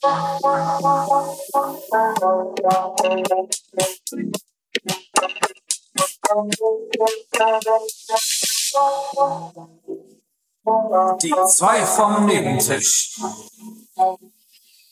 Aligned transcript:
Die 0.00 0.06
zwei 11.48 11.84
vom 11.84 12.26
Nebentisch. 12.26 13.18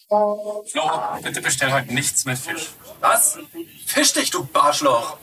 Flo, 0.08 0.90
bitte 1.22 1.40
bestell 1.40 1.72
heute 1.72 1.94
nichts 1.94 2.24
mit 2.24 2.38
Fisch. 2.38 2.70
Was? 3.00 3.38
Fisch 3.86 4.12
dich, 4.12 4.30
du 4.32 4.48
Arschloch! 4.52 5.18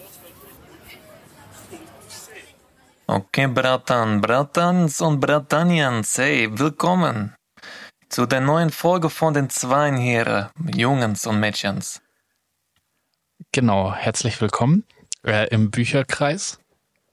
Okay, 3.08 3.48
Bratan, 3.48 4.22
Bratans 4.22 5.02
und 5.02 5.20
Bratanians, 5.20 6.18
hey, 6.18 6.48
willkommen 6.58 7.36
zu 8.14 8.28
der 8.28 8.42
neuen 8.42 8.70
Folge 8.70 9.10
von 9.10 9.34
den 9.34 9.50
Zweien 9.50 9.98
hier, 9.98 10.52
Jungens 10.76 11.26
und 11.26 11.40
Mädchens. 11.40 12.00
Genau, 13.52 13.92
herzlich 13.92 14.40
willkommen 14.40 14.86
äh, 15.26 15.48
im 15.50 15.72
Bücherkreis. 15.72 16.60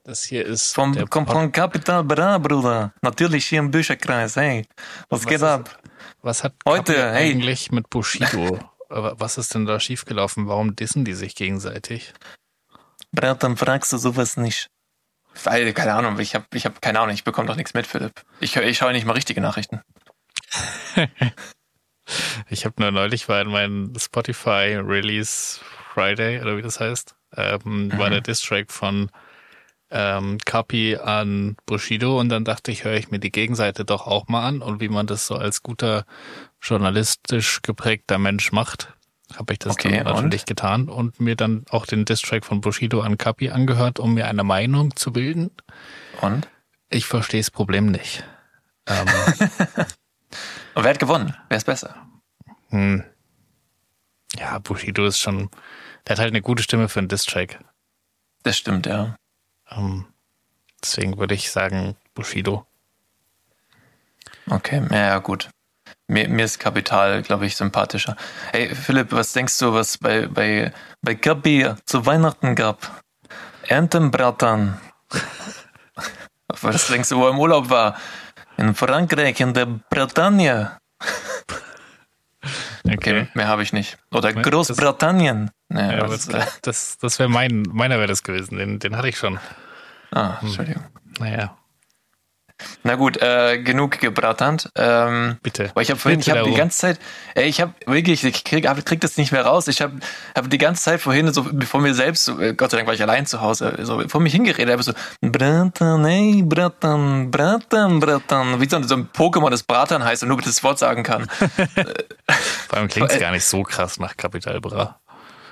Das 0.03 0.21
hier 0.21 0.45
ist 0.45 0.75
Vom, 0.75 0.93
der 0.93 1.07
kommt 1.07 1.31
von 1.31 1.51
Capital 1.51 2.03
Bra, 2.03 2.37
Bruder. 2.37 2.93
Natürlich 3.01 3.47
hier 3.47 3.57
im 3.57 3.71
Bücherkreis, 3.71 4.35
hey. 4.35 4.67
Was, 5.09 5.21
Was 5.21 5.25
geht 5.25 5.37
ist- 5.37 5.43
ab? 5.43 5.81
Was 6.21 6.43
hat 6.43 6.53
Heute, 6.67 6.93
Kapi 6.93 7.15
hey. 7.15 7.31
eigentlich 7.31 7.71
mit 7.71 7.89
Bushido? 7.89 8.59
Was 8.89 9.39
ist 9.39 9.55
denn 9.55 9.65
da 9.65 9.79
schiefgelaufen? 9.79 10.47
Warum 10.47 10.75
dissen 10.75 11.03
die 11.03 11.13
sich 11.13 11.33
gegenseitig? 11.33 12.13
Bratan, 13.11 13.57
fragst 13.57 13.91
du 13.91 13.97
sowas 13.97 14.37
nicht? 14.37 14.67
Weil, 15.45 15.73
keine 15.73 15.93
Ahnung, 15.95 16.19
ich 16.19 16.35
habe 16.35 16.45
ich 16.53 16.65
hab 16.67 16.79
keine 16.79 16.99
Ahnung, 16.99 17.15
ich 17.15 17.23
bekomme 17.23 17.47
doch 17.47 17.55
nichts 17.55 17.73
mit, 17.73 17.87
Philipp. 17.87 18.21
Ich, 18.39 18.55
ich 18.55 18.77
schaue 18.77 18.91
nicht 18.91 19.05
mal 19.05 19.13
richtige 19.13 19.41
Nachrichten. 19.41 19.81
Ich 22.49 22.65
habe 22.65 22.81
nur 22.81 22.91
neulich 22.91 23.29
war 23.29 23.41
in 23.41 23.49
meinem 23.49 23.93
Spotify 23.97 24.75
Release 24.75 25.59
Friday 25.93 26.41
oder 26.41 26.57
wie 26.57 26.61
das 26.61 26.79
heißt, 26.79 27.15
ähm, 27.37 27.91
war 27.97 28.07
Mhm. 28.07 28.13
der 28.13 28.21
Distrack 28.21 28.71
von 28.71 29.09
ähm, 29.89 30.37
Kapi 30.45 30.97
an 30.97 31.55
Bushido 31.65 32.19
und 32.19 32.29
dann 32.29 32.43
dachte 32.43 32.71
ich, 32.71 32.83
höre 32.83 32.95
ich 32.95 33.11
mir 33.11 33.19
die 33.19 33.31
Gegenseite 33.31 33.85
doch 33.85 34.07
auch 34.07 34.27
mal 34.27 34.45
an 34.45 34.61
und 34.61 34.81
wie 34.81 34.89
man 34.89 35.07
das 35.07 35.27
so 35.27 35.35
als 35.35 35.63
guter 35.63 36.05
journalistisch 36.61 37.61
geprägter 37.61 38.17
Mensch 38.17 38.51
macht, 38.51 38.93
habe 39.35 39.53
ich 39.53 39.59
das 39.59 39.73
Okay, 39.73 39.97
dann 39.97 40.03
natürlich 40.03 40.45
getan 40.45 40.89
und 40.89 41.19
mir 41.19 41.35
dann 41.35 41.65
auch 41.69 41.85
den 41.85 42.05
Distrack 42.05 42.45
von 42.45 42.61
Bushido 42.61 43.01
an 43.01 43.17
Kapi 43.17 43.49
angehört, 43.51 43.99
um 43.99 44.13
mir 44.13 44.27
eine 44.27 44.43
Meinung 44.43 44.95
zu 44.95 45.13
bilden. 45.13 45.51
Und? 46.21 46.47
Ich 46.89 47.05
verstehe 47.05 47.39
das 47.39 47.51
Problem 47.51 47.85
nicht. 47.87 48.25
Ähm, 48.87 49.07
Und 50.73 50.83
wer 50.83 50.91
hat 50.91 50.99
gewonnen? 50.99 51.35
Wer 51.49 51.57
ist 51.57 51.65
besser? 51.65 51.95
Hm. 52.69 53.03
Ja, 54.37 54.59
Bushido 54.59 55.05
ist 55.05 55.19
schon, 55.19 55.49
der 56.07 56.13
hat 56.15 56.19
halt 56.19 56.31
eine 56.31 56.41
gute 56.41 56.63
Stimme 56.63 56.87
für 56.87 56.99
einen 56.99 57.09
Distrack. 57.09 57.59
Das 58.43 58.57
stimmt, 58.57 58.85
ja. 58.85 59.15
Ähm, 59.69 60.05
deswegen 60.81 61.17
würde 61.17 61.35
ich 61.35 61.51
sagen 61.51 61.95
Bushido. 62.13 62.65
Okay, 64.49 64.85
ja, 64.89 64.97
ja 64.97 65.17
gut. 65.19 65.49
Mir, 66.07 66.27
mir 66.27 66.45
ist 66.45 66.59
Kapital, 66.59 67.21
glaube 67.21 67.45
ich, 67.45 67.55
sympathischer. 67.55 68.15
Hey, 68.51 68.73
Philipp, 68.73 69.11
was 69.11 69.33
denkst 69.33 69.57
du, 69.59 69.73
was 69.73 69.97
bei, 69.97 70.27
bei, 70.27 70.73
bei 71.01 71.15
Kapi 71.15 71.73
zu 71.85 72.05
Weihnachten 72.05 72.55
gab? 72.55 73.01
Erntenbratan. 73.67 74.79
was 76.47 76.87
denkst 76.87 77.09
du, 77.09 77.17
wo 77.17 77.25
er 77.25 77.31
im 77.31 77.39
Urlaub 77.39 77.69
war? 77.69 77.97
In 78.61 78.75
Frankreich, 78.75 79.39
in 79.41 79.53
der 79.53 79.65
Bretagne. 79.65 80.77
Okay, 82.83 83.27
mehr 83.35 83.47
habe 83.47 83.61
ich 83.61 83.71
nicht. 83.73 83.99
Oder 84.11 84.33
Großbritannien. 84.33 85.51
Ja, 85.71 85.91
Ja, 85.91 86.07
das, 86.07 86.25
das 86.27 86.61
das, 86.61 86.97
das 86.97 87.19
wäre 87.19 87.29
mein, 87.29 87.61
meiner 87.71 87.97
wäre 87.97 88.07
das 88.07 88.23
gewesen. 88.23 88.57
Den, 88.57 88.79
den 88.79 88.97
hatte 88.97 89.09
ich 89.09 89.17
schon. 89.19 89.39
ah, 90.11 90.37
Entschuldigung. 90.41 90.83
Naja, 91.19 91.55
Na 92.83 92.95
gut, 92.95 93.17
äh, 93.21 93.59
genug 93.61 93.99
gebratant. 93.99 94.69
Ähm, 94.75 95.37
bitte. 95.43 95.71
Weil 95.73 95.83
ich 95.83 95.89
habe 95.89 95.99
vorhin, 95.99 96.19
ich 96.19 96.29
habe 96.29 96.39
die 96.49 96.55
ganze 96.57 96.77
Zeit, 96.79 96.99
ey, 97.35 97.45
ich 97.47 97.61
habe 97.61 97.73
wirklich, 97.85 98.23
ich 98.23 98.43
krieg, 98.43 98.67
hab- 98.67 98.83
krieg 98.85 99.01
das 99.01 99.17
nicht 99.17 99.31
mehr 99.31 99.45
raus. 99.45 99.67
Ich 99.67 99.81
habe 99.81 99.99
hab 100.35 100.49
die 100.49 100.57
ganze 100.57 100.83
Zeit 100.83 101.01
vorhin 101.01 101.31
so 101.33 101.45
vor 101.65 101.81
mir 101.81 101.93
selbst, 101.93 102.25
so, 102.25 102.39
äh, 102.39 102.53
Gott 102.53 102.71
sei 102.71 102.77
Dank 102.77 102.87
war 102.87 102.93
ich 102.95 103.01
allein 103.01 103.25
zu 103.25 103.41
Hause, 103.41 103.77
so 103.81 104.01
vor 104.07 104.21
mich 104.21 104.33
hingeredet, 104.33 104.71
habe 104.73 104.83
so 104.83 104.93
Bratan, 105.21 106.05
ey, 106.05 106.43
Bratan, 106.43 107.29
Bratan, 107.31 107.99
Bratan, 107.99 108.59
wie 108.61 108.67
so, 108.69 108.77
ein- 108.77 108.87
so 108.87 108.95
ein 108.95 109.09
Pokémon, 109.15 109.49
das 109.49 109.63
Bratan 109.63 110.03
heißt 110.03 110.23
und 110.23 110.29
nur 110.29 110.41
das 110.41 110.63
Wort 110.63 110.79
sagen 110.79 111.03
kann. 111.03 111.27
Vor 112.67 112.77
allem 112.77 112.87
klingt 112.87 113.11
es 113.11 113.19
gar 113.19 113.31
nicht 113.31 113.45
so 113.45 113.63
krass 113.63 113.99
nach 113.99 114.15
Capital 114.17 114.59
Bra. 114.61 114.99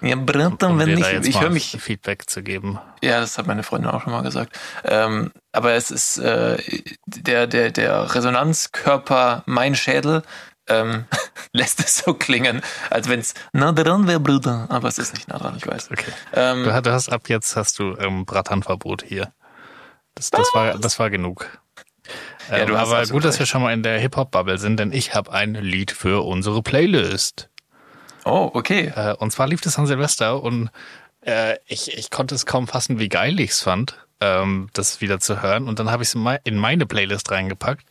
Ja, 0.02 0.16
Bratan, 0.16 0.72
Um 0.74 0.80
wenn 0.80 0.94
nicht, 0.94 1.06
da 1.12 1.20
ich 1.20 1.42
höre 1.42 1.50
mich, 1.50 1.78
Feedback 1.80 2.30
zu 2.30 2.42
geben. 2.44 2.80
Ja, 3.02 3.20
das 3.20 3.38
hat 3.38 3.48
meine 3.48 3.64
Freundin 3.64 3.90
auch 3.92 4.02
schon 4.02 4.12
mal 4.14 4.22
gesagt. 4.24 4.58
Ähm, 4.86 5.32
aber 5.52 5.74
es 5.74 5.92
ist 5.92 6.18
äh, 6.18 6.58
der, 7.06 7.48
der, 7.48 7.72
der 7.72 8.14
Resonanzkörper, 8.16 9.44
mein 9.46 9.76
Schädel, 9.76 10.24
ähm, 10.68 11.06
lässt 11.54 11.80
es 11.80 11.98
so 11.98 12.14
klingen, 12.14 12.62
als 12.90 13.10
wenn 13.10 13.20
es 13.20 13.34
nah 13.54 13.72
dran 13.72 14.08
wäre, 14.08 14.20
Bruder. 14.20 14.68
Aber 14.70 14.88
es 14.88 14.98
ist 15.00 15.14
nicht 15.14 15.28
nah 15.28 15.38
dran, 15.38 15.56
ich 15.58 15.68
weiß. 15.68 15.92
Okay. 15.92 16.12
Ähm, 16.34 16.64
Du, 16.64 16.74
hast- 16.74 17.10
ab 17.12 17.28
jetzt 17.28 17.56
hast 17.56 17.80
du 17.80 17.96
ähm, 17.98 18.26
Bratanverbot 18.26 19.04
hier. 19.04 19.34
Das, 20.16 20.30
das 20.32 20.54
war 20.54 20.78
das 20.78 21.00
war 21.00 21.10
genug. 21.10 21.48
Ja, 22.50 22.58
Ähm, 22.58 22.76
aber 22.76 22.98
absolut 23.00 23.10
gut, 23.12 23.26
dass 23.26 23.36
wir 23.36 23.42
recht. 23.42 23.52
schon 23.52 23.62
mal 23.62 23.74
in 23.74 23.84
der 23.84 24.00
Hip-Hop-Bubble 24.00 24.58
sind, 24.58 24.80
denn 24.80 24.92
ich 24.92 25.14
habe 25.14 25.32
ein 25.32 25.54
Lied 25.56 25.92
für 25.92 26.26
unsere 26.26 26.62
Playlist. 26.64 27.50
Oh, 28.30 28.52
okay. 28.54 28.92
Äh, 28.96 29.14
und 29.16 29.32
zwar 29.32 29.48
lief 29.48 29.62
das 29.62 29.78
an 29.78 29.86
Silvester 29.88 30.42
und 30.42 30.70
äh, 31.26 31.58
ich, 31.68 31.98
ich 31.98 32.10
konnte 32.12 32.36
es 32.36 32.46
kaum 32.46 32.68
fassen, 32.68 33.00
wie 33.00 33.10
geil 33.10 33.40
ich 33.40 33.52
es 33.52 33.62
fand, 33.62 33.98
ähm, 34.22 34.70
das 34.74 35.02
wieder 35.02 35.20
zu 35.20 35.42
hören. 35.42 35.68
Und 35.68 35.80
dann 35.80 35.92
habe 35.92 36.04
ich 36.04 36.10
es 36.10 36.16
in 36.16 36.22
mei- 36.22 36.40
in 36.44 36.58
meine 36.58 36.86
Playlist 36.86 37.30
reingepackt. 37.32 37.86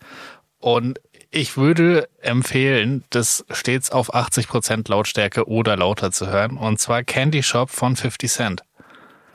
Und 0.59 0.98
ich 1.31 1.56
würde 1.59 2.09
empfehlen, 2.22 3.04
das 3.10 3.44
stets 3.50 3.91
auf 3.91 4.15
80% 4.15 4.88
Lautstärke 4.91 5.47
oder 5.47 5.77
lauter 5.77 6.10
zu 6.10 6.28
hören. 6.28 6.56
Und 6.56 6.81
zwar 6.81 7.03
Candy 7.04 7.43
Shop 7.43 7.71
von 7.71 7.97
50 7.97 8.31
Cent. 8.31 8.62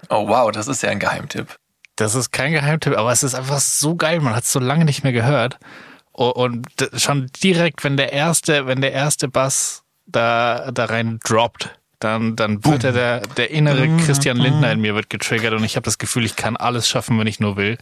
Oh, 0.10 0.28
wow, 0.28 0.52
das 0.52 0.68
ist 0.68 0.82
ja 0.82 0.90
ein 0.90 1.00
Geheimtipp. 1.00 1.56
Das 1.96 2.16
ist 2.16 2.32
kein 2.32 2.52
Geheimtipp, 2.52 2.98
aber 2.98 3.12
es 3.12 3.22
ist 3.22 3.36
einfach 3.36 3.60
so 3.60 3.96
geil. 3.96 4.20
Man 4.20 4.36
hat 4.36 4.44
es 4.44 4.52
so 4.52 4.60
lange 4.60 4.86
nicht 4.86 5.04
mehr 5.04 5.14
gehört. 5.14 5.60
Und 6.12 6.68
schon 6.96 7.28
direkt, 7.44 7.84
wenn 7.84 7.98
der 7.98 8.12
erste, 8.12 8.66
wenn 8.68 8.82
der 8.82 8.92
erste 8.92 9.28
Bass 9.28 9.83
da, 10.06 10.72
da 10.72 10.86
rein 10.86 11.20
droppt, 11.24 11.80
dann, 12.00 12.36
dann 12.36 12.64
wird 12.66 12.84
er 12.84 12.92
der, 12.92 13.22
der 13.22 13.52
innere 13.52 13.88
Christian 13.98 14.38
Lindner 14.38 14.72
in 14.72 14.82
mir 14.82 14.96
wird 14.96 15.10
getriggert 15.10 15.54
und 15.54 15.64
ich 15.64 15.76
habe 15.76 15.86
das 15.86 15.98
Gefühl, 15.98 16.26
ich 16.26 16.36
kann 16.36 16.58
alles 16.58 16.88
schaffen, 16.88 17.18
wenn 17.20 17.28
ich 17.28 17.40
nur 17.40 17.56
will. 17.56 17.78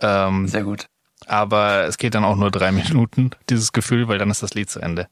Ähm, 0.00 0.46
Sehr 0.48 0.62
gut. 0.62 0.86
aber 1.26 1.84
es 1.84 1.98
geht 1.98 2.14
dann 2.14 2.24
auch 2.24 2.36
nur 2.36 2.50
drei 2.50 2.72
Minuten, 2.72 3.30
dieses 3.50 3.72
Gefühl, 3.72 4.08
weil 4.08 4.18
dann 4.18 4.30
ist 4.30 4.42
das 4.42 4.54
Lied 4.54 4.70
zu 4.70 4.80
Ende. 4.80 5.08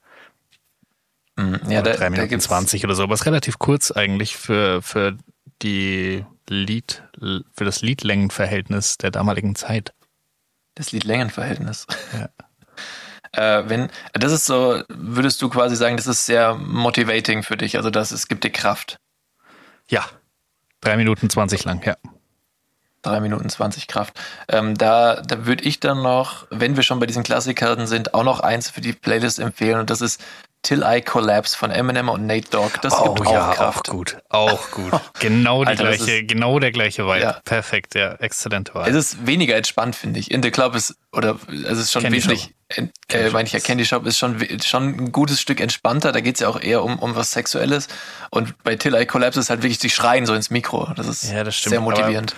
Mhm. 1.35 1.59
Ja, 1.67 1.81
oder 1.81 1.91
da, 1.91 1.97
drei 1.97 2.09
Minuten 2.09 2.39
20 2.39 2.85
oder 2.85 2.95
so, 2.95 3.03
aber 3.03 3.13
es 3.13 3.21
ist 3.21 3.25
relativ 3.25 3.59
kurz 3.59 3.91
eigentlich 3.91 4.37
für, 4.37 4.81
für 4.81 5.17
die 5.61 6.25
Lied, 6.49 7.03
für 7.53 7.65
das 7.65 7.81
Liedlängenverhältnis 7.81 8.97
der 8.97 9.11
damaligen 9.11 9.55
Zeit. 9.55 9.93
das 10.75 10.91
Lied-Längen-Verhältnis. 10.91 11.87
Ja. 12.13 12.29
Äh, 13.33 13.63
wenn, 13.67 13.89
das 14.13 14.31
ist 14.31 14.45
so, 14.45 14.81
würdest 14.89 15.41
du 15.41 15.49
quasi 15.49 15.75
sagen, 15.75 15.97
das 15.97 16.07
ist 16.07 16.25
sehr 16.25 16.55
motivating 16.55 17.43
für 17.43 17.57
dich, 17.57 17.77
also 17.77 17.89
das, 17.89 18.11
es 18.11 18.27
gibt 18.27 18.43
dir 18.43 18.51
Kraft. 18.51 18.97
Ja. 19.87 20.05
Drei 20.81 20.97
Minuten 20.97 21.29
20 21.29 21.63
lang, 21.65 21.83
ja. 21.85 21.95
Drei 23.01 23.19
Minuten 23.19 23.49
20 23.49 23.87
Kraft. 23.87 24.19
Ähm, 24.47 24.77
da 24.77 25.21
da 25.21 25.45
würde 25.45 25.65
ich 25.65 25.79
dann 25.79 26.01
noch, 26.01 26.47
wenn 26.51 26.75
wir 26.77 26.83
schon 26.83 26.99
bei 26.99 27.05
diesen 27.05 27.23
Klassikern 27.23 27.85
sind, 27.85 28.13
auch 28.13 28.23
noch 28.23 28.39
eins 28.39 28.69
für 28.69 28.81
die 28.81 28.93
Playlist 28.93 29.39
empfehlen 29.39 29.79
und 29.79 29.89
das 29.89 30.01
ist 30.01 30.23
Till 30.63 30.81
I 30.83 31.01
Collapse 31.01 31.57
von 31.57 31.71
Eminem 31.71 32.07
und 32.07 32.25
Nate 32.25 32.49
Dogg. 32.49 32.71
Das 32.81 32.95
gibt 32.95 33.27
auch 33.27 33.53
Kraft. 33.53 33.89
Oh 33.89 33.91
auch 33.91 33.95
gut. 33.97 34.17
Auch 34.29 34.71
gut. 34.71 34.93
Genau 35.19 35.63
die 35.63 35.69
Alter, 35.71 35.83
gleiche, 35.95 36.23
genau 36.23 36.57
der 36.59 36.71
gleiche 36.71 37.05
Vibe. 37.05 37.19
Ja. 37.21 37.41
Perfekt, 37.43 37.95
ja. 37.95 38.13
Exzellente 38.15 38.73
Wahl. 38.73 38.89
Es 38.89 38.95
ist 38.95 39.27
weniger 39.27 39.55
entspannt, 39.57 39.95
finde 39.95 40.19
ich. 40.21 40.31
In 40.31 40.41
the 40.41 40.51
Club 40.51 40.73
ist, 40.75 40.95
oder 41.11 41.37
es 41.69 41.77
ist 41.77 41.91
schon 41.91 42.01
Candy 42.03 42.17
wesentlich, 42.17 42.53
Candy 42.69 42.91
äh, 43.09 43.23
Shop 43.25 43.33
meine 43.33 43.45
ich 43.47 43.51
ja, 43.53 43.57
ist- 43.57 43.65
Candy 43.65 43.85
Shop 43.85 44.05
ist 44.05 44.17
schon, 44.17 44.39
schon 44.63 44.83
ein 44.95 45.11
gutes 45.11 45.39
Stück 45.41 45.59
entspannter. 45.59 46.11
Da 46.13 46.21
geht's 46.21 46.39
ja 46.39 46.47
auch 46.47 46.59
eher 46.61 46.81
um, 46.83 46.97
um 46.99 47.15
was 47.15 47.31
Sexuelles. 47.31 47.87
Und 48.31 48.61
bei 48.63 48.75
Till 48.77 48.95
I 48.95 49.05
Collapse 49.05 49.39
ist 49.41 49.49
halt 49.49 49.63
wirklich, 49.63 49.79
die 49.79 49.89
schreien 49.89 50.25
so 50.25 50.33
ins 50.33 50.49
Mikro. 50.49 50.89
Das 50.95 51.07
ist 51.07 51.29
Ja, 51.31 51.43
das 51.43 51.55
stimmt, 51.57 51.71
sehr 51.71 51.81
motivierend. 51.81 52.35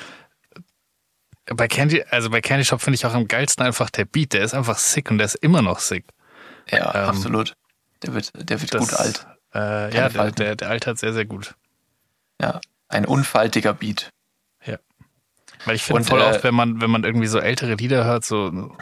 bei 1.46 1.68
Candy, 1.68 2.04
also 2.10 2.30
bei 2.32 2.42
Candy 2.42 2.66
Shop 2.66 2.82
finde 2.82 2.96
ich 2.96 3.06
auch 3.06 3.14
am 3.14 3.28
geilsten 3.28 3.64
einfach 3.66 3.90
der 3.92 4.06
Beat. 4.06 4.34
Der 4.34 4.42
ist 4.42 4.56
einfach 4.56 4.80
sick 4.80 5.12
und 5.12 5.20
der 5.20 5.26
ist 5.26 5.36
immer 5.36 5.62
noch 5.62 5.78
sick. 5.80 6.06
Ja, 6.72 6.94
ähm, 6.96 7.10
absolut. 7.10 7.54
Der 8.06 8.14
wird, 8.14 8.32
der 8.36 8.62
wird 8.62 8.74
Das, 8.74 8.82
gut 8.90 8.94
alt. 9.00 9.28
Äh, 9.54 9.96
ja, 9.96 10.10
der, 10.10 10.32
der, 10.32 10.56
der 10.56 10.70
altert 10.70 10.98
sehr, 11.00 11.14
sehr 11.14 11.26
gut. 11.26 11.56
Ja, 12.42 12.60
ein 12.90 13.06
unfaltiger 13.06 13.74
Beat. 13.74 14.10
Weil 15.64 15.76
ich 15.76 15.84
finde 15.84 16.04
voll 16.04 16.22
äh, 16.22 16.26
oft, 16.26 16.44
wenn 16.44 16.54
man, 16.54 16.82
wenn 16.82 16.92
man 16.92 17.04
irgendwie 17.04 17.28
so 17.28 17.40
ältere 17.40 17.76
Lieder 17.76 18.04
hört, 18.06 18.24
so, 18.26 18.76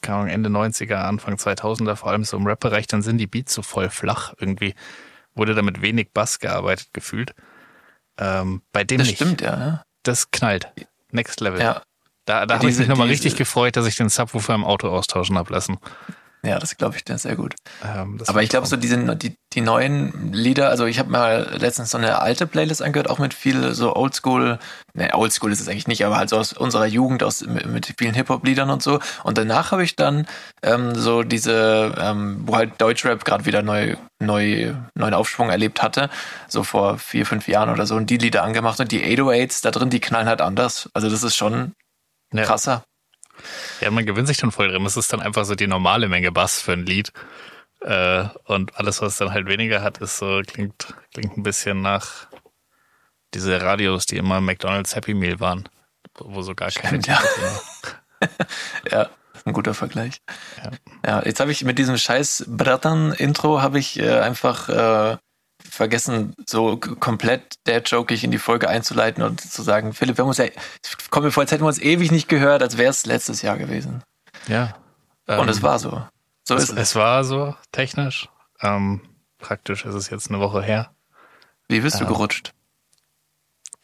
keine 0.00 0.18
Ahnung, 0.18 0.28
Ende 0.28 0.48
90er, 0.48 0.94
Anfang 0.94 1.34
2000er, 1.34 1.96
vor 1.96 2.10
allem 2.10 2.24
so 2.24 2.36
im 2.36 2.46
Rap-Bereich, 2.46 2.86
dann 2.86 3.02
sind 3.02 3.18
die 3.18 3.26
Beats 3.26 3.52
so 3.52 3.62
voll 3.62 3.90
flach 3.90 4.32
irgendwie. 4.38 4.74
Wurde 5.34 5.54
damit 5.54 5.82
wenig 5.82 6.12
Bass 6.14 6.38
gearbeitet, 6.38 6.88
gefühlt. 6.92 7.34
Ähm, 8.16 8.62
bei 8.72 8.84
dem 8.84 8.98
Das 8.98 9.08
nicht. 9.08 9.16
stimmt, 9.16 9.40
ja. 9.40 9.56
ne? 9.56 9.82
Das 10.02 10.30
knallt. 10.30 10.72
Next 11.10 11.40
Level. 11.40 11.60
Ja, 11.60 11.82
Da, 12.26 12.46
da 12.46 12.54
habe 12.54 12.70
ich 12.70 12.78
mich 12.78 12.88
nochmal 12.88 13.08
richtig 13.08 13.36
gefreut, 13.36 13.76
dass 13.76 13.86
ich 13.86 13.96
den 13.96 14.08
Subwoofer 14.08 14.54
im 14.54 14.64
Auto 14.64 14.88
austauschen 14.88 15.36
habe 15.36 15.52
lassen. 15.52 15.78
Ja 16.44 16.58
das 16.58 16.76
glaube 16.76 16.96
ich 16.96 17.04
dir 17.04 17.18
sehr 17.18 17.36
gut. 17.36 17.54
Ähm, 17.84 18.20
Aber 18.26 18.42
ich 18.42 18.48
glaube, 18.48 18.66
so 18.66 18.76
diese, 18.76 19.16
die, 19.16 19.34
die 19.52 19.60
neuen 19.60 20.32
Lieder, 20.32 20.68
also 20.68 20.86
ich 20.86 20.98
habe 20.98 21.10
mal 21.10 21.56
letztens 21.58 21.90
so 21.90 21.98
eine 21.98 22.20
alte 22.20 22.46
Playlist 22.46 22.82
angehört, 22.82 23.08
auch 23.08 23.18
mit 23.18 23.34
viel 23.34 23.74
so 23.74 23.94
Oldschool, 23.94 24.58
ne, 24.94 25.10
Oldschool 25.14 25.52
ist 25.52 25.60
es 25.60 25.68
eigentlich 25.68 25.86
nicht, 25.86 26.04
aber 26.04 26.16
halt 26.16 26.28
so 26.28 26.38
aus 26.38 26.52
unserer 26.52 26.86
Jugend, 26.86 27.22
aus 27.22 27.46
mit, 27.46 27.66
mit 27.66 27.94
vielen 27.98 28.14
Hip-Hop-Liedern 28.14 28.70
und 28.70 28.82
so. 28.82 29.00
Und 29.22 29.38
danach 29.38 29.72
habe 29.72 29.84
ich 29.84 29.96
dann 29.96 30.26
ähm, 30.62 30.94
so 30.94 31.22
diese, 31.22 31.94
ähm, 31.98 32.42
wo 32.46 32.56
halt 32.56 32.80
Deutschrap 32.80 33.24
gerade 33.24 33.46
wieder 33.46 33.62
neu, 33.62 33.96
neu, 34.20 34.74
neuen 34.94 35.14
Aufschwung 35.14 35.50
erlebt 35.50 35.82
hatte, 35.82 36.10
so 36.48 36.64
vor 36.64 36.98
vier, 36.98 37.26
fünf 37.26 37.48
Jahren 37.48 37.70
oder 37.70 37.86
so, 37.86 37.96
und 37.96 38.10
die 38.10 38.18
Lieder 38.18 38.42
angemacht 38.42 38.80
und 38.80 38.92
die 38.92 39.02
808s 39.04 39.62
da 39.62 39.70
drin, 39.70 39.90
die 39.90 40.00
knallen 40.00 40.28
halt 40.28 40.40
anders. 40.40 40.88
Also 40.94 41.08
das 41.10 41.22
ist 41.22 41.36
schon 41.36 41.72
krasser. 42.42 42.72
Ja, 42.72 42.82
man 43.90 44.06
gewinnt 44.06 44.28
sich 44.28 44.38
dann 44.38 44.50
voll 44.50 44.68
drin. 44.68 44.84
Das 44.84 44.96
ist 44.96 45.12
dann 45.12 45.20
einfach 45.20 45.44
so 45.44 45.54
die 45.54 45.66
normale 45.66 46.08
Menge 46.08 46.32
Bass 46.32 46.60
für 46.60 46.72
ein 46.72 46.86
Lied. 46.86 47.12
Äh, 47.80 48.28
und 48.44 48.76
alles, 48.76 49.02
was 49.02 49.18
dann 49.18 49.32
halt 49.32 49.46
weniger 49.46 49.82
hat, 49.82 49.98
ist 49.98 50.18
so, 50.18 50.40
klingt, 50.46 50.94
klingt 51.12 51.36
ein 51.36 51.42
bisschen 51.42 51.82
nach 51.82 52.28
diese 53.34 53.60
Radios, 53.60 54.06
die 54.06 54.16
immer 54.16 54.40
McDonalds 54.40 54.94
Happy 54.94 55.12
Meal 55.12 55.40
waren, 55.40 55.68
wo 56.18 56.40
so 56.42 56.54
gar 56.54 56.70
keine 56.70 57.02
Stimmt, 57.02 57.06
ja. 57.08 57.20
War. 57.20 57.60
Ja, 58.90 59.10
ist 59.34 59.46
ein 59.46 59.52
guter 59.52 59.74
Vergleich. 59.74 60.22
Ja. 60.62 60.70
Ja, 61.04 61.26
jetzt 61.26 61.40
habe 61.40 61.52
ich 61.52 61.64
mit 61.64 61.78
diesem 61.78 61.98
scheiß 61.98 62.46
Brattern-Intro 62.48 63.60
habe 63.60 63.78
ich 63.78 63.98
äh, 63.98 64.20
einfach 64.20 64.68
äh, 64.70 65.18
vergessen, 65.74 66.34
so 66.46 66.76
komplett 66.76 67.54
der 67.66 67.82
Joke 67.82 68.14
in 68.14 68.30
die 68.30 68.38
Folge 68.38 68.68
einzuleiten 68.68 69.22
und 69.22 69.40
zu 69.40 69.62
sagen, 69.62 69.92
Philipp, 69.92 70.16
wir 70.16 70.22
haben 70.22 70.28
uns 70.28 70.38
ja, 70.38 70.46
es 70.46 71.10
kommt 71.10 71.24
mir 71.24 71.32
vor, 71.32 71.42
als 71.42 71.52
hätten 71.52 71.62
wir 71.62 71.68
uns 71.68 71.80
ewig 71.80 72.10
nicht 72.10 72.28
gehört, 72.28 72.62
als 72.62 72.78
wäre 72.78 72.90
es 72.90 73.06
letztes 73.06 73.42
Jahr 73.42 73.58
gewesen. 73.58 74.02
Ja. 74.46 74.76
Und 75.26 75.38
Ähm, 75.38 75.48
es 75.48 75.62
war 75.62 75.78
so. 75.78 76.02
So 76.44 76.54
es, 76.54 76.64
ist 76.64 76.70
es. 76.70 76.78
es 76.78 76.94
war 76.94 77.24
so 77.24 77.54
technisch. 77.72 78.28
Ähm, 78.60 79.00
praktisch 79.38 79.84
ist 79.84 79.94
es 79.94 80.10
jetzt 80.10 80.30
eine 80.30 80.40
Woche 80.40 80.62
her. 80.62 80.90
Wie 81.68 81.80
bist 81.80 81.96
du 82.00 82.04
ja. 82.04 82.10
gerutscht? 82.10 82.52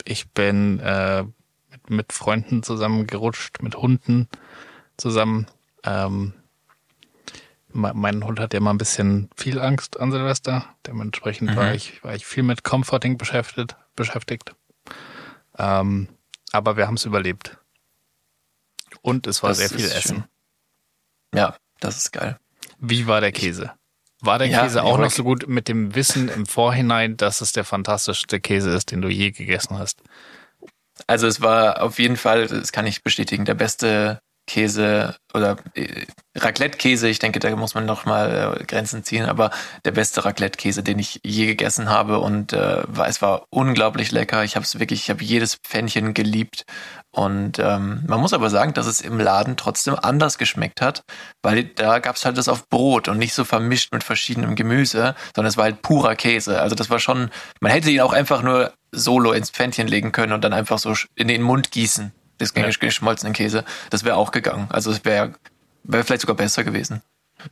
Ich 0.04 0.30
bin 0.30 0.80
äh, 0.80 1.24
mit, 1.70 1.90
mit 1.90 2.12
Freunden 2.12 2.62
zusammen 2.62 3.06
gerutscht, 3.06 3.62
mit 3.62 3.76
Hunden 3.76 4.28
zusammen. 4.96 5.46
Ähm, 5.84 6.34
mein 7.72 8.24
Hund 8.24 8.40
hat 8.40 8.54
ja 8.54 8.60
mal 8.60 8.70
ein 8.70 8.78
bisschen 8.78 9.30
viel 9.36 9.58
Angst 9.60 9.98
an 10.00 10.12
Silvester. 10.12 10.64
Dementsprechend 10.86 11.54
war, 11.56 11.74
ich, 11.74 12.02
war 12.04 12.14
ich 12.14 12.26
viel 12.26 12.42
mit 12.42 12.64
Comforting 12.64 13.18
beschäftigt. 13.18 13.76
beschäftigt. 13.96 14.54
Ähm, 15.58 16.08
aber 16.52 16.76
wir 16.76 16.86
haben 16.86 16.94
es 16.94 17.04
überlebt. 17.04 17.58
Und 19.02 19.26
es 19.26 19.42
war 19.42 19.50
Das 19.50 19.58
sehr 19.58 19.70
viel 19.70 19.84
Essen. 19.86 20.16
schön. 20.16 20.24
Ja, 21.34 21.56
das 21.80 21.96
ist 21.98 22.12
geil. 22.12 22.38
Wie 22.78 23.06
war 23.06 23.20
der 23.20 23.32
Käse? 23.32 23.72
War 24.20 24.38
der 24.38 24.48
Ja, 24.48 24.62
Käse 24.62 24.82
auch 24.82 24.98
noch 24.98 25.10
so 25.10 25.24
gut 25.24 25.46
mit 25.48 25.68
dem 25.68 25.94
Wissen 25.94 26.28
im 26.28 26.44
Vorhinein, 26.46 27.16
dass 27.16 27.40
es 27.40 27.52
der 27.52 27.64
fantastischste 27.64 28.40
Käse 28.40 28.70
ist, 28.70 28.90
den 28.90 29.00
du 29.00 29.08
je 29.08 29.30
gegessen 29.30 29.78
hast? 29.78 30.02
Also 31.06 31.26
es 31.26 31.40
war 31.40 31.82
auf 31.82 31.98
jeden 31.98 32.16
Fall, 32.16 32.46
das 32.46 32.72
kann 32.72 32.86
ich 32.86 33.02
bestätigen, 33.02 33.44
der 33.46 33.54
beste 33.54 34.20
Käse 34.50 35.14
oder 35.32 35.56
äh, 35.74 36.06
Raclette-Käse. 36.36 37.08
Ich 37.08 37.20
denke, 37.20 37.38
da 37.38 37.54
muss 37.54 37.74
man 37.74 37.86
noch 37.86 38.04
mal 38.04 38.58
äh, 38.60 38.64
Grenzen 38.64 39.04
ziehen, 39.04 39.26
aber 39.26 39.50
der 39.84 39.92
beste 39.92 40.24
Raclette-Käse, 40.24 40.82
den 40.82 40.98
ich 40.98 41.20
je 41.24 41.46
gegessen 41.46 41.88
habe 41.88 42.18
und 42.18 42.52
äh, 42.52 42.82
war, 42.88 43.06
es 43.06 43.22
war 43.22 43.44
unglaublich 43.50 44.10
lecker. 44.10 44.42
Ich 44.42 44.56
habe 44.56 44.64
es 44.64 44.80
wirklich, 44.80 45.02
ich 45.02 45.10
habe 45.10 45.22
jedes 45.22 45.54
Pfännchen 45.56 46.14
geliebt 46.14 46.64
und 47.12 47.60
ähm, 47.60 48.02
man 48.08 48.20
muss 48.20 48.32
aber 48.32 48.50
sagen, 48.50 48.74
dass 48.74 48.86
es 48.86 49.00
im 49.00 49.20
Laden 49.20 49.56
trotzdem 49.56 49.96
anders 50.00 50.36
geschmeckt 50.36 50.80
hat, 50.80 51.04
weil 51.42 51.64
da 51.64 52.00
gab 52.00 52.16
es 52.16 52.24
halt 52.24 52.36
das 52.36 52.48
auf 52.48 52.68
Brot 52.68 53.06
und 53.06 53.18
nicht 53.18 53.34
so 53.34 53.44
vermischt 53.44 53.92
mit 53.92 54.02
verschiedenem 54.02 54.56
Gemüse, 54.56 55.14
sondern 55.34 55.48
es 55.48 55.56
war 55.56 55.64
halt 55.64 55.82
purer 55.82 56.16
Käse. 56.16 56.60
Also 56.60 56.74
das 56.74 56.90
war 56.90 56.98
schon, 56.98 57.30
man 57.60 57.70
hätte 57.70 57.90
ihn 57.90 58.00
auch 58.00 58.12
einfach 58.12 58.42
nur 58.42 58.72
solo 58.90 59.32
ins 59.32 59.50
Pfännchen 59.50 59.86
legen 59.86 60.10
können 60.10 60.32
und 60.32 60.42
dann 60.42 60.52
einfach 60.52 60.78
so 60.78 60.94
in 61.14 61.28
den 61.28 61.42
Mund 61.42 61.70
gießen, 61.70 62.12
das 62.40 62.52
Ja. 62.54 62.68
geschmolzenen 62.68 63.32
Käse. 63.32 63.64
Das 63.90 64.04
wäre 64.04 64.16
auch 64.16 64.32
gegangen. 64.32 64.66
Also 64.70 64.90
es 64.90 65.04
wäre 65.04 65.34
wär 65.84 66.04
vielleicht 66.04 66.22
sogar 66.22 66.36
besser 66.36 66.64
gewesen. 66.64 67.02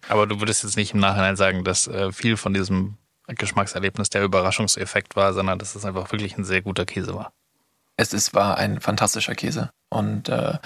Aber 0.08 0.26
du 0.26 0.40
würdest 0.40 0.64
jetzt 0.64 0.76
nicht 0.76 0.92
im 0.94 1.00
Nachhinein 1.00 1.36
sagen, 1.36 1.64
dass 1.64 1.86
äh, 1.86 2.12
viel 2.12 2.36
von 2.36 2.52
diesem 2.52 2.96
Geschmackserlebnis 3.26 4.10
der 4.10 4.22
Überraschungseffekt 4.24 5.16
war, 5.16 5.32
sondern 5.32 5.58
dass 5.58 5.74
es 5.74 5.84
einfach 5.84 6.10
wirklich 6.12 6.36
ein 6.36 6.44
sehr 6.44 6.62
guter 6.62 6.84
Käse 6.86 7.14
war. 7.14 7.32
Es 7.96 8.12
ist, 8.12 8.34
war 8.34 8.58
ein 8.58 8.80
fantastischer 8.80 9.34
Käse. 9.34 9.70
Und 9.90 10.28
äh, 10.28 10.58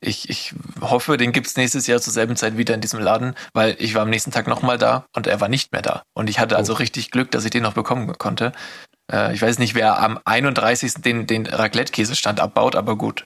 ich, 0.00 0.28
ich 0.28 0.54
hoffe, 0.80 1.16
den 1.16 1.32
gibt's 1.32 1.56
nächstes 1.56 1.86
Jahr 1.86 2.00
zur 2.00 2.12
selben 2.12 2.36
Zeit 2.36 2.56
wieder 2.58 2.74
in 2.74 2.80
diesem 2.80 3.00
Laden, 3.00 3.34
weil 3.54 3.76
ich 3.78 3.94
war 3.94 4.02
am 4.02 4.10
nächsten 4.10 4.30
Tag 4.30 4.46
nochmal 4.46 4.78
da 4.78 5.06
und 5.14 5.26
er 5.26 5.40
war 5.40 5.48
nicht 5.48 5.72
mehr 5.72 5.82
da. 5.82 6.02
Und 6.14 6.28
ich 6.28 6.38
hatte 6.38 6.56
also 6.56 6.74
richtig 6.74 7.10
Glück, 7.10 7.30
dass 7.30 7.44
ich 7.44 7.50
den 7.50 7.62
noch 7.62 7.72
bekommen 7.72 8.12
konnte. 8.18 8.52
Äh, 9.12 9.34
ich 9.34 9.42
weiß 9.42 9.58
nicht, 9.58 9.74
wer 9.74 9.98
am 10.00 10.18
31. 10.24 10.94
den, 10.94 11.26
den 11.26 11.46
Raclette-Käsestand 11.46 12.40
abbaut, 12.40 12.76
aber 12.76 12.96
gut. 12.96 13.24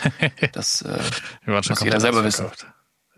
Das, 0.52 0.82
äh, 0.82 0.98
Muss 1.46 1.68
jeder 1.80 2.00
selber 2.00 2.24
ausverkauft. 2.24 2.66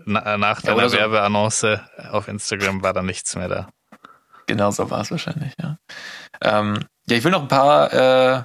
Na, 0.06 0.36
nach 0.36 0.62
Ja, 0.62 0.74
deiner 0.74 0.88
so. 0.88 0.96
Werbeannonce 0.96 1.80
auf 2.10 2.28
Instagram 2.28 2.82
war 2.82 2.92
da 2.92 3.02
nichts 3.02 3.36
mehr 3.36 3.48
da. 3.48 3.68
Genau 4.46 4.70
so 4.70 4.90
war 4.90 5.00
es 5.00 5.10
wahrscheinlich, 5.10 5.54
ja. 5.60 5.78
Ähm, 6.42 6.84
ja, 7.08 7.16
ich 7.16 7.24
will 7.24 7.30
noch 7.30 7.42
ein 7.42 7.48
paar 7.48 7.92
äh, 7.92 8.42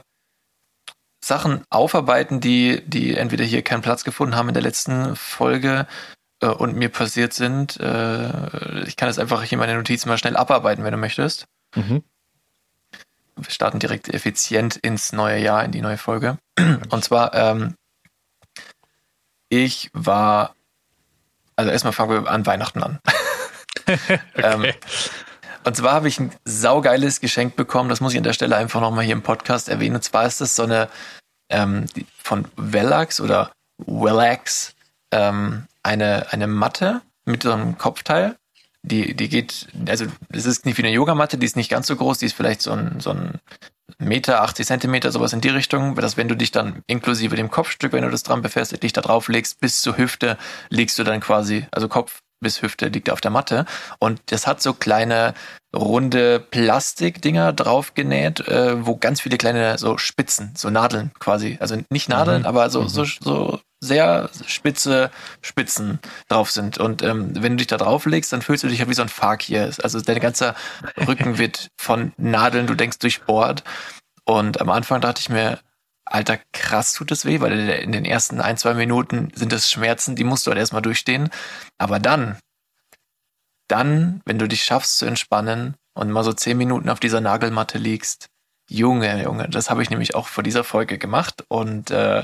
Sachen 1.23 1.63
aufarbeiten, 1.69 2.39
die, 2.39 2.81
die 2.87 3.15
entweder 3.17 3.43
hier 3.43 3.61
keinen 3.61 3.81
Platz 3.81 4.03
gefunden 4.03 4.35
haben 4.35 4.47
in 4.47 4.53
der 4.53 4.63
letzten 4.63 5.15
Folge 5.17 5.85
äh, 6.41 6.47
und 6.47 6.75
mir 6.77 6.89
passiert 6.89 7.33
sind. 7.33 7.77
Äh, 7.79 8.83
ich 8.87 8.95
kann 8.95 9.09
jetzt 9.09 9.19
einfach 9.19 9.43
hier 9.43 9.57
meine 9.57 9.75
Notizen 9.75 10.07
mal 10.07 10.17
schnell 10.17 10.37
abarbeiten, 10.37 10.83
wenn 10.85 10.91
du 10.93 10.97
möchtest. 10.97 11.45
Mhm. 11.75 12.03
Wir 13.43 13.51
starten 13.51 13.79
direkt 13.79 14.09
effizient 14.09 14.75
ins 14.77 15.11
neue 15.13 15.39
Jahr, 15.39 15.63
in 15.63 15.71
die 15.71 15.81
neue 15.81 15.97
Folge. 15.97 16.37
Und 16.89 17.03
zwar, 17.03 17.33
ähm, 17.33 17.75
ich 19.49 19.89
war, 19.93 20.55
also 21.55 21.71
erstmal 21.71 21.93
fangen 21.93 22.23
wir 22.23 22.31
an 22.31 22.45
Weihnachten 22.45 22.83
an. 22.83 22.99
ähm, 24.35 24.65
und 25.63 25.75
zwar 25.75 25.93
habe 25.93 26.07
ich 26.07 26.19
ein 26.19 26.31
saugeiles 26.45 27.19
Geschenk 27.19 27.55
bekommen, 27.55 27.89
das 27.89 28.01
muss 28.01 28.13
ich 28.13 28.17
an 28.17 28.23
der 28.23 28.33
Stelle 28.33 28.55
einfach 28.55 28.81
nochmal 28.81 29.05
hier 29.05 29.13
im 29.13 29.23
Podcast 29.23 29.69
erwähnen. 29.69 29.95
Und 29.95 30.03
zwar 30.03 30.25
ist 30.25 30.41
das 30.41 30.55
so 30.55 30.63
eine 30.63 30.89
ähm, 31.49 31.85
von 32.23 32.47
Vellax 32.55 33.19
oder 33.19 33.51
Wellax 33.77 34.75
ähm, 35.11 35.65
eine, 35.83 36.31
eine 36.31 36.47
Matte 36.47 37.01
mit 37.25 37.43
so 37.43 37.51
einem 37.51 37.77
Kopfteil. 37.77 38.35
Die, 38.81 39.13
die 39.13 39.27
geht, 39.27 39.67
also 39.87 40.05
es 40.29 40.45
ist 40.45 40.65
nicht 40.65 40.77
wie 40.77 40.83
eine 40.83 40.93
Yogamatte, 40.93 41.37
die 41.37 41.45
ist 41.45 41.57
nicht 41.57 41.69
ganz 41.69 41.87
so 41.87 41.95
groß, 41.97 42.19
die 42.19 42.27
ist 42.27 42.33
vielleicht 42.33 42.61
so 42.61 42.71
ein, 42.71 42.99
so 42.99 43.09
ein 43.11 43.39
Meter, 43.97 44.41
80 44.41 44.65
Zentimeter, 44.65 45.11
sowas 45.11 45.33
in 45.33 45.41
die 45.41 45.49
Richtung, 45.49 45.95
dass 45.95 46.15
wenn 46.15 46.29
du 46.29 46.35
dich 46.35 46.51
dann 46.51 46.81
inklusive 46.87 47.35
dem 47.35 47.51
Kopfstück, 47.51 47.91
wenn 47.91 48.03
du 48.03 48.09
das 48.09 48.23
dran 48.23 48.41
befestigt, 48.41 48.83
dich 48.83 48.93
da 48.93 49.01
drauf 49.01 49.27
legst, 49.27 49.59
bis 49.59 49.81
zur 49.81 49.97
Hüfte, 49.97 50.37
legst 50.69 50.97
du 50.97 51.03
dann 51.03 51.19
quasi, 51.19 51.67
also 51.71 51.89
Kopf 51.89 52.21
bis 52.39 52.61
Hüfte 52.61 52.87
liegt 52.87 53.09
auf 53.09 53.21
der 53.21 53.31
Matte. 53.31 53.65
Und 53.99 54.21
das 54.27 54.47
hat 54.47 54.61
so 54.61 54.73
kleine 54.73 55.33
runde 55.75 56.39
Plastikdinger 56.39 57.53
drauf 57.53 57.93
genäht, 57.93 58.39
äh, 58.47 58.85
wo 58.85 58.95
ganz 58.97 59.21
viele 59.21 59.37
kleine 59.37 59.77
so 59.77 59.97
Spitzen, 59.97 60.53
so 60.55 60.69
Nadeln 60.69 61.11
quasi. 61.19 61.57
Also 61.59 61.77
nicht 61.89 62.09
Nadeln, 62.09 62.41
Mhm. 62.41 62.47
aber 62.47 62.69
so, 62.69 62.87
so, 62.87 63.03
so 63.05 63.59
sehr 63.81 64.29
spitze 64.45 65.11
Spitzen 65.41 65.99
drauf 66.27 66.49
sind. 66.51 66.77
Und 66.79 67.01
ähm, 67.03 67.31
wenn 67.35 67.53
du 67.53 67.57
dich 67.57 67.67
da 67.67 67.77
drauf 67.77 68.05
legst, 68.05 68.33
dann 68.33 68.41
fühlst 68.41 68.63
du 68.63 68.67
dich 68.67 68.79
ja 68.79 68.89
wie 68.89 68.93
so 68.93 69.03
ein 69.03 69.09
Fakir. 69.09 69.71
Also 69.83 70.01
dein 70.01 70.19
ganzer 70.19 70.55
Rücken 71.07 71.37
wird 71.37 71.67
von 71.79 72.13
Nadeln, 72.17 72.67
du 72.67 72.75
denkst, 72.75 72.99
durchbohrt. 72.99 73.63
Und 74.25 74.61
am 74.61 74.69
Anfang 74.69 75.01
dachte 75.01 75.21
ich 75.21 75.29
mir, 75.29 75.59
Alter, 76.11 76.39
krass 76.53 76.93
tut 76.93 77.11
es 77.11 77.25
weh, 77.25 77.39
weil 77.39 77.69
in 77.69 77.91
den 77.91 78.05
ersten 78.05 78.41
ein, 78.41 78.57
zwei 78.57 78.73
Minuten 78.73 79.31
sind 79.35 79.51
das 79.51 79.69
Schmerzen, 79.69 80.15
die 80.15 80.23
musst 80.23 80.45
du 80.47 80.51
halt 80.51 80.59
erstmal 80.59 80.81
durchstehen. 80.81 81.29
Aber 81.77 81.99
dann, 81.99 82.37
dann, 83.67 84.21
wenn 84.25 84.39
du 84.39 84.47
dich 84.47 84.63
schaffst 84.63 84.97
zu 84.97 85.05
entspannen 85.05 85.75
und 85.93 86.09
mal 86.11 86.23
so 86.23 86.33
zehn 86.33 86.57
Minuten 86.57 86.89
auf 86.89 86.99
dieser 86.99 87.21
Nagelmatte 87.21 87.77
liegst, 87.77 88.27
Junge, 88.69 89.23
Junge, 89.23 89.49
das 89.49 89.69
habe 89.69 89.81
ich 89.83 89.89
nämlich 89.89 90.15
auch 90.15 90.27
vor 90.27 90.43
dieser 90.43 90.63
Folge 90.63 90.97
gemacht 90.97 91.43
und 91.47 91.89
äh, 91.91 92.23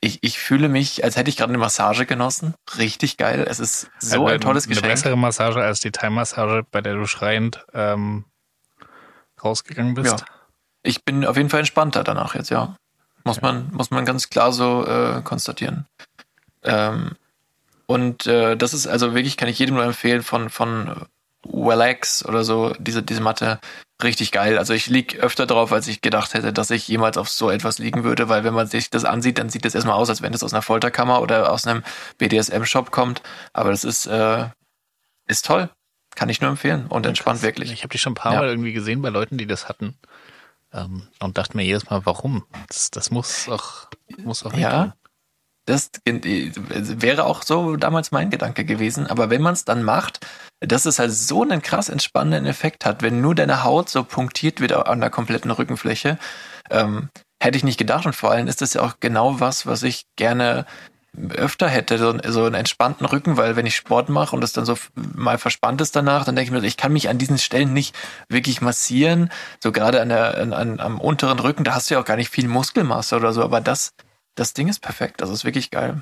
ich, 0.00 0.18
ich 0.22 0.38
fühle 0.38 0.68
mich, 0.68 1.04
als 1.04 1.16
hätte 1.16 1.30
ich 1.30 1.36
gerade 1.36 1.50
eine 1.50 1.58
Massage 1.58 2.06
genossen. 2.06 2.54
Richtig 2.76 3.16
geil. 3.16 3.44
Es 3.48 3.60
ist 3.60 3.88
so 4.00 4.28
Äh, 4.28 4.34
ein 4.34 4.40
tolles 4.40 4.64
Eine 4.66 4.74
Geschenk. 4.74 4.92
bessere 4.92 5.16
Massage 5.16 5.60
als 5.62 5.78
die 5.80 5.92
Thai-Massage, 5.92 6.64
bei 6.70 6.80
der 6.80 6.94
du 6.94 7.06
schreiend 7.06 7.64
ähm, 7.72 8.24
rausgegangen 9.42 9.94
bist. 9.94 10.20
Ja. 10.20 10.26
Ich 10.84 11.04
bin 11.04 11.24
auf 11.24 11.36
jeden 11.36 11.50
Fall 11.50 11.60
entspannter 11.60 12.02
danach 12.02 12.34
jetzt, 12.34 12.50
ja. 12.50 12.76
Muss 13.24 13.40
man, 13.40 13.70
muss 13.72 13.90
man 13.90 14.04
ganz 14.04 14.28
klar 14.30 14.52
so 14.52 14.84
äh, 14.86 15.22
konstatieren. 15.22 15.86
Ähm, 16.64 17.12
Und 17.86 18.26
äh, 18.26 18.56
das 18.56 18.74
ist 18.74 18.86
also 18.86 19.14
wirklich, 19.14 19.36
kann 19.36 19.48
ich 19.48 19.58
jedem 19.58 19.76
nur 19.76 19.84
empfehlen, 19.84 20.22
von, 20.22 20.48
von 20.50 21.06
Wellax 21.44 22.24
oder 22.24 22.44
so, 22.44 22.72
diese, 22.78 23.02
diese 23.02 23.20
Matte, 23.20 23.58
richtig 24.02 24.32
geil. 24.32 24.58
Also 24.58 24.72
ich 24.74 24.86
lieg 24.86 25.18
öfter 25.20 25.46
drauf, 25.46 25.72
als 25.72 25.88
ich 25.88 26.00
gedacht 26.00 26.34
hätte, 26.34 26.52
dass 26.52 26.70
ich 26.70 26.88
jemals 26.88 27.16
auf 27.18 27.28
so 27.28 27.50
etwas 27.50 27.78
liegen 27.78 28.04
würde, 28.04 28.28
weil 28.28 28.44
wenn 28.44 28.54
man 28.54 28.66
sich 28.66 28.90
das 28.90 29.04
ansieht, 29.04 29.38
dann 29.38 29.50
sieht 29.50 29.64
das 29.64 29.74
erstmal 29.74 29.96
aus, 29.96 30.08
als 30.08 30.22
wenn 30.22 30.32
es 30.34 30.42
aus 30.42 30.52
einer 30.52 30.62
Folterkammer 30.62 31.20
oder 31.20 31.52
aus 31.52 31.66
einem 31.66 31.82
BDSM-Shop 32.18 32.90
kommt. 32.90 33.22
Aber 33.52 33.70
das 33.70 33.84
ist, 33.84 34.06
äh, 34.06 34.46
ist 35.26 35.44
toll. 35.46 35.68
Kann 36.14 36.28
ich 36.28 36.40
nur 36.40 36.50
empfehlen 36.50 36.86
und 36.88 37.06
entspannt 37.06 37.38
Krass. 37.40 37.46
wirklich. 37.46 37.72
Ich 37.72 37.82
habe 37.82 37.92
die 37.92 37.98
schon 37.98 38.12
ein 38.12 38.16
paar 38.16 38.34
Ja. 38.34 38.40
Mal 38.40 38.48
irgendwie 38.48 38.72
gesehen 38.72 39.02
bei 39.02 39.08
Leuten, 39.08 39.38
die 39.38 39.46
das 39.46 39.68
hatten. 39.68 39.96
Ähm, 40.72 41.08
und 41.20 41.38
dachte 41.38 41.56
mir 41.56 41.64
jedes 41.64 41.88
Mal, 41.90 42.04
warum? 42.06 42.44
Das, 42.68 42.90
das 42.90 43.10
muss 43.10 43.48
auch, 43.48 43.88
muss 44.18 44.44
auch 44.44 44.52
Ja. 44.54 44.82
tun. 44.84 44.92
Das 45.64 45.90
äh, 46.06 46.50
wäre 46.54 47.24
auch 47.24 47.42
so 47.42 47.76
damals 47.76 48.10
mein 48.10 48.30
Gedanke 48.30 48.64
gewesen. 48.64 49.06
Aber 49.06 49.30
wenn 49.30 49.42
man 49.42 49.52
es 49.52 49.64
dann 49.64 49.84
macht, 49.84 50.26
dass 50.60 50.86
es 50.86 50.98
halt 50.98 51.12
so 51.12 51.42
einen 51.42 51.62
krass 51.62 51.88
entspannenden 51.88 52.46
Effekt 52.46 52.84
hat, 52.84 53.02
wenn 53.02 53.20
nur 53.20 53.34
deine 53.34 53.62
Haut 53.62 53.88
so 53.88 54.02
punktiert 54.02 54.60
wird 54.60 54.72
an 54.72 55.00
der 55.00 55.10
kompletten 55.10 55.50
Rückenfläche, 55.52 56.18
ähm, 56.70 57.10
hätte 57.40 57.56
ich 57.56 57.64
nicht 57.64 57.78
gedacht. 57.78 58.06
Und 58.06 58.14
vor 58.16 58.32
allem 58.32 58.48
ist 58.48 58.60
das 58.60 58.74
ja 58.74 58.82
auch 58.82 58.94
genau 58.98 59.38
was, 59.38 59.66
was 59.66 59.82
ich 59.84 60.06
gerne 60.16 60.66
öfter 61.34 61.68
hätte, 61.68 61.98
so, 61.98 62.16
so 62.26 62.44
einen 62.44 62.54
entspannten 62.54 63.06
Rücken, 63.06 63.36
weil 63.36 63.54
wenn 63.54 63.66
ich 63.66 63.76
Sport 63.76 64.08
mache 64.08 64.34
und 64.34 64.42
es 64.42 64.52
dann 64.52 64.64
so 64.64 64.76
mal 64.94 65.36
verspannt 65.36 65.80
ist 65.80 65.94
danach, 65.94 66.24
dann 66.24 66.36
denke 66.36 66.54
ich 66.54 66.62
mir, 66.62 66.66
ich 66.66 66.78
kann 66.78 66.92
mich 66.92 67.08
an 67.08 67.18
diesen 67.18 67.38
Stellen 67.38 67.72
nicht 67.72 67.94
wirklich 68.28 68.62
massieren, 68.62 69.30
so 69.62 69.72
gerade 69.72 70.00
an 70.00 70.08
der, 70.08 70.38
an, 70.38 70.52
an, 70.52 70.80
am 70.80 71.00
unteren 71.00 71.38
Rücken, 71.38 71.64
da 71.64 71.74
hast 71.74 71.90
du 71.90 71.94
ja 71.94 72.00
auch 72.00 72.06
gar 72.06 72.16
nicht 72.16 72.30
viel 72.30 72.48
Muskelmasse 72.48 73.16
oder 73.16 73.32
so, 73.32 73.42
aber 73.42 73.60
das, 73.60 73.92
das 74.34 74.54
Ding 74.54 74.68
ist 74.68 74.80
perfekt, 74.80 75.20
das 75.20 75.28
ist 75.28 75.44
wirklich 75.44 75.70
geil. 75.70 76.00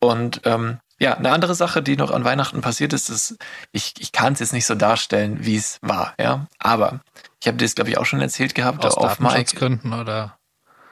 Und 0.00 0.40
ähm, 0.44 0.80
ja, 0.98 1.14
eine 1.16 1.30
andere 1.30 1.54
Sache, 1.54 1.82
die 1.82 1.96
noch 1.96 2.10
an 2.10 2.24
Weihnachten 2.24 2.60
passiert 2.60 2.92
ist, 2.92 3.10
ist, 3.10 3.36
ich, 3.70 3.94
ich 3.98 4.12
kann 4.12 4.32
es 4.32 4.40
jetzt 4.40 4.52
nicht 4.52 4.66
so 4.66 4.74
darstellen, 4.74 5.44
wie 5.44 5.56
es 5.56 5.78
war, 5.82 6.14
ja. 6.18 6.46
Aber 6.58 7.00
ich 7.40 7.46
habe 7.46 7.58
dir 7.58 7.64
das, 7.64 7.74
glaube 7.74 7.90
ich, 7.90 7.98
auch 7.98 8.06
schon 8.06 8.20
erzählt 8.20 8.54
gehabt, 8.54 8.84
Aus 8.84 8.96
auf 8.96 9.20
Mike. 9.20 9.80
Oder? 9.92 10.38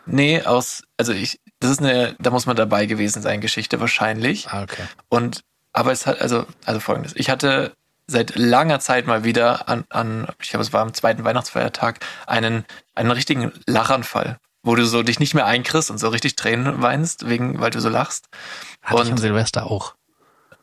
Nee, 0.07 0.43
aus, 0.43 0.83
also 0.97 1.13
ich, 1.13 1.41
das 1.61 1.71
ist 1.71 1.81
eine, 1.81 2.17
da 2.19 2.31
muss 2.31 2.47
man 2.47 2.57
dabei 2.57 2.87
gewesen 2.87 3.23
sein, 3.23 3.41
Geschichte 3.41 3.81
wahrscheinlich. 3.81 4.49
Ah, 4.49 4.63
okay. 4.63 4.83
Und, 5.09 5.43
aber 5.73 5.93
es 5.93 6.07
hat, 6.07 6.21
also, 6.21 6.47
also 6.65 6.81
folgendes. 6.81 7.15
Ich 7.17 7.31
hatte 7.31 7.75
seit 8.07 8.35
langer 8.37 8.81
Zeit 8.81 9.07
mal 9.07 9.23
wieder 9.23 9.69
an, 9.69 9.85
an 9.91 10.27
ich 10.41 10.51
glaube, 10.51 10.65
es 10.65 10.73
war 10.73 10.83
am 10.83 10.93
zweiten 10.95 11.23
Weihnachtsfeiertag, 11.25 12.01
einen, 12.27 12.65
einen 12.97 13.11
richtigen 13.13 13.53
Lachanfall, 13.67 14.39
wo 14.63 14.75
du 14.75 14.85
so 14.85 15.03
dich 15.03 15.21
nicht 15.21 15.35
mehr 15.35 15.47
einkriegst 15.47 15.91
und 15.91 15.99
so 15.99 16.09
richtig 16.09 16.35
Tränen 16.35 16.83
weinst, 16.83 17.29
wegen, 17.29 17.61
weil 17.61 17.71
du 17.71 17.81
so 17.81 17.89
lachst. 17.89 18.29
Hatte 18.83 19.03
ich 19.03 19.07
Und- 19.09 19.13
an 19.13 19.19
Silvester 19.19 19.71
auch. 19.71 19.95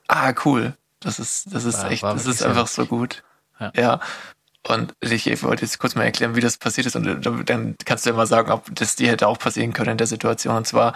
Ah, 0.10 0.34
cool. 0.46 0.75
Das 1.00 1.20
ist, 1.20 1.54
das 1.54 1.63
ist 1.66 1.84
War- 1.84 1.92
echt, 1.92 2.04
war 2.04 2.13
das 2.13 2.25
ist 2.25 2.42
einfach 2.44 2.68
so 2.68 2.86
gut. 2.86 3.24
Ja. 3.60 3.72
Ja. 3.75 4.00
Und 4.68 4.94
ich 5.02 5.44
wollte 5.44 5.64
jetzt 5.64 5.80
kurz 5.80 5.96
mal 5.96 6.04
erklären, 6.04 6.36
wie 6.36 6.42
das 6.42 6.58
passiert 6.58 6.88
ist 6.88 6.96
und 6.96 7.06
dann- 7.06 7.46
dann 7.46 7.76
kannst 7.86 8.06
du 8.06 8.10
ja 8.10 8.16
mal 8.16 8.28
sagen, 8.28 8.52
ob 8.52 8.74
das 8.76 8.96
dir 8.96 9.10
hätte 9.10 9.28
auch 9.28 9.40
passieren 9.40 9.74
können 9.74 9.92
in 9.92 9.98
der 9.98 10.08
Situation. 10.08 10.58
Und 10.58 10.68
zwar, 10.68 10.94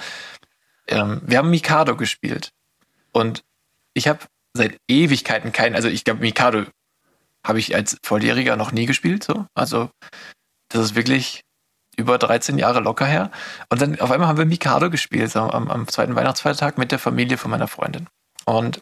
ähm, 0.87 1.21
wir 1.25 1.37
haben 1.37 1.49
Mikado 1.49 1.95
gespielt 1.95 2.51
und 3.13 3.43
ich 3.93 4.07
habe 4.07 4.19
seit 4.53 4.77
Ewigkeiten 4.89 5.51
keinen, 5.53 5.75
also 5.75 5.87
ich 5.87 6.03
glaube, 6.03 6.21
Mikado 6.21 6.65
habe 7.45 7.59
ich 7.59 7.73
als 7.75 7.97
Volljähriger 8.03 8.55
noch 8.57 8.71
nie 8.71 8.85
gespielt, 8.85 9.23
so. 9.23 9.45
Also, 9.53 9.89
das 10.69 10.81
ist 10.83 10.95
wirklich 10.95 11.41
über 11.97 12.17
13 12.17 12.57
Jahre 12.57 12.79
locker 12.81 13.05
her. 13.05 13.31
Und 13.69 13.81
dann 13.81 13.99
auf 13.99 14.11
einmal 14.11 14.27
haben 14.27 14.37
wir 14.37 14.45
Mikado 14.45 14.89
gespielt, 14.89 15.31
so 15.31 15.39
am, 15.41 15.69
am 15.69 15.87
zweiten 15.87 16.15
Weihnachtsfeiertag 16.15 16.77
mit 16.77 16.91
der 16.91 16.99
Familie 16.99 17.37
von 17.37 17.51
meiner 17.51 17.67
Freundin. 17.67 18.07
Und 18.45 18.81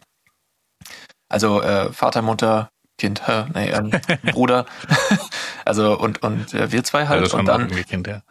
also 1.28 1.62
äh, 1.62 1.92
Vater, 1.92 2.22
Mutter, 2.22 2.69
Kind, 3.00 3.26
hä, 3.26 3.46
nee, 3.54 3.70
ähm, 3.70 3.90
Bruder. 4.30 4.66
also 5.64 5.98
und 5.98 6.22
und 6.22 6.52
äh, 6.52 6.70
wir 6.70 6.84
zwei 6.84 7.08
halt. 7.08 7.22
Also 7.22 7.38
und 7.38 7.46
dann 7.46 7.68
Kind, 7.68 8.06
ja. 8.06 8.22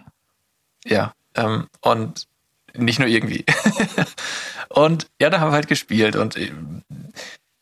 ja, 0.85 1.13
ähm, 1.33 1.67
und 1.81 2.27
nicht 2.75 2.99
nur 2.99 3.07
irgendwie. 3.07 3.45
und 4.69 5.07
ja, 5.19 5.31
da 5.31 5.39
haben 5.39 5.49
wir 5.49 5.55
halt 5.55 5.67
gespielt 5.67 6.15
und 6.15 6.35
äh, 6.37 6.53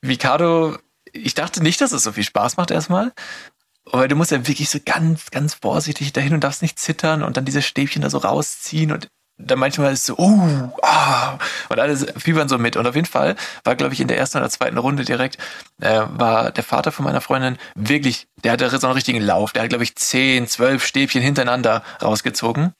Mikado, 0.01 0.77
ich 1.13 1.33
dachte 1.33 1.63
nicht, 1.63 1.79
dass 1.79 1.93
es 1.93 2.03
so 2.03 2.11
viel 2.11 2.25
Spaß 2.25 2.57
macht 2.57 2.71
erstmal. 2.71 3.13
Weil 3.89 4.09
du 4.09 4.17
musst 4.17 4.31
ja 4.31 4.45
wirklich 4.45 4.69
so 4.69 4.79
ganz, 4.83 5.31
ganz 5.31 5.53
vorsichtig 5.53 6.11
dahin 6.11 6.33
und 6.33 6.43
darfst 6.43 6.61
nicht 6.61 6.77
zittern 6.77 7.23
und 7.23 7.37
dann 7.37 7.45
diese 7.45 7.61
Stäbchen 7.61 8.01
da 8.01 8.09
so 8.09 8.17
rausziehen 8.17 8.91
und 8.91 9.07
dann 9.37 9.59
manchmal 9.59 9.93
ist 9.93 10.05
so, 10.05 10.15
oh, 10.17 10.71
ah, 10.81 11.37
und 11.69 11.79
alles 11.79 12.05
fiebern 12.17 12.49
so 12.49 12.57
mit. 12.57 12.75
Und 12.75 12.87
auf 12.87 12.95
jeden 12.95 13.07
Fall 13.07 13.35
war, 13.63 13.75
glaube 13.75 13.93
ich, 13.93 14.01
in 14.01 14.07
der 14.07 14.17
ersten 14.17 14.39
oder 14.39 14.49
zweiten 14.49 14.77
Runde 14.77 15.05
direkt, 15.05 15.37
äh, 15.79 16.01
war 16.09 16.51
der 16.51 16.63
Vater 16.63 16.91
von 16.91 17.05
meiner 17.05 17.21
Freundin 17.21 17.57
wirklich, 17.75 18.27
der 18.43 18.53
hatte 18.53 18.69
so 18.79 18.87
einen 18.87 18.95
richtigen 18.95 19.21
Lauf. 19.21 19.53
Der 19.53 19.63
hat, 19.63 19.69
glaube 19.69 19.83
ich, 19.83 19.95
zehn, 19.95 20.47
zwölf 20.47 20.85
Stäbchen 20.85 21.21
hintereinander 21.21 21.83
rausgezogen. 22.01 22.73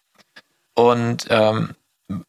Und 0.74 1.28
ähm, 1.30 1.76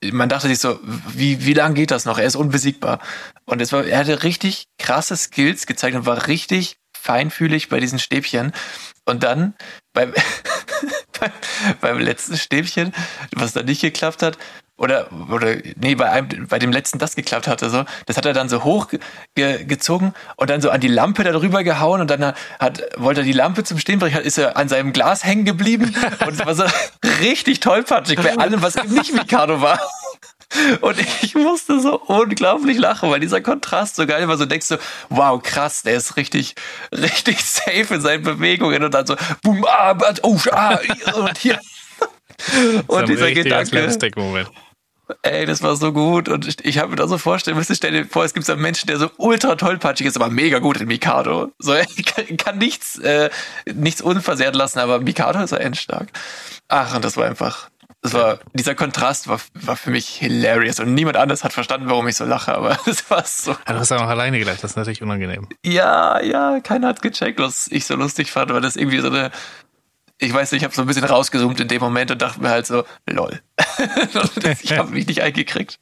man 0.03 0.29
dachte 0.29 0.49
sich 0.49 0.59
so, 0.59 0.79
wie, 0.83 1.45
wie 1.47 1.55
lang 1.55 1.75
geht 1.75 1.91
das 1.91 2.05
noch? 2.05 2.19
Er 2.19 2.27
ist 2.27 2.37
unbesiegbar. 2.37 3.01
Und 3.47 3.63
es 3.63 3.73
war, 3.73 3.85
er 3.85 3.99
hatte 3.99 4.23
richtig 4.25 4.67
krasse 4.79 5.17
Skills 5.17 5.67
gezeigt 5.67 5.97
und 5.97 6.07
war 6.07 6.27
richtig 6.27 6.77
feinfühlig 7.01 7.69
bei 7.69 7.81
diesen 7.81 7.99
Stäbchen. 7.99 8.53
Und 9.05 9.23
dann 9.23 9.55
beim, 9.93 10.13
beim, 11.81 11.99
letzten 11.99 12.37
Stäbchen, 12.37 12.93
was 13.35 13.53
da 13.53 13.63
nicht 13.63 13.81
geklappt 13.81 14.23
hat, 14.23 14.39
oder, 14.77 15.09
oder 15.33 15.57
nee, 15.77 15.97
bei 15.97 16.09
einem, 16.09 16.47
bei 16.47 16.61
dem 16.61 16.71
letzten 16.71 17.01
das 17.01 17.17
geklappt 17.17 17.49
hatte, 17.49 17.69
so, 17.69 17.85
das 18.07 18.17
hat 18.17 18.25
er 18.27 18.33
dann 18.33 18.49
so 18.49 18.63
hoch 18.63 18.89
ge 19.35 19.67
und 20.37 20.51
dann 20.51 20.61
so 20.61 20.71
an 20.71 20.81
die 20.81 20.89
Lampe 20.89 21.25
darüber 21.25 21.65
gehauen 21.65 22.01
und 22.01 22.09
dann 22.09 22.33
hat, 22.61 22.83
wollte 22.97 23.23
er 23.23 23.25
die 23.25 23.33
Lampe 23.33 23.65
zum 23.65 23.79
Stehen 23.79 23.99
bringen, 23.99 24.21
ist 24.21 24.39
er 24.39 24.57
an 24.57 24.69
seinem 24.69 24.93
Glas 24.93 25.25
hängen 25.25 25.45
geblieben 25.45 25.97
und 26.25 26.47
war 26.47 26.55
so 26.55 26.65
richtig 27.21 27.59
tollpatschig 27.59 28.21
bei 28.21 28.39
allem, 28.39 28.63
was 28.63 28.77
eben 28.77 28.95
nicht 28.95 29.13
Mikado 29.13 29.61
war. 29.61 29.81
Und 30.81 30.99
ich 31.23 31.35
musste 31.35 31.81
so 31.81 32.01
unglaublich 32.01 32.79
lachen, 32.79 33.11
weil 33.11 33.21
dieser 33.21 33.41
Kontrast 33.41 33.97
so 33.97 34.07
geil 34.07 34.27
war. 34.29 34.37
So 34.39 34.47
denkst 34.47 34.69
du, 34.69 34.79
wow, 35.11 35.43
krass, 35.43 35.83
der 35.83 35.97
ist 35.97 36.17
richtig, 36.17 36.55
richtig 36.93 37.45
safe 37.45 37.95
in 37.95 38.01
seinen 38.01 38.23
Bewegungen 38.23 38.83
und 38.83 38.95
dann 38.95 39.07
so, 39.07 39.17
boom, 39.43 39.65
ah, 39.67 39.97
oh, 40.23 40.39
ah, 40.53 40.79
und 41.17 41.39
hier. 41.39 41.59
Und 42.87 43.09
dieser 43.09 43.33
Gedanke, 43.33 43.89
ey, 45.23 45.47
das 45.47 45.63
war 45.63 45.77
so 45.77 45.93
gut. 45.93 46.29
Und 46.29 46.47
ich, 46.47 46.65
ich 46.65 46.79
habe 46.79 46.91
mir 46.91 46.97
da 46.97 47.09
so 47.09 47.19
vorstellen 47.19 47.57
müssen, 47.57 47.75
stell 47.75 47.93
dir 47.93 48.07
vor, 48.07 48.25
es 48.25 48.35
gibt 48.35 48.47
so 48.47 48.53
einen 48.53 48.63
Menschen, 48.63 48.87
der 48.87 48.99
so 48.99 49.11
ultra 49.17 49.55
tollpatschig 49.57 50.07
ist, 50.07 50.17
aber 50.17 50.31
mega 50.31 50.59
gut 50.59 50.81
in 50.81 50.89
Mikado. 50.89 51.53
So, 51.59 51.73
er 51.73 51.87
kann, 52.07 52.37
kann 52.37 52.59
nichts, 52.59 52.99
äh, 52.99 53.31
nichts 53.67 54.01
unversehrt 54.01 54.55
lassen, 54.55 54.79
aber 54.79 55.01
Mikado 55.01 55.41
ist 55.41 55.53
er 55.53 55.61
endstark. 55.61 56.09
Ach, 56.69 56.95
und 56.95 57.05
das 57.05 57.17
war 57.17 57.27
einfach, 57.27 57.71
das 58.03 58.13
war, 58.13 58.39
dieser 58.55 58.75
Kontrast 58.75 59.29
war, 59.29 59.41
war 59.55 59.77
für 59.77 59.91
mich 59.91 60.09
hilarious 60.09 60.79
und 60.79 60.95
niemand 60.95 61.17
anders 61.17 61.43
hat 61.43 61.53
verstanden, 61.53 61.89
warum 61.89 62.07
ich 62.09 62.17
so 62.17 62.25
lache, 62.25 62.55
aber 62.55 62.79
es 62.87 63.11
war 63.11 63.25
so, 63.25 63.53
Ja, 63.67 63.73
du 63.73 63.81
hast 63.81 63.93
auch 63.93 64.03
alleine 64.03 64.39
gedacht, 64.39 64.63
das 64.63 64.73
ist 64.73 64.77
natürlich 64.77 65.03
unangenehm. 65.03 65.49
ja, 65.65 66.21
ja, 66.23 66.61
keiner 66.61 66.89
hat 66.89 67.03
gecheckt, 67.03 67.41
was 67.41 67.67
ich 67.69 67.87
so 67.87 67.97
lustig 67.97 68.31
fand, 68.31 68.53
weil 68.53 68.61
das 68.61 68.77
irgendwie 68.77 69.01
so 69.01 69.09
eine, 69.09 69.31
ich 70.19 70.33
weiß 70.33 70.53
nicht, 70.53 70.61
ich 70.61 70.65
habe 70.65 70.75
so 70.75 70.83
ein 70.83 70.87
bisschen 70.89 71.05
rausgezoomt 71.05 71.61
in 71.61 71.69
dem 71.69 71.81
Moment 71.81 72.11
und 72.11 72.23
dachte 72.23 72.41
mir 72.41 72.51
halt 72.51 72.67
so, 72.67 72.85
lol. 73.09 73.41
ich 74.63 74.77
habe 74.77 74.91
mich 74.91 75.07
nicht 75.07 75.23
eingekriegt. 75.23 75.79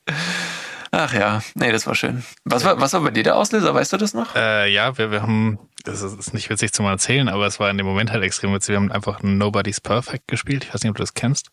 Ach 0.90 1.12
ja, 1.12 1.42
nee, 1.54 1.72
das 1.72 1.86
war 1.86 1.94
schön. 1.94 2.24
Was 2.44 2.64
war, 2.64 2.80
was 2.80 2.92
war 2.92 3.00
bei 3.00 3.10
dir 3.10 3.22
der 3.22 3.36
Auslöser? 3.36 3.74
Weißt 3.74 3.92
du 3.92 3.96
das 3.96 4.14
noch? 4.14 4.34
Äh, 4.36 4.72
ja, 4.72 4.96
wir, 4.98 5.10
wir 5.10 5.22
haben, 5.22 5.58
das 5.84 6.02
ist 6.02 6.32
nicht 6.32 6.48
witzig 6.48 6.72
zum 6.72 6.86
Erzählen, 6.86 7.28
aber 7.28 7.46
es 7.46 7.60
war 7.60 7.70
in 7.70 7.76
dem 7.76 7.86
Moment 7.86 8.10
halt 8.12 8.22
extrem 8.22 8.54
witzig. 8.54 8.70
Wir 8.70 8.76
haben 8.76 8.92
einfach 8.92 9.22
Nobody's 9.22 9.80
Perfect 9.80 10.28
gespielt. 10.28 10.64
Ich 10.64 10.74
weiß 10.74 10.82
nicht, 10.82 10.90
ob 10.90 10.96
du 10.96 11.02
das 11.02 11.14
kennst. 11.14 11.50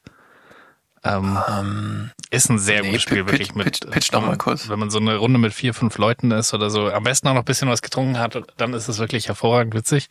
Ähm, 1.05 2.11
ist 2.29 2.49
ein 2.49 2.59
sehr 2.59 2.81
nee, 2.81 2.87
gutes 2.89 3.01
Spiel, 3.03 3.23
pitch- 3.23 3.27
wirklich 3.31 3.55
mit. 3.55 3.67
pitch- 3.67 3.89
pitch 3.91 4.09
doch 4.13 4.19
wenn 4.19 4.21
mal 4.25 4.29
man- 4.31 4.37
kurz. 4.37 4.69
Wenn 4.69 4.79
man 4.79 4.89
so 4.89 4.99
eine 4.99 5.17
Runde 5.17 5.37
mit 5.39 5.53
vier, 5.53 5.73
fünf 5.73 5.97
Leuten 5.97 6.31
ist 6.31 6.53
oder 6.53 6.69
so, 6.69 6.89
am 6.89 7.03
besten 7.03 7.27
auch 7.27 7.33
noch 7.33 7.41
ein 7.41 7.45
bisschen 7.45 7.69
was 7.69 7.81
getrunken 7.81 8.19
hat, 8.19 8.41
dann 8.57 8.73
ist 8.73 8.87
es 8.87 8.99
wirklich 8.99 9.27
hervorragend 9.27 9.73
witzig. 9.75 10.07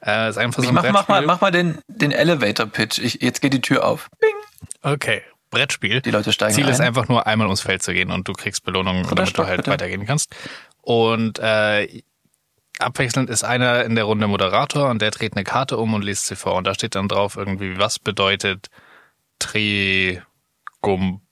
Äh, 0.00 0.28
ist 0.30 0.38
einfach 0.38 0.62
so 0.62 0.68
ein 0.68 0.74
mach, 0.74 0.84
mach 0.92 1.08
mal, 1.08 1.22
mach 1.26 1.40
mal 1.40 1.50
den, 1.50 1.78
den 1.88 2.12
Elevator-Pitch. 2.12 2.98
Ich, 3.00 3.20
jetzt 3.20 3.40
geht 3.40 3.52
die 3.52 3.60
Tür 3.60 3.84
auf. 3.84 4.08
Bing. 4.20 4.30
Okay, 4.82 5.22
Brettspiel. 5.50 6.00
Die 6.02 6.12
Leute 6.12 6.32
steigen 6.32 6.54
Ziel 6.54 6.66
ein. 6.66 6.70
ist 6.70 6.80
einfach 6.80 7.08
nur 7.08 7.26
einmal 7.26 7.48
ums 7.48 7.62
Feld 7.62 7.82
zu 7.82 7.92
gehen 7.92 8.12
und 8.12 8.28
du 8.28 8.32
kriegst 8.32 8.64
Belohnungen, 8.64 9.02
Dritter 9.02 9.16
damit 9.16 9.30
Stock, 9.30 9.44
du 9.46 9.48
halt 9.48 9.58
bitte. 9.58 9.70
weitergehen 9.72 10.06
kannst. 10.06 10.36
Und 10.82 11.40
äh, 11.40 12.02
abwechselnd 12.78 13.28
ist 13.28 13.42
einer 13.42 13.84
in 13.84 13.96
der 13.96 14.04
Runde 14.04 14.28
Moderator 14.28 14.88
und 14.88 15.02
der 15.02 15.10
dreht 15.10 15.34
eine 15.34 15.42
Karte 15.42 15.76
um 15.78 15.94
und 15.94 16.04
liest 16.04 16.26
sie 16.26 16.36
vor. 16.36 16.54
Und 16.54 16.66
da 16.68 16.74
steht 16.74 16.94
dann 16.94 17.08
drauf 17.08 17.36
irgendwie, 17.36 17.76
was 17.78 17.98
bedeutet 17.98 18.68
Trigum 19.38 21.22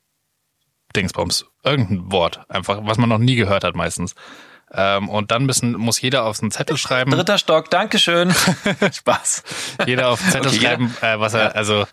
Dingsbums. 0.95 1.47
Irgendein 1.63 2.11
Wort, 2.11 2.49
einfach, 2.49 2.81
was 2.83 2.99
man 2.99 3.09
noch 3.09 3.19
nie 3.19 3.37
gehört 3.37 3.65
hat 3.65 3.75
meistens. 3.75 4.15
Ähm, 4.73 5.09
und 5.09 5.31
dann 5.31 5.47
müssen, 5.47 5.73
muss 5.73 6.01
jeder 6.01 6.25
auf 6.25 6.41
einen 6.41 6.51
Zettel 6.51 6.77
schreiben, 6.77 7.13
Dritter 7.13 7.39
Stock, 7.39 7.71
Dankeschön. 7.71 8.35
Spaß. 8.93 9.45
jeder 9.87 10.09
auf 10.09 10.21
den 10.21 10.31
Zettel 10.31 10.49
Okay, 10.49 10.61
schreiben, 10.61 10.95
äh, 11.03 11.21
was 11.21 11.35
er, 11.35 11.55
also 11.55 11.87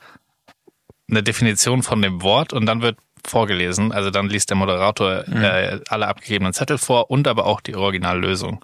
eine 1.09 1.21
Definition 1.21 1.83
von 1.83 2.01
dem 2.01 2.21
Wort 2.23 2.53
und 2.53 2.65
dann 2.65 2.81
wird 2.81 2.97
vorgelesen. 3.25 3.91
Also 3.91 4.09
dann 4.09 4.27
liest 4.27 4.49
der 4.49 4.57
Moderator 4.57 5.27
äh, 5.27 5.79
alle 5.87 6.07
abgegebenen 6.07 6.53
Zettel 6.53 6.77
vor 6.77 7.09
und 7.11 7.27
aber 7.27 7.45
auch 7.45 7.61
die 7.61 7.75
Originallösung. 7.75 8.63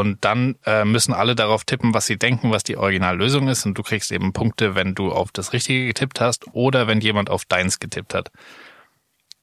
Und 0.00 0.24
dann 0.24 0.56
äh, 0.64 0.86
müssen 0.86 1.12
alle 1.12 1.34
darauf 1.34 1.64
tippen, 1.64 1.92
was 1.92 2.06
sie 2.06 2.16
denken, 2.16 2.50
was 2.50 2.62
die 2.62 2.78
Originallösung 2.78 3.48
ist. 3.48 3.66
Und 3.66 3.76
du 3.76 3.82
kriegst 3.82 4.10
eben 4.10 4.32
Punkte, 4.32 4.74
wenn 4.74 4.94
du 4.94 5.12
auf 5.12 5.32
das 5.32 5.52
Richtige 5.52 5.86
getippt 5.86 6.18
hast 6.18 6.46
oder 6.54 6.86
wenn 6.86 7.02
jemand 7.02 7.28
auf 7.28 7.44
deins 7.44 7.78
getippt 7.78 8.14
hat. 8.14 8.30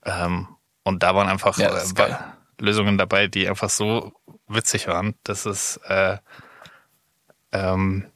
Ähm, 0.05 0.47
und 0.83 1.03
da 1.03 1.13
waren 1.13 1.29
einfach 1.29 1.59
Ja, 1.59 1.77
äh, 1.77 2.15
Lösungen 2.57 2.97
dabei, 2.97 3.27
die 3.27 3.47
einfach 3.47 3.69
so 3.69 4.11
witzig 4.47 4.87
waren. 4.87 5.13
Das 5.23 5.45
ist 5.45 5.77
äh, 5.85 6.17
ähm, 7.51 8.07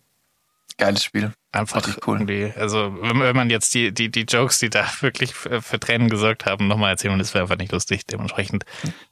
Geiles 0.78 1.04
Spiel. 1.04 1.34
Einfach 1.54 1.88
cool. 2.08 2.18
irgendwie, 2.18 2.52
also 2.58 2.96
wenn, 3.02 3.36
man 3.36 3.50
jetzt 3.50 3.74
die, 3.74 3.94
die, 3.94 4.10
die 4.10 4.24
Jokes, 4.24 4.60
die 4.60 4.70
da 4.70 4.86
wirklich 5.02 5.34
für, 5.34 5.62
für 5.62 5.80
Tränen 5.80 6.10
gesorgt 6.10 6.46
haben, 6.46 6.68
nochmal 6.68 6.92
erzählen, 6.92 7.14
und 7.14 7.20
das 7.20 7.34
wäre 7.34 7.44
einfach 7.44 7.58
nicht 7.58 7.72
lustig. 7.72 8.06
Dementsprechend 8.08 8.66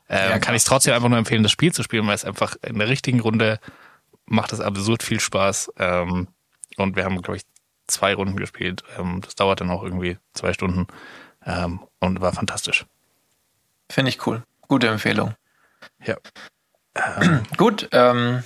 äh, 0.09 0.29
Ja, 0.31 0.39
kann 0.39 0.55
ich 0.55 0.61
es 0.61 0.65
trotzdem 0.65 0.93
einfach 0.93 1.09
nur 1.09 1.17
empfehlen, 1.17 1.43
das 1.43 1.51
Spiel 1.51 1.71
zu 1.71 1.83
spielen, 1.83 2.05
weil 2.07 2.15
es 2.15 2.25
einfach 2.25 2.55
in 2.63 2.79
der 2.79 2.89
richtigen 2.89 3.19
Runde 3.19 3.59
macht 4.25 4.53
es 4.53 4.59
absurd 4.59 5.03
viel 5.03 5.19
Spaß. 5.19 5.71
Ähm, 5.77 6.27
und 6.77 6.95
wir 6.95 7.05
haben, 7.05 7.21
glaube 7.21 7.37
ich, 7.37 7.43
zwei 7.87 8.13
Runden 8.13 8.37
gespielt. 8.37 8.83
Ähm, 8.97 9.21
das 9.21 9.35
dauert 9.35 9.61
dann 9.61 9.69
auch 9.69 9.83
irgendwie 9.83 10.17
zwei 10.33 10.53
Stunden 10.53 10.87
ähm, 11.45 11.81
und 11.99 12.21
war 12.21 12.33
fantastisch. 12.33 12.85
Finde 13.89 14.09
ich 14.09 14.25
cool. 14.25 14.43
Gute 14.67 14.87
Empfehlung. 14.87 15.35
Ja. 16.03 16.15
Gut, 17.57 17.89
ähm, 17.91 18.43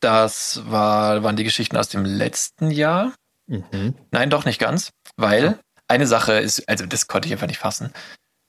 das 0.00 0.62
war, 0.70 1.22
waren 1.22 1.36
die 1.36 1.44
Geschichten 1.44 1.76
aus 1.76 1.88
dem 1.88 2.04
letzten 2.04 2.70
Jahr. 2.70 3.12
Nein, 4.10 4.30
doch 4.30 4.44
nicht 4.44 4.60
ganz, 4.60 4.90
weil 5.16 5.58
eine 5.88 6.06
Sache 6.06 6.34
ist, 6.34 6.68
also 6.68 6.86
das 6.86 7.06
konnte 7.06 7.26
ich 7.28 7.32
einfach 7.32 7.46
nicht 7.46 7.58
fassen. 7.58 7.92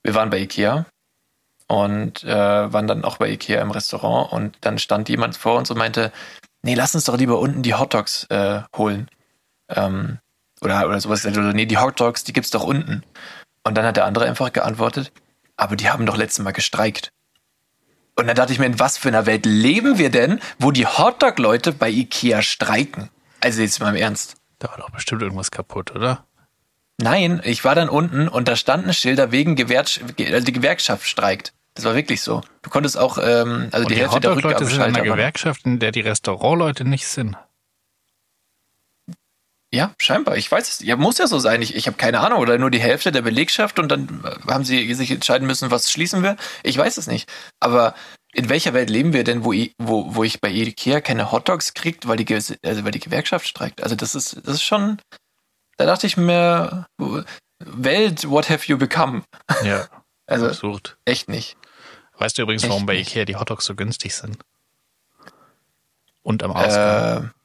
Wir 0.03 0.13
waren 0.15 0.29
bei 0.29 0.39
Ikea 0.39 0.86
und 1.68 2.24
äh, 2.24 2.74
waren 2.74 2.88
dann 2.88 3.06
auch 3.06 3.18
bei 3.18 3.29
Ikea 3.29 3.62
im 3.62 3.72
Restaurant 3.72 4.32
und 4.34 4.58
dann 4.62 4.77
stand 4.77 5.10
jemand 5.10 5.38
vor 5.38 5.58
uns 5.58 5.72
und 5.72 5.77
meinte, 5.77 6.12
nee, 6.62 6.75
lass 6.75 6.96
uns 6.96 7.06
doch 7.06 7.18
lieber 7.18 7.39
unten 7.39 7.63
die 7.63 7.75
Hotdogs 7.75 8.25
äh, 8.25 8.62
holen. 8.75 9.10
Ähm, 9.70 10.20
oder, 10.62 10.88
oder 10.88 11.00
sowas. 11.00 11.25
Oder 11.25 11.53
nee, 11.53 11.65
die 11.65 11.77
Hotdogs, 11.77 12.24
die 12.24 12.34
gibt's 12.34 12.50
doch 12.51 12.63
unten. 12.63 13.03
Und 13.63 13.75
dann 13.75 13.86
hat 13.86 13.98
der 13.98 14.06
andere 14.06 14.25
einfach 14.25 14.51
geantwortet, 14.51 15.12
aber 15.56 15.75
die 15.75 15.89
haben 15.89 16.06
doch 16.06 16.18
letztes 16.18 16.44
Mal 16.44 16.51
gestreikt. 16.51 17.12
Und 18.20 18.28
dann 18.28 18.36
dachte 18.36 18.52
ich 18.54 18.60
mir, 18.60 18.66
in 18.66 18.80
was 18.80 18.98
für 18.98 19.08
einer 19.08 19.26
Welt 19.26 19.46
leben 19.46 19.98
wir 19.98 20.10
denn, 20.10 20.40
wo 20.60 20.72
die 20.72 20.86
Hotdog-Leute 20.86 21.72
bei 21.72 21.90
Ikea 21.90 22.42
streiken? 22.42 23.10
Also 23.42 23.62
jetzt 23.62 23.80
mal 23.80 23.90
im 23.90 23.96
Ernst. 23.96 24.36
Da 24.60 24.70
war 24.70 24.78
doch 24.78 24.90
bestimmt 24.90 25.22
irgendwas 25.22 25.52
kaputt, 25.52 25.96
oder? 25.96 26.26
Nein, 27.02 27.42
ich 27.46 27.64
war 27.64 27.76
dann 27.76 27.88
unten 27.88 28.28
und 28.28 28.48
da 28.50 28.58
standen 28.58 28.94
Schilder 28.94 29.32
wegen 29.32 29.56
Gewerks 29.56 30.02
äh, 30.18 30.42
die 30.42 30.52
Gewerkschaft 30.52 31.08
streikt. 31.08 31.54
Das 31.76 31.86
war 31.86 31.96
wirklich 31.96 32.22
so. 32.22 32.42
Du 32.62 32.70
konntest 32.70 32.98
auch, 32.98 33.18
ähm, 33.18 33.70
also 33.72 33.86
Und 33.86 33.92
die, 33.92 33.96
die, 33.96 34.02
Hälfte 34.02 34.20
der 34.20 34.32
Hotdog-Leute 34.32 34.66
sind 34.66 34.84
in 34.84 34.96
waren- 34.96 35.04
Gewerkschaft, 35.06 35.66
in 35.66 35.80
der 35.80 35.92
die 35.94 36.02
Restaurantleute 36.02 36.84
nicht 36.84 37.08
sind. 37.08 37.38
Ja, 39.72 39.94
scheinbar. 40.00 40.36
Ich 40.38 40.52
weiß 40.52 40.68
es. 40.68 40.80
Ja, 40.80 40.96
muss 40.96 41.20
ja 41.20 41.28
so 41.28 41.38
sein. 41.38 41.62
Ich, 41.62 41.76
ich 41.76 41.86
habe 41.88 41.96
keine 41.98 42.22
Ahnung. 42.22 42.40
Oder 42.40 42.58
nur 42.58 42.72
die 42.72 42.80
Hälfte 42.82 43.12
der 43.12 43.22
Belegschaft 43.22 43.78
und 43.78 43.90
dann 43.90 44.24
äh, 44.24 44.52
haben 44.52 44.64
sie 44.66 44.92
sich 44.96 45.12
entscheiden 45.12 45.46
müssen, 45.48 45.70
was 45.70 45.92
schließen 45.92 46.24
wir. 46.24 46.38
Ich 46.64 46.78
weiß 46.78 46.98
es 46.98 47.06
nicht. 47.08 47.30
Aber 47.60 47.94
in 48.34 48.50
welcher 48.50 48.74
Welt 48.74 48.90
leben 48.90 49.14
wir 49.14 49.24
denn, 49.24 49.44
wo, 49.46 49.54
wo, 49.78 50.16
wo 50.16 50.24
ich 50.24 50.42
bei 50.42 50.50
Ikea 50.50 51.02
keine 51.02 51.32
Hotdogs 51.32 51.74
kriegt, 51.76 52.08
weil 52.08 52.18
die, 52.18 52.34
also 52.34 52.56
weil 52.84 52.92
die 52.92 53.00
Gewerkschaft 53.00 53.48
streikt? 53.48 53.84
Also 53.84 53.96
das 53.96 54.16
ist, 54.16 54.38
das 54.44 54.56
ist 54.56 54.64
schon, 54.64 55.00
da 55.78 55.86
dachte 55.86 56.08
ich 56.08 56.18
mir, 56.18 56.88
Welt, 57.60 58.28
what 58.30 58.50
have 58.50 58.66
you 58.68 58.78
become? 58.78 59.24
Ja, 59.64 59.88
Also 60.26 60.48
absurd. 60.48 60.98
echt 61.06 61.28
nicht. 61.28 61.58
Weißt 62.18 62.38
du 62.38 62.42
übrigens, 62.44 62.64
Echt 62.64 62.70
warum 62.70 62.86
bei 62.86 62.94
nicht. 62.96 63.10
Ikea 63.10 63.26
die 63.26 63.36
Hotdogs 63.36 63.66
so 63.66 63.76
günstig 63.76 64.14
sind? 64.16 64.38
Und 66.22 66.44
am 66.44 66.52
Ausgang. 66.52 67.24
Äh, 67.26 67.38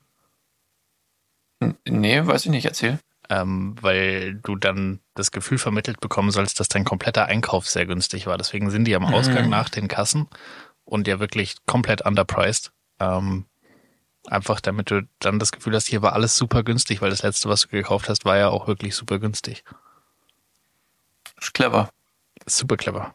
nee, 1.86 2.26
weiß 2.26 2.44
ich 2.44 2.50
nicht. 2.50 2.66
Erzähl. 2.66 2.98
Ähm, 3.30 3.74
weil 3.80 4.34
du 4.34 4.54
dann 4.54 5.00
das 5.14 5.30
Gefühl 5.30 5.56
vermittelt 5.56 6.00
bekommen 6.00 6.30
sollst, 6.30 6.60
dass 6.60 6.68
dein 6.68 6.84
kompletter 6.84 7.24
Einkauf 7.24 7.66
sehr 7.66 7.86
günstig 7.86 8.26
war. 8.26 8.36
Deswegen 8.36 8.70
sind 8.70 8.84
die 8.84 8.94
am 8.94 9.06
Ausgang 9.06 9.48
nach 9.48 9.70
den 9.70 9.88
Kassen 9.88 10.28
und 10.84 11.08
ja 11.08 11.20
wirklich 11.20 11.56
komplett 11.66 12.02
underpriced. 12.02 12.70
Ähm, 13.00 13.46
einfach 14.26 14.60
damit 14.60 14.90
du 14.90 15.08
dann 15.18 15.38
das 15.38 15.52
Gefühl 15.52 15.74
hast, 15.74 15.86
hier 15.86 16.02
war 16.02 16.12
alles 16.12 16.36
super 16.36 16.62
günstig, 16.62 17.00
weil 17.00 17.10
das 17.10 17.22
letzte, 17.22 17.48
was 17.48 17.62
du 17.62 17.68
gekauft 17.68 18.08
hast, 18.08 18.24
war 18.24 18.36
ja 18.36 18.48
auch 18.48 18.66
wirklich 18.66 18.94
super 18.94 19.18
günstig. 19.18 19.64
Ist 21.40 21.54
clever. 21.54 21.90
Super 22.46 22.76
clever. 22.76 23.14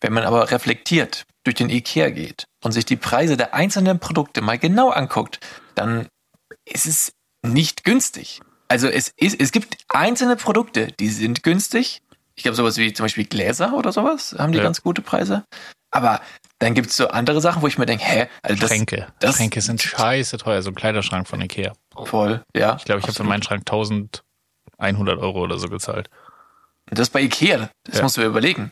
Wenn 0.00 0.12
man 0.12 0.24
aber 0.24 0.50
reflektiert 0.50 1.24
durch 1.44 1.56
den 1.56 1.70
Ikea 1.70 2.10
geht 2.10 2.46
und 2.62 2.72
sich 2.72 2.84
die 2.84 2.96
Preise 2.96 3.36
der 3.36 3.54
einzelnen 3.54 3.98
Produkte 3.98 4.42
mal 4.42 4.58
genau 4.58 4.90
anguckt, 4.90 5.40
dann 5.74 6.08
ist 6.64 6.86
es 6.86 7.12
nicht 7.42 7.84
günstig. 7.84 8.40
Also 8.68 8.88
es, 8.88 9.08
ist, 9.16 9.38
es 9.40 9.52
gibt 9.52 9.76
einzelne 9.88 10.36
Produkte, 10.36 10.88
die 10.92 11.08
sind 11.10 11.42
günstig. 11.42 12.02
Ich 12.34 12.42
glaube, 12.44 12.56
sowas 12.56 12.78
wie 12.78 12.92
zum 12.92 13.04
Beispiel 13.04 13.26
Gläser 13.26 13.74
oder 13.74 13.92
sowas 13.92 14.34
haben 14.38 14.52
die 14.52 14.58
Ja. 14.58 14.64
ganz 14.64 14.82
gute 14.82 15.02
Preise. 15.02 15.44
Aber 15.90 16.22
dann 16.58 16.72
gibt 16.72 16.88
es 16.88 16.96
so 16.96 17.08
andere 17.08 17.42
Sachen, 17.42 17.60
wo 17.60 17.66
ich 17.66 17.76
mir 17.76 17.84
denke, 17.84 18.04
hä, 18.04 18.28
also 18.42 18.58
das, 18.58 18.70
Schränke. 18.70 19.08
das 19.18 19.36
Schränke 19.36 19.60
sind 19.60 19.82
scheiße 19.82 20.38
teuer. 20.38 20.62
So 20.62 20.70
ein 20.70 20.74
Kleiderschrank 20.74 21.28
von 21.28 21.40
Ikea. 21.42 21.74
voll, 22.04 22.42
ja. 22.56 22.76
Ich 22.76 22.84
glaube, 22.84 23.00
ich 23.00 23.04
habe 23.06 23.12
für 23.14 23.24
meinen 23.24 23.42
Schrank 23.42 23.62
1100 23.66 25.18
Euro 25.18 25.40
oder 25.42 25.58
so 25.58 25.68
gezahlt. 25.68 26.08
Und 26.88 26.98
das 26.98 27.10
bei 27.10 27.20
Ikea, 27.20 27.68
das 27.84 27.96
Ja. 27.98 28.02
musst 28.02 28.16
du 28.16 28.22
dir 28.22 28.28
überlegen. 28.28 28.70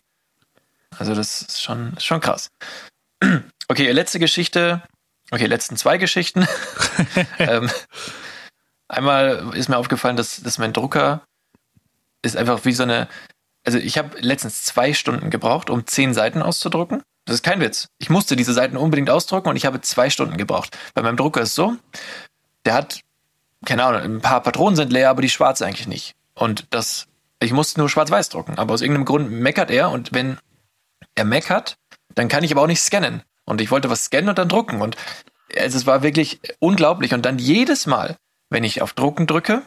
Also 0.98 1.14
das 1.14 1.42
ist 1.42 1.62
schon, 1.62 1.92
ist 1.94 2.04
schon 2.06 2.20
krass. 2.20 2.50
Okay, 3.68 3.88
letzte 3.92 4.18
Geschichte. 4.18 4.82
Okay, 5.30 5.46
letzten 5.46 5.76
zwei 5.76 5.96
Geschichten. 5.96 6.44
ähm, 7.38 7.70
einmal 8.90 9.52
ist 9.54 9.68
mir 9.68 9.76
aufgefallen, 9.78 10.16
dass, 10.16 10.42
dass 10.42 10.58
mein 10.58 10.72
Drucker 10.72 11.22
ist 12.22 12.36
einfach 12.36 12.64
wie 12.64 12.72
so 12.72 12.82
eine. 12.82 13.08
Also 13.64 13.78
ich 13.78 13.98
habe 13.98 14.18
letztens 14.20 14.64
zwei 14.64 14.94
Stunden 14.94 15.30
gebraucht, 15.30 15.70
um 15.70 15.86
zehn 15.86 16.14
Seiten 16.14 16.42
auszudrucken. 16.42 17.02
Das 17.26 17.36
ist 17.36 17.42
kein 17.42 17.60
Witz. 17.60 17.88
Ich 17.98 18.10
musste 18.10 18.34
diese 18.34 18.54
Seiten 18.54 18.76
unbedingt 18.76 19.10
ausdrucken 19.10 19.50
und 19.50 19.56
ich 19.56 19.66
habe 19.66 19.80
zwei 19.82 20.08
Stunden 20.10 20.36
gebraucht. 20.36 20.76
Bei 20.94 21.02
meinem 21.02 21.18
Drucker 21.18 21.42
ist 21.42 21.54
so, 21.54 21.76
der 22.64 22.74
hat, 22.74 23.00
keine 23.66 23.84
Ahnung, 23.84 24.02
ein 24.02 24.20
paar 24.20 24.42
Patronen 24.42 24.76
sind 24.76 24.92
leer, 24.92 25.10
aber 25.10 25.22
die 25.22 25.28
schwarz 25.28 25.60
eigentlich 25.60 25.86
nicht. 25.86 26.14
Und 26.34 26.66
das, 26.70 27.06
ich 27.38 27.52
musste 27.52 27.80
nur 27.80 27.90
schwarz-weiß 27.90 28.30
drucken. 28.30 28.58
Aber 28.58 28.72
aus 28.72 28.80
irgendeinem 28.80 29.04
Grund 29.04 29.30
meckert 29.30 29.70
er 29.70 29.90
und 29.90 30.12
wenn 30.12 30.38
er 31.14 31.24
meckert, 31.26 31.76
dann 32.14 32.28
kann 32.28 32.42
ich 32.44 32.52
aber 32.52 32.62
auch 32.62 32.66
nicht 32.66 32.82
scannen. 32.82 33.22
Und 33.44 33.60
ich 33.60 33.70
wollte 33.70 33.90
was 33.90 34.04
scannen 34.06 34.30
und 34.30 34.38
dann 34.38 34.48
drucken. 34.48 34.80
Und 34.80 34.96
also 35.56 35.76
es 35.76 35.86
war 35.86 36.02
wirklich 36.02 36.40
unglaublich. 36.58 37.12
Und 37.12 37.26
dann 37.26 37.38
jedes 37.38 37.86
Mal, 37.86 38.16
wenn 38.50 38.64
ich 38.64 38.82
auf 38.82 38.92
Drucken 38.92 39.26
drücke, 39.26 39.62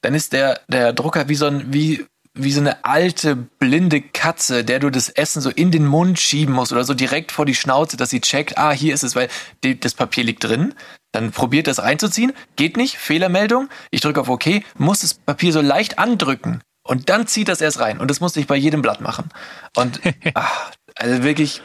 dann 0.00 0.14
ist 0.14 0.32
der, 0.32 0.60
der 0.68 0.92
Drucker 0.92 1.28
wie 1.28 1.34
so 1.34 1.46
ein, 1.46 1.72
wie, 1.72 2.04
wie 2.34 2.52
so 2.52 2.60
eine 2.60 2.84
alte, 2.84 3.36
blinde 3.36 4.00
Katze, 4.00 4.64
der 4.64 4.80
du 4.80 4.90
das 4.90 5.08
Essen 5.08 5.40
so 5.40 5.50
in 5.50 5.70
den 5.70 5.86
Mund 5.86 6.18
schieben 6.18 6.54
musst 6.54 6.72
oder 6.72 6.84
so 6.84 6.94
direkt 6.94 7.30
vor 7.30 7.46
die 7.46 7.54
Schnauze, 7.54 7.96
dass 7.96 8.10
sie 8.10 8.20
checkt, 8.20 8.58
ah, 8.58 8.72
hier 8.72 8.94
ist 8.94 9.04
es, 9.04 9.14
weil 9.14 9.28
die, 9.62 9.78
das 9.78 9.94
Papier 9.94 10.24
liegt 10.24 10.42
drin. 10.44 10.74
Dann 11.12 11.30
probiert 11.30 11.66
das 11.66 11.80
reinzuziehen, 11.80 12.32
geht 12.56 12.76
nicht, 12.76 12.96
Fehlermeldung. 12.96 13.68
Ich 13.90 14.00
drücke 14.00 14.20
auf 14.20 14.30
OK, 14.30 14.62
muss 14.78 15.00
das 15.00 15.14
Papier 15.14 15.52
so 15.52 15.60
leicht 15.60 15.98
andrücken 15.98 16.62
und 16.84 17.08
dann 17.08 17.26
zieht 17.26 17.48
das 17.48 17.60
erst 17.60 17.80
rein. 17.80 18.00
Und 18.00 18.10
das 18.10 18.20
musste 18.20 18.40
ich 18.40 18.46
bei 18.46 18.56
jedem 18.56 18.82
Blatt 18.82 19.00
machen. 19.00 19.28
Und 19.76 20.00
ach, 20.34 20.72
also 20.96 21.22
wirklich, 21.22 21.62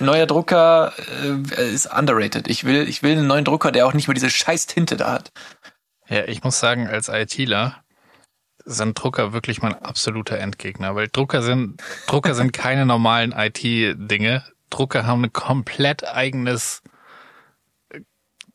neuer 0.00 0.26
Drucker 0.26 0.92
äh, 1.22 1.72
ist 1.72 1.86
underrated. 1.86 2.48
Ich 2.48 2.64
will, 2.64 2.88
ich 2.88 3.02
will 3.02 3.12
einen 3.12 3.26
neuen 3.26 3.44
Drucker, 3.44 3.72
der 3.72 3.86
auch 3.86 3.94
nicht 3.94 4.08
mehr 4.08 4.14
diese 4.14 4.30
scheiß 4.30 4.66
Tinte 4.66 4.96
da 4.96 5.12
hat. 5.12 5.32
Ja, 6.08 6.24
ich 6.24 6.44
muss 6.44 6.60
sagen, 6.60 6.86
als 6.86 7.08
ITler 7.08 7.82
sind 8.64 9.00
Drucker 9.00 9.32
wirklich 9.32 9.62
mein 9.62 9.74
absoluter 9.74 10.38
Endgegner, 10.38 10.94
weil 10.94 11.08
Drucker 11.08 11.42
sind, 11.42 11.82
Drucker 12.06 12.34
sind 12.34 12.52
keine 12.52 12.84
normalen 12.84 13.32
IT-Dinge. 13.32 14.44
Drucker 14.70 15.06
haben 15.06 15.24
ein 15.24 15.32
komplett 15.32 16.06
eigenes 16.06 16.82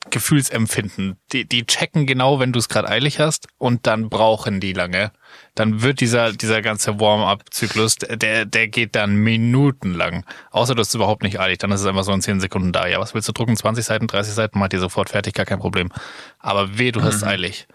Gefühlsempfinden. 0.09 1.17
Die, 1.31 1.47
die 1.47 1.65
checken 1.65 2.05
genau, 2.05 2.39
wenn 2.39 2.51
du 2.51 2.59
es 2.59 2.69
gerade 2.69 2.89
eilig 2.89 3.19
hast 3.19 3.47
und 3.57 3.87
dann 3.87 4.09
brauchen 4.09 4.59
die 4.59 4.73
lange. 4.73 5.11
Dann 5.55 5.81
wird 5.81 5.99
dieser, 5.99 6.31
dieser 6.31 6.61
ganze 6.61 6.99
Warm-up-Zyklus, 6.99 7.95
der, 7.97 8.45
der 8.45 8.67
geht 8.67 8.95
dann 8.95 9.15
minutenlang. 9.15 10.25
Außer 10.51 10.75
du 10.75 10.79
hast 10.79 10.89
es 10.89 10.95
überhaupt 10.95 11.23
nicht 11.23 11.39
eilig, 11.39 11.57
dann 11.59 11.71
ist 11.71 11.81
es 11.81 11.85
einfach 11.85 12.03
so 12.03 12.13
in 12.13 12.21
10 12.21 12.39
Sekunden 12.39 12.71
da. 12.71 12.87
Ja, 12.87 12.99
was 12.99 13.13
willst 13.13 13.27
du 13.27 13.33
drucken? 13.33 13.55
20 13.55 13.83
Seiten, 13.85 14.07
30 14.07 14.33
Seiten, 14.33 14.59
macht 14.59 14.73
dir 14.73 14.79
sofort 14.79 15.09
fertig, 15.09 15.33
gar 15.33 15.45
kein 15.45 15.59
Problem. 15.59 15.91
Aber 16.39 16.77
weh, 16.77 16.91
du 16.91 17.01
hast 17.01 17.15
es 17.15 17.23
eilig. 17.23 17.67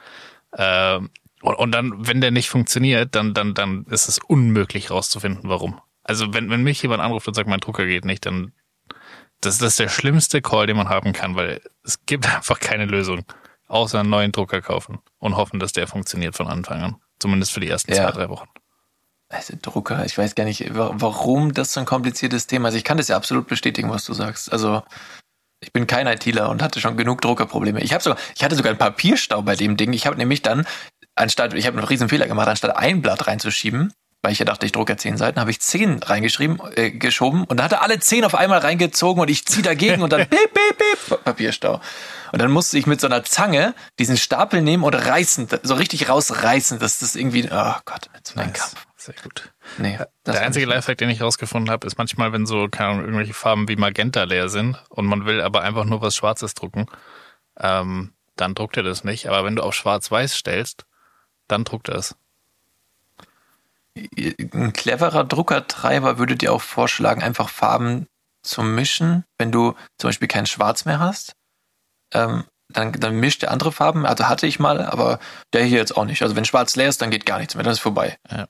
Ähm, 0.56 1.10
und, 1.42 1.54
und 1.54 1.72
dann, 1.72 2.06
wenn 2.06 2.20
der 2.20 2.30
nicht 2.30 2.48
funktioniert, 2.48 3.14
dann, 3.14 3.34
dann, 3.34 3.54
dann 3.54 3.84
ist 3.90 4.08
es 4.08 4.18
unmöglich 4.18 4.90
rauszufinden, 4.90 5.48
warum. 5.48 5.80
Also 6.02 6.32
wenn, 6.32 6.50
wenn 6.50 6.62
mich 6.62 6.82
jemand 6.82 7.02
anruft 7.02 7.28
und 7.28 7.34
sagt, 7.34 7.48
mein 7.48 7.60
Drucker 7.60 7.86
geht 7.86 8.04
nicht, 8.04 8.26
dann 8.26 8.52
das, 9.40 9.58
das 9.58 9.70
ist 9.70 9.78
der 9.78 9.88
schlimmste 9.88 10.40
Call, 10.40 10.66
den 10.66 10.76
man 10.76 10.88
haben 10.88 11.12
kann, 11.12 11.36
weil 11.36 11.60
es 11.84 12.04
gibt 12.06 12.26
einfach 12.34 12.60
keine 12.60 12.86
Lösung. 12.86 13.24
Außer 13.68 14.00
einen 14.00 14.10
neuen 14.10 14.30
Drucker 14.30 14.62
kaufen 14.62 15.00
und 15.18 15.36
hoffen, 15.36 15.58
dass 15.58 15.72
der 15.72 15.88
funktioniert 15.88 16.36
von 16.36 16.46
Anfang 16.46 16.82
an. 16.82 16.96
Zumindest 17.20 17.52
für 17.52 17.60
die 17.60 17.68
ersten 17.68 17.92
Ja. 17.92 18.04
zwei, 18.04 18.12
drei 18.12 18.28
Wochen. 18.28 18.48
Also 19.28 19.54
Drucker, 19.60 20.04
ich 20.04 20.16
weiß 20.16 20.34
gar 20.36 20.44
nicht, 20.44 20.74
wa- 20.76 20.92
warum 20.94 21.52
das 21.52 21.72
so 21.72 21.80
ein 21.80 21.86
kompliziertes 21.86 22.46
Thema 22.46 22.68
ist. 22.68 22.74
Ich 22.76 22.84
kann 22.84 22.96
das 22.96 23.08
ja 23.08 23.16
absolut 23.16 23.48
bestätigen, 23.48 23.90
was 23.90 24.04
du 24.04 24.14
sagst. 24.14 24.52
Also 24.52 24.82
ich 25.60 25.72
bin 25.72 25.86
kein 25.86 26.06
ITler 26.06 26.48
und 26.50 26.62
hatte 26.62 26.80
schon 26.80 26.96
genug 26.96 27.22
Druckerprobleme. 27.22 27.80
Ich 27.82 27.92
habe 27.92 28.04
sogar, 28.04 28.18
ich 28.36 28.44
hatte 28.44 28.54
sogar 28.54 28.70
einen 28.70 28.78
Papierstau 28.78 29.42
bei 29.42 29.56
dem 29.56 29.76
Ding. 29.76 29.92
Ich 29.94 30.06
habe 30.06 30.16
nämlich 30.16 30.42
dann 30.42 30.66
anstatt, 31.16 31.54
ich 31.54 31.66
habe 31.66 31.78
einen 31.78 31.86
riesen 31.88 32.08
Fehler 32.08 32.26
gemacht, 32.28 32.46
anstatt 32.48 32.76
ein 32.76 33.02
Blatt 33.02 33.26
reinzuschieben, 33.26 33.92
weil 34.26 34.32
ich 34.32 34.40
ja 34.40 34.44
dachte, 34.44 34.66
ich 34.66 34.72
drucke 34.72 34.94
ja 34.94 34.96
zehn 34.96 35.16
Seiten, 35.16 35.38
habe 35.38 35.52
ich 35.52 35.60
zehn 35.60 36.02
reingeschrieben, 36.02 36.60
äh, 36.74 36.90
geschoben 36.90 37.44
und 37.44 37.58
dann 37.58 37.64
hat 37.66 37.70
er 37.70 37.82
alle 37.82 38.00
zehn 38.00 38.24
auf 38.24 38.34
einmal 38.34 38.58
reingezogen 38.58 39.22
und 39.22 39.30
ich 39.30 39.46
ziehe 39.46 39.62
dagegen 39.62 40.02
und 40.02 40.12
dann 40.12 40.26
piep, 40.28 40.52
piep, 40.52 40.78
piep, 40.78 41.24
Papierstau. 41.24 41.80
Und 42.32 42.42
dann 42.42 42.50
musste 42.50 42.76
ich 42.76 42.88
mit 42.88 43.00
so 43.00 43.06
einer 43.06 43.22
Zange 43.22 43.72
diesen 44.00 44.16
Stapel 44.16 44.62
nehmen 44.62 44.82
und 44.82 44.94
reißen, 44.94 45.46
so 45.62 45.74
richtig 45.74 46.08
rausreißen, 46.08 46.80
dass 46.80 46.98
das 46.98 47.14
irgendwie, 47.14 47.44
oh 47.44 47.74
Gott, 47.84 48.10
mit 48.14 48.26
so 48.26 48.40
einem 48.40 48.50
Nice. 48.50 48.58
Kampf. 48.58 48.86
Sehr 48.96 49.14
gut. 49.22 49.52
Nee, 49.78 49.96
das 50.24 50.34
Der 50.34 50.44
einzige 50.44 50.66
Lifehack, 50.66 50.98
den 50.98 51.10
ich 51.10 51.22
rausgefunden 51.22 51.70
habe, 51.70 51.86
ist 51.86 51.96
manchmal, 51.96 52.32
wenn 52.32 52.46
so 52.46 52.66
keine 52.68 52.88
Ahnung, 52.88 53.04
irgendwelche 53.04 53.32
Farben 53.32 53.68
wie 53.68 53.76
Magenta 53.76 54.24
leer 54.24 54.48
sind 54.48 54.82
und 54.88 55.06
man 55.06 55.24
will 55.24 55.40
aber 55.40 55.62
einfach 55.62 55.84
nur 55.84 56.02
was 56.02 56.16
Schwarzes 56.16 56.54
drucken, 56.54 56.86
ähm, 57.60 58.12
dann 58.34 58.56
druckt 58.56 58.76
er 58.76 58.82
das 58.82 59.04
nicht. 59.04 59.28
Aber 59.28 59.44
wenn 59.44 59.54
du 59.54 59.62
auf 59.62 59.74
Schwarz-Weiß 59.74 60.34
stellst, 60.34 60.84
dann 61.46 61.62
druckt 61.62 61.90
er 61.90 61.98
es. 61.98 62.16
Ein 63.96 64.72
cleverer 64.72 65.24
Druckertreiber 65.24 66.18
würde 66.18 66.36
dir 66.36 66.52
auch 66.52 66.62
vorschlagen, 66.62 67.22
einfach 67.22 67.48
Farben 67.48 68.06
zu 68.42 68.62
mischen, 68.62 69.24
wenn 69.38 69.50
du 69.52 69.74
zum 69.98 70.08
Beispiel 70.08 70.28
kein 70.28 70.46
Schwarz 70.46 70.84
mehr 70.84 70.98
hast. 71.00 71.32
Ähm, 72.14 72.44
dann, 72.72 72.92
dann 72.92 73.18
mischt 73.20 73.42
der 73.42 73.50
andere 73.52 73.72
Farben. 73.72 74.06
Also 74.06 74.28
hatte 74.28 74.46
ich 74.46 74.58
mal, 74.58 74.84
aber 74.84 75.18
der 75.52 75.64
hier 75.64 75.78
jetzt 75.78 75.96
auch 75.96 76.04
nicht. 76.04 76.22
Also 76.22 76.36
wenn 76.36 76.44
Schwarz 76.44 76.76
leer 76.76 76.88
ist, 76.88 77.00
dann 77.00 77.10
geht 77.10 77.26
gar 77.26 77.38
nichts 77.38 77.54
mehr. 77.54 77.64
Das 77.64 77.74
ist 77.74 77.80
vorbei. 77.82 78.16
Ja. 78.30 78.46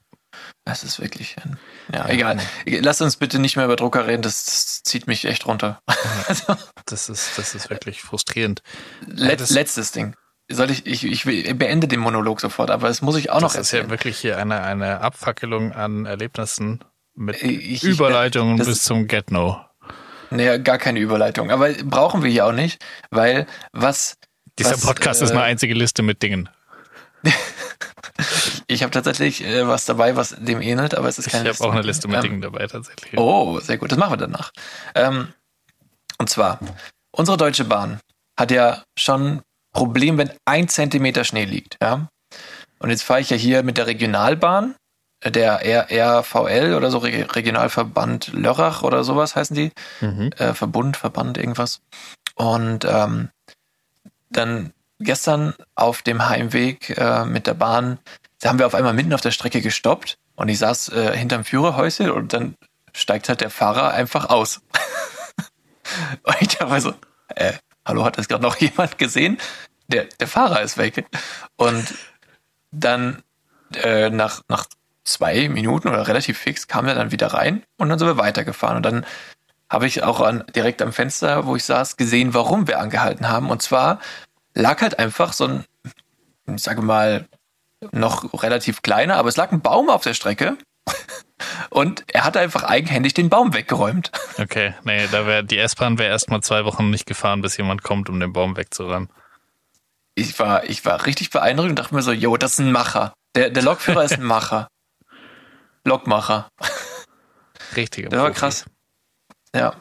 Das 0.66 0.84
ist 0.84 1.00
wirklich 1.00 1.36
ein, 1.38 1.58
ja, 1.94 2.08
egal. 2.08 2.38
Lass 2.66 3.00
uns 3.00 3.16
bitte 3.16 3.38
nicht 3.38 3.56
mehr 3.56 3.64
über 3.66 3.76
Drucker 3.76 4.06
reden. 4.06 4.22
Das, 4.22 4.44
das 4.44 4.82
zieht 4.82 5.06
mich 5.06 5.24
echt 5.24 5.46
runter. 5.46 5.80
Also, 6.28 6.56
Das 6.86 7.08
ist, 7.08 7.36
das 7.38 7.54
ist 7.54 7.70
wirklich 7.70 8.02
frustrierend. 8.02 8.62
let, 9.06 9.40
das- 9.40 9.50
letztes 9.50 9.92
Ding. 9.92 10.14
Soll 10.48 10.70
ich, 10.70 10.86
ich, 10.86 11.04
ich 11.04 11.24
beende 11.58 11.88
den 11.88 11.98
Monolog 12.00 12.40
sofort, 12.40 12.70
aber 12.70 12.86
das 12.88 13.02
muss 13.02 13.16
ich 13.16 13.30
auch 13.30 13.40
noch 13.40 13.52
Das 13.52 13.62
ist 13.62 13.72
ja 13.72 13.78
erzählen. 13.78 13.90
wirklich 13.90 14.18
hier 14.18 14.38
eine, 14.38 14.62
eine 14.62 15.00
Abfackelung 15.00 15.72
an 15.72 16.06
Erlebnissen 16.06 16.84
mit 17.14 17.42
Ich- 17.42 17.72
ich- 17.72 17.84
Überleitungen 17.84 18.56
das- 18.56 18.68
bis 18.68 18.84
zum 18.84 19.08
Get-No. 19.08 19.60
Nee, 20.30 20.58
gar 20.58 20.78
keine 20.78 20.98
Überleitung. 21.00 21.50
Aber 21.50 21.72
brauchen 21.84 22.22
wir 22.22 22.30
hier 22.30 22.46
auch 22.46 22.52
nicht, 22.52 22.84
weil 23.10 23.46
was. 23.72 24.16
Dieser 24.58 24.72
was, 24.72 24.80
Podcast 24.86 25.20
äh, 25.20 25.24
ist 25.24 25.30
eine 25.32 25.42
einzige 25.42 25.74
Liste 25.74 26.02
mit 26.02 26.22
Dingen. 26.22 26.48
Ich 28.68 28.82
habe 28.82 28.90
tatsächlich 28.90 29.44
äh, 29.44 29.66
was 29.68 29.84
dabei, 29.84 30.16
was 30.16 30.34
dem 30.38 30.60
ähnelt, 30.62 30.94
aber 30.94 31.08
es 31.08 31.18
ist 31.18 31.26
Ich 31.26 31.32
keine 31.32 31.48
habe 31.50 31.64
auch 31.64 31.72
eine 31.72 31.82
Liste 31.82 32.08
mit 32.08 32.16
Ähm, 32.16 32.22
Dingen 32.22 32.40
dabei 32.40 32.66
tatsächlich. 32.66 33.12
Oh, 33.16 33.60
sehr 33.60 33.78
gut. 33.78 33.92
Das 33.92 33.98
machen 33.98 34.12
wir 34.12 34.16
danach. 34.16 34.52
Ähm, 34.94 35.28
und 36.18 36.28
zwar, 36.30 36.58
unsere 37.12 37.36
Deutsche 37.36 37.64
Bahn 37.64 38.00
hat 38.38 38.50
ja 38.50 38.82
schon 38.98 39.42
Problem, 39.76 40.18
wenn 40.18 40.30
ein 40.44 40.68
Zentimeter 40.68 41.24
Schnee 41.24 41.44
liegt. 41.44 41.76
Ja? 41.82 42.08
Und 42.78 42.90
jetzt 42.90 43.02
fahre 43.02 43.20
ich 43.20 43.30
ja 43.30 43.36
hier 43.36 43.62
mit 43.62 43.78
der 43.78 43.86
Regionalbahn, 43.86 44.74
äh, 45.20 45.30
der 45.30 45.60
RRVL 45.64 46.74
oder 46.74 46.90
so, 46.90 46.98
Reg- 46.98 47.34
Regionalverband 47.34 48.32
Lörrach 48.32 48.82
oder 48.82 49.04
sowas 49.04 49.36
heißen 49.36 49.54
die. 49.54 49.72
Mhm. 50.00 50.30
Äh, 50.38 50.54
Verbund, 50.54 50.96
Verband, 50.96 51.38
irgendwas. 51.38 51.80
Und 52.34 52.84
ähm, 52.84 53.30
dann 54.30 54.72
gestern 54.98 55.54
auf 55.74 56.02
dem 56.02 56.28
Heimweg 56.28 56.96
äh, 56.96 57.24
mit 57.24 57.46
der 57.46 57.54
Bahn, 57.54 57.98
da 58.40 58.48
haben 58.48 58.58
wir 58.58 58.66
auf 58.66 58.74
einmal 58.74 58.94
mitten 58.94 59.12
auf 59.14 59.20
der 59.20 59.30
Strecke 59.30 59.60
gestoppt 59.60 60.16
und 60.36 60.48
ich 60.48 60.58
saß 60.58 60.88
äh, 60.90 61.16
hinterm 61.16 61.44
Führerhäuschen 61.44 62.10
und 62.10 62.32
dann 62.32 62.54
steigt 62.92 63.28
halt 63.28 63.40
der 63.42 63.50
Fahrer 63.50 63.90
einfach 63.92 64.28
aus. 64.30 64.60
und 66.22 66.36
ich 66.40 66.48
dachte 66.48 66.80
so, 66.80 66.94
äh, 67.34 67.52
hallo, 67.86 68.04
hat 68.04 68.18
das 68.18 68.28
gerade 68.28 68.42
noch 68.42 68.56
jemand 68.60 68.98
gesehen? 68.98 69.38
Der, 69.88 70.04
der 70.04 70.28
Fahrer 70.28 70.60
ist 70.60 70.76
weg. 70.76 71.06
Und 71.56 71.94
dann 72.72 73.22
äh, 73.82 74.10
nach, 74.10 74.42
nach 74.48 74.66
zwei 75.04 75.48
Minuten 75.48 75.88
oder 75.88 76.08
relativ 76.08 76.38
fix 76.38 76.66
kam 76.66 76.86
er 76.86 76.94
dann 76.94 77.12
wieder 77.12 77.28
rein 77.28 77.62
und 77.78 77.88
dann 77.88 77.98
sind 77.98 78.08
wir 78.08 78.18
weitergefahren. 78.18 78.76
Und 78.76 78.82
dann 78.84 79.06
habe 79.70 79.86
ich 79.86 80.02
auch 80.02 80.20
an, 80.20 80.44
direkt 80.54 80.82
am 80.82 80.92
Fenster, 80.92 81.46
wo 81.46 81.56
ich 81.56 81.64
saß, 81.64 81.96
gesehen, 81.96 82.34
warum 82.34 82.66
wir 82.68 82.80
angehalten 82.80 83.28
haben. 83.28 83.50
Und 83.50 83.62
zwar 83.62 84.00
lag 84.54 84.80
halt 84.82 84.98
einfach 84.98 85.32
so 85.32 85.46
ein, 85.46 85.64
ich 86.46 86.62
sage 86.62 86.82
mal, 86.82 87.26
noch 87.92 88.42
relativ 88.42 88.82
kleiner, 88.82 89.16
aber 89.16 89.28
es 89.28 89.36
lag 89.36 89.52
ein 89.52 89.60
Baum 89.60 89.90
auf 89.90 90.02
der 90.02 90.14
Strecke. 90.14 90.56
Und 91.70 92.04
er 92.12 92.24
hat 92.24 92.36
einfach 92.36 92.62
eigenhändig 92.62 93.14
den 93.14 93.28
Baum 93.28 93.52
weggeräumt. 93.52 94.10
Okay, 94.38 94.74
nee, 94.84 95.06
da 95.10 95.26
wäre 95.26 95.44
die 95.44 95.58
S-Bahn 95.58 95.98
wäre 95.98 96.10
erst 96.10 96.30
mal 96.30 96.40
zwei 96.40 96.64
Wochen 96.64 96.90
nicht 96.90 97.06
gefahren, 97.06 97.42
bis 97.42 97.56
jemand 97.56 97.82
kommt, 97.82 98.08
um 98.08 98.18
den 98.18 98.32
Baum 98.32 98.56
wegzuräumen. 98.56 99.08
Ich 100.14 100.38
war, 100.38 100.64
ich 100.64 100.84
war 100.84 101.04
richtig 101.04 101.30
beeindruckt 101.30 101.68
und 101.70 101.78
dachte 101.78 101.94
mir 101.94 102.02
so, 102.02 102.12
yo, 102.12 102.36
das 102.36 102.52
ist 102.54 102.60
ein 102.60 102.72
Macher. 102.72 103.12
Der, 103.34 103.50
der 103.50 103.62
Lokführer 103.62 104.04
ist 104.04 104.14
ein 104.14 104.22
Macher. 104.24 104.68
Lokmacher. 105.84 106.48
Richtiger 107.76 108.08
Der 108.08 108.20
war 108.20 108.28
Profi. 108.28 108.40
krass. 108.40 108.64
Ja. 109.54 109.74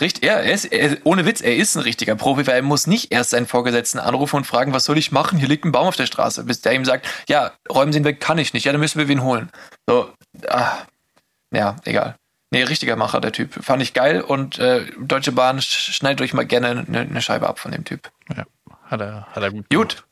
Richtig, 0.00 0.22
er, 0.22 0.42
er 0.42 0.52
ist, 0.52 0.66
er, 0.66 0.98
ohne 1.04 1.26
Witz, 1.26 1.40
er 1.40 1.56
ist 1.56 1.74
ein 1.76 1.82
richtiger 1.82 2.14
Profi, 2.14 2.46
weil 2.46 2.56
er 2.56 2.62
muss 2.62 2.86
nicht 2.86 3.10
erst 3.12 3.30
seinen 3.30 3.46
Vorgesetzten 3.46 3.98
anrufen 3.98 4.36
und 4.36 4.46
fragen, 4.46 4.72
was 4.72 4.84
soll 4.84 4.98
ich 4.98 5.10
machen? 5.10 5.38
Hier 5.38 5.48
liegt 5.48 5.64
ein 5.64 5.72
Baum 5.72 5.88
auf 5.88 5.96
der 5.96 6.06
Straße. 6.06 6.44
Bis 6.44 6.60
der 6.60 6.72
ihm 6.72 6.84
sagt, 6.84 7.06
ja, 7.28 7.52
räumen 7.68 7.92
Sie 7.92 7.98
ihn 7.98 8.04
weg, 8.04 8.20
kann 8.20 8.38
ich 8.38 8.52
nicht. 8.52 8.64
Ja, 8.64 8.72
dann 8.72 8.80
müssen 8.80 8.98
wir 8.98 9.08
wen 9.08 9.22
holen. 9.22 9.50
So, 9.88 10.12
ah, 10.48 10.78
ja, 11.50 11.76
egal. 11.84 12.16
Nee, 12.50 12.62
richtiger 12.62 12.96
Macher, 12.96 13.20
der 13.20 13.32
Typ. 13.32 13.62
Fand 13.62 13.82
ich 13.82 13.92
geil 13.92 14.20
und 14.22 14.58
äh, 14.58 14.86
Deutsche 14.98 15.32
Bahn, 15.32 15.58
sch- 15.58 15.92
schneidet 15.92 16.20
euch 16.22 16.32
mal 16.32 16.46
gerne 16.46 16.84
eine, 16.86 17.00
eine 17.00 17.22
Scheibe 17.22 17.46
ab 17.48 17.58
von 17.58 17.72
dem 17.72 17.84
Typ. 17.84 18.10
Ja, 18.34 18.44
hat 18.86 19.00
er, 19.00 19.26
hat 19.32 19.42
er 19.42 19.50
gut. 19.50 19.68
Gut. 19.70 20.04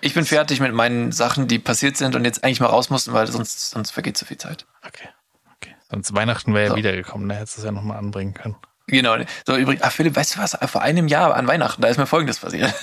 Ich 0.00 0.14
bin 0.14 0.24
fertig 0.24 0.60
mit 0.60 0.72
meinen 0.72 1.12
Sachen, 1.12 1.48
die 1.48 1.58
passiert 1.58 1.96
sind 1.96 2.14
und 2.14 2.24
jetzt 2.24 2.42
eigentlich 2.44 2.60
mal 2.60 2.66
raus 2.68 2.88
mussten, 2.88 3.12
weil 3.12 3.26
sonst, 3.26 3.70
sonst 3.70 3.90
vergeht 3.90 4.16
zu 4.16 4.24
viel 4.24 4.38
Zeit. 4.38 4.64
Okay, 4.86 5.08
okay. 5.56 5.74
Sonst 5.90 6.14
Weihnachten 6.14 6.54
wäre 6.54 6.68
So. 6.68 6.74
er 6.74 6.78
wiedergekommen, 6.78 7.28
da 7.28 7.34
hättest 7.34 7.56
du 7.56 7.60
es 7.62 7.64
ja 7.66 7.72
nochmal 7.72 7.98
anbringen 7.98 8.32
können. 8.32 8.56
Genau. 8.86 9.16
So 9.46 9.56
übrigens, 9.56 9.82
ach 9.82 9.92
Philipp, 9.92 10.16
weißt 10.16 10.36
du 10.36 10.40
was? 10.40 10.56
Vor 10.70 10.82
einem 10.82 11.06
Jahr 11.08 11.34
an 11.34 11.46
Weihnachten, 11.46 11.82
da 11.82 11.88
ist 11.88 11.98
mir 11.98 12.06
Folgendes 12.06 12.38
passiert. 12.38 12.72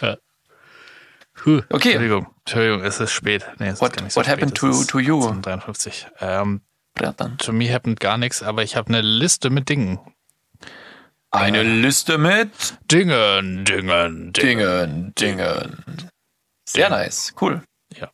Huh, 1.44 1.62
Okay. 1.70 1.92
Entschuldigung, 1.92 2.26
Entschuldigung, 2.50 2.82
es 2.84 2.98
ist 3.00 3.12
spät. 3.12 3.46
Nee, 3.58 3.68
es 3.68 3.80
What- 3.80 4.00
ist 4.00 4.12
so 4.12 4.16
what 4.20 4.26
spät. 4.26 4.28
happened 4.28 4.56
to- 4.56 4.84
to 4.84 4.98
you? 4.98 5.20
53. 5.40 6.06
Ähm, 6.20 6.62
Ja, 7.00 7.12
to 7.12 7.52
me 7.52 7.72
happened 7.72 8.00
gar 8.00 8.18
nichts, 8.18 8.42
aber 8.42 8.62
ich 8.64 8.74
habe 8.76 8.88
eine 8.88 9.00
Liste 9.00 9.48
mit 9.50 9.68
Dingen. 9.68 10.00
Eine 11.30 11.62
Liste 11.62 12.18
mit 12.18 12.50
Dingen, 12.90 13.64
Dingen, 13.64 14.32
Dingen, 14.32 14.32
Dingen. 14.32 15.14
Dingen. 15.16 16.10
Sehr 16.68 16.90
nice, 16.90 17.32
cool. 17.40 17.62
Ja. 17.96 18.10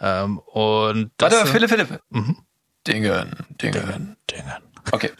Ähm, 0.00 0.38
und 0.38 1.12
das 1.18 1.34
Warte, 1.34 1.46
Philipp, 1.50 1.68
Philipp. 1.70 2.00
Mhm. 2.08 2.38
Dingen, 2.86 3.36
Dingen. 3.60 4.16
Dingen. 4.30 4.52
Okay. 4.90 5.10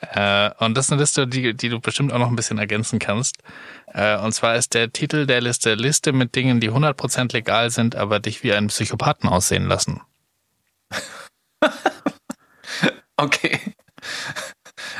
Äh, 0.00 0.50
und 0.58 0.76
das 0.76 0.86
ist 0.86 0.92
eine 0.92 1.00
Liste, 1.00 1.26
die, 1.26 1.54
die 1.54 1.68
du 1.68 1.80
bestimmt 1.80 2.12
auch 2.12 2.18
noch 2.18 2.28
ein 2.28 2.36
bisschen 2.36 2.58
ergänzen 2.58 2.98
kannst. 2.98 3.38
Äh, 3.86 4.16
und 4.18 4.32
zwar 4.32 4.56
ist 4.56 4.74
der 4.74 4.92
Titel 4.92 5.26
der 5.26 5.40
Liste 5.40 5.74
Liste 5.74 6.12
mit 6.12 6.34
Dingen, 6.34 6.60
die 6.60 6.70
100% 6.70 7.32
legal 7.32 7.70
sind, 7.70 7.96
aber 7.96 8.20
dich 8.20 8.42
wie 8.42 8.52
einen 8.52 8.68
Psychopathen 8.68 9.28
aussehen 9.28 9.66
lassen. 9.66 10.00
Okay. 13.20 13.58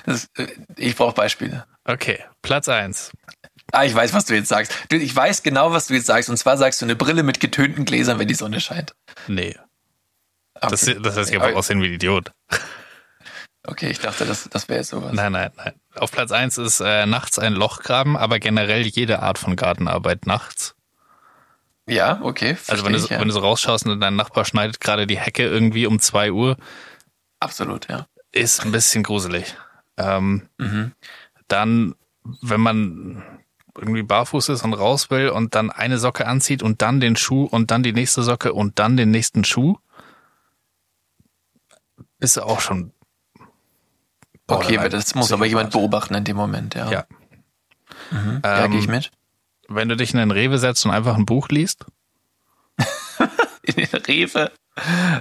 Das, 0.06 0.28
äh, 0.37 0.48
ich 0.76 0.96
brauche 0.96 1.14
Beispiele. 1.14 1.66
Okay, 1.84 2.18
Platz 2.42 2.68
eins. 2.68 3.12
Ah, 3.70 3.84
ich 3.84 3.94
weiß, 3.94 4.12
was 4.12 4.24
du 4.24 4.34
jetzt 4.34 4.48
sagst. 4.48 4.72
Du, 4.88 4.96
ich 4.96 5.14
weiß 5.14 5.44
genau, 5.44 5.70
was 5.72 5.87
du 5.87 5.94
jetzt 5.94 6.06
sagst. 6.06 6.28
Und 6.28 6.37
zwar 6.37 6.56
sagst 6.56 6.80
du 6.80 6.87
eine 6.87 6.96
Brille 6.96 7.22
mit 7.22 7.38
getönten 7.38 7.84
Gläsern, 7.84 8.18
wenn 8.18 8.26
die 8.26 8.34
Sonne 8.34 8.61
scheint. 8.61 8.94
Nee, 9.28 9.56
Okay. 10.61 10.70
das, 10.70 11.02
das 11.02 11.16
heißt, 11.16 11.30
ich 11.30 11.37
einfach 11.37 11.50
Okay. 11.50 11.56
aussehen 11.56 11.80
wie 11.80 11.87
ein 11.87 11.92
Idiot. 11.92 12.32
Okay, 13.70 13.90
ich 13.90 13.98
dachte, 13.98 14.24
das, 14.24 14.48
das 14.48 14.66
wäre 14.70 14.78
jetzt 14.78 14.88
sowas. 14.88 15.12
Nein, 15.12 15.33
nein, 15.33 15.50
nein. 15.57 15.74
Auf 15.94 16.11
Platz 16.11 16.33
eins 16.33 16.57
ist 16.57 16.81
äh, 16.81 17.04
nachts 17.04 17.38
ein 17.38 17.52
Loch 17.52 17.83
graben, 17.83 18.16
aber 18.16 18.38
generell 18.38 18.87
jede 18.87 19.20
Art 19.20 19.37
von 19.37 19.57
Gartenarbeit 19.57 20.26
nachts. 20.26 20.74
Ja, 21.87 22.18
okay. 22.22 22.57
Also 22.66 22.87
wenn 22.87 22.94
du, 22.94 22.98
ich, 22.98 23.11
ja. 23.11 23.20
wenn 23.20 23.28
du 23.28 23.35
so 23.35 23.40
rausschaust 23.40 23.87
und 23.87 24.00
dein 24.00 24.16
Nachbar 24.16 24.46
schneidet 24.46 24.81
gerade 24.81 25.07
die 25.07 25.18
Hecke 25.18 25.42
irgendwie 25.42 25.87
um 25.87 25.98
zwei 25.98 26.33
Uhr, 26.33 26.57
Absolut, 27.40 27.88
ja. 27.88 28.07
ist 28.33 28.64
ein 28.64 28.72
bisschen 28.72 29.02
gruselig. 29.02 29.54
Ähm, 29.98 30.48
Mhm. 30.57 30.92
Dann, 31.46 31.94
wenn 32.42 32.61
man 32.61 33.22
irgendwie 33.76 34.02
barfuß 34.02 34.48
ist 34.48 34.64
und 34.64 34.72
raus 34.72 35.11
will 35.11 35.28
und 35.28 35.54
dann 35.54 35.70
eine 35.70 35.98
Socke 35.98 36.26
anzieht 36.26 36.62
und 36.62 36.81
dann 36.81 37.00
den 37.00 37.16
Schuh 37.16 37.44
und 37.44 37.70
dann 37.70 37.83
die 37.83 37.92
nächste 37.92 38.22
Socke 38.22 38.54
und 38.54 38.78
dann 38.78 38.96
den 38.96 39.11
nächsten 39.11 39.44
Schuh, 39.44 39.76
bist 42.18 42.38
du 42.38 42.42
auch 42.42 42.61
schon. 42.61 42.92
Okay, 44.48 44.78
aber 44.78 44.88
das 44.88 45.14
muss 45.14 45.30
aber 45.32 45.46
jemand 45.46 45.70
beobachten 45.72 46.14
in 46.14 46.24
dem 46.24 46.37
Moment, 46.37 46.74
ja. 46.74 46.90
Ja. 46.90 47.04
Mhm. 48.11 48.40
Ja, 48.44 48.64
Ähm, 48.64 48.70
gehe 48.70 48.80
ich 48.80 48.88
mit. 48.88 49.11
Wenn 49.68 49.88
du 49.88 49.96
dich 49.96 50.12
in 50.12 50.18
den 50.18 50.30
Rewe 50.30 50.58
setzt 50.58 50.84
und 50.87 50.92
einfach 50.92 51.16
ein 51.16 51.26
Buch 51.26 51.48
liest, 51.48 51.84
In 53.62 53.74
den 53.74 54.00
Rewe. 54.06 54.50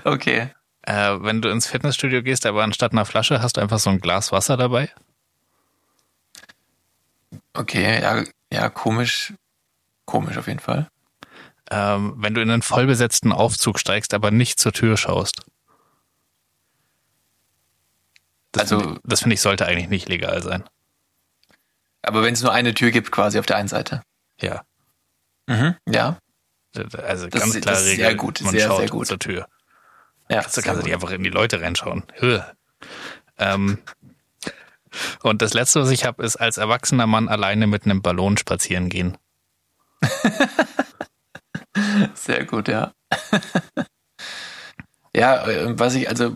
Okay. 0.05 0.51
Äh, 0.83 1.17
wenn 1.19 1.41
du 1.41 1.49
ins 1.49 1.67
Fitnessstudio 1.67 2.23
gehst, 2.23 2.45
aber 2.45 2.63
anstatt 2.63 2.93
einer 2.93 3.03
Flasche 3.05 3.41
hast 3.41 3.57
du 3.57 3.61
einfach 3.61 3.79
so 3.79 3.89
ein 3.89 3.99
Glas 3.99 4.31
Wasser 4.31 4.55
dabei. 4.55 4.89
Okay, 7.53 8.01
ja, 8.01 8.23
ja, 8.51 8.69
komisch. 8.69 9.33
Komisch 10.05 10.37
auf 10.37 10.47
jeden 10.47 10.59
Fall. 10.59 10.87
Ähm, 11.69 12.13
wenn 12.17 12.33
du 12.33 12.41
in 12.41 12.49
einen 12.49 12.61
vollbesetzten 12.61 13.33
Aufzug 13.33 13.79
steigst, 13.79 14.13
aber 14.13 14.31
nicht 14.31 14.59
zur 14.59 14.71
Tür 14.71 14.95
schaust. 14.95 15.41
Das 18.57 18.71
Also- 18.71 18.79
finde 18.79 18.95
ich, 18.95 19.01
das 19.09 19.19
finde 19.21 19.33
ich 19.35 19.41
sollte 19.41 19.65
eigentlich 19.65 19.89
nicht 19.89 20.09
legal 20.09 20.41
sein. 20.43 20.63
Aber 22.01 22.23
wenn 22.23 22.33
es 22.33 22.41
nur 22.41 22.51
eine 22.53 22.73
Tür 22.73 22.91
gibt, 22.91 23.11
quasi 23.11 23.39
auf 23.39 23.45
der 23.45 23.57
einen 23.57 23.67
Seite. 23.67 24.01
Ja. 24.39 24.63
Mhm. 25.47 25.75
Ja. 25.87 26.17
Also 26.75 27.27
Das 27.27 27.41
ganz 27.41 27.53
klare 27.59 27.75
das 27.75 27.81
ist 27.81 27.87
Regel. 27.91 28.05
sehr 28.05 28.15
gut, 28.15 28.41
man 28.41 28.51
sehr, 28.51 28.67
schaut 28.67 28.77
sehr 28.79 28.89
gut. 28.89 29.07
zur 29.07 29.19
Tür. 29.19 29.47
Ja, 30.29 30.41
Kannst 30.41 30.57
du 30.57 30.61
kannst 30.61 30.81
du 30.81 30.85
nicht 30.85 30.93
einfach 30.93 31.09
in 31.11 31.23
die 31.23 31.29
Leute 31.29 31.61
reinschauen. 31.61 32.03
Ähm, 33.37 33.79
und 35.23 35.41
das 35.41 35.53
letzte, 35.53 35.81
was 35.81 35.89
ich 35.89 36.05
habe, 36.05 36.23
ist 36.23 36.35
als 36.35 36.57
erwachsener 36.57 37.07
Mann 37.07 37.29
alleine 37.29 37.65
mit 37.67 37.85
einem 37.85 38.01
Ballon 38.01 38.37
spazieren 38.37 38.89
gehen. 38.89 39.17
Sehr 42.13 42.45
gut, 42.45 42.67
ja. 42.67 42.93
ja, 45.17 45.47
äh, 45.47 45.79
was 45.79 45.95
ich, 45.95 46.09
also, 46.09 46.35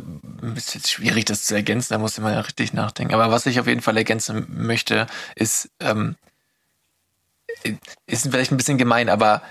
ist 0.56 0.76
jetzt 0.76 0.92
schwierig, 0.92 1.26
das 1.26 1.46
zu 1.46 1.56
ergänzen, 1.56 1.94
da 1.94 2.00
muss 2.00 2.18
man 2.20 2.34
ja 2.34 2.40
richtig 2.42 2.74
nachdenken. 2.74 3.14
Aber 3.14 3.32
was 3.32 3.46
ich 3.46 3.60
auf 3.60 3.68
jeden 3.68 3.82
Fall 3.82 3.98
ergänzen 3.98 4.48
möchte, 4.50 5.08
ist, 5.36 5.70
ähm, 5.80 6.16
ist 8.08 8.28
vielleicht 8.30 8.52
ein 8.52 8.58
bisschen 8.58 8.78
gemein, 8.78 9.10
aber 9.10 9.42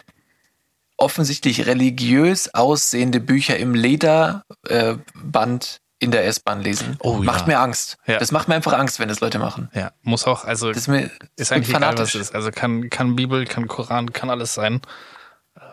offensichtlich 0.97 1.66
religiös 1.66 2.55
aussehende 2.55 3.21
Bücher 3.21 3.57
im 3.57 3.75
Lederband 3.75 4.45
äh, 4.69 5.81
in 6.01 6.11
der 6.11 6.27
S-Bahn 6.27 6.62
lesen. 6.62 6.97
Oh, 7.01 7.14
macht 7.14 7.43
ja. 7.43 7.47
mir 7.47 7.61
Angst. 7.61 7.99
Ja. 8.07 8.19
Das 8.19 8.33
macht 8.33 8.49
mir 8.49 8.55
einfach 8.55 8.73
Angst, 8.73 8.99
wenn 8.99 9.09
das 9.09 9.21
Leute 9.21 9.38
machen. 9.38 9.69
Ja, 9.75 9.93
muss 10.03 10.27
auch, 10.27 10.45
also 10.45 10.69
Das 10.69 10.79
ist 10.79 10.88
mir 10.88 11.11
ist 11.37 11.53
eigentlich 11.53 11.75
egal, 11.75 11.97
was 11.99 12.14
ist. 12.14 12.35
Also 12.35 12.51
kann, 12.51 12.90
kann 12.90 13.16
Bibel, 13.16 13.45
kann 13.47 13.69
Koran, 13.69 14.12
kann 14.12 14.31
alles 14.31 14.55
sein. 14.55 14.81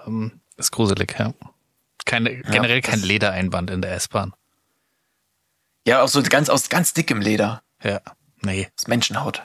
Ähm, 0.05 0.41
ist 0.57 0.71
gruselig, 0.71 1.15
ja. 1.17 1.33
Keine, 2.05 2.37
generell 2.41 2.81
kein 2.81 2.99
das- 2.99 3.07
Ledereinband 3.07 3.69
in 3.69 3.81
der 3.81 3.93
S-Bahn. 3.93 4.33
Ja, 5.87 6.01
auch 6.01 6.07
so 6.09 6.21
ganz 6.23 6.49
aus 6.49 6.69
ganz 6.69 6.93
dickem 6.93 7.21
Leder. 7.21 7.61
Ja, 7.83 8.01
nee. 8.41 8.67
Ist 8.75 8.87
Menschenhaut. 8.87 9.43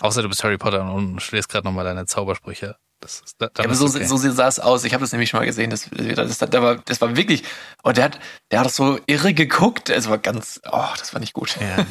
Außer 0.00 0.20
du 0.22 0.28
bist 0.28 0.44
Harry 0.44 0.58
Potter 0.58 0.92
und 0.92 1.20
studierst 1.22 1.48
gerade 1.48 1.66
nochmal 1.66 1.84
deine 1.84 2.04
Zaubersprüche. 2.04 2.76
Das 3.00 3.22
da, 3.38 3.46
Ja, 3.56 3.64
aber 3.64 3.74
so, 3.74 3.86
okay. 3.86 4.04
so 4.04 4.16
sah 4.18 4.46
es 4.48 4.60
aus. 4.60 4.84
Ich 4.84 4.92
habe 4.94 5.00
das 5.02 5.12
nämlich 5.12 5.30
schon 5.30 5.40
mal 5.40 5.46
gesehen. 5.46 5.70
Das, 5.70 5.88
das, 5.90 6.38
das, 6.38 6.52
war, 6.62 6.76
das 6.76 7.00
war 7.00 7.16
wirklich. 7.16 7.42
Und 7.82 7.96
der 7.96 8.04
hat, 8.04 8.20
der 8.50 8.60
hat 8.60 8.70
so 8.72 9.00
irre 9.06 9.32
geguckt. 9.34 9.88
Es 9.88 10.08
war 10.08 10.18
ganz. 10.18 10.60
Oh, 10.70 10.86
das 10.98 11.12
war 11.14 11.20
nicht 11.20 11.32
gut. 11.32 11.56
Ja, 11.60 11.78
nee. 11.78 11.84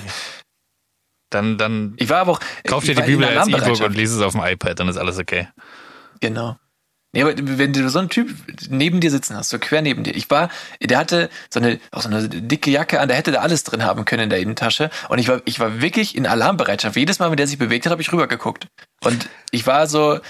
Dann, 1.31 1.57
dann 1.57 1.95
Ich 1.97 2.09
war 2.09 2.19
aber 2.19 2.33
auch. 2.33 2.39
kauf 2.65 2.83
dir 2.83 2.93
die 2.95 3.01
Bibel 3.01 3.25
als 3.25 3.47
E-Book 3.47 3.81
und 3.81 3.93
lies 3.95 4.11
es 4.11 4.21
auf 4.21 4.33
dem 4.33 4.41
iPad, 4.43 4.79
dann 4.79 4.87
ist 4.89 4.97
alles 4.97 5.17
okay. 5.17 5.47
Genau. 6.19 6.57
Nee, 7.13 7.23
aber 7.23 7.33
wenn 7.37 7.73
du 7.73 7.89
so 7.89 7.99
einen 7.99 8.07
Typ 8.09 8.33
neben 8.69 9.01
dir 9.01 9.11
sitzen 9.11 9.35
hast, 9.35 9.49
so 9.49 9.59
quer 9.59 9.81
neben 9.81 10.03
dir. 10.03 10.15
Ich 10.15 10.29
war, 10.29 10.49
der 10.81 10.97
hatte 10.97 11.29
so 11.53 11.59
eine, 11.59 11.77
auch 11.91 12.01
so 12.01 12.07
eine 12.09 12.29
dicke 12.29 12.71
Jacke 12.71 13.01
an, 13.01 13.09
der 13.09 13.17
hätte 13.17 13.33
da 13.33 13.41
alles 13.41 13.65
drin 13.65 13.83
haben 13.83 14.05
können 14.05 14.23
in 14.23 14.29
der 14.29 14.39
Innentasche. 14.39 14.89
Und 15.09 15.19
ich 15.19 15.27
war, 15.27 15.41
ich 15.43 15.59
war 15.59 15.81
wirklich 15.81 16.15
in 16.15 16.25
Alarmbereitschaft. 16.25 16.95
Jedes 16.95 17.19
Mal, 17.19 17.29
wenn 17.29 17.35
der 17.35 17.47
sich 17.47 17.57
bewegt 17.57 17.85
hat, 17.85 17.91
habe 17.91 18.01
ich 18.01 18.13
rübergeguckt. 18.13 18.67
Und 19.03 19.27
ich 19.51 19.67
war 19.67 19.87
so, 19.87 20.11
Und 20.13 20.21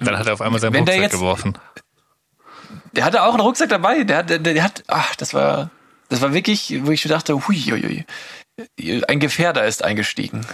dann 0.00 0.18
hat 0.18 0.26
er 0.26 0.32
auf 0.32 0.40
einmal 0.40 0.60
seinen 0.60 0.74
Rucksack 0.74 1.00
jetzt- 1.00 1.12
geworfen. 1.12 1.56
der 2.92 3.04
hatte 3.04 3.22
auch 3.22 3.34
einen 3.34 3.40
Rucksack 3.42 3.68
dabei. 3.68 4.02
Der 4.02 4.16
hat, 4.18 4.30
der, 4.30 4.38
der 4.40 4.62
hat, 4.64 4.82
ach, 4.88 5.14
das 5.14 5.34
war, 5.34 5.70
das 6.08 6.20
war 6.20 6.34
wirklich, 6.34 6.80
wo 6.82 6.90
ich 6.90 7.02
dachte, 7.04 7.46
hui, 7.46 7.56
hui, 7.56 8.04
hui. 8.78 9.02
Ein 9.08 9.20
Gefährder 9.20 9.64
ist 9.66 9.84
eingestiegen. 9.84 10.44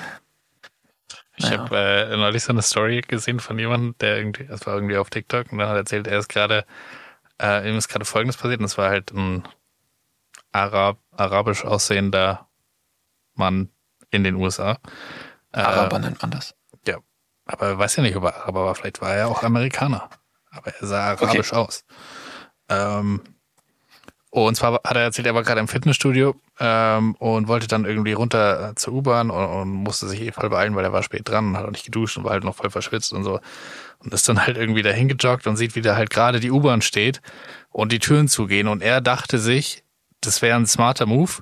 Ich 1.42 1.48
Naja. 1.48 1.58
habe 1.58 1.76
äh, 1.78 2.16
neulich 2.18 2.42
so 2.42 2.52
eine 2.52 2.60
Story 2.60 3.00
gesehen 3.00 3.40
von 3.40 3.58
jemandem, 3.58 3.94
der 3.98 4.18
irgendwie, 4.18 4.44
das 4.44 4.66
war 4.66 4.74
irgendwie 4.74 4.98
auf 4.98 5.08
TikTok 5.08 5.50
und 5.50 5.58
dann 5.58 5.68
hat 5.68 5.74
er 5.76 5.80
erzählt, 5.80 6.06
er 6.06 6.18
ist 6.18 6.28
gerade, 6.28 6.66
äh, 7.40 7.66
ihm 7.68 7.78
ist 7.78 7.88
gerade 7.88 8.04
Folgendes 8.04 8.36
passiert 8.36 8.60
und 8.60 8.66
es 8.66 8.76
war 8.76 8.90
halt 8.90 9.10
ein 9.12 9.48
Arab, 10.52 10.98
arabisch 11.16 11.64
aussehender 11.64 12.46
Mann 13.34 13.70
in 14.10 14.22
den 14.22 14.34
USA. 14.34 14.78
Äh, 15.52 15.60
Araber 15.60 15.98
nennt 15.98 16.20
man 16.20 16.30
das. 16.30 16.54
Ja, 16.86 16.98
aber 17.46 17.68
er 17.68 17.78
weiß 17.78 17.96
ja 17.96 18.02
nicht, 18.02 18.16
ob 18.16 18.24
er 18.24 18.36
Araber 18.36 18.66
war. 18.66 18.74
Vielleicht 18.74 19.00
war 19.00 19.14
er 19.14 19.28
auch 19.28 19.42
Amerikaner. 19.42 20.10
Aber 20.50 20.74
er 20.74 20.86
sah 20.86 21.10
arabisch 21.12 21.52
aus. 21.54 21.84
Ähm, 22.68 23.22
und 24.30 24.54
zwar 24.54 24.74
hat 24.84 24.96
er 24.96 25.02
erzählt, 25.02 25.26
er 25.26 25.34
war 25.34 25.42
gerade 25.42 25.60
im 25.60 25.66
Fitnessstudio 25.66 26.36
ähm, 26.60 27.14
und 27.16 27.48
wollte 27.48 27.66
dann 27.66 27.84
irgendwie 27.84 28.12
runter 28.12 28.70
äh, 28.70 28.74
zur 28.76 28.94
U-Bahn 28.94 29.28
und, 29.28 29.44
und 29.44 29.68
musste 29.68 30.08
sich 30.08 30.20
eh 30.20 30.30
voll 30.30 30.50
beeilen, 30.50 30.76
weil 30.76 30.84
er 30.84 30.92
war 30.92 31.02
spät 31.02 31.28
dran 31.28 31.48
und 31.48 31.56
hat 31.56 31.66
auch 31.66 31.72
nicht 31.72 31.84
geduscht 31.84 32.16
und 32.16 32.22
war 32.22 32.32
halt 32.32 32.44
noch 32.44 32.54
voll 32.54 32.70
verschwitzt 32.70 33.12
und 33.12 33.24
so. 33.24 33.40
Und 33.98 34.14
ist 34.14 34.28
dann 34.28 34.46
halt 34.46 34.56
irgendwie 34.56 34.82
dahin 34.82 35.08
gejoggt 35.08 35.48
und 35.48 35.56
sieht, 35.56 35.74
wie 35.74 35.82
da 35.82 35.96
halt 35.96 36.10
gerade 36.10 36.38
die 36.38 36.52
U-Bahn 36.52 36.80
steht 36.80 37.20
und 37.70 37.90
die 37.90 37.98
Türen 37.98 38.28
zugehen. 38.28 38.68
Und 38.68 38.82
er 38.82 39.00
dachte 39.00 39.38
sich, 39.40 39.82
das 40.20 40.42
wäre 40.42 40.56
ein 40.56 40.66
smarter 40.66 41.06
Move. 41.06 41.32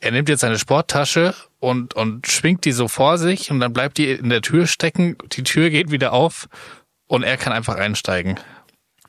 Er 0.00 0.10
nimmt 0.10 0.28
jetzt 0.28 0.40
seine 0.40 0.58
Sporttasche 0.58 1.34
und, 1.60 1.94
und 1.94 2.26
schwingt 2.26 2.66
die 2.66 2.72
so 2.72 2.88
vor 2.88 3.16
sich 3.16 3.50
und 3.50 3.58
dann 3.60 3.72
bleibt 3.72 3.96
die 3.96 4.10
in 4.10 4.28
der 4.28 4.42
Tür 4.42 4.66
stecken. 4.66 5.16
Die 5.32 5.44
Tür 5.44 5.70
geht 5.70 5.90
wieder 5.90 6.12
auf 6.12 6.48
und 7.06 7.22
er 7.22 7.38
kann 7.38 7.54
einfach 7.54 7.76
einsteigen. 7.76 8.38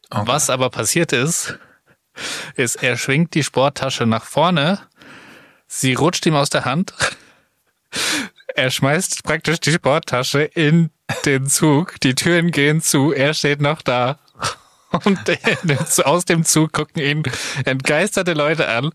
Okay. 0.09 0.23
Was 0.25 0.49
aber 0.49 0.69
passiert 0.69 1.11
ist, 1.13 1.59
ist, 2.55 2.81
er 2.83 2.97
schwingt 2.97 3.33
die 3.33 3.43
Sporttasche 3.43 4.05
nach 4.05 4.25
vorne, 4.25 4.79
sie 5.67 5.93
rutscht 5.93 6.25
ihm 6.25 6.35
aus 6.35 6.49
der 6.49 6.65
Hand, 6.65 6.93
er 8.55 8.69
schmeißt 8.71 9.23
praktisch 9.23 9.59
die 9.59 9.71
Sporttasche 9.71 10.41
in 10.41 10.89
den 11.25 11.47
Zug, 11.47 11.99
die 12.01 12.15
Türen 12.15 12.51
gehen 12.51 12.81
zu, 12.81 13.11
er 13.11 13.33
steht 13.33 13.61
noch 13.61 13.81
da. 13.81 14.19
Und 15.05 15.19
aus 16.05 16.25
dem 16.25 16.43
Zug 16.43 16.73
gucken 16.73 17.01
ihn 17.01 17.23
entgeisterte 17.63 18.33
Leute 18.33 18.67
an, 18.67 18.91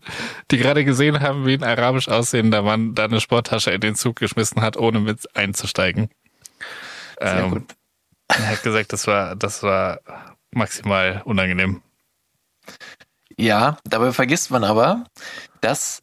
die 0.51 0.57
gerade 0.59 0.85
gesehen 0.85 1.21
haben, 1.21 1.47
wie 1.47 1.55
ein 1.55 1.63
arabisch 1.63 2.07
aussehender 2.07 2.61
Mann 2.61 2.93
da 2.93 3.05
eine 3.05 3.19
Sporttasche 3.19 3.71
in 3.71 3.81
den 3.81 3.95
Zug 3.95 4.17
geschmissen 4.17 4.61
hat, 4.61 4.77
ohne 4.77 4.99
mit 4.99 5.35
einzusteigen. 5.35 6.09
Sehr 7.19 7.37
Ähm, 7.37 7.49
gut. 7.51 7.63
Er 8.27 8.49
hat 8.49 8.61
gesagt, 8.63 8.93
das 8.93 9.07
war, 9.07 9.35
das 9.35 9.63
war 9.63 9.99
maximal 10.51 11.23
unangenehm. 11.25 11.81
Ja, 13.39 13.77
dabei 13.83 14.11
vergisst 14.11 14.51
man 14.51 14.63
aber, 14.63 15.05
dass 15.61 16.01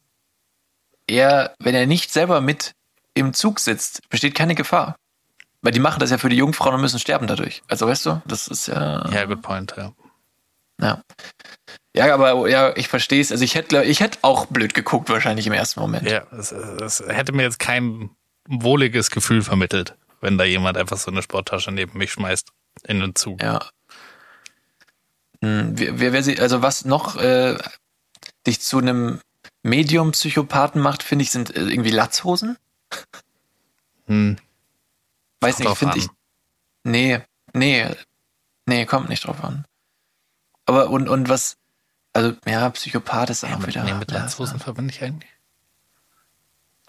er, 1.07 1.53
wenn 1.59 1.75
er 1.75 1.85
nicht 1.85 2.11
selber 2.11 2.41
mit 2.41 2.73
im 3.13 3.33
Zug 3.33 3.59
sitzt, 3.59 4.07
besteht 4.09 4.35
keine 4.35 4.55
Gefahr. 4.55 4.95
Weil 5.61 5.71
die 5.71 5.79
machen 5.79 5.99
das 5.99 6.11
ja 6.11 6.17
für 6.17 6.29
die 6.29 6.37
Jungfrauen 6.37 6.75
und 6.75 6.81
müssen 6.81 6.99
sterben 6.99 7.27
dadurch. 7.27 7.63
Also 7.67 7.87
weißt 7.87 8.05
du, 8.05 8.21
das 8.25 8.47
ist 8.47 8.67
ja. 8.67 9.09
Ja, 9.09 9.25
good 9.25 9.41
point, 9.41 9.73
ja. 9.75 9.93
Ja, 10.79 11.01
ja 11.95 12.13
aber 12.13 12.47
ja, 12.49 12.75
ich 12.75 12.87
verstehe 12.87 13.21
es. 13.21 13.31
Also 13.31 13.43
ich 13.43 13.55
hätte, 13.55 13.83
ich 13.83 13.99
hätte 13.99 14.19
auch 14.21 14.45
blöd 14.45 14.73
geguckt, 14.73 15.09
wahrscheinlich 15.09 15.47
im 15.47 15.53
ersten 15.53 15.79
Moment. 15.79 16.09
Ja, 16.09 16.23
es, 16.37 16.51
es 16.51 17.03
hätte 17.07 17.31
mir 17.31 17.43
jetzt 17.43 17.59
kein 17.59 18.11
wohliges 18.47 19.09
Gefühl 19.09 19.41
vermittelt, 19.41 19.95
wenn 20.21 20.37
da 20.37 20.43
jemand 20.43 20.77
einfach 20.77 20.97
so 20.97 21.09
eine 21.09 21.23
Sporttasche 21.23 21.71
neben 21.71 21.97
mich 21.97 22.11
schmeißt 22.11 22.49
in 22.83 22.99
den 22.99 23.15
Zug. 23.15 23.41
Ja. 23.41 23.59
Hm, 25.45 25.71
Wer, 25.77 26.11
wer, 26.13 26.23
sie, 26.23 26.39
also 26.39 26.61
was 26.61 26.85
noch 26.85 27.17
äh, 27.17 27.57
dich 28.47 28.61
zu 28.61 28.79
einem 28.79 29.19
Medium-Psychopathen 29.63 30.81
macht, 30.81 31.03
finde 31.03 31.23
ich, 31.23 31.31
sind 31.31 31.55
äh, 31.55 31.61
irgendwie 31.61 31.91
Latzhosen. 31.91 32.57
Hm, 34.07 34.37
Weiß 35.41 35.57
Kommt 35.57 35.69
nicht, 35.69 35.77
finde 35.77 35.97
ich. 35.99 36.07
Nee, 36.83 37.19
nee, 37.53 37.85
nee, 38.65 38.85
kommt 38.85 39.09
nicht 39.09 39.25
drauf 39.25 39.43
an. 39.43 39.65
Aber 40.65 40.89
und, 40.89 41.09
und 41.09 41.29
was, 41.29 41.57
also 42.13 42.33
ja, 42.47 42.69
Psychopath 42.71 43.29
ist 43.29 43.43
auch 43.43 43.57
mit, 43.59 43.67
wieder. 43.67 43.83
nee, 43.83 43.93
mit 43.93 44.11
ja, 44.11 44.19
Latzhosen 44.19 44.59
verbinde 44.59 44.93
ich 44.93 45.03
eigentlich 45.03 45.31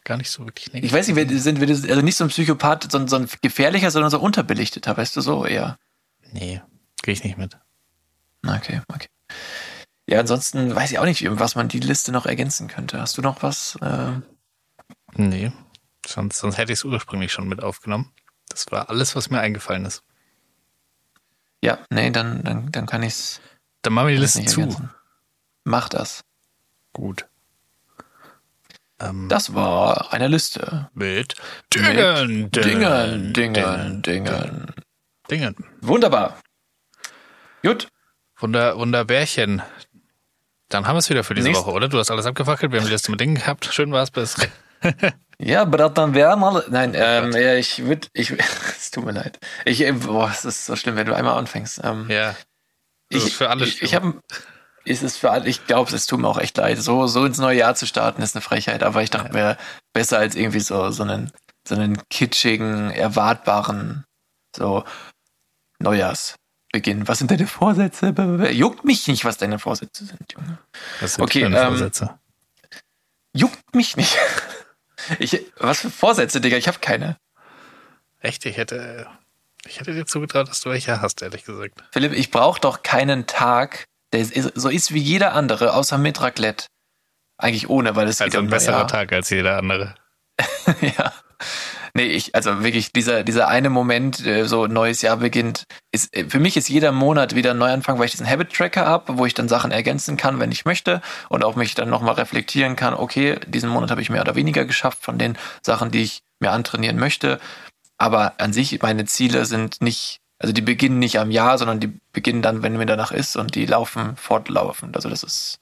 gar 0.04 0.16
nicht 0.16 0.30
so 0.30 0.44
wirklich 0.46 0.72
Ich 0.72 0.92
weiß 0.92 1.08
nicht, 1.08 1.16
wer 1.16 1.28
sind 1.40 1.60
wir 1.60 1.68
also 1.68 2.00
nicht 2.00 2.16
so 2.16 2.24
ein 2.24 2.30
Psychopath, 2.30 2.90
so, 2.92 2.98
ein- 2.98 3.08
so 3.08 3.16
ein 3.16 3.28
gefährlicher, 3.42 3.90
sondern 3.90 4.10
so 4.10 4.20
unterbelichteter, 4.20 4.96
weißt 4.96 5.16
du 5.16 5.20
so 5.20 5.44
eher. 5.44 5.78
Nee, 6.32 6.62
gehe 7.02 7.12
ich 7.12 7.24
nicht 7.24 7.36
mit. 7.36 7.58
Okay, 8.44 8.80
okay. 8.88 9.08
Ja, 10.08 10.20
ansonsten 10.20 10.74
weiß 10.74 10.90
ich 10.92 10.98
auch 10.98 11.04
nicht, 11.04 11.24
was 11.28 11.54
man 11.56 11.68
die 11.68 11.80
Liste 11.80 12.12
noch 12.12 12.26
ergänzen 12.26 12.68
könnte. 12.68 13.00
Hast 13.00 13.18
du 13.18 13.22
noch 13.22 13.42
was? 13.42 13.76
Äh, 13.80 14.20
Nee, 15.18 15.50
sonst, 16.06 16.38
sonst 16.38 16.58
hätte 16.58 16.72
ich 16.72 16.78
es 16.80 16.84
ursprünglich 16.84 17.32
schon 17.32 17.48
mit 17.48 17.62
aufgenommen. 17.62 18.12
Das 18.48 18.70
war 18.70 18.90
alles, 18.90 19.16
was 19.16 19.30
mir 19.30 19.40
eingefallen 19.40 19.86
ist. 19.86 20.02
ja, 21.64 21.78
nee, 21.90 22.10
dann, 22.10 22.44
dann, 22.44 22.70
dann 22.70 22.86
kann 22.86 23.02
ich's 23.02 23.40
Dann 23.82 23.94
machen 23.94 24.08
wir 24.08 24.14
die 24.14 24.20
Liste 24.20 24.44
zu. 24.44 24.60
ergänzen. 24.60 24.90
Mach 25.64 25.88
das. 25.88 26.22
Gut. 26.92 27.26
Ähm, 29.00 29.28
Das 29.28 29.54
war 29.54 30.12
eine 30.12 30.28
Liste. 30.28 30.90
mit 30.94 31.34
Dingen, 31.74 32.50
Dingen, 32.50 33.32
Dingen, 33.32 33.32
Dingen, 33.32 34.02
Dingen. 34.02 34.74
Dingen. 35.30 35.54
Wunderbar. 35.80 36.38
Gut. 37.62 37.88
Wunder, 38.38 38.76
Wunderbärchen. 38.76 39.62
Dann 40.68 40.86
haben 40.86 40.96
wir 40.96 40.98
es 40.98 41.10
wieder 41.10 41.24
für 41.24 41.34
diese 41.34 41.48
Nächst- 41.48 41.62
Woche, 41.62 41.70
oder? 41.72 41.88
Du 41.88 41.98
hast 41.98 42.10
alles 42.10 42.26
abgefackelt, 42.26 42.72
wir 42.72 42.80
haben 42.80 42.88
Liste 42.88 43.10
mit 43.10 43.20
Dingen 43.20 43.36
gehabt. 43.36 43.66
Schön 43.72 43.92
war's 43.92 44.10
bis. 44.10 44.36
Ja, 45.38 45.66
Bratan, 45.66 46.14
wir 46.14 46.28
haben 46.28 46.42
alle. 46.44 46.64
Nein, 46.70 46.92
ähm, 46.94 47.32
ja, 47.32 47.54
ich 47.56 47.84
würde, 47.84 48.08
ich, 48.14 48.30
es 48.78 48.90
tut 48.90 49.04
mir 49.04 49.12
leid. 49.12 49.38
Ich, 49.66 49.82
äh, 49.82 49.92
boah, 49.92 50.30
es 50.30 50.46
ist 50.46 50.64
so 50.64 50.76
schlimm, 50.76 50.96
wenn 50.96 51.06
du 51.06 51.14
einmal 51.14 51.36
anfängst. 51.38 51.80
Ähm, 51.84 52.06
Ja. 52.08 52.34
Das 53.10 53.22
ich, 53.22 53.26
ist 53.28 53.34
für 53.34 53.50
alle 53.50 53.66
Ich, 53.66 53.82
ich 53.82 53.94
habe, 53.94 54.18
ist 54.86 55.02
es 55.02 55.18
für 55.18 55.30
alle. 55.30 55.46
Ich 55.46 55.66
glaube, 55.66 55.94
es 55.94 56.06
tut 56.06 56.20
mir 56.20 56.28
auch 56.28 56.38
echt 56.38 56.56
leid. 56.56 56.78
So, 56.78 57.06
so 57.06 57.26
ins 57.26 57.36
neue 57.36 57.58
Jahr 57.58 57.74
zu 57.74 57.86
starten 57.86 58.22
ist 58.22 58.34
eine 58.34 58.40
Frechheit. 58.40 58.82
Aber 58.82 59.02
ich 59.02 59.10
dachte 59.10 59.32
mir, 59.34 59.58
besser 59.92 60.18
als 60.18 60.34
irgendwie 60.36 60.60
so, 60.60 60.90
so 60.90 61.02
einen, 61.02 61.30
so 61.68 61.74
einen 61.74 62.00
kitschigen, 62.08 62.90
erwartbaren, 62.90 64.04
so 64.56 64.84
Neujahrsbeginn. 66.76 67.08
Was 67.08 67.18
sind 67.18 67.30
deine 67.30 67.46
Vorsätze? 67.46 68.14
Juckt 68.52 68.84
mich 68.84 69.06
nicht, 69.08 69.24
was 69.24 69.38
deine 69.38 69.58
Vorsätze 69.58 70.04
sind, 70.04 70.32
Junge. 70.32 70.58
Das 71.00 71.14
sind 71.14 71.24
Okay, 71.24 71.40
schöne 71.40 71.58
ähm, 71.58 71.68
Vorsätze. 71.68 72.18
Juckt 73.32 73.74
mich 73.74 73.96
nicht. 73.96 74.16
Ich, 75.20 75.40
was 75.58 75.82
für 75.82 75.90
Vorsätze, 75.90 76.40
Digga? 76.40 76.56
Ich 76.56 76.66
habe 76.66 76.78
keine. 76.80 77.16
Echt, 78.18 78.44
ich 78.44 78.56
hätte, 78.56 79.06
ich 79.66 79.78
hätte 79.78 79.92
dir 79.92 80.04
zugetraut, 80.04 80.48
dass 80.48 80.62
du 80.62 80.70
welche 80.70 81.00
hast, 81.00 81.22
ehrlich 81.22 81.44
gesagt. 81.44 81.84
Philipp, 81.92 82.12
ich 82.12 82.32
brauche 82.32 82.60
doch 82.60 82.82
keinen 82.82 83.26
Tag, 83.28 83.84
der 84.12 84.20
ist, 84.20 84.32
so 84.54 84.68
ist 84.68 84.94
wie 84.94 84.98
jeder 84.98 85.34
andere, 85.34 85.74
außer 85.74 85.96
mit 85.98 86.20
Raclette. 86.22 86.66
Eigentlich 87.36 87.68
ohne, 87.68 87.94
weil 87.94 88.08
es 88.08 88.20
Also 88.20 88.32
wieder 88.32 88.38
ein 88.40 88.46
ein 88.46 88.50
besserer 88.50 88.72
Neujahr. 88.72 88.88
Tag 88.88 89.12
als 89.12 89.30
jeder 89.30 89.58
andere. 89.58 89.94
ja. 90.80 91.12
Nee, 91.96 92.08
ich, 92.08 92.34
also 92.34 92.62
wirklich, 92.62 92.92
dieser, 92.92 93.24
dieser 93.24 93.48
eine 93.48 93.70
Moment, 93.70 94.24
äh, 94.26 94.46
so 94.46 94.64
ein 94.64 94.72
neues 94.72 95.00
Jahr 95.00 95.16
beginnt, 95.16 95.64
ist, 95.92 96.14
äh, 96.14 96.28
für 96.28 96.38
mich 96.38 96.58
ist 96.58 96.68
jeder 96.68 96.92
Monat 96.92 97.34
wieder 97.34 97.52
ein 97.52 97.58
Neuanfang, 97.58 97.98
weil 97.98 98.04
ich 98.04 98.10
diesen 98.10 98.28
Habit-Tracker 98.28 98.84
habe, 98.84 99.16
wo 99.16 99.24
ich 99.24 99.32
dann 99.32 99.48
Sachen 99.48 99.70
ergänzen 99.70 100.18
kann, 100.18 100.38
wenn 100.38 100.52
ich 100.52 100.66
möchte 100.66 101.00
und 101.30 101.42
auch 101.42 101.56
mich 101.56 101.74
dann 101.74 101.88
nochmal 101.88 102.16
reflektieren 102.16 102.76
kann, 102.76 102.92
okay, 102.92 103.40
diesen 103.46 103.70
Monat 103.70 103.90
habe 103.90 104.02
ich 104.02 104.10
mehr 104.10 104.20
oder 104.20 104.34
weniger 104.34 104.66
geschafft 104.66 104.98
von 105.00 105.16
den 105.16 105.38
Sachen, 105.62 105.90
die 105.90 106.02
ich 106.02 106.20
mir 106.38 106.50
antrainieren 106.50 106.98
möchte. 106.98 107.40
Aber 107.96 108.34
an 108.36 108.52
sich, 108.52 108.82
meine 108.82 109.06
Ziele 109.06 109.46
sind 109.46 109.80
nicht, 109.80 110.20
also 110.38 110.52
die 110.52 110.60
beginnen 110.60 110.98
nicht 110.98 111.18
am 111.18 111.30
Jahr, 111.30 111.56
sondern 111.56 111.80
die 111.80 111.98
beginnen 112.12 112.42
dann, 112.42 112.62
wenn 112.62 112.76
mir 112.76 112.84
danach 112.84 113.10
ist 113.10 113.36
und 113.36 113.54
die 113.54 113.64
laufen 113.64 114.18
fortlaufend. 114.18 114.96
Also 114.96 115.08
das 115.08 115.22
ist, 115.22 115.60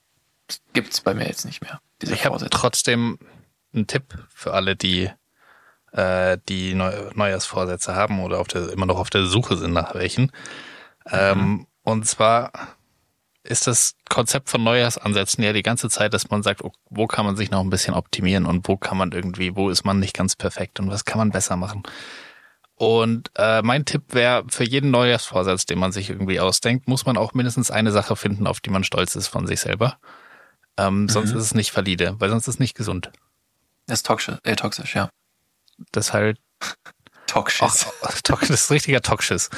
das 0.48 0.60
gibt's 0.72 1.00
bei 1.00 1.14
mir 1.14 1.28
jetzt 1.28 1.44
nicht 1.44 1.62
mehr. 1.62 1.80
Diese 2.02 2.12
Ich 2.12 2.26
habe 2.26 2.44
trotzdem 2.50 3.20
einen 3.72 3.86
Tipp 3.86 4.18
für 4.34 4.52
alle, 4.52 4.74
die 4.74 5.12
äh, 5.94 6.38
die 6.48 6.74
Neu 6.74 6.92
Neujahrsvorsätze 7.14 7.94
haben 7.94 8.20
oder 8.20 8.40
auf 8.40 8.48
der, 8.48 8.70
immer 8.70 8.86
noch 8.86 8.98
auf 8.98 9.10
der 9.10 9.26
Suche 9.26 9.56
sind 9.56 9.72
nach 9.72 9.94
welchen. 9.94 10.32
Ähm, 11.10 11.66
und 11.82 12.06
zwar 12.06 12.52
ist 13.44 13.66
das 13.66 13.94
Konzept 14.08 14.48
von 14.48 14.64
Neujahrsansätzen 14.64 15.44
ja 15.44 15.52
die 15.52 15.62
ganze 15.62 15.90
Zeit, 15.90 16.14
dass 16.14 16.30
man 16.30 16.42
sagt, 16.42 16.64
oh, 16.64 16.72
wo 16.88 17.06
kann 17.06 17.26
man 17.26 17.36
sich 17.36 17.50
noch 17.50 17.60
ein 17.60 17.70
bisschen 17.70 17.94
optimieren 17.94 18.46
und 18.46 18.66
wo 18.66 18.76
kann 18.76 18.96
man 18.96 19.12
irgendwie, 19.12 19.54
wo 19.54 19.68
ist 19.68 19.84
man 19.84 20.00
nicht 20.00 20.16
ganz 20.16 20.34
perfekt 20.34 20.80
und 20.80 20.90
was 20.90 21.04
kann 21.04 21.18
man 21.18 21.30
besser 21.30 21.56
machen. 21.56 21.82
Und 22.76 23.30
äh, 23.36 23.62
mein 23.62 23.84
Tipp 23.84 24.02
wäre, 24.08 24.44
für 24.48 24.64
jeden 24.64 24.90
Neujahrsvorsatz, 24.90 25.66
den 25.66 25.78
man 25.78 25.92
sich 25.92 26.10
irgendwie 26.10 26.40
ausdenkt, 26.40 26.88
muss 26.88 27.06
man 27.06 27.16
auch 27.16 27.34
mindestens 27.34 27.70
eine 27.70 27.92
Sache 27.92 28.16
finden, 28.16 28.46
auf 28.46 28.60
die 28.60 28.70
man 28.70 28.82
stolz 28.82 29.14
ist 29.14 29.28
von 29.28 29.46
sich 29.46 29.60
selber. 29.60 29.98
Ähm, 30.76 31.08
Sonst 31.08 31.30
ist 31.30 31.42
es 31.42 31.54
nicht 31.54 31.76
valide, 31.76 32.16
weil 32.18 32.30
sonst 32.30 32.48
ist 32.48 32.54
es 32.54 32.58
nicht 32.58 32.74
gesund. 32.74 33.12
Das 33.86 33.98
ist 34.00 34.06
toxisch, 34.06 34.38
äh, 34.42 34.56
toxisch, 34.56 34.96
ja. 34.96 35.08
Deshalb, 35.94 36.38
Toxisch. 37.26 37.62
ach, 38.02 38.20
to- 38.22 38.36
das 38.40 38.50
ist 38.50 38.70
richtiger 38.70 39.00
Toxis. 39.02 39.50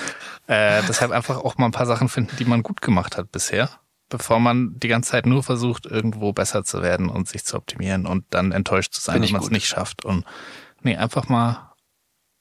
Äh, 0.47 0.83
deshalb 0.89 1.11
einfach 1.11 1.37
auch 1.39 1.57
mal 1.59 1.67
ein 1.67 1.73
paar 1.73 1.87
Sachen 1.87 2.09
finden, 2.09 2.37
die 2.37 2.45
man 2.45 2.63
gut 2.63 2.81
gemacht 2.81 3.17
hat 3.17 3.33
bisher, 3.33 3.69
bevor 4.09 4.39
man 4.41 4.79
die 4.79 4.89
ganze 4.89 5.11
Zeit 5.11 5.27
nur 5.27 5.43
versucht, 5.43 5.85
irgendwo 5.87 6.33
besser 6.33 6.65
zu 6.65 6.83
werden 6.83 7.09
und 7.09 7.29
sich 7.29 7.45
zu 7.45 7.57
optimieren 7.57 8.07
und 8.07 8.25
dann 8.31 8.53
enttäuscht 8.53 8.93
zu 8.95 9.01
sein, 9.01 9.23
wenn 9.23 9.33
man 9.33 9.43
es 9.43 9.51
nicht 9.51 9.67
schafft. 9.69 10.05
Und 10.05 10.25
nee, 10.83 10.97
einfach 10.97 11.29
mal 11.29 11.73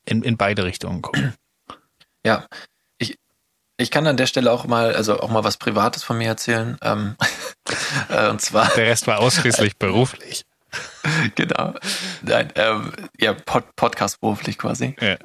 in, 0.05 0.21
in 0.21 0.37
beide 0.37 0.63
Richtungen 0.63 1.01
gucken. 1.01 1.33
Ja, 2.25 2.45
ich, 2.99 3.17
ich 3.77 3.91
kann 3.91 4.05
an 4.07 4.17
der 4.17 4.27
Stelle 4.27 4.51
auch 4.51 4.65
mal, 4.65 4.95
also 4.95 5.19
auch 5.19 5.29
mal 5.29 5.43
was 5.43 5.57
Privates 5.57 6.03
von 6.03 6.17
mir 6.17 6.27
erzählen. 6.27 6.77
Ähm, 6.81 7.15
äh, 8.09 8.29
und 8.29 8.39
zwar, 8.41 8.67
Der 8.75 8.85
Rest 8.85 9.07
war 9.07 9.19
ausschließlich 9.19 9.77
beruflich. 9.77 10.45
genau, 11.35 11.73
nein, 12.21 12.51
ähm, 12.55 12.91
ja, 13.19 13.33
Pod, 13.33 13.63
Podcast 13.75 14.21
beruflich 14.21 14.57
quasi. 14.57 14.95
Ja. 14.99 15.17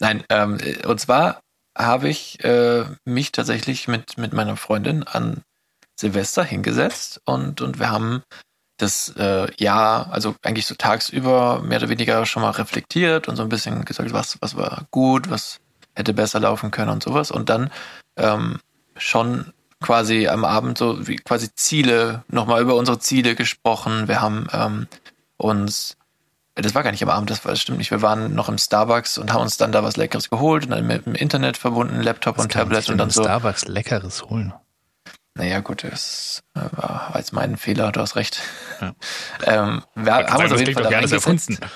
Nein, 0.00 0.24
ähm, 0.28 0.58
und 0.86 1.00
zwar 1.00 1.40
habe 1.76 2.08
ich 2.08 2.42
äh, 2.44 2.84
mich 3.04 3.32
tatsächlich 3.32 3.88
mit, 3.88 4.18
mit 4.18 4.32
meiner 4.32 4.56
Freundin 4.56 5.02
an 5.02 5.42
Silvester 5.98 6.44
hingesetzt 6.44 7.20
und, 7.24 7.60
und 7.60 7.78
wir 7.78 7.90
haben 7.90 8.22
das 8.78 9.14
äh, 9.16 9.46
Jahr, 9.56 10.12
also 10.12 10.34
eigentlich 10.42 10.66
so 10.66 10.74
tagsüber 10.74 11.62
mehr 11.62 11.78
oder 11.78 11.88
weniger 11.88 12.26
schon 12.26 12.42
mal 12.42 12.50
reflektiert 12.50 13.28
und 13.28 13.36
so 13.36 13.42
ein 13.42 13.48
bisschen 13.48 13.84
gesagt, 13.84 14.12
was, 14.12 14.38
was 14.40 14.56
war 14.56 14.86
gut, 14.90 15.30
was 15.30 15.60
hätte 15.94 16.12
besser 16.12 16.40
laufen 16.40 16.70
können 16.70 16.90
und 16.90 17.02
sowas. 17.02 17.30
Und 17.30 17.48
dann 17.48 17.70
ähm, 18.16 18.58
schon 18.96 19.52
quasi 19.84 20.28
am 20.28 20.44
Abend 20.44 20.78
so 20.78 21.06
wie 21.06 21.16
quasi 21.16 21.54
Ziele, 21.54 22.24
nochmal 22.28 22.62
über 22.62 22.74
unsere 22.74 22.98
Ziele 22.98 23.34
gesprochen. 23.34 24.08
Wir 24.08 24.22
haben 24.22 24.48
ähm, 24.52 24.86
uns 25.36 25.98
das 26.56 26.74
war 26.74 26.84
gar 26.84 26.92
nicht 26.92 27.02
am 27.02 27.10
Abend, 27.10 27.30
das, 27.30 27.44
war, 27.44 27.50
das 27.50 27.60
stimmt 27.60 27.78
nicht. 27.78 27.90
Wir 27.90 28.00
waren 28.00 28.34
noch 28.34 28.48
im 28.48 28.58
Starbucks 28.58 29.18
und 29.18 29.32
haben 29.32 29.42
uns 29.42 29.56
dann 29.56 29.72
da 29.72 29.82
was 29.82 29.96
Leckeres 29.96 30.30
geholt 30.30 30.64
und 30.64 30.70
dann 30.70 30.86
mit 30.86 31.04
dem 31.04 31.16
Internet 31.16 31.56
verbunden, 31.56 32.00
Laptop 32.00 32.38
und 32.38 32.48
kann 32.48 32.68
man 32.68 32.76
Tablet 32.76 32.90
und 32.90 32.98
dann 32.98 33.10
so. 33.10 33.24
Starbucks 33.24 33.66
Leckeres 33.66 34.22
holen. 34.22 34.54
Naja, 35.34 35.58
gut, 35.60 35.82
das 35.82 36.44
äh, 36.54 36.60
war 36.70 37.12
jetzt 37.16 37.32
mein 37.32 37.56
Fehler, 37.56 37.90
du 37.90 38.00
hast 38.00 38.14
recht. 38.14 38.40
Ja. 38.80 38.94
ähm, 39.46 39.82
wir 39.96 40.04
Sagen, 40.04 40.28
haben 40.28 40.42
uns 40.42 40.42
das 40.44 40.52
auf 40.52 40.58
jeden 40.60 40.74
Fall 40.74 40.94
alles 40.94 41.12
erfunden. 41.12 41.58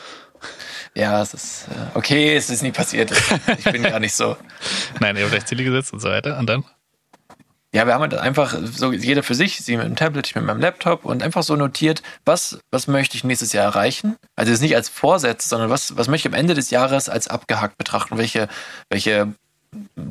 Ja, 0.94 1.22
es 1.22 1.32
ist 1.32 1.68
äh, 1.68 1.96
okay, 1.96 2.34
es 2.34 2.50
ist 2.50 2.62
nie 2.62 2.72
passiert. 2.72 3.12
Ich 3.58 3.64
bin 3.64 3.82
gar 3.84 4.00
nicht 4.00 4.14
so. 4.14 4.36
Nein, 4.98 5.16
ihr 5.16 5.26
habt 5.26 5.34
euch 5.34 5.44
Ziele 5.44 5.62
gesetzt 5.62 5.92
und 5.92 6.00
so 6.00 6.08
weiter. 6.08 6.38
Und 6.38 6.46
dann? 6.46 6.64
Ja, 7.74 7.86
wir 7.86 7.92
haben 7.92 8.00
halt 8.00 8.14
einfach 8.14 8.56
so 8.64 8.92
jeder 8.92 9.22
für 9.22 9.34
sich, 9.34 9.58
sie 9.58 9.76
mit 9.76 9.84
dem 9.84 9.94
Tablet, 9.96 10.26
ich 10.26 10.34
mit 10.34 10.44
meinem 10.44 10.60
Laptop 10.60 11.04
und 11.04 11.22
einfach 11.22 11.42
so 11.42 11.54
notiert, 11.54 12.02
was, 12.24 12.60
was 12.70 12.86
möchte 12.86 13.16
ich 13.16 13.24
nächstes 13.24 13.52
Jahr 13.52 13.64
erreichen? 13.64 14.16
Also 14.36 14.52
jetzt 14.52 14.62
nicht 14.62 14.74
als 14.74 14.88
Vorsatz, 14.88 15.50
sondern 15.50 15.68
was, 15.68 15.94
was 15.96 16.08
möchte 16.08 16.28
ich 16.28 16.34
am 16.34 16.38
Ende 16.38 16.54
des 16.54 16.70
Jahres 16.70 17.10
als 17.10 17.28
abgehakt 17.28 17.76
betrachten? 17.76 18.16
Welche, 18.16 18.48
welche 18.88 19.34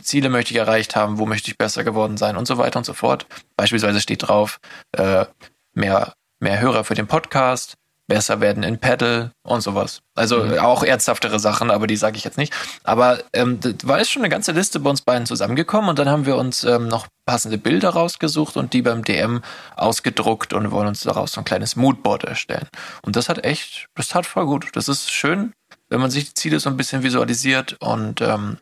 Ziele 0.02 0.30
möchte 0.30 0.54
ich 0.54 0.60
erreicht 0.60 0.96
haben? 0.96 1.18
Wo 1.18 1.26
möchte 1.26 1.50
ich 1.50 1.58
besser 1.58 1.84
geworden 1.84 2.18
sein? 2.18 2.38
Und 2.38 2.48
so 2.48 2.60
weiter 2.60 2.78
und 2.78 2.86
so 2.86 2.94
fort. 2.94 3.26
Beispielsweise 3.56 4.02
steht 4.02 4.28
drauf, 4.28 4.60
äh, 4.92 5.26
mehr, 5.74 6.14
mehr 6.40 6.60
Hörer 6.60 6.84
für 6.84 6.94
den 6.94 7.08
Podcast, 7.08 7.74
besser 8.08 8.40
werden 8.40 8.64
in 8.64 8.80
Paddle 8.80 9.32
und 9.44 9.62
sowas. 9.62 10.02
Also 10.16 10.44
auch 10.60 10.84
ernsthaftere 10.84 11.40
Sachen, 11.40 11.70
aber 11.70 11.88
die 11.88 11.98
sage 11.98 12.18
ich 12.18 12.24
jetzt 12.24 12.38
nicht. 12.38 12.54
Aber 12.84 13.20
ähm, 13.34 13.60
war 13.84 14.00
jetzt 14.00 14.12
schon 14.12 14.22
eine 14.22 14.30
ganze 14.30 14.54
Liste 14.54 14.80
bei 14.80 14.90
uns 14.90 15.02
beiden 15.02 15.26
zusammengekommen 15.26 15.90
und 15.90 16.00
dann 16.00 16.10
haben 16.10 16.26
wir 16.26 16.38
uns 16.38 16.64
ähm, 16.64 16.88
noch 16.88 17.08
passende 17.26 17.58
Bilder 17.58 17.90
rausgesucht 17.90 18.56
und 18.56 18.74
die 18.74 18.82
beim 18.82 19.04
DM 19.04 19.42
ausgedruckt 19.76 20.54
und 20.54 20.72
wollen 20.72 20.88
uns 20.88 21.02
daraus 21.02 21.34
so 21.34 21.42
ein 21.42 21.46
kleines 21.46 21.76
Moodboard 21.76 22.24
erstellen. 22.24 22.68
Und 23.02 23.16
das 23.18 23.28
hat 23.30 23.44
echt, 23.44 23.88
das 23.96 24.08
tat 24.08 24.26
voll 24.26 24.46
gut. 24.46 24.70
Das 24.74 24.88
ist 24.88 25.12
schön, 25.12 25.54
wenn 25.90 26.00
man 26.00 26.10
sich 26.10 26.30
die 26.30 26.34
Ziele 26.34 26.60
so 26.60 26.70
ein 26.70 26.78
bisschen 26.78 27.04
visualisiert 27.04 27.76
und 27.82 28.22
ähm, 28.22 28.58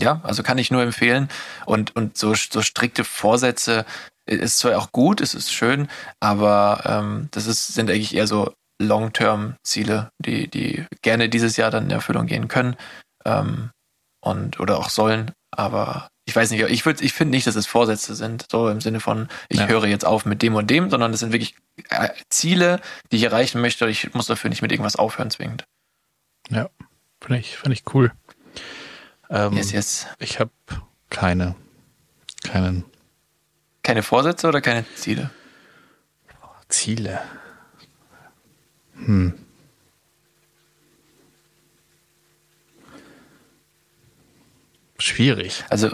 ja, 0.00 0.20
also 0.24 0.42
kann 0.42 0.58
ich 0.58 0.70
nur 0.70 0.82
empfehlen. 0.82 1.28
Und, 1.66 1.94
und 1.94 2.16
so, 2.16 2.34
so 2.34 2.62
strikte 2.62 3.04
Vorsätze 3.04 3.84
ist 4.38 4.58
zwar 4.58 4.78
auch 4.78 4.92
gut, 4.92 5.20
es 5.20 5.34
ist 5.34 5.52
schön, 5.52 5.88
aber 6.20 6.82
ähm, 6.86 7.28
das 7.32 7.46
ist, 7.46 7.68
sind 7.74 7.90
eigentlich 7.90 8.14
eher 8.14 8.26
so 8.26 8.52
Long-Term-Ziele, 8.80 10.10
die, 10.18 10.48
die 10.48 10.86
gerne 11.02 11.28
dieses 11.28 11.56
Jahr 11.56 11.70
dann 11.70 11.84
in 11.84 11.90
Erfüllung 11.90 12.26
gehen 12.26 12.48
können 12.48 12.76
ähm, 13.24 13.70
und 14.20 14.58
oder 14.60 14.78
auch 14.78 14.88
sollen. 14.88 15.32
Aber 15.50 16.08
ich 16.24 16.34
weiß 16.36 16.50
nicht, 16.50 16.62
ich 16.62 16.86
ich 16.86 17.12
finde 17.12 17.32
nicht, 17.32 17.46
dass 17.46 17.56
es 17.56 17.66
Vorsätze 17.66 18.14
sind, 18.14 18.46
so 18.50 18.68
im 18.68 18.80
Sinne 18.80 19.00
von, 19.00 19.28
ich 19.48 19.58
Ja. 19.58 19.66
höre 19.68 19.86
jetzt 19.86 20.06
auf 20.06 20.24
mit 20.24 20.42
dem 20.42 20.54
und 20.54 20.70
dem, 20.70 20.88
sondern 20.90 21.12
es 21.12 21.20
sind 21.20 21.32
wirklich 21.32 21.56
äh, 21.90 22.08
Ziele, 22.30 22.80
die 23.10 23.16
ich 23.16 23.24
erreichen 23.24 23.60
möchte. 23.60 23.88
Ich 23.88 24.14
muss 24.14 24.26
dafür 24.26 24.48
nicht 24.50 24.62
mit 24.62 24.70
irgendwas 24.72 24.96
aufhören 24.96 25.30
zwingend. 25.30 25.64
Ja, 26.48 26.68
finde 27.20 27.40
ich, 27.40 27.56
finde 27.58 27.74
ich 27.74 27.82
cool. 27.94 28.12
Ähm, 29.28 29.52
Yes, 29.52 29.72
yes. 29.72 30.06
Ich 30.18 30.40
habe 30.40 30.50
keine, 31.10 31.54
keinen 32.44 32.84
Keine 33.82 34.02
Vorsätze 34.02 34.48
oder 34.48 34.60
keine 34.60 34.84
Ziele? 34.94 35.30
Ziele. 36.68 37.20
Hm. 38.94 39.34
Schwierig. 44.98 45.64
Also, 45.70 45.90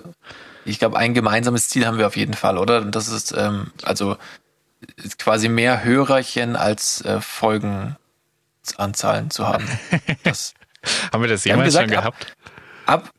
ich 0.64 0.78
glaube, 0.80 0.96
ein 0.98 1.14
gemeinsames 1.14 1.68
Ziel 1.68 1.86
haben 1.86 1.98
wir 1.98 2.06
auf 2.08 2.16
jeden 2.16 2.34
Fall, 2.34 2.58
oder? 2.58 2.80
Und 2.80 2.94
das 2.94 3.08
ist, 3.08 3.32
ähm, 3.36 3.70
also 3.84 4.16
ist 4.96 5.18
quasi 5.18 5.48
mehr 5.48 5.84
Hörerchen 5.84 6.56
als 6.56 7.00
äh, 7.02 7.20
Folgenanzahlen 7.20 9.30
zu 9.30 9.46
haben. 9.46 9.66
Das, 10.24 10.54
Haben 11.12 11.22
wir 11.22 11.28
das 11.28 11.44
Wir 11.44 11.52
jemals 11.52 11.68
gesagt, 11.68 11.88
schon 11.90 11.98
ab- 11.98 12.04
gehabt? 12.18 12.36
ab, 12.86 13.04
Ab, 13.04 13.10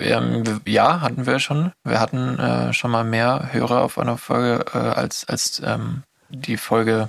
ähm, 0.00 0.60
ja, 0.66 1.00
hatten 1.00 1.26
wir 1.26 1.38
schon. 1.38 1.72
Wir 1.84 2.00
hatten 2.00 2.38
äh, 2.38 2.72
schon 2.72 2.90
mal 2.90 3.04
mehr 3.04 3.48
Hörer 3.52 3.82
auf 3.82 3.98
einer 3.98 4.18
Folge, 4.18 4.64
äh, 4.74 4.78
als, 4.78 5.28
als 5.28 5.60
ähm, 5.64 6.02
die 6.30 6.56
Folge 6.56 7.08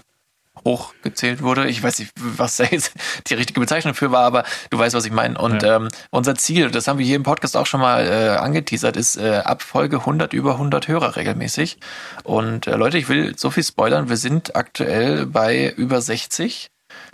hochgezählt 0.65 1.41
wurde. 1.41 1.67
Ich 1.67 1.82
weiß 1.84 1.99
nicht, 1.99 2.11
was 2.15 2.57
da 2.57 2.63
jetzt 2.65 2.93
die 3.28 3.36
richtige 3.36 3.59
Bezeichnung 3.59 3.93
für 3.93 4.11
war, 4.11 4.23
aber 4.23 4.43
du 4.69 4.78
weißt, 4.80 4.95
was 4.95 5.05
ich 5.05 5.11
meine. 5.11 5.38
Und 5.39 5.63
Ja. 5.63 5.78
ähm, 5.78 5.89
unser 6.09 6.36
Ziel, 6.36 6.71
das 6.71 6.88
haben 6.88 6.99
wir 6.99 7.05
hier 7.05 7.15
im 7.15 7.23
Podcast 7.23 7.55
auch 7.55 7.65
schon 7.67 7.80
mal 7.82 8.05
äh, 8.05 8.38
angeteasert, 8.38 8.97
ist 8.97 9.17
äh, 9.17 9.41
ab 9.45 9.61
Folge 9.61 9.99
100 9.99 10.34
über 10.34 10.53
100 10.53 10.88
Hörer 10.88 11.15
regelmäßig. 11.15 11.78
Und 12.23 12.67
äh, 12.67 12.75
Leute, 12.75 12.97
ich 12.97 13.07
will 13.09 13.38
so 13.38 13.51
viel 13.51 13.63
spoilern, 13.63 14.09
wir 14.09 14.17
sind 14.17 14.55
aktuell 14.55 15.25
bei 15.25 15.69
über 15.78 16.01
60. 16.01 16.69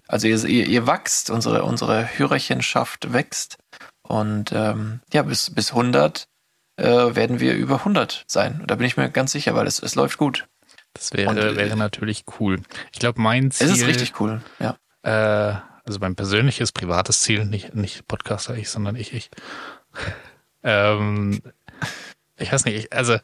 Also 0.07 0.27
ihr, 0.27 0.43
ihr, 0.45 0.67
ihr 0.67 0.87
wachst, 0.87 1.29
unsere, 1.29 1.63
unsere 1.63 2.07
Hörerchenschaft 2.17 3.11
wächst. 3.13 3.57
Und 4.03 4.51
ähm, 4.51 5.01
ja, 5.11 5.23
bis, 5.23 5.49
bis 5.49 5.71
100 5.71 6.27
äh, 6.77 6.85
werden 6.85 7.39
wir 7.39 7.55
über 7.55 7.79
100 7.79 8.25
sein. 8.27 8.63
Da 8.67 8.75
bin 8.75 8.85
ich 8.85 8.97
mir 8.97 9.09
ganz 9.09 9.31
sicher, 9.31 9.55
weil 9.55 9.67
es, 9.67 9.81
es 9.81 9.95
läuft 9.95 10.17
gut. 10.17 10.47
Das 10.93 11.13
wäre, 11.13 11.29
Und, 11.29 11.37
äh, 11.37 11.55
wäre 11.55 11.75
natürlich 11.75 12.25
cool. 12.39 12.61
Ich 12.91 12.99
glaube, 12.99 13.21
mein 13.21 13.51
Ziel. 13.51 13.67
Es 13.67 13.77
ist 13.77 13.87
richtig 13.87 14.19
cool, 14.19 14.41
ja. 14.59 14.77
Äh, 15.03 15.59
also 15.85 15.99
mein 15.99 16.15
persönliches, 16.15 16.71
privates 16.71 17.21
Ziel, 17.21 17.45
nicht, 17.45 17.75
nicht 17.75 18.07
Podcaster 18.07 18.55
ich, 18.55 18.69
sondern 18.69 18.95
ich, 18.95 19.13
ich. 19.13 19.29
ähm, 20.63 21.41
ich 22.37 22.51
weiß 22.51 22.65
nicht, 22.65 22.75
ich, 22.75 22.93
also, 22.93 23.17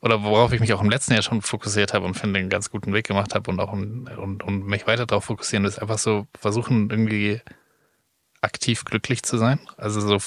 oder 0.00 0.22
worauf 0.22 0.52
ich 0.52 0.60
mich 0.60 0.72
auch 0.72 0.82
im 0.82 0.90
letzten 0.90 1.12
Jahr 1.12 1.22
schon 1.22 1.42
fokussiert 1.42 1.94
habe 1.94 2.06
und 2.06 2.14
finde, 2.14 2.40
einen 2.40 2.48
ganz 2.48 2.70
guten 2.70 2.92
Weg 2.92 3.06
gemacht 3.06 3.34
habe 3.34 3.50
und 3.50 3.60
auch 3.60 3.72
und, 3.72 4.08
und, 4.08 4.42
und 4.42 4.66
mich 4.66 4.86
weiter 4.86 5.06
darauf 5.06 5.24
fokussieren, 5.24 5.64
ist 5.64 5.80
einfach 5.80 5.98
so 5.98 6.26
versuchen, 6.38 6.90
irgendwie 6.90 7.40
aktiv 8.42 8.84
glücklich 8.84 9.22
zu 9.22 9.38
sein. 9.38 9.60
Also 9.76 10.00
so, 10.00 10.18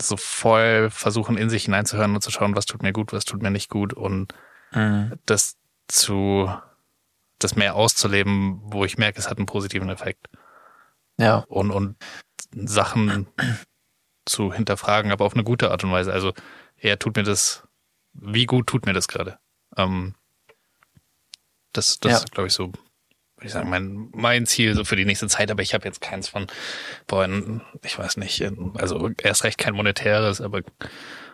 so 0.00 0.16
voll 0.16 0.90
versuchen, 0.90 1.36
in 1.36 1.50
sich 1.50 1.64
hineinzuhören 1.64 2.14
und 2.14 2.22
zu 2.22 2.30
schauen, 2.30 2.54
was 2.54 2.66
tut 2.66 2.82
mir 2.82 2.92
gut, 2.92 3.12
was 3.12 3.24
tut 3.24 3.42
mir 3.42 3.50
nicht 3.50 3.68
gut 3.68 3.92
und 3.92 4.32
Mhm. 4.74 5.18
das 5.26 5.58
zu, 5.88 6.50
das 7.38 7.56
mehr 7.56 7.74
auszuleben, 7.74 8.60
wo 8.64 8.84
ich 8.86 8.96
merke, 8.96 9.18
es 9.18 9.28
hat 9.28 9.36
einen 9.36 9.46
positiven 9.46 9.90
Effekt. 9.90 10.28
Ja, 11.18 11.44
Und, 11.48 11.70
und 11.70 11.96
Sachen 12.54 13.26
zu 14.24 14.52
hinterfragen, 14.52 15.12
aber 15.12 15.24
auf 15.26 15.34
eine 15.34 15.44
gute 15.44 15.70
Art 15.70 15.84
und 15.84 15.92
Weise. 15.92 16.12
Also 16.12 16.32
eher 16.76 16.98
tut 16.98 17.16
mir 17.16 17.22
das, 17.22 17.66
wie 18.14 18.46
gut 18.46 18.66
tut 18.66 18.86
mir 18.86 18.92
das 18.94 19.08
gerade? 19.08 19.38
Ähm, 19.76 20.14
das, 21.72 21.98
das 22.00 22.12
Ja. 22.12 22.18
ist, 22.18 22.32
glaube 22.32 22.46
ich, 22.48 22.54
so, 22.54 22.72
würde 23.42 23.48
ich 23.48 23.52
sagen, 23.54 23.70
mein, 23.70 24.08
mein 24.14 24.46
Ziel 24.46 24.74
so 24.76 24.84
für 24.84 24.94
die 24.94 25.04
nächste 25.04 25.26
Zeit, 25.26 25.50
aber 25.50 25.62
ich 25.62 25.74
habe 25.74 25.84
jetzt 25.84 26.00
keins 26.00 26.28
von, 26.28 26.46
boah, 27.08 27.28
ich 27.82 27.98
weiß 27.98 28.16
nicht, 28.18 28.40
also 28.74 29.10
erst 29.20 29.42
recht 29.42 29.58
kein 29.58 29.74
monetäres, 29.74 30.40
aber 30.40 30.60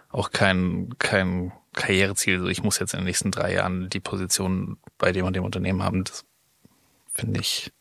auch 0.08 0.30
kein, 0.30 0.94
kein 0.98 1.52
Karriereziel. 1.74 2.40
So, 2.40 2.48
ich 2.48 2.62
muss 2.62 2.78
jetzt 2.78 2.94
in 2.94 3.00
den 3.00 3.04
nächsten 3.04 3.30
drei 3.30 3.52
Jahren 3.52 3.90
die 3.90 4.00
Position 4.00 4.78
bei 4.96 5.12
dem 5.12 5.26
und 5.26 5.36
dem 5.36 5.44
Unternehmen 5.44 5.82
haben. 5.82 6.04
Das 6.04 6.24
finde 7.12 7.40
ich, 7.40 7.72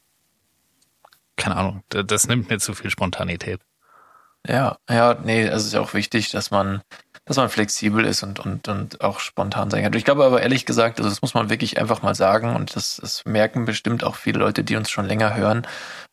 keine 1.38 1.56
Ahnung, 1.56 1.84
das, 1.88 2.06
das 2.06 2.28
nimmt 2.28 2.50
mir 2.50 2.60
zu 2.60 2.74
viel 2.74 2.90
Spontanität. 2.90 3.62
ja, 4.46 4.78
ja, 4.90 5.18
nee, 5.24 5.44
es 5.44 5.66
ist 5.66 5.76
auch 5.76 5.94
wichtig, 5.94 6.32
dass 6.32 6.52
man, 6.52 6.82
dass 7.28 7.38
man 7.38 7.50
flexibel 7.50 8.06
ist 8.06 8.24
und, 8.24 8.40
und, 8.40 8.68
und 8.70 9.02
auch 9.02 9.20
spontan 9.20 9.70
sein 9.70 9.84
kann. 9.84 9.94
Ich 9.94 10.06
glaube 10.06 10.26
aber 10.26 10.42
ehrlich 10.42 10.66
gesagt, 10.66 10.98
also 10.98 11.10
das 11.10 11.22
muss 11.22 11.34
man 11.34 11.50
wirklich 11.50 11.80
einfach 11.80 12.02
mal 12.02 12.16
sagen 12.16 12.56
und 12.56 12.76
das, 12.76 13.00
das 13.02 13.26
merken 13.26 13.66
bestimmt 13.66 14.04
auch 14.04 14.16
viele 14.16 14.40
Leute, 14.40 14.64
die 14.64 14.78
uns 14.78 14.90
schon 14.90 15.06
länger 15.06 15.36
hören, 15.36 15.68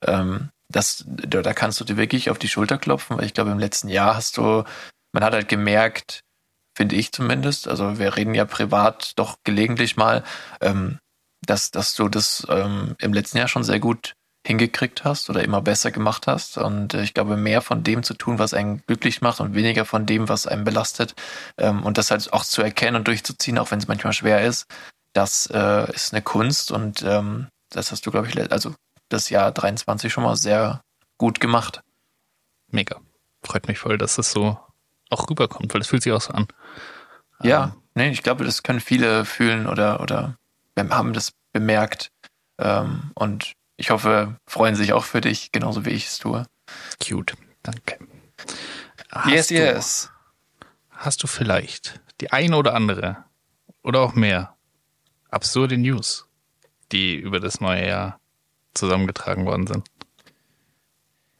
ähm, 0.04 0.50
dass, 0.68 1.04
da, 1.06 1.40
da 1.40 1.54
kannst 1.54 1.80
du 1.80 1.84
dir 1.84 1.96
wirklich 1.96 2.30
auf 2.30 2.38
die 2.38 2.48
Schulter 2.48 2.78
klopfen, 2.78 3.16
weil 3.16 3.26
ich 3.26 3.34
glaube, 3.34 3.52
im 3.52 3.60
letzten 3.60 3.88
Jahr 3.88 4.16
hast 4.16 4.36
du, 4.36 4.64
man 5.12 5.22
hat 5.22 5.34
halt 5.34 5.48
gemerkt, 5.48 6.22
finde 6.76 6.96
ich 6.96 7.12
zumindest, 7.12 7.68
also 7.68 8.00
wir 8.00 8.16
reden 8.16 8.34
ja 8.34 8.44
privat 8.44 9.12
doch 9.14 9.36
gelegentlich 9.44 9.96
mal, 9.96 10.24
ähm, 10.60 10.98
dass, 11.46 11.70
dass 11.70 11.94
du 11.94 12.08
das 12.08 12.44
ähm, 12.50 12.96
im 12.98 13.12
letzten 13.12 13.38
Jahr 13.38 13.48
schon 13.48 13.62
sehr 13.62 13.78
gut 13.78 14.14
hingekriegt 14.46 15.04
hast 15.04 15.30
oder 15.30 15.42
immer 15.42 15.62
besser 15.62 15.90
gemacht 15.90 16.26
hast. 16.26 16.58
Und 16.58 16.94
äh, 16.94 17.02
ich 17.02 17.14
glaube, 17.14 17.36
mehr 17.36 17.62
von 17.62 17.82
dem 17.82 18.02
zu 18.02 18.14
tun, 18.14 18.38
was 18.38 18.54
einen 18.54 18.82
glücklich 18.86 19.22
macht 19.22 19.40
und 19.40 19.54
weniger 19.54 19.84
von 19.84 20.06
dem, 20.06 20.28
was 20.28 20.46
einen 20.46 20.64
belastet. 20.64 21.14
Ähm, 21.56 21.82
und 21.82 21.96
das 21.98 22.10
halt 22.10 22.32
auch 22.32 22.44
zu 22.44 22.62
erkennen 22.62 22.96
und 22.96 23.08
durchzuziehen, 23.08 23.58
auch 23.58 23.70
wenn 23.70 23.78
es 23.78 23.88
manchmal 23.88 24.12
schwer 24.12 24.44
ist, 24.44 24.66
das 25.14 25.46
äh, 25.46 25.90
ist 25.92 26.12
eine 26.12 26.22
Kunst. 26.22 26.70
Und 26.70 27.02
ähm, 27.02 27.48
das 27.70 27.90
hast 27.90 28.04
du, 28.04 28.10
glaube 28.10 28.28
ich, 28.28 28.52
also 28.52 28.74
das 29.08 29.30
Jahr 29.30 29.50
23 29.50 30.12
schon 30.12 30.24
mal 30.24 30.36
sehr 30.36 30.82
gut 31.16 31.40
gemacht. 31.40 31.82
Mega. 32.70 33.00
Freut 33.42 33.66
mich 33.68 33.78
voll, 33.78 33.98
dass 33.98 34.18
es 34.18 34.30
so 34.30 34.58
auch 35.10 35.28
rüberkommt, 35.30 35.72
weil 35.72 35.80
es 35.80 35.88
fühlt 35.88 36.02
sich 36.02 36.12
auch 36.12 36.20
so 36.20 36.32
an. 36.32 36.46
Ja, 37.42 37.76
nee, 37.94 38.10
ich 38.10 38.22
glaube, 38.22 38.44
das 38.44 38.62
können 38.62 38.80
viele 38.80 39.24
fühlen 39.24 39.66
oder, 39.66 40.00
oder 40.00 40.36
haben 40.78 41.12
das 41.12 41.32
bemerkt. 41.52 42.10
Ähm, 42.58 43.10
und 43.14 43.54
ich 43.76 43.90
hoffe, 43.90 44.36
freuen 44.46 44.74
sich 44.74 44.92
auch 44.92 45.04
für 45.04 45.20
dich, 45.20 45.52
genauso 45.52 45.84
wie 45.84 45.90
ich 45.90 46.06
es 46.06 46.18
tue. 46.18 46.46
Cute. 47.02 47.34
Danke. 47.62 47.98
Hast 49.10 49.30
yes, 49.30 49.46
du, 49.48 49.54
yes. 49.54 50.10
Hast 50.90 51.22
du 51.22 51.26
vielleicht 51.26 52.00
die 52.20 52.32
eine 52.32 52.56
oder 52.56 52.74
andere 52.74 53.24
oder 53.82 54.00
auch 54.00 54.14
mehr 54.14 54.56
absurde 55.30 55.76
News, 55.76 56.26
die 56.92 57.14
über 57.16 57.40
das 57.40 57.60
neue 57.60 57.86
Jahr 57.86 58.20
zusammengetragen 58.74 59.44
worden 59.46 59.66
sind? 59.66 59.88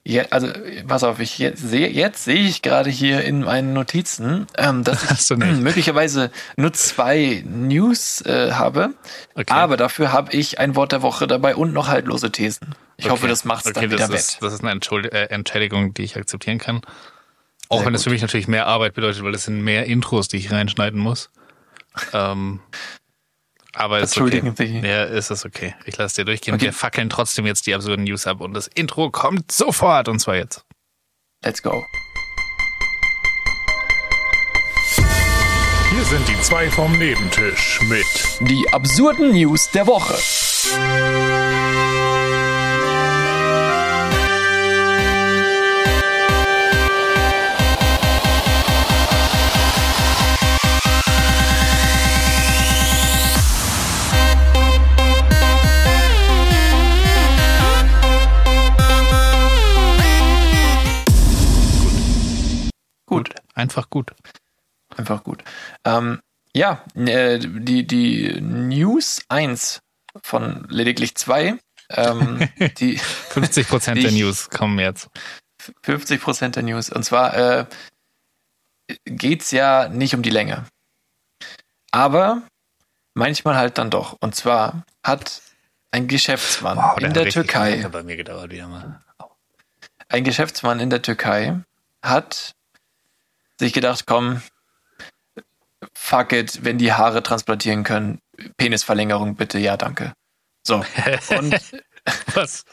Ja, 0.06 0.24
also, 0.30 0.48
pass 0.86 1.02
auf, 1.02 1.18
ich 1.18 1.38
jetzt 1.38 1.66
sehe, 1.66 1.88
jetzt 1.88 2.24
sehe 2.24 2.42
ich 2.46 2.60
gerade 2.60 2.90
hier 2.90 3.22
in 3.24 3.40
meinen 3.40 3.72
Notizen, 3.72 4.46
ähm, 4.58 4.84
dass 4.84 5.02
Hast 5.10 5.30
du 5.30 5.34
ich 5.34 5.40
nicht. 5.40 5.62
möglicherweise 5.62 6.30
nur 6.56 6.74
zwei 6.74 7.42
News 7.46 8.20
äh, 8.20 8.52
habe, 8.52 8.90
Okay. 9.34 9.46
aber 9.54 9.78
dafür 9.78 10.12
habe 10.12 10.32
ich 10.36 10.58
ein 10.58 10.76
Wort 10.76 10.92
der 10.92 11.00
Woche 11.00 11.26
dabei 11.26 11.56
und 11.56 11.72
noch 11.72 11.88
haltlose 11.88 12.30
Thesen. 12.30 12.74
Ich 12.98 13.06
hoffe, 13.08 13.22
Okay. 13.22 13.28
das 13.28 13.46
macht's 13.46 13.66
okay, 13.66 13.80
dann 13.80 13.90
wieder 13.92 14.06
das 14.06 14.10
ist, 14.10 14.34
wett. 14.34 14.42
Das 14.42 14.52
ist 14.52 14.60
eine 14.60 14.72
Entschuld 14.72 15.10
äh, 15.10 15.24
Entschädigung, 15.30 15.94
die 15.94 16.02
ich 16.02 16.16
akzeptieren 16.18 16.58
kann. 16.58 16.82
Auch 17.70 17.78
Sehr 17.78 17.86
wenn 17.86 17.94
es 17.94 18.04
für 18.04 18.10
mich 18.10 18.20
natürlich 18.20 18.46
mehr 18.46 18.66
Arbeit 18.66 18.92
bedeutet, 18.92 19.24
weil 19.24 19.34
es 19.34 19.44
sind 19.44 19.62
mehr 19.62 19.86
Intros, 19.86 20.28
die 20.28 20.36
ich 20.36 20.52
reinschneiden 20.52 21.00
muss. 21.00 21.30
Ähm, 22.12 22.60
aber 23.74 24.00
ist 24.00 24.18
okay. 24.18 24.52
Sie. 24.56 24.78
Ja, 24.78 25.04
ist 25.04 25.30
es 25.30 25.44
okay. 25.44 25.74
Ich 25.84 25.96
lasse 25.96 26.16
dir 26.16 26.24
durchgehen. 26.24 26.54
Okay. 26.54 26.66
Wir 26.66 26.72
fackeln 26.72 27.10
trotzdem 27.10 27.46
jetzt 27.46 27.66
die 27.66 27.74
absurden 27.74 28.04
News 28.04 28.26
ab 28.26 28.40
und 28.40 28.54
das 28.54 28.66
Intro 28.68 29.10
kommt 29.10 29.52
sofort 29.52 30.08
und 30.08 30.20
zwar 30.20 30.36
jetzt. 30.36 30.64
Let's 31.44 31.62
go. 31.62 31.84
Hier 35.90 36.04
sind 36.04 36.28
die 36.28 36.40
zwei 36.40 36.68
vom 36.70 36.98
Nebentisch 36.98 37.80
mit 37.82 38.04
Die 38.40 38.66
absurden 38.72 39.32
News 39.32 39.70
der 39.70 39.86
Woche. 39.86 40.14
Gut. 63.14 63.34
Einfach 63.54 63.90
gut. 63.90 64.12
Einfach 64.96 65.24
gut. 65.24 65.42
Ähm, 65.84 66.20
ja, 66.54 66.84
äh, 66.94 67.38
die, 67.38 67.86
die 67.86 68.40
News 68.40 69.22
1 69.28 69.80
von 70.22 70.66
lediglich 70.68 71.16
zwei, 71.16 71.58
ähm, 71.90 72.48
die 72.78 72.98
50 72.98 73.68
Prozent 73.68 74.02
der 74.02 74.12
News 74.12 74.50
kommen 74.50 74.78
jetzt. 74.78 75.08
50 75.82 76.20
Prozent 76.20 76.56
der 76.56 76.62
News. 76.62 76.90
Und 76.90 77.04
zwar 77.04 77.36
äh, 77.36 77.66
geht's 79.04 79.50
ja 79.50 79.88
nicht 79.88 80.14
um 80.14 80.22
die 80.22 80.30
Länge. 80.30 80.64
Aber 81.90 82.42
manchmal 83.14 83.56
halt 83.56 83.78
dann 83.78 83.90
doch. 83.90 84.16
Und 84.20 84.34
zwar 84.34 84.84
hat 85.02 85.42
ein 85.90 86.08
Geschäftsmann 86.08 86.78
in 87.00 87.12
der 87.12 87.28
Türkei, 87.28 87.86
bei 87.90 88.02
mir 88.02 88.16
gedauert 88.16 88.52
ein 90.08 90.24
Geschäftsmann 90.24 90.80
in 90.80 90.90
der 90.90 91.02
Türkei 91.02 91.60
hat 92.02 92.54
sich 93.58 93.72
gedacht, 93.72 94.06
komm, 94.06 94.42
fuck 95.94 96.32
it, 96.32 96.64
wenn 96.64 96.78
die 96.78 96.92
Haare 96.92 97.22
transplantieren 97.22 97.84
können, 97.84 98.20
Penisverlängerung 98.56 99.36
bitte, 99.36 99.58
ja, 99.58 99.76
danke. 99.76 100.12
So. 100.66 100.84
Und 101.38 101.60
Was? 102.34 102.64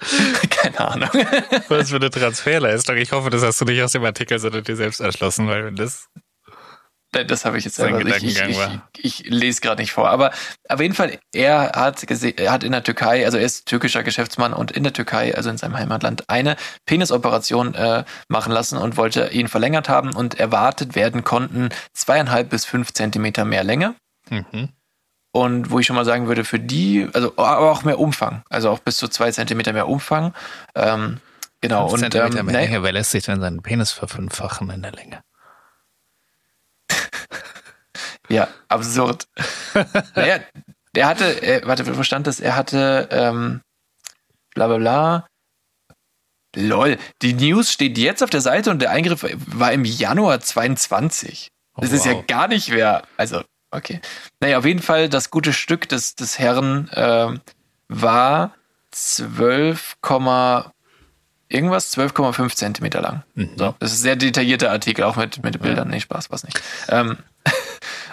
keine 0.50 0.80
Ahnung. 0.80 1.10
Was 1.68 1.90
für 1.90 1.96
eine 1.96 2.10
Transferleistung. 2.10 2.96
Ich 2.96 3.12
hoffe, 3.12 3.30
das 3.30 3.42
hast 3.42 3.60
du 3.60 3.64
nicht 3.64 3.82
aus 3.82 3.92
dem 3.92 4.04
Artikel, 4.04 4.38
sondern 4.38 4.64
dir 4.64 4.76
selbst 4.76 5.00
erschlossen, 5.00 5.46
weil 5.46 5.64
wenn 5.64 5.76
das. 5.76 6.08
Das 7.12 7.44
habe 7.44 7.58
ich 7.58 7.64
jetzt. 7.64 7.78
Ich, 7.78 7.86
Gedankengang 7.86 8.54
war. 8.56 8.88
ich, 8.96 9.24
ich 9.24 9.30
lese 9.30 9.60
gerade 9.60 9.82
nicht 9.82 9.92
vor. 9.92 10.08
Aber 10.10 10.30
auf 10.68 10.80
jeden 10.80 10.94
Fall, 10.94 11.18
er 11.34 11.72
hat, 11.74 12.04
er 12.04 12.52
hat 12.52 12.62
in 12.62 12.70
der 12.70 12.84
Türkei, 12.84 13.24
also 13.24 13.36
er 13.36 13.44
ist 13.44 13.66
türkischer 13.66 14.04
Geschäftsmann 14.04 14.52
und 14.52 14.70
in 14.70 14.84
der 14.84 14.92
Türkei, 14.92 15.34
also 15.34 15.50
in 15.50 15.58
seinem 15.58 15.76
Heimatland, 15.76 16.28
eine 16.28 16.56
Penisoperation 16.86 17.74
äh, 17.74 18.04
machen 18.28 18.52
lassen 18.52 18.78
und 18.78 18.96
wollte 18.96 19.28
ihn 19.32 19.48
verlängert 19.48 19.88
haben 19.88 20.14
und 20.14 20.38
erwartet 20.38 20.94
werden 20.94 21.24
konnten 21.24 21.70
zweieinhalb 21.92 22.48
bis 22.48 22.64
fünf 22.64 22.92
Zentimeter 22.92 23.44
mehr 23.44 23.64
Länge. 23.64 23.96
Mhm. 24.28 24.68
Und 25.32 25.70
wo 25.70 25.78
ich 25.78 25.86
schon 25.86 25.96
mal 25.96 26.04
sagen 26.04 26.28
würde, 26.28 26.44
für 26.44 26.60
die, 26.60 27.08
also 27.12 27.32
aber 27.36 27.70
auch 27.70 27.82
mehr 27.82 27.98
Umfang, 27.98 28.42
also 28.50 28.70
auch 28.70 28.80
bis 28.80 28.96
zu 28.96 29.08
zwei 29.08 29.32
Zentimeter 29.32 29.72
mehr 29.72 29.88
Umfang. 29.88 30.32
Ähm, 30.76 31.18
genau. 31.60 31.88
Fünf 31.88 31.94
Und 31.94 32.00
Zentimeter 32.00 32.40
ähm, 32.40 32.46
mehr 32.46 32.56
nee, 32.56 32.66
Länge, 32.66 32.82
wer 32.84 32.92
lässt 32.92 33.10
sich 33.10 33.24
denn 33.24 33.40
seinen 33.40 33.62
Penis 33.62 33.90
verfünffachen 33.90 34.70
in 34.70 34.82
der 34.82 34.92
Länge? 34.92 35.22
Ja, 38.30 38.48
absurd. 38.68 39.26
naja, 40.14 40.40
der 40.94 41.06
hatte, 41.06 41.42
äh, 41.42 41.62
warte, 41.66 41.96
wo 41.96 42.02
stand 42.02 42.26
das? 42.26 42.40
Er 42.40 42.56
hatte, 42.56 43.08
ähm, 43.10 43.60
bla 44.54 44.66
bla 44.68 44.78
bla. 44.78 45.26
Lol, 46.56 46.98
die 47.22 47.34
News 47.34 47.70
steht 47.72 47.96
jetzt 47.96 48.22
auf 48.22 48.30
der 48.30 48.40
Seite 48.40 48.70
und 48.70 48.80
der 48.80 48.90
Eingriff 48.90 49.24
war 49.46 49.72
im 49.72 49.84
Januar 49.84 50.40
22. 50.40 51.48
Das 51.76 51.92
Oh, 51.92 51.94
ist 51.94 52.06
ja 52.06 52.20
gar 52.22 52.48
nicht 52.48 52.70
mehr, 52.70 53.04
also, 53.16 53.42
okay. 53.70 54.00
Naja, 54.40 54.58
auf 54.58 54.64
jeden 54.64 54.82
Fall, 54.82 55.08
das 55.08 55.30
gute 55.30 55.52
Stück 55.52 55.88
des, 55.88 56.16
des 56.16 56.38
Herrn 56.38 56.90
ähm, 56.94 57.40
war 57.88 58.54
12, 58.90 59.96
irgendwas, 61.48 61.96
12,5 61.96 62.56
Zentimeter 62.56 63.00
lang. 63.00 63.22
Mhm. 63.34 63.50
So, 63.56 63.74
das 63.78 63.92
ist 63.92 64.00
ein 64.00 64.02
sehr 64.02 64.16
detaillierter 64.16 64.70
Artikel, 64.70 65.04
auch 65.04 65.16
mit, 65.16 65.42
mit 65.42 65.60
Bildern. 65.60 65.88
Nee, 65.88 66.00
Spaß, 66.00 66.30
was 66.30 66.44
nicht. 66.44 66.60
Ähm, 66.88 67.18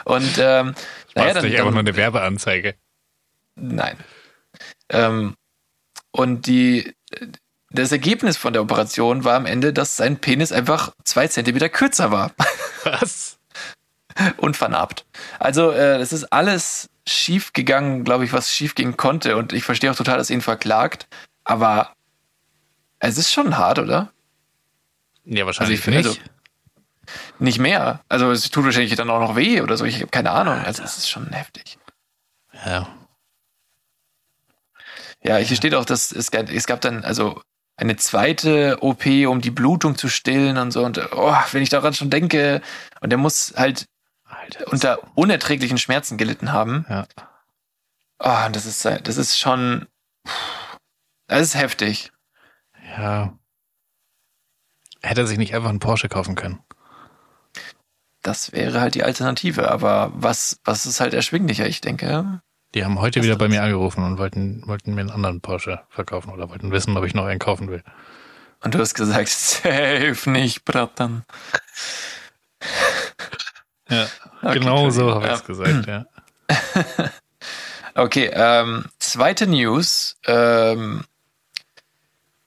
und 0.07 0.37
ähm, 0.37 0.73
naja, 1.15 1.33
dann, 1.33 1.43
nicht 1.43 1.57
einfach 1.57 1.71
nur 1.71 1.81
eine 1.81 1.97
Werbeanzeige. 1.97 2.75
Nein. 3.55 3.97
Ähm, 4.87 5.35
und 6.11 6.47
die, 6.47 6.95
das 7.71 7.91
Ergebnis 7.91 8.37
von 8.37 8.53
der 8.53 8.61
Operation 8.61 9.25
war 9.25 9.35
am 9.35 9.45
Ende, 9.45 9.73
dass 9.73 9.97
sein 9.97 10.17
Penis 10.17 10.53
einfach 10.53 10.93
zwei 11.03 11.27
Zentimeter 11.27 11.67
kürzer 11.67 12.09
war 12.09 12.31
Was? 12.85 13.37
und 14.37 14.55
vernarbt. 14.55 15.05
Also 15.39 15.71
äh, 15.71 15.97
es 15.97 16.13
ist 16.13 16.31
alles 16.31 16.89
schief 17.05 17.51
gegangen, 17.51 18.05
glaube 18.05 18.23
ich, 18.23 18.31
was 18.31 18.53
schief 18.53 18.75
gehen 18.75 18.95
konnte. 18.95 19.35
Und 19.35 19.51
ich 19.51 19.65
verstehe 19.65 19.91
auch 19.91 19.97
total, 19.97 20.17
dass 20.17 20.29
ihn 20.29 20.41
verklagt. 20.41 21.07
Aber 21.43 21.91
es 22.99 23.17
ist 23.17 23.33
schon 23.33 23.57
hart, 23.57 23.79
oder? 23.79 24.13
Ja, 25.25 25.45
wahrscheinlich 25.45 25.79
ich 25.79 25.83
finde, 25.83 26.07
nicht. 26.07 26.21
Nicht 27.39 27.59
mehr. 27.59 28.01
Also 28.09 28.31
es 28.31 28.49
tut 28.49 28.65
wahrscheinlich 28.65 28.95
dann 28.95 29.09
auch 29.09 29.19
noch 29.19 29.35
weh 29.35 29.61
oder 29.61 29.77
so. 29.77 29.85
Ich 29.85 29.95
habe 29.97 30.07
keine 30.07 30.31
Ahnung. 30.31 30.59
Also 30.63 30.83
es 30.83 30.97
ist 30.97 31.09
schon 31.09 31.27
heftig. 31.31 31.77
ja. 32.65 32.87
Ja, 35.23 35.37
hier 35.37 35.57
steht 35.57 35.73
auch, 35.73 35.83
dass 35.85 36.11
es 36.11 36.31
gab, 36.31 36.49
es 36.49 36.67
gab 36.67 36.79
dann 36.81 37.03
also 37.03 37.41
eine 37.75 37.95
zweite 37.97 38.77
OP, 38.81 39.05
um 39.27 39.41
die 39.41 39.51
Blutung 39.51 39.97
zu 39.97 40.09
stillen 40.09 40.57
und 40.57 40.71
so. 40.71 40.85
Und 40.85 40.99
oh, 41.13 41.35
wenn 41.51 41.61
ich 41.63 41.69
daran 41.69 41.93
schon 41.93 42.09
denke, 42.09 42.61
und 43.01 43.09
der 43.09 43.17
muss 43.17 43.53
halt 43.57 43.87
Alter. 44.25 44.67
unter 44.71 45.17
unerträglichen 45.17 45.77
Schmerzen 45.77 46.17
gelitten 46.17 46.51
haben. 46.53 46.85
Ja. 46.89 47.07
Oh, 48.19 48.49
das 48.51 48.65
ist 48.65 48.85
das 48.85 49.17
ist 49.17 49.37
schon, 49.37 49.87
das 51.27 51.41
ist 51.41 51.55
heftig. 51.55 52.11
ja. 52.97 53.33
Hätte 55.03 55.21
er 55.21 55.27
sich 55.27 55.37
nicht 55.37 55.53
einfach 55.53 55.69
einen 55.69 55.79
Porsche 55.79 56.09
kaufen 56.09 56.35
können. 56.35 56.59
Das 58.27 58.51
wäre 58.51 58.81
halt 58.81 58.93
die 58.95 59.03
Alternative. 59.03 59.71
Aber 59.71 60.11
was 60.13 60.59
was 60.65 60.85
ist 60.85 60.99
halt 60.99 61.13
erschwinglicher? 61.13 61.65
Ich 61.65 61.79
denke. 61.79 62.41
Die 62.73 62.83
haben 62.83 62.99
heute 62.99 63.23
wieder 63.23 63.37
bei 63.37 63.47
mir 63.47 63.63
angerufen 63.63 64.03
und 64.03 64.17
wollten, 64.17 64.67
wollten 64.67 64.93
mir 64.93 64.99
einen 64.99 65.11
anderen 65.11 65.39
Porsche 65.39 65.83
verkaufen 65.87 66.31
oder 66.31 66.49
wollten 66.49 66.69
wissen, 66.71 66.97
ob 66.97 67.05
ich 67.05 67.13
noch 67.13 67.23
einen 67.23 67.39
kaufen 67.39 67.69
will. 67.69 67.81
Und 68.59 68.73
du 68.73 68.79
hast 68.79 68.95
gesagt, 68.95 69.29
safe 69.29 70.29
nicht, 70.29 70.65
Bratan. 70.65 71.23
Ja, 73.89 74.05
Okay, 74.41 74.59
genau 74.59 74.89
so 74.89 75.15
habe 75.15 75.27
ich 75.27 75.31
es 75.31 75.45
gesagt, 75.45 75.87
ja. 75.87 76.05
Okay, 77.95 78.29
ähm, 78.33 78.83
zweite 78.99 79.47
News, 79.47 80.17
ähm, 80.25 81.05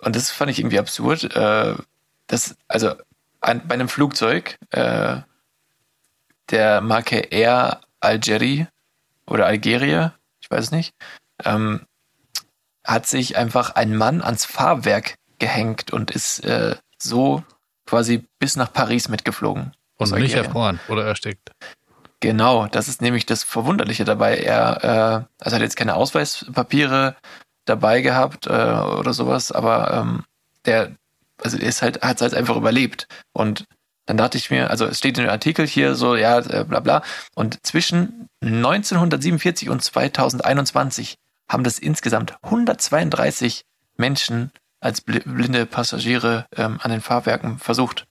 und 0.01 0.14
das 0.14 0.31
fand 0.31 0.51
ich 0.51 0.59
irgendwie 0.59 0.78
absurd, 0.78 1.35
äh, 1.35 1.74
das, 2.26 2.57
also 2.68 2.95
an, 3.41 3.66
bei 3.66 3.72
einem 3.72 3.89
Flugzeug 3.89 4.59
äh, 4.72 5.22
der 6.51 6.81
Marke 6.81 7.19
Air 7.19 7.81
Algerie 8.01 8.67
oder 9.27 9.47
Algeria, 9.47 10.15
ich 10.41 10.51
weiß 10.51 10.65
es 10.65 10.71
nicht, 10.71 10.95
ähm, 11.45 11.87
hat 12.85 13.07
sich 13.07 13.37
einfach 13.37 13.75
ein 13.75 13.97
Mann 13.97 14.23
ans 14.23 14.45
Fahrwerk 14.45 15.15
gehängt 15.39 15.93
und 15.93 16.11
ist 16.11 16.41
äh, 16.45 16.77
so 16.99 17.45
quasi 17.87 18.27
bis 18.39 18.57
nach 18.57 18.73
Paris 18.73 19.09
mitgeflogen. 19.09 19.73
Und 19.97 20.13
nicht 20.13 20.35
erfroren 20.35 20.81
oder 20.89 21.05
erstickt. 21.05 21.51
Genau, 22.21 22.67
das 22.67 22.89
ist 22.89 23.03
nämlich 23.03 23.27
das 23.27 23.45
Verwunderliche 23.45 24.05
dabei. 24.05 24.39
Er 24.39 25.27
äh, 25.39 25.45
also 25.45 25.57
hat 25.57 25.63
jetzt 25.63 25.77
keine 25.77 25.95
Ausweispapiere 25.95 27.17
dabei 27.65 28.01
gehabt 28.01 28.47
äh, 28.47 28.51
oder 28.51 29.13
sowas, 29.13 29.53
aber 29.53 29.93
ähm, 29.93 30.25
der 30.65 30.97
also 31.43 31.57
er 31.57 31.69
ist 31.69 31.83
halt 31.83 32.03
hat 32.03 32.17
es 32.17 32.23
halt 32.23 32.35
einfach 32.35 32.57
überlebt 32.57 33.09
und 33.33 33.67
dann 34.11 34.17
dachte 34.17 34.39
ich 34.39 34.51
mir, 34.51 34.71
also 34.71 34.87
es 34.87 34.99
steht 34.99 35.17
in 35.19 35.25
dem 35.25 35.31
Artikel 35.31 35.65
hier 35.69 35.95
so, 35.95 36.17
ja, 36.17 36.41
äh, 36.41 36.65
bla 36.65 36.81
bla. 36.81 37.03
Und 37.37 37.65
zwischen 37.65 38.27
1947 38.43 39.69
und 39.69 39.85
2021 39.85 41.15
haben 41.49 41.63
das 41.63 41.79
insgesamt 41.79 42.35
132 42.43 43.63
Menschen 43.97 44.51
als 44.81 45.01
bli- 45.01 45.23
blinde 45.25 45.65
Passagiere 45.65 46.47
ähm, 46.57 46.81
an 46.83 46.91
den 46.91 47.01
Fahrwerken 47.03 47.59
versucht. 47.61 48.07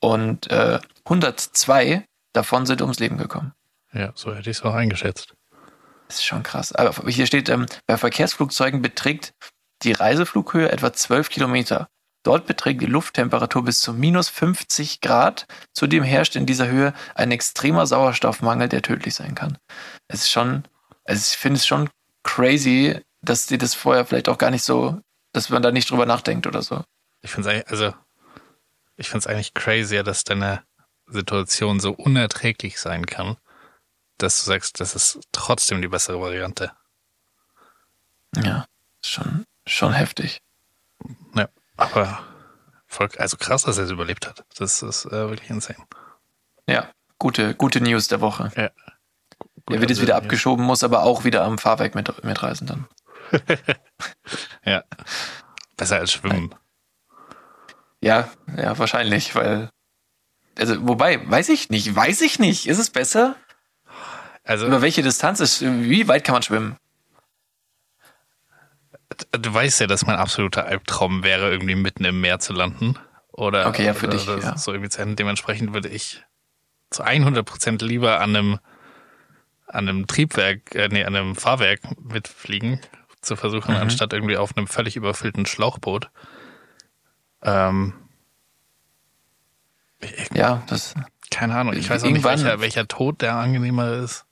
Und 0.00 0.48
äh, 0.52 0.78
102 1.04 2.04
davon 2.32 2.64
sind 2.64 2.80
ums 2.80 3.00
Leben 3.00 3.18
gekommen. 3.18 3.52
Ja, 3.92 4.12
so 4.14 4.32
hätte 4.32 4.50
ich 4.50 4.58
es 4.58 4.62
auch 4.62 4.74
eingeschätzt. 4.74 5.34
Das 6.06 6.18
ist 6.18 6.24
schon 6.26 6.44
krass. 6.44 6.72
Aber 6.72 7.10
hier 7.10 7.26
steht, 7.26 7.48
ähm, 7.48 7.66
bei 7.88 7.96
Verkehrsflugzeugen 7.96 8.82
beträgt 8.82 9.32
die 9.82 9.92
Reiseflughöhe 9.92 10.70
etwa 10.70 10.92
12 10.92 11.28
Kilometer. 11.28 11.88
Dort 12.22 12.46
beträgt 12.46 12.82
die 12.82 12.86
Lufttemperatur 12.86 13.64
bis 13.64 13.80
zu 13.80 13.94
minus 13.94 14.28
50 14.28 15.00
Grad. 15.00 15.46
Zudem 15.72 16.02
herrscht 16.02 16.36
in 16.36 16.46
dieser 16.46 16.68
Höhe 16.68 16.92
ein 17.14 17.30
extremer 17.30 17.86
Sauerstoffmangel, 17.86 18.68
der 18.68 18.82
tödlich 18.82 19.14
sein 19.14 19.34
kann. 19.34 19.58
Es 20.08 20.22
ist 20.22 20.30
schon, 20.30 20.64
also 21.04 21.20
ich 21.20 21.38
finde 21.38 21.56
es 21.56 21.66
schon 21.66 21.88
crazy, 22.22 23.00
dass 23.22 23.46
die 23.46 23.58
das 23.58 23.74
vorher 23.74 24.04
vielleicht 24.04 24.28
auch 24.28 24.38
gar 24.38 24.50
nicht 24.50 24.64
so, 24.64 25.00
dass 25.32 25.48
man 25.48 25.62
da 25.62 25.70
nicht 25.70 25.90
drüber 25.90 26.06
nachdenkt 26.06 26.46
oder 26.46 26.62
so. 26.62 26.84
Ich 27.22 27.30
finde 27.30 27.48
es 27.48 27.54
eigentlich, 27.54 27.70
also, 27.70 27.94
ich 28.96 29.08
finde 29.08 29.18
es 29.20 29.26
eigentlich 29.26 29.54
crazier, 29.54 30.02
dass 30.02 30.24
deine 30.24 30.62
Situation 31.06 31.80
so 31.80 31.92
unerträglich 31.92 32.78
sein 32.78 33.06
kann, 33.06 33.36
dass 34.18 34.38
du 34.38 34.50
sagst, 34.50 34.80
das 34.80 34.94
ist 34.94 35.20
trotzdem 35.32 35.80
die 35.80 35.88
bessere 35.88 36.20
Variante. 36.20 36.72
Ja, 38.36 38.66
schon, 39.02 39.44
schon 39.66 39.92
heftig. 39.92 40.40
Aber 41.80 42.20
voll, 42.86 43.08
also 43.16 43.36
krass, 43.38 43.62
dass 43.64 43.78
er 43.78 43.84
es 43.84 43.90
überlebt 43.90 44.26
hat. 44.26 44.44
Das 44.56 44.82
ist 44.82 45.06
äh, 45.06 45.28
wirklich 45.30 45.48
insane. 45.48 45.78
Ja, 46.68 46.90
gute, 47.18 47.54
gute 47.54 47.80
News 47.80 48.08
der 48.08 48.20
Woche. 48.20 48.52
Ja. 48.54 48.70
Er 49.70 49.80
wird 49.80 49.90
jetzt 49.90 50.02
wieder 50.02 50.16
abgeschoben, 50.16 50.64
muss 50.64 50.84
aber 50.84 51.04
auch 51.04 51.24
wieder 51.24 51.42
am 51.42 51.58
Fahrwerk 51.58 51.94
mit, 51.94 52.22
mitreisen 52.24 52.66
dann. 52.66 52.86
Ja. 54.64 54.84
Besser 55.76 55.96
als 55.96 56.12
schwimmen. 56.12 56.54
Ja, 58.02 58.28
ja, 58.56 58.78
wahrscheinlich, 58.78 59.34
weil. 59.34 59.70
Also, 60.58 60.86
wobei, 60.86 61.28
weiß 61.30 61.48
ich 61.48 61.70
nicht, 61.70 61.94
weiß 61.94 62.20
ich 62.20 62.38
nicht. 62.38 62.66
Ist 62.66 62.78
es 62.78 62.90
besser? 62.90 63.36
Also, 64.44 64.66
Über 64.66 64.82
welche 64.82 65.02
Distanz 65.02 65.40
ist, 65.40 65.62
wie 65.62 66.08
weit 66.08 66.24
kann 66.24 66.34
man 66.34 66.42
schwimmen? 66.42 66.76
Du 69.32 69.52
weißt 69.54 69.80
ja, 69.80 69.86
dass 69.86 70.06
mein 70.06 70.16
absoluter 70.16 70.66
Albtraum 70.66 71.22
wäre, 71.22 71.50
irgendwie 71.50 71.74
mitten 71.74 72.04
im 72.04 72.20
Meer 72.20 72.38
zu 72.38 72.52
landen. 72.52 72.96
Oder, 73.32 73.66
Okay, 73.68 73.86
ja, 73.86 73.94
für 73.94 74.06
oder, 74.08 74.16
dich, 74.16 74.26
ja. 74.26 74.56
so 74.56 74.72
irgendwie 74.72 74.90
zu 74.90 75.00
enden. 75.00 75.16
Dementsprechend 75.16 75.72
würde 75.72 75.88
ich 75.88 76.22
zu 76.90 77.04
100% 77.04 77.84
lieber 77.84 78.20
an 78.20 78.34
einem, 78.36 78.58
an 79.66 79.88
einem 79.88 80.06
Triebwerk, 80.06 80.74
äh, 80.74 80.88
nee, 80.88 81.04
an 81.04 81.14
einem 81.14 81.36
Fahrwerk 81.36 81.80
mitfliegen, 82.02 82.80
zu 83.20 83.36
versuchen, 83.36 83.74
Mhm. 83.74 83.80
anstatt 83.82 84.12
irgendwie 84.12 84.36
auf 84.36 84.56
einem 84.56 84.66
völlig 84.66 84.96
überfüllten 84.96 85.46
Schlauchboot. 85.46 86.10
Ähm, 87.42 87.94
Ja, 90.34 90.62
das. 90.66 90.94
keine 91.30 91.56
Ahnung, 91.56 91.74
ich 91.74 91.88
weiß 91.90 92.04
auch 92.04 92.10
nicht, 92.10 92.24
welcher, 92.24 92.60
welcher 92.60 92.88
Tod 92.88 93.20
der 93.22 93.34
angenehmer 93.36 93.92
ist. 93.92 94.24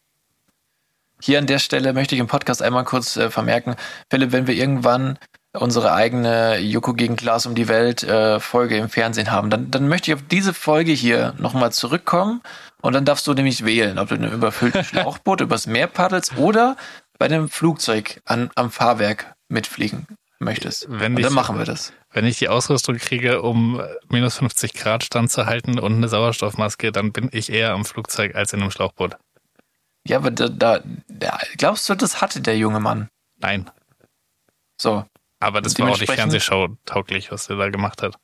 Hier 1.21 1.39
an 1.39 1.47
der 1.47 1.59
Stelle 1.59 1.93
möchte 1.93 2.15
ich 2.15 2.21
im 2.21 2.27
Podcast 2.27 2.63
einmal 2.63 2.85
kurz 2.85 3.17
äh, 3.17 3.31
vermerken, 3.31 3.75
Philipp, 4.11 4.33
wenn 4.33 4.47
wir 4.47 4.55
irgendwann 4.55 5.19
unsere 5.53 5.93
eigene 5.93 6.59
Joko 6.59 6.93
gegen 6.95 7.17
Klaas 7.17 7.47
um 7.47 7.55
die 7.55 7.69
Welt 7.69 8.03
äh, 8.05 8.39
Folge 8.39 8.77
im 8.77 8.89
Fernsehen 8.89 9.31
haben, 9.33 9.51
dann, 9.51 9.71
dann 9.71 9.89
möchte 9.89 10.11
ich 10.11 10.15
auf 10.15 10.23
diese 10.31 10.55
Folge 10.55 10.93
hier 10.93 11.35
nochmal 11.39 11.73
zurückkommen 11.73 12.43
und 12.83 12.93
dann 12.93 13.05
darfst 13.05 13.27
du 13.27 13.35
nämlich 13.35 13.65
wählen, 13.65 13.99
ob 13.99 14.09
du 14.09 14.15
in 14.15 14.25
einem 14.25 14.35
überfüllten 14.35 14.85
Schlauchboot 14.85 15.41
übers 15.41 15.67
Meer 15.67 15.87
paddelst 15.89 16.37
oder 16.37 16.77
bei 17.19 17.27
einem 17.27 17.49
Flugzeug 17.49 18.21
an, 18.25 18.51
am 18.55 18.71
Fahrwerk 18.71 19.33
mitfliegen 19.49 20.07
möchtest. 20.39 20.87
Wenn 20.89 21.15
und 21.15 21.19
ich- 21.21 21.27
dann 21.27 21.35
machen 21.35 21.59
wir 21.59 21.65
das. 21.65 21.93
Wenn 22.13 22.25
ich 22.25 22.39
die 22.39 22.49
Ausrüstung 22.49 22.97
kriege, 22.97 23.43
um 23.43 23.83
minus 24.09 24.39
50 24.39 24.73
Grad 24.73 25.05
standzuhalten 25.05 25.79
und 25.79 25.97
eine 25.97 26.09
Sauerstoffmaske, 26.09 26.91
dann 26.91 27.13
bin 27.13 27.29
ich 27.33 27.53
eher 27.53 27.73
am 27.73 27.85
Flugzeug 27.85 28.35
als 28.35 28.53
in 28.55 28.63
einem 28.63 28.71
Schlauchboot. 28.71 29.17
Ja, 30.09 30.17
aber 30.19 30.31
da, 30.31 30.49
da, 30.49 30.81
da 31.09 31.39
glaubst 31.57 31.89
du, 31.89 31.95
das 31.95 32.21
hatte 32.21 32.41
der 32.41 32.57
junge 32.57 32.81
Mann? 32.81 33.09
Nein. 33.39 33.71
So, 34.81 35.05
Aber 35.41 35.61
das 35.61 35.79
war 35.79 35.91
auch 35.91 35.99
nicht 36.01 36.11
Fernsehshow 36.13 36.77
tauglich, 36.87 37.31
was 37.33 37.47
der 37.47 37.57
da 37.57 37.69
gemacht 37.69 38.03
hat. 38.03 38.17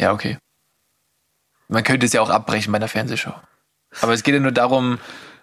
ja, 0.00 0.12
okay. 0.12 0.38
Man 1.68 1.84
könnte 1.84 2.04
es 2.06 2.12
ja 2.12 2.20
auch 2.20 2.28
abbrechen 2.30 2.70
bei 2.72 2.76
einer 2.76 2.88
Fernsehshow. 2.88 3.32
Aber 4.00 4.12
es 4.12 4.22
geht 4.22 4.34
ja 4.34 4.40
nur 4.40 4.52
darum, 4.52 4.98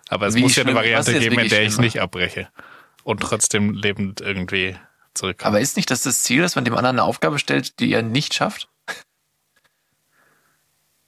Aber 0.10 0.28
es 0.28 0.36
Wie 0.36 0.42
muss 0.42 0.56
ja 0.56 0.64
eine 0.64 0.76
Variante 0.76 1.18
geben, 1.20 1.40
in 1.40 1.50
der 1.50 1.62
ich 1.64 1.70
schlimmer? 1.74 1.82
nicht 1.84 2.02
abbreche. 2.02 2.50
Und 3.04 3.22
trotzdem 3.22 3.74
lebend 3.74 4.22
irgendwie 4.22 4.76
zurückkomme. 5.14 5.48
aber 5.50 5.60
ist 5.62 5.76
nicht 5.76 5.90
das 5.92 6.04
das 6.04 6.24
Ziel, 6.24 6.42
dass 6.42 6.56
man 6.56 6.66
dem 6.66 6.76
anderen 6.76 6.98
eine 7.00 7.04
Aufgabe 7.04 7.40
stellt, 7.40 7.80
die 7.80 7.92
er 7.92 8.02
nicht 8.04 8.34
schafft? 8.34 8.68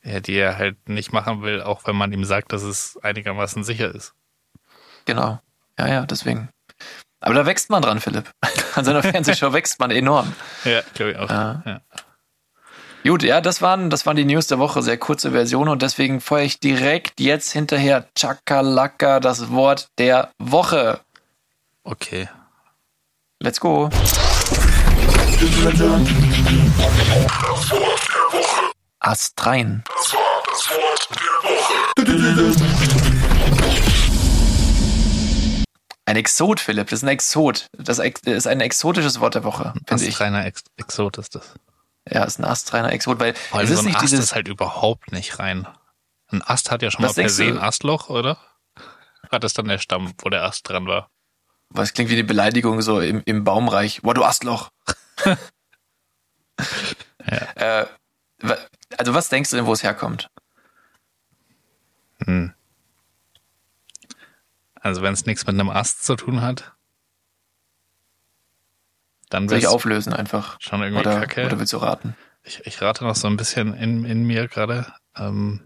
Ja, 0.04 0.20
die 0.20 0.36
er 0.36 0.58
halt 0.58 0.90
nicht 0.90 1.14
machen 1.14 1.44
will, 1.44 1.62
auch 1.62 1.86
wenn 1.86 1.96
man 1.96 2.12
ihm 2.12 2.26
sagt, 2.26 2.54
dass 2.54 2.64
es 2.64 2.98
einigermaßen 3.04 3.64
sicher 3.64 3.94
ist. 3.94 4.14
Genau. 5.06 5.40
Ja, 5.78 5.88
ja, 5.88 6.06
deswegen. 6.06 6.50
Aber 7.20 7.36
da 7.36 7.46
wächst 7.46 7.70
man 7.70 7.84
dran, 7.84 8.00
Philipp. 8.00 8.32
An 8.76 8.84
seiner 8.84 9.04
Fernsehshow 9.04 9.54
wächst 9.54 9.80
man 9.80 9.92
enorm. 9.92 10.34
Ja, 10.66 10.82
glaube 10.94 11.12
ich 11.12 11.18
auch. 11.18 11.30
Ja. 11.30 11.64
Ja. 11.66 11.82
Gut, 13.04 13.24
ja, 13.24 13.42
das 13.42 13.64
waren, 13.64 13.90
das 13.90 14.06
waren 14.06 14.16
die 14.16 14.26
News 14.26 14.46
der 14.46 14.60
Woche, 14.60 14.84
sehr 14.84 14.98
kurze 14.98 15.32
Version 15.32 15.70
und 15.70 15.82
deswegen 15.82 16.22
feuere 16.22 16.46
ich 16.46 16.60
direkt 16.60 17.20
jetzt 17.20 17.52
hinterher 17.52 18.08
Chakalaka 18.16 19.20
das 19.20 19.50
Wort 19.50 19.88
der 19.98 20.32
Woche. 20.38 21.00
Okay. 21.84 22.30
Let's 23.40 23.60
go. 23.60 23.90
Astrein. 29.02 29.84
Ein 36.06 36.16
Exot, 36.18 36.60
Philipp, 36.60 36.90
das 36.90 37.00
ist 37.00 37.04
ein 37.04 37.10
Exot. 37.10 37.68
Das 37.78 38.00
ist 38.00 38.48
ein 38.48 38.60
exotisches 38.60 39.20
Wort 39.20 39.36
der 39.36 39.44
Woche, 39.44 39.74
finde 39.88 40.04
ich. 40.04 40.10
Astreiner 40.12 40.46
Ex 40.46 40.64
Exot 40.78 41.18
ist 41.18 41.36
das. 41.36 41.54
Ja, 42.10 42.24
ist 42.24 42.40
ein 42.40 42.46
astreiner 42.46 42.92
Exot, 42.92 43.20
weil 43.20 43.34
Vor 43.36 43.62
es 43.62 43.70
ist 43.70 43.76
so 43.78 43.82
ein 43.84 43.86
nicht 43.86 43.96
Ast 43.98 44.04
dieses. 44.12 44.20
ist 44.26 44.36
halt 44.36 44.48
überhaupt 44.48 45.12
nicht 45.12 45.40
rein. 45.40 45.68
Ein 46.32 46.42
Ast 46.42 46.72
hat 46.72 46.82
ja 46.82 46.90
schon 46.92 47.06
Was 47.06 47.16
mal 47.16 47.24
per 47.24 47.30
se 47.30 47.46
ein 47.46 47.60
Astloch, 47.60 48.10
oder? 48.10 48.38
Hat 49.32 49.44
es 49.44 49.54
dann 49.54 49.68
der 49.68 49.78
Stamm, 49.78 50.12
wo 50.20 50.30
der 50.30 50.44
Ast 50.44 50.68
dran 50.68 50.88
war? 50.88 51.10
Was 51.70 51.94
klingt 51.94 52.10
wie 52.10 52.16
eine 52.16 52.24
Beleidigung 52.24 52.82
so 52.82 53.00
im, 53.00 53.22
im 53.26 53.44
Baumreich. 53.44 54.02
Boah, 54.02 54.14
du 54.14 54.24
Astloch. 54.24 54.70
äh, 57.56 57.86
wa- 58.40 58.58
also 59.02 59.16
was 59.16 59.30
denkst 59.30 59.50
du 59.50 59.56
denn, 59.56 59.66
wo 59.66 59.74
es 59.74 59.82
herkommt? 59.82 60.30
Hm. 62.24 62.54
Also 64.76 65.02
wenn 65.02 65.14
es 65.14 65.26
nichts 65.26 65.44
mit 65.48 65.56
einem 65.56 65.72
Ast 65.72 66.06
zu 66.06 66.16
tun 66.16 66.42
hat, 66.44 66.74
dann 69.30 69.50
Soll 69.50 69.58
ich 69.58 69.66
auflösen 69.68 70.14
einfach? 70.14 70.58
schon 70.62 70.84
irgendwie 70.84 71.00
Oder, 71.00 71.20
kacke. 71.20 71.48
oder 71.48 71.58
willst 71.58 71.74
du 71.74 71.78
raten? 71.78 72.16
Ich, 72.44 72.64
ich 72.68 72.80
rate 72.80 73.04
noch 73.04 73.16
so 73.16 73.28
ein 73.28 73.38
bisschen 73.38 73.74
in, 73.74 74.06
in 74.06 74.24
mir 74.24 74.48
gerade. 74.48 74.94
Ähm, 75.16 75.62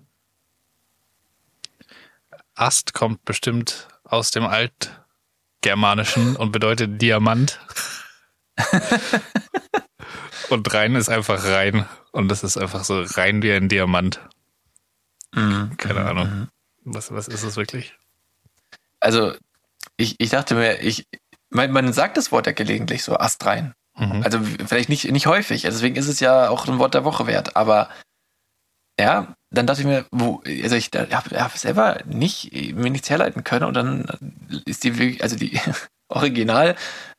Ast 2.53 2.93
kommt 2.93 3.25
bestimmt 3.25 3.89
aus 4.05 4.31
dem 4.31 4.45
Altgermanischen 4.45 6.37
und 6.37 6.53
bedeutet 6.53 7.01
Diamant. 7.01 7.59
und 10.49 10.73
rein 10.73 10.95
ist 10.95 11.09
einfach 11.09 11.43
rein. 11.45 11.85
Und 12.11 12.29
das 12.29 12.43
ist 12.43 12.57
einfach 12.57 12.83
so 12.83 13.01
rein 13.01 13.41
wie 13.41 13.51
ein 13.51 13.69
Diamant. 13.69 14.21
Mhm. 15.33 15.75
Keine 15.77 16.05
Ahnung. 16.05 16.47
Was, 16.83 17.11
was 17.11 17.27
ist 17.27 17.43
es 17.43 17.57
wirklich? 17.57 17.95
Also, 18.99 19.33
ich, 19.97 20.15
ich 20.19 20.29
dachte 20.29 20.55
mir, 20.55 20.79
ich, 20.81 21.07
man, 21.49 21.71
man 21.71 21.93
sagt 21.93 22.17
das 22.17 22.31
Wort 22.31 22.47
ja 22.47 22.53
gelegentlich 22.53 23.03
so, 23.03 23.17
astrein. 23.17 23.73
Mhm. 23.97 24.21
Also 24.23 24.39
vielleicht 24.41 24.89
nicht, 24.89 25.09
nicht 25.11 25.27
häufig, 25.27 25.61
deswegen 25.63 25.95
ist 25.95 26.07
es 26.07 26.19
ja 26.19 26.49
auch 26.49 26.67
ein 26.67 26.79
Wort 26.79 26.93
der 26.93 27.05
Woche 27.05 27.27
wert, 27.27 27.55
aber 27.55 27.89
ja, 28.99 29.35
dann 29.51 29.67
dachte 29.67 29.81
ich 29.81 29.87
mir, 29.87 30.05
wo, 30.11 30.41
also 30.63 30.75
ich 30.75 30.89
habe 30.93 31.41
hab 31.41 31.57
selber 31.57 31.99
nicht, 32.05 32.51
mir 32.75 32.89
nichts 32.89 33.09
herleiten 33.09 33.43
können 33.45 33.65
und 33.65 33.73
dann 33.73 34.05
ist 34.65 34.83
die, 34.83 34.97
wirklich- 34.97 35.23
also 35.23 35.37
die 35.37 35.59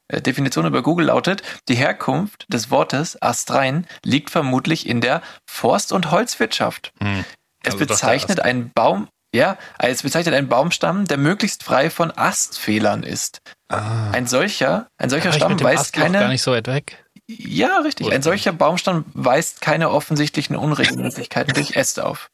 Originaldefinition 0.09 0.67
über 0.67 0.83
Google 0.83 1.07
lautet, 1.07 1.43
die 1.69 1.75
Herkunft 1.75 2.47
des 2.49 2.71
Wortes 2.71 3.21
astrein 3.21 3.87
liegt 4.05 4.31
vermutlich 4.31 4.87
in 4.89 5.01
der 5.01 5.23
Forst- 5.47 5.93
und 5.93 6.11
Holzwirtschaft. 6.11 6.93
Hm. 7.01 7.25
Es 7.63 7.73
Also 7.75 7.79
doch 7.79 7.87
der 7.87 7.95
bezeichnet 7.95 8.41
einen 8.41 8.71
Baum, 8.73 9.09
ja, 9.35 9.59
es 9.79 10.03
bezeichnet 10.03 10.35
einen 10.35 10.49
Baumstamm, 10.49 11.07
der 11.07 11.19
möglichst 11.19 11.65
frei 11.65 11.91
von 11.91 12.17
Astfehlern 12.17 13.03
ist. 13.03 13.41
Ah. 13.69 14.11
Ein 14.13 14.27
solcher, 14.29 14.87
ein 14.97 15.11
solcher 15.11 15.33
Stamm 15.33 15.53
mit 15.53 15.61
dem 15.61 15.65
weist 15.65 15.93
keine, 15.93 16.21
gar 16.21 16.29
nicht 16.29 16.43
so 16.43 16.53
weit 16.53 16.69
weg. 16.69 17.05
ja, 17.27 17.79
richtig. 17.79 18.07
Ein 18.07 18.19
Ursprünglich. 18.19 18.25
solcher 18.25 18.53
Baumstamm 18.53 19.05
weist 19.15 19.61
keine 19.61 19.91
offensichtlichen 19.91 20.55
Unregelmäßigkeiten 20.55 21.53
durch 21.55 21.75
Äste 21.75 22.07
auf. 22.07 22.31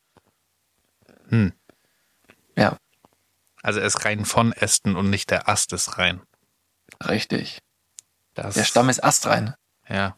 Hm. 1.30 1.54
Ja, 2.56 2.76
Also 3.62 3.80
er 3.80 3.86
ist 3.86 4.04
rein 4.04 4.26
von 4.26 4.52
Ästen 4.52 4.94
und 4.94 5.08
nicht 5.08 5.30
der 5.30 5.48
Ast 5.48 5.72
ist 5.72 5.96
rein. 5.96 6.20
Richtig. 7.06 7.58
Das, 8.34 8.54
Der 8.54 8.64
Stamm 8.64 8.88
ist 8.88 9.02
astrein. 9.04 9.54
Ja. 9.88 10.16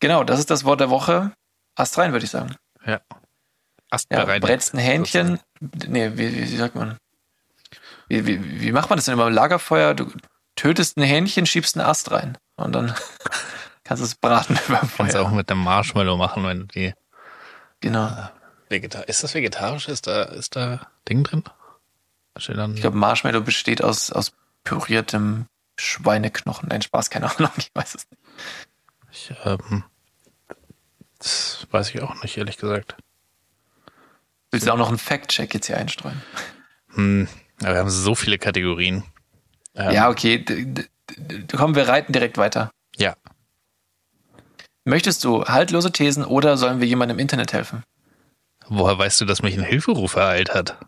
Genau, 0.00 0.22
das 0.24 0.38
ist 0.38 0.50
das 0.50 0.64
Wort 0.64 0.80
der 0.80 0.90
Woche. 0.90 1.32
Astrein, 1.74 2.12
würde 2.12 2.24
ich 2.24 2.30
sagen. 2.30 2.54
Ja. 2.86 2.92
Ja, 2.92 3.00
Astbereinigt. 3.90 4.42
brätst 4.46 4.74
ein 4.74 4.78
Hähnchen. 4.78 5.40
Nee, 5.60 6.12
wie, 6.16 6.32
wie, 6.34 6.42
wie 6.50 6.56
sagt 6.56 6.74
man? 6.74 6.96
Wie, 8.08 8.26
wie, 8.26 8.60
wie 8.60 8.72
macht 8.72 8.90
man 8.90 8.98
das 8.98 9.06
denn 9.06 9.14
immer 9.14 9.26
im 9.26 9.32
Lagerfeuer? 9.34 9.94
Du 9.94 10.12
tötest 10.56 10.96
ein 10.96 11.02
Hähnchen, 11.02 11.46
schiebst 11.46 11.76
einen 11.76 11.86
Ast 11.88 12.10
rein. 12.10 12.36
Und 12.56 12.72
dann 12.72 12.94
kannst 13.84 14.02
du 14.02 14.04
es 14.06 14.14
braten 14.14 14.58
über 14.68 14.78
dem 14.80 14.90
Kannst 14.96 15.12
Feuer. 15.14 15.22
auch 15.22 15.30
mit 15.30 15.50
einem 15.50 15.60
Marshmallow 15.64 16.16
machen, 16.16 16.44
wenn 16.44 16.68
die 16.68 16.92
Genau. 17.80 18.10
Vegetar 18.68 19.08
ist 19.08 19.22
das 19.24 19.34
vegetarisch? 19.34 19.88
Ist 19.88 20.06
da, 20.06 20.22
ist 20.24 20.56
da 20.56 20.86
Ding 21.08 21.24
drin? 21.24 21.42
Ich 22.36 22.46
glaube, 22.80 22.96
Marshmallow 22.96 23.42
besteht 23.42 23.82
aus, 23.82 24.10
aus 24.10 24.32
püriertem 24.64 25.46
Schweineknochen. 25.78 26.68
Nein, 26.68 26.82
Spaß, 26.82 27.10
keine 27.10 27.34
Ahnung, 27.36 27.50
ich 27.56 27.70
weiß 27.74 27.94
es 27.94 28.06
nicht. 28.10 29.30
ich, 29.30 29.36
ähm, 29.44 29.84
das 31.18 31.66
weiß 31.70 31.90
ich 31.94 32.02
auch 32.02 32.22
nicht, 32.22 32.36
ehrlich 32.36 32.56
gesagt. 32.56 32.96
Willst 34.50 34.66
du 34.66 34.72
auch 34.72 34.76
noch 34.78 34.88
einen 34.88 34.98
Fact-Check 34.98 35.52
jetzt 35.54 35.66
hier 35.66 35.76
einstreuen? 35.78 36.22
Hm, 36.94 37.28
aber 37.62 37.72
wir 37.72 37.78
haben 37.80 37.90
so 37.90 38.14
viele 38.14 38.38
Kategorien. 38.38 39.02
Ähm, 39.74 39.90
Ja, 39.92 40.08
okay. 40.10 40.44
Komm, 41.54 41.74
wir 41.74 41.88
reiten 41.88 42.12
direkt 42.12 42.38
weiter. 42.38 42.70
Ja. 42.96 43.16
Möchtest 44.84 45.24
du 45.24 45.44
haltlose 45.46 45.90
Thesen 45.92 46.24
oder 46.24 46.56
sollen 46.56 46.80
wir 46.80 46.86
jemandem 46.86 47.16
im 47.16 47.22
Internet 47.22 47.52
helfen? 47.52 47.82
Woher 48.68 48.98
weißt 48.98 49.20
du, 49.20 49.24
dass 49.24 49.42
mich 49.42 49.56
ein 49.58 49.64
Hilferuf 49.64 50.14
ereilt 50.16 50.54
hat? 50.54 50.78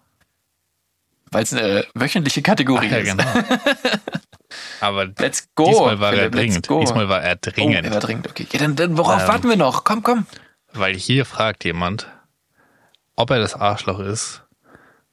Weil 1.30 1.42
es 1.42 1.52
eine 1.52 1.84
wöchentliche 1.94 2.42
Kategorie 2.42 2.88
ja, 2.88 2.98
ist. 2.98 3.10
genau. 3.10 3.24
Aber 4.80 5.06
Let's 5.18 5.48
go. 5.54 5.66
diesmal 5.66 6.00
war 6.00 6.12
er 6.12 6.30
Philipp, 6.30 6.34
let's 6.34 6.60
dringend. 6.62 6.82
Diesmal 6.82 7.08
war 7.08 7.22
er 7.22 7.34
Oh, 7.34 7.38
dringend. 7.42 7.84
er 7.86 7.90
war 7.92 8.00
dringend. 8.00 8.28
Okay, 8.28 8.46
ja, 8.52 8.58
dann, 8.60 8.76
dann 8.76 8.96
worauf 8.96 9.22
Ähm. 9.22 9.28
warten 9.28 9.48
wir 9.48 9.56
noch? 9.56 9.84
Komm, 9.84 10.02
komm. 10.02 10.26
Weil 10.72 10.94
hier 10.94 11.24
fragt 11.24 11.64
jemand, 11.64 12.06
ob 13.16 13.30
er 13.30 13.38
das 13.38 13.54
Arschloch 13.54 13.98
ist, 13.98 14.42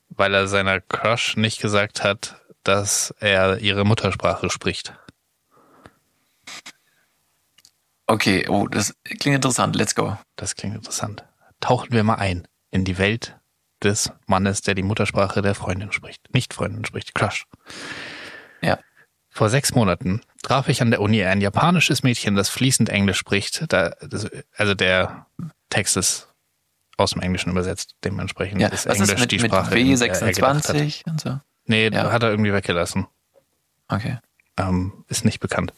weil 0.10 0.34
er 0.34 0.48
seiner 0.48 0.82
Crush 0.82 1.36
nicht 1.38 1.62
gesagt 1.62 2.04
hat, 2.04 2.36
dass 2.64 3.14
er 3.20 3.60
ihre 3.60 3.84
Muttersprache 3.86 4.50
spricht. 4.50 4.94
Okay, 8.08 8.48
oh, 8.50 8.68
das 8.68 8.94
klingt 9.04 9.36
interessant. 9.38 9.76
Let's 9.76 9.96
go. 9.96 10.18
Das 10.36 10.56
klingt 10.56 10.76
interessant. 10.76 11.24
Tauchen 11.62 11.92
wir 11.92 12.04
mal 12.04 12.16
ein 12.16 12.48
in 12.70 12.84
die 12.86 12.98
Welt 12.98 13.38
des 13.84 14.12
Mannes, 14.28 14.62
der 14.62 14.76
die 14.76 14.84
Muttersprache 14.84 15.42
der 15.42 15.56
Freundin 15.56 15.92
spricht. 15.92 16.34
Nicht 16.34 16.54
Freundin 16.54 16.86
spricht, 16.86 17.14
Crush. 17.16 17.46
Ja. 18.62 18.80
Vor 19.30 19.50
sechs 19.50 19.74
Monaten 19.74 20.22
traf 20.44 20.70
ich 20.70 20.82
an 20.82 20.92
der 20.92 21.02
Uni 21.02 21.24
ein 21.24 21.42
japanisches 21.42 22.04
Mädchen, 22.04 22.36
das 22.36 22.50
fließend 22.50 22.90
Englisch 22.90 23.18
spricht. 23.18 23.66
Da, 23.72 23.90
das, 24.02 24.30
also 24.56 24.74
der 24.76 25.26
Text 25.70 25.98
ist 25.98 26.28
aus 26.98 27.12
dem 27.12 27.22
Englischen 27.22 27.50
übersetzt. 27.50 27.96
Dementsprechend 28.04 28.62
Ja, 28.62 28.68
ist 28.68 28.86
Englisch 28.86 29.10
ist 29.10 29.20
mit, 29.20 29.32
die 29.32 29.40
mit 29.40 29.52
Sprache, 29.52 29.72
hat. 29.72 29.78
W26 29.78 31.10
und 31.10 31.22
so? 31.22 31.40
Nee, 31.66 31.90
Ja. 31.90 32.12
hat 32.12 32.24
er 32.24 32.30
irgendwie 32.30 32.54
weggelassen. 32.54 33.08
Okay. 33.88 34.20
Ähm, 34.58 35.04
ist 35.08 35.26
nicht 35.26 35.40
bekannt. 35.40 35.74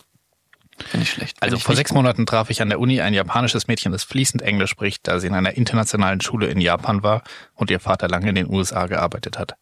Finde 0.78 1.04
ich 1.04 1.12
schlecht. 1.12 1.42
Also 1.42 1.56
ich 1.56 1.64
vor 1.64 1.76
sechs 1.76 1.94
Monaten 1.94 2.26
traf 2.26 2.50
ich 2.50 2.62
an 2.62 2.70
der 2.70 2.80
Uni 2.80 3.00
ein 3.00 3.14
japanisches 3.14 3.68
Mädchen, 3.68 3.92
das 3.92 4.04
fließend 4.04 4.42
Englisch 4.42 4.72
spricht, 4.72 5.08
da 5.08 5.20
sie 5.20 5.28
in 5.28 5.34
einer 5.34 5.56
internationalen 5.56 6.22
Schule 6.22 6.48
in 6.48 6.60
Japan 6.60 7.02
war 7.02 7.24
und 7.56 7.72
ihr 7.72 7.80
Vater 7.80 8.08
lange 8.08 8.30
in 8.30 8.36
den 8.36 8.50
USA 8.50 8.88
gearbeitet 8.88 9.40
hat. 9.40 9.56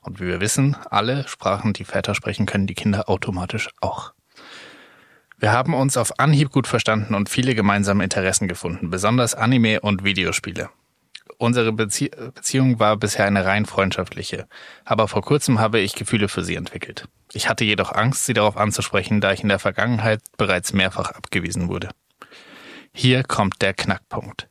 Und 0.00 0.20
wie 0.20 0.26
wir 0.26 0.40
wissen, 0.40 0.76
alle 0.90 1.28
Sprachen, 1.28 1.72
die 1.72 1.84
Väter 1.84 2.14
sprechen, 2.14 2.46
können 2.46 2.66
die 2.66 2.74
Kinder 2.74 3.08
automatisch 3.08 3.68
auch. 3.80 4.12
Wir 5.38 5.52
haben 5.52 5.74
uns 5.74 5.96
auf 5.96 6.18
Anhieb 6.18 6.50
gut 6.50 6.66
verstanden 6.66 7.14
und 7.14 7.28
viele 7.28 7.54
gemeinsame 7.54 8.04
Interessen 8.04 8.48
gefunden, 8.48 8.90
besonders 8.90 9.34
Anime 9.34 9.80
und 9.80 10.04
Videospiele. 10.04 10.70
Unsere 11.42 11.72
Bezie 11.72 12.08
Beziehung 12.08 12.78
war 12.78 12.96
bisher 12.96 13.26
eine 13.26 13.44
rein 13.44 13.66
freundschaftliche, 13.66 14.46
aber 14.84 15.08
vor 15.08 15.22
kurzem 15.22 15.58
habe 15.58 15.80
ich 15.80 15.96
Gefühle 15.96 16.28
für 16.28 16.44
sie 16.44 16.54
entwickelt. 16.54 17.08
Ich 17.32 17.48
hatte 17.48 17.64
jedoch 17.64 17.90
Angst, 17.90 18.26
sie 18.26 18.32
darauf 18.32 18.56
anzusprechen, 18.56 19.20
da 19.20 19.32
ich 19.32 19.42
in 19.42 19.48
der 19.48 19.58
Vergangenheit 19.58 20.20
bereits 20.36 20.72
mehrfach 20.72 21.10
abgewiesen 21.10 21.68
wurde. 21.68 21.88
Hier 22.92 23.24
kommt 23.24 23.60
der 23.60 23.74
Knackpunkt. 23.74 24.50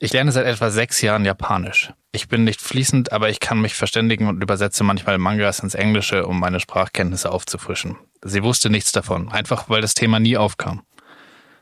Ich 0.00 0.14
lerne 0.14 0.32
seit 0.32 0.46
etwa 0.46 0.70
sechs 0.70 1.02
Jahren 1.02 1.26
Japanisch. 1.26 1.92
Ich 2.12 2.28
bin 2.28 2.42
nicht 2.42 2.62
fließend, 2.62 3.12
aber 3.12 3.28
ich 3.28 3.38
kann 3.38 3.60
mich 3.60 3.74
verständigen 3.74 4.28
und 4.28 4.42
übersetze 4.42 4.84
manchmal 4.84 5.18
Mangas 5.18 5.58
ins 5.58 5.74
Englische, 5.74 6.26
um 6.26 6.40
meine 6.40 6.58
Sprachkenntnisse 6.58 7.30
aufzufrischen. 7.30 7.98
Sie 8.24 8.42
wusste 8.42 8.70
nichts 8.70 8.92
davon, 8.92 9.30
einfach 9.30 9.68
weil 9.68 9.82
das 9.82 9.92
Thema 9.92 10.20
nie 10.20 10.38
aufkam. 10.38 10.84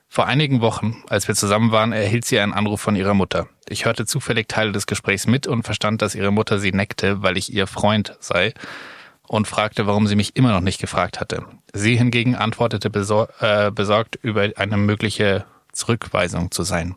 Vor 0.08 0.26
einigen 0.26 0.60
Wochen, 0.60 1.02
als 1.08 1.28
wir 1.28 1.34
zusammen 1.34 1.72
waren, 1.72 1.92
erhielt 1.92 2.24
sie 2.24 2.38
einen 2.38 2.52
Anruf 2.52 2.80
von 2.80 2.96
ihrer 2.96 3.14
Mutter. 3.14 3.48
Ich 3.68 3.84
hörte 3.84 4.06
zufällig 4.06 4.48
Teile 4.48 4.72
des 4.72 4.86
Gesprächs 4.86 5.26
mit 5.26 5.46
und 5.46 5.64
verstand, 5.64 6.00
dass 6.00 6.14
ihre 6.14 6.30
Mutter 6.30 6.58
sie 6.58 6.72
neckte, 6.72 7.22
weil 7.22 7.36
ich 7.36 7.52
ihr 7.52 7.66
Freund 7.66 8.16
sei 8.20 8.54
und 9.26 9.48
fragte, 9.48 9.86
warum 9.86 10.06
sie 10.06 10.16
mich 10.16 10.36
immer 10.36 10.52
noch 10.52 10.60
nicht 10.60 10.80
gefragt 10.80 11.20
hatte. 11.20 11.44
Sie 11.72 11.96
hingegen 11.96 12.36
antwortete 12.36 12.90
besor 12.90 13.28
äh, 13.40 13.70
besorgt 13.70 14.16
über 14.22 14.48
eine 14.56 14.76
mögliche 14.76 15.44
Zurückweisung 15.72 16.50
zu 16.50 16.62
sein. 16.62 16.96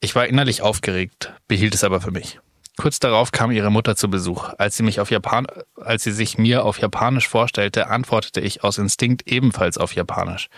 Ich 0.00 0.14
war 0.14 0.26
innerlich 0.26 0.60
aufgeregt, 0.60 1.32
behielt 1.48 1.74
es 1.74 1.82
aber 1.82 2.00
für 2.00 2.10
mich. 2.10 2.38
Kurz 2.76 2.98
darauf 2.98 3.32
kam 3.32 3.52
ihre 3.52 3.70
Mutter 3.70 3.96
zu 3.96 4.10
Besuch. 4.10 4.50
Als 4.58 4.76
sie 4.76 4.82
mich 4.82 5.00
auf 5.00 5.10
Japan, 5.10 5.46
als 5.76 6.02
sie 6.02 6.12
sich 6.12 6.38
mir 6.38 6.64
auf 6.64 6.78
Japanisch 6.78 7.28
vorstellte, 7.28 7.88
antwortete 7.88 8.40
ich 8.40 8.64
aus 8.64 8.78
Instinkt 8.78 9.26
ebenfalls 9.26 9.78
auf 9.78 9.94
Japanisch. 9.94 10.48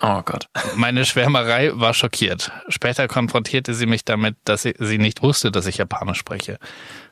Oh 0.00 0.22
Gott. 0.22 0.48
Meine 0.74 1.04
Schwärmerei 1.04 1.70
war 1.74 1.94
schockiert. 1.94 2.52
Später 2.68 3.08
konfrontierte 3.08 3.74
sie 3.74 3.86
mich 3.86 4.04
damit, 4.04 4.36
dass 4.44 4.62
sie, 4.62 4.98
nicht 4.98 5.22
wusste, 5.22 5.50
dass 5.50 5.66
ich 5.66 5.78
Japanisch 5.78 6.18
spreche. 6.18 6.58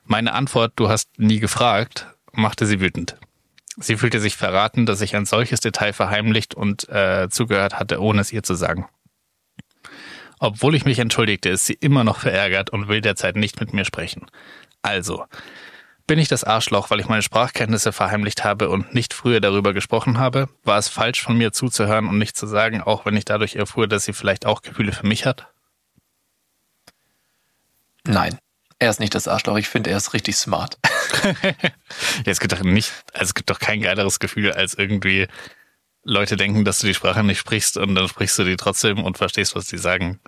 Meine 0.04 0.34
Antwort, 0.34 0.72
du 0.76 0.88
hast 0.88 1.08
nie 1.18 1.40
gefragt, 1.40 2.06
machte 2.32 2.66
sie 2.66 2.80
wütend. 2.80 3.16
Sie 3.76 3.96
fühlte 3.96 4.20
sich 4.20 4.36
verraten, 4.36 4.86
dass 4.86 5.00
ich 5.00 5.16
ein 5.16 5.24
solches 5.24 5.60
Detail 5.60 5.92
verheimlicht 5.92 6.54
und 6.54 6.88
äh, 6.88 7.28
zugehört 7.30 7.78
hatte, 7.78 8.00
ohne 8.00 8.20
es 8.20 8.32
ihr 8.32 8.42
zu 8.42 8.54
sagen. 8.54 8.86
Obwohl 10.38 10.74
ich 10.74 10.84
mich 10.84 10.98
entschuldigte, 10.98 11.48
ist 11.48 11.66
sie 11.66 11.76
immer 11.80 12.04
noch 12.04 12.18
verärgert 12.18 12.70
und 12.70 12.88
will 12.88 13.00
derzeit 13.00 13.36
nicht 13.36 13.60
mit 13.60 13.72
mir 13.72 13.84
sprechen. 13.84 14.26
Also, 14.82 15.24
bin 16.06 16.18
ich 16.18 16.28
das 16.28 16.44
Arschloch, 16.44 16.90
weil 16.90 17.00
ich 17.00 17.08
meine 17.08 17.22
Sprachkenntnisse 17.22 17.92
verheimlicht 17.92 18.44
habe 18.44 18.68
und 18.68 18.94
nicht 18.94 19.14
früher 19.14 19.40
darüber 19.40 19.72
gesprochen 19.72 20.18
habe? 20.18 20.48
War 20.62 20.78
es 20.78 20.88
falsch 20.88 21.22
von 21.22 21.36
mir 21.36 21.52
zuzuhören 21.52 22.06
und 22.08 22.18
nicht 22.18 22.36
zu 22.36 22.46
sagen, 22.46 22.82
auch 22.82 23.06
wenn 23.06 23.16
ich 23.16 23.24
dadurch 23.24 23.56
erfuhr, 23.56 23.88
dass 23.88 24.04
sie 24.04 24.12
vielleicht 24.12 24.46
auch 24.46 24.62
Gefühle 24.62 24.92
für 24.92 25.06
mich 25.06 25.26
hat? 25.26 25.48
Nein. 28.06 28.38
Er 28.78 28.90
ist 28.90 29.00
nicht 29.00 29.14
das 29.14 29.28
Arschloch. 29.28 29.56
Ich 29.56 29.68
finde, 29.68 29.90
er 29.90 29.96
ist 29.96 30.12
richtig 30.12 30.36
smart. 30.36 30.78
ja, 31.32 31.52
es 32.26 32.40
gibt 32.40 32.52
doch 32.52 32.60
nicht, 32.60 32.92
also 33.12 33.24
es 33.24 33.34
gibt 33.34 33.48
doch 33.48 33.60
kein 33.60 33.80
geileres 33.80 34.18
Gefühl, 34.18 34.52
als 34.52 34.74
irgendwie 34.74 35.26
Leute 36.02 36.36
denken, 36.36 36.64
dass 36.64 36.80
du 36.80 36.86
die 36.86 36.94
Sprache 36.94 37.24
nicht 37.24 37.38
sprichst 37.38 37.78
und 37.78 37.94
dann 37.94 38.08
sprichst 38.08 38.38
du 38.38 38.44
die 38.44 38.56
trotzdem 38.56 39.02
und 39.02 39.16
verstehst, 39.16 39.56
was 39.56 39.68
die 39.68 39.78
sagen. 39.78 40.20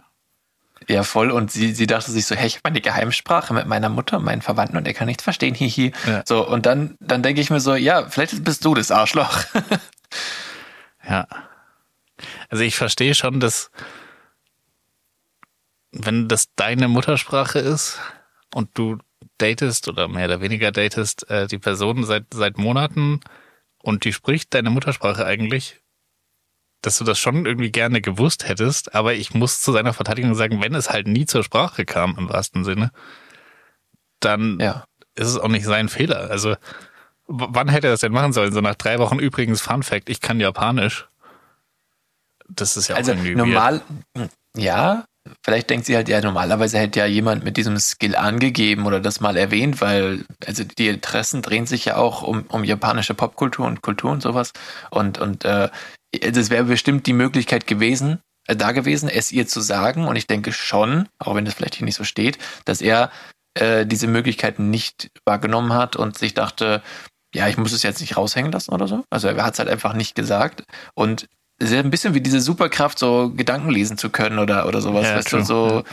Ja, 0.89 1.03
voll. 1.03 1.31
Und 1.31 1.51
sie, 1.51 1.75
sie 1.75 1.87
dachte 1.87 2.11
sich 2.11 2.27
so, 2.27 2.37
hey, 2.37 2.47
ich 2.47 2.55
habe 2.55 2.63
meine 2.65 2.81
Geheimsprache 2.81 3.53
mit 3.53 3.67
meiner 3.67 3.89
Mutter, 3.89 4.21
meinen 4.21 4.43
Verwandten 4.43 4.77
und 4.77 4.87
er 4.87 4.95
kann 4.95 5.07
nichts 5.07 5.25
verstehen, 5.25 5.55
hihi. 5.55 5.93
Ja. 6.07 6.23
So, 6.25 6.47
und 6.47 6.67
dann, 6.67 6.97
dann 7.01 7.23
denke 7.23 7.41
ich 7.41 7.51
mir 7.51 7.61
so, 7.61 7.75
ja, 7.75 8.09
vielleicht 8.09 8.45
bist 8.45 8.65
du 8.65 8.75
das 8.75 8.91
Arschloch. 8.91 9.45
Ja. 11.09 11.27
Also 12.49 12.65
ich 12.65 12.77
verstehe 12.77 13.15
schon, 13.15 13.41
dass 13.41 13.71
wenn 15.93 16.29
das 16.29 16.55
deine 16.57 16.89
Muttersprache 16.89 17.59
ist 17.59 18.01
und 18.55 18.71
du 18.75 18.99
datest 19.39 19.89
oder 19.89 20.09
mehr 20.09 20.27
oder 20.27 20.41
weniger 20.41 20.73
datest 20.73 21.29
äh, 21.31 21.47
die 21.47 21.59
Person 21.59 22.05
seit 22.05 22.25
seit 22.33 22.59
Monaten 22.59 23.21
und 23.83 24.05
die 24.05 24.13
spricht 24.13 24.53
deine 24.55 24.71
Muttersprache 24.71 25.25
eigentlich, 25.25 25.81
dass 26.87 26.99
du 26.99 27.05
das 27.05 27.19
schon 27.19 27.47
irgendwie 27.47 27.73
gerne 27.73 28.01
gewusst 28.01 28.49
hättest, 28.49 28.95
aber 28.95 29.15
ich 29.15 29.35
muss 29.35 29.61
zu 29.61 29.73
seiner 29.73 29.93
Verteidigung 29.93 30.37
sagen, 30.37 30.63
wenn 30.63 30.73
es 30.73 30.89
halt 30.89 31.09
nie 31.09 31.27
zur 31.27 31.43
Sprache 31.43 31.85
kam 31.85 32.15
im 32.17 32.29
wahrsten 32.29 32.63
Sinne, 32.63 32.93
dann 34.21 34.61
ja. 34.61 34.85
ist 35.17 35.27
es 35.27 35.37
auch 35.37 35.49
nicht 35.49 35.65
sein 35.65 35.89
Fehler. 35.89 36.31
Also 36.31 36.55
wann 37.27 37.69
hätte 37.69 37.89
er 37.89 37.95
das 37.95 38.03
denn 38.03 38.13
machen 38.13 38.33
sollen? 38.33 38.53
So 38.53 38.61
nach 38.61 38.77
drei 38.77 39.01
Wochen 39.01 39.19
übrigens 39.19 39.61
Fun 39.61 39.83
Fact, 39.83 40.09
ich 40.09 40.21
kann 40.21 40.39
Japanisch. 40.39 41.09
Das 42.49 42.77
ist 42.77 42.87
ja 42.87 42.95
auch 42.95 42.99
Also 42.99 43.11
irgendwie 43.11 43.35
normal, 43.35 43.83
ja, 44.57 45.07
vielleicht 45.43 45.69
denkt 45.71 45.87
sie 45.87 45.97
halt, 45.97 46.09
ja, 46.09 46.21
normalerweise 46.21 46.79
hätte 46.79 47.01
ja 47.01 47.07
jemand 47.07 47.43
mit 47.43 47.57
diesem 47.57 47.81
Skill 47.81 48.15
angegeben 48.15 48.87
oder 48.87 49.01
das 49.01 49.19
mal 49.19 49.37
erwähnt, 49.37 49.81
weil, 49.81 50.25
also 50.47 50.63
die 50.63 50.87
Interessen 50.87 51.43
drehen 51.43 51.67
sich 51.67 51.87
ja 51.87 51.97
auch 51.97 52.23
um, 52.23 52.45
um 52.47 52.63
japanische 52.63 53.15
Popkultur 53.15 53.67
und 53.67 53.83
Kultur 53.83 54.13
und 54.13 54.23
sowas. 54.23 54.53
Und, 54.91 55.19
und 55.19 55.45
äh, 55.45 55.69
das 56.33 56.51
wäre 56.51 56.65
bestimmt 56.65 57.07
die 57.07 57.13
Möglichkeit 57.13 57.67
gewesen, 57.67 58.21
äh, 58.47 58.57
da 58.57 58.73
gewesen, 58.73 59.09
es 59.09 59.33
ihr 59.33 59.47
zu 59.47 59.61
sagen. 59.61 60.07
Und 60.07 60.17
ich 60.17 60.27
denke 60.27 60.53
schon, 60.53 61.09
auch 61.19 61.35
wenn 61.35 61.45
das 61.45 61.55
vielleicht 61.55 61.75
hier 61.75 61.85
nicht 61.85 61.97
so 61.97 62.05
steht, 62.05 62.39
dass 62.65 62.81
er 62.81 63.11
äh, 63.55 63.87
diese 63.87 64.07
Möglichkeiten 64.07 64.71
nicht 64.71 65.11
wahrgenommen 65.25 65.73
hat 65.73 65.97
und 65.97 66.19
sich 66.19 66.35
dachte, 66.35 66.83
ja, 67.35 67.49
ich 67.49 67.59
muss 67.59 67.73
es 67.73 67.83
jetzt 67.83 68.01
nicht 68.01 68.17
raushängen 68.17 68.53
lassen 68.53 68.73
oder 68.73 68.87
so. 68.89 69.05
Also 69.11 69.29
er 69.29 69.45
hat 69.45 69.55
es 69.55 69.59
halt 69.59 69.69
einfach 69.69 69.93
nicht 69.95 70.15
gesagt. 70.15 70.65
Und 70.95 71.29
es 71.59 71.71
ist 71.71 71.77
ein 71.79 71.91
bisschen 71.91 72.15
wie 72.15 72.21
diese 72.21 72.41
Superkraft, 72.41 72.99
so 72.99 73.31
Gedanken 73.31 73.71
lesen 73.71 73.99
zu 73.99 74.11
können 74.11 74.39
oder, 74.39 74.67
oder 74.67 74.81
sowas, 74.81 75.07
Ja, 75.07 75.17
weißt 75.17 75.33
du, 75.33 75.37
true, 75.39 75.45
so 75.45 75.85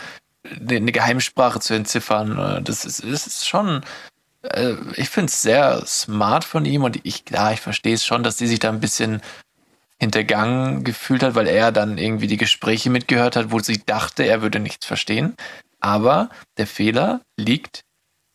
eine 0.45 0.76
eine 0.78 0.91
Geheimsprache 0.91 1.59
zu 1.59 1.74
entziffern. 1.74 2.38
äh, 2.38 2.61
Das 2.61 2.86
ist, 2.86 3.03
das 3.03 3.28
ist 3.28 3.47
schon, 3.47 3.82
äh, 4.43 4.74
ich 4.95 5.09
finde 5.09 5.28
es 5.32 5.41
sehr 5.41 5.86
smart 5.86 6.43
von 6.43 6.66
ihm 6.66 6.84
und 6.84 6.99
ich, 7.03 7.26
klar, 7.26 7.53
ich 7.53 7.61
verstehe 7.61 7.93
es 7.95 8.05
schon, 8.05 8.24
dass 8.24 8.38
sie 8.38 8.47
sich 8.47 8.59
da 8.59 8.70
ein 8.70 8.82
bisschen 8.82 9.22
hintergangen 10.04 10.84
gefühlt 10.84 11.24
hat, 11.24 11.36
weil 11.36 11.47
er 11.47 11.72
dann 11.72 11.97
irgendwie 11.97 12.28
die 12.28 12.38
Gespräche 12.38 12.89
mitgehört 12.89 13.36
hat, 13.36 13.51
wo 13.51 13.60
sie 13.60 13.82
dachte, 13.86 14.24
er 14.24 14.41
würde 14.41 14.60
nichts 14.60 14.86
verstehen. 14.86 15.36
Aber 15.80 16.30
der 16.58 16.68
Fehler 16.68 17.22
liegt, 17.38 17.84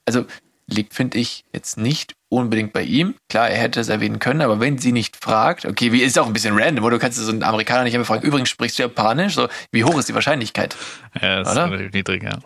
also 0.07 0.27
liegt, 0.67 0.95
finde 0.95 1.19
ich, 1.19 1.45
jetzt 1.53 1.79
nicht 1.79 2.15
unbedingt 2.29 2.73
bei 2.73 2.83
ihm. 2.83 3.15
Klar, 3.29 3.49
er 3.49 3.59
hätte 3.59 3.81
es 3.81 3.89
erwähnen 3.89 4.19
können, 4.19 4.43
aber 4.43 4.61
wenn 4.61 4.79
sie 4.79 4.93
nicht 4.93 5.17
fragt, 5.17 5.65
okay, 5.65 5.93
wie 5.93 6.03
ist 6.03 6.19
auch 6.19 6.27
ein 6.27 6.33
bisschen 6.33 6.59
random, 6.59 6.85
oder 6.85 6.97
du 6.97 7.01
kannst 7.01 7.19
so 7.19 7.31
einen 7.31 7.43
Amerikaner 7.43 7.85
nicht 7.85 7.95
einfach 7.95 8.15
fragen, 8.15 8.27
übrigens 8.27 8.51
sprichst 8.51 8.79
du 8.79 8.83
Japanisch, 8.83 9.35
so, 9.35 9.49
wie 9.73 9.85
hoch 9.85 9.99
ist 9.99 10.09
die 10.09 10.15
Wahrscheinlichkeit? 10.15 10.77
Ja, 11.21 11.39
das 11.39 11.53
Oder? 11.53 11.65
ist 11.65 11.71
relativ 11.73 11.93
niedrig, 11.93 12.23
ja. 12.23 12.39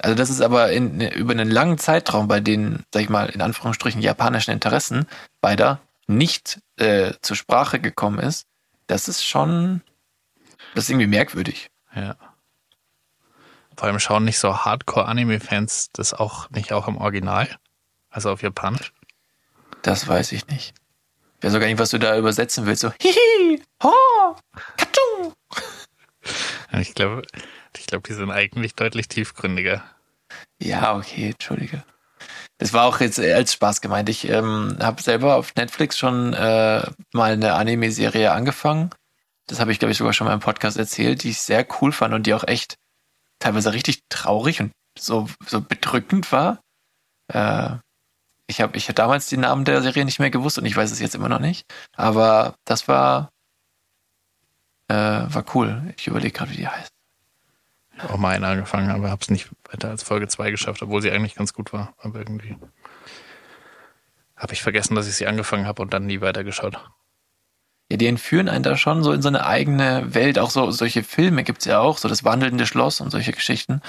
Also 0.00 0.14
das 0.14 0.30
ist 0.30 0.42
aber 0.42 0.70
in, 0.70 1.00
über 1.00 1.32
einen 1.32 1.50
langen 1.50 1.78
Zeitraum 1.78 2.28
bei 2.28 2.40
den, 2.40 2.84
sag 2.92 3.02
ich 3.02 3.08
mal, 3.08 3.30
in 3.30 3.40
Anführungsstrichen 3.40 4.00
japanischen 4.00 4.52
Interessen 4.52 5.06
beider 5.40 5.80
nicht 6.06 6.60
äh, 6.78 7.12
zur 7.22 7.36
Sprache 7.36 7.80
gekommen 7.80 8.18
ist. 8.18 8.46
Das 8.86 9.08
ist 9.08 9.24
schon, 9.24 9.82
das 10.74 10.84
ist 10.84 10.90
irgendwie 10.90 11.06
merkwürdig. 11.06 11.70
ja. 11.94 12.16
Vor 13.76 13.86
allem 13.86 14.00
schauen 14.00 14.24
nicht 14.24 14.38
so 14.40 14.64
Hardcore-Anime-Fans 14.64 15.90
das 15.92 16.12
auch 16.12 16.50
nicht 16.50 16.72
auch 16.72 16.88
im 16.88 16.96
Original, 16.96 17.48
also 18.10 18.30
auf 18.32 18.42
Japanisch. 18.42 18.92
Das 19.82 20.08
weiß 20.08 20.32
ich 20.32 20.48
nicht. 20.48 20.74
Ich 21.38 21.44
weiß 21.44 21.52
sogar 21.52 21.68
nicht, 21.68 21.78
was 21.78 21.90
du 21.90 21.98
da 21.98 22.18
übersetzen 22.18 22.66
willst. 22.66 22.82
So, 22.82 22.90
hihi, 23.00 23.62
ho, 23.84 23.92
kachung. 24.76 25.32
Ja, 26.72 26.80
Ich 26.80 26.94
glaube, 26.94 27.22
ich 27.76 27.86
glaube, 27.86 28.08
die 28.08 28.14
sind 28.14 28.32
eigentlich 28.32 28.74
deutlich 28.74 29.06
tiefgründiger. 29.06 29.84
Ja, 30.60 30.96
okay, 30.96 31.30
entschuldige. 31.30 31.84
Das 32.58 32.72
war 32.72 32.86
auch 32.86 33.00
jetzt 33.00 33.20
als 33.20 33.52
Spaß 33.52 33.80
gemeint. 33.80 34.08
Ich 34.08 34.28
ähm, 34.28 34.76
habe 34.80 35.00
selber 35.00 35.36
auf 35.36 35.54
Netflix 35.54 35.96
schon 35.96 36.34
äh, 36.34 36.82
mal 37.12 37.32
eine 37.32 37.54
Anime-Serie 37.54 38.32
angefangen. 38.32 38.90
Das 39.46 39.60
habe 39.60 39.72
ich, 39.72 39.78
glaube 39.78 39.92
ich, 39.92 39.98
sogar 39.98 40.12
schon 40.12 40.26
mal 40.26 40.34
im 40.34 40.40
Podcast 40.40 40.76
erzählt, 40.76 41.22
die 41.22 41.30
ich 41.30 41.40
sehr 41.40 41.66
cool 41.80 41.92
fand 41.92 42.14
und 42.14 42.26
die 42.26 42.34
auch 42.34 42.44
echt 42.46 42.76
teilweise 43.38 43.72
richtig 43.72 44.00
traurig 44.08 44.60
und 44.60 44.72
so, 44.98 45.28
so 45.46 45.60
bedrückend 45.60 46.32
war. 46.32 46.60
Äh, 47.32 47.76
ich 48.48 48.60
habe 48.60 48.76
ich 48.76 48.88
hab 48.88 48.96
damals 48.96 49.28
den 49.28 49.40
Namen 49.40 49.64
der 49.64 49.82
Serie 49.82 50.04
nicht 50.04 50.18
mehr 50.18 50.30
gewusst 50.30 50.58
und 50.58 50.66
ich 50.66 50.76
weiß 50.76 50.90
es 50.90 51.00
jetzt 51.00 51.14
immer 51.14 51.28
noch 51.28 51.38
nicht. 51.38 51.64
Aber 51.96 52.56
das 52.64 52.88
war, 52.88 53.30
äh, 54.88 54.94
war 54.94 55.44
cool. 55.54 55.94
Ich 55.96 56.08
überlege 56.08 56.32
gerade, 56.36 56.50
wie 56.50 56.56
die 56.56 56.68
heißt. 56.68 56.97
Auch 58.08 58.16
mal 58.16 58.34
eine 58.34 58.46
angefangen, 58.46 58.90
aber 58.90 59.10
habe 59.10 59.22
es 59.22 59.30
nicht 59.30 59.48
weiter 59.70 59.90
als 59.90 60.02
Folge 60.02 60.28
2 60.28 60.50
geschafft, 60.50 60.82
obwohl 60.82 61.02
sie 61.02 61.10
eigentlich 61.10 61.34
ganz 61.34 61.52
gut 61.52 61.72
war. 61.72 61.94
Aber 61.98 62.18
irgendwie 62.18 62.56
habe 64.36 64.52
ich 64.52 64.62
vergessen, 64.62 64.94
dass 64.94 65.08
ich 65.08 65.16
sie 65.16 65.26
angefangen 65.26 65.66
habe 65.66 65.82
und 65.82 65.92
dann 65.92 66.06
nie 66.06 66.20
weitergeschaut. 66.20 66.78
ja, 67.90 67.96
die 67.96 68.06
entführen 68.06 68.48
einen 68.48 68.62
da 68.62 68.76
schon 68.76 69.02
so 69.02 69.12
in 69.12 69.22
so 69.22 69.28
eine 69.28 69.44
eigene 69.46 70.14
Welt. 70.14 70.38
Auch 70.38 70.50
so 70.50 70.70
solche 70.70 71.02
Filme 71.02 71.42
gibt's 71.42 71.64
ja 71.64 71.80
auch, 71.80 71.98
so 71.98 72.08
das 72.08 72.22
wandelnde 72.24 72.66
Schloss 72.66 73.00
und 73.00 73.10
solche 73.10 73.32
Geschichten. 73.32 73.80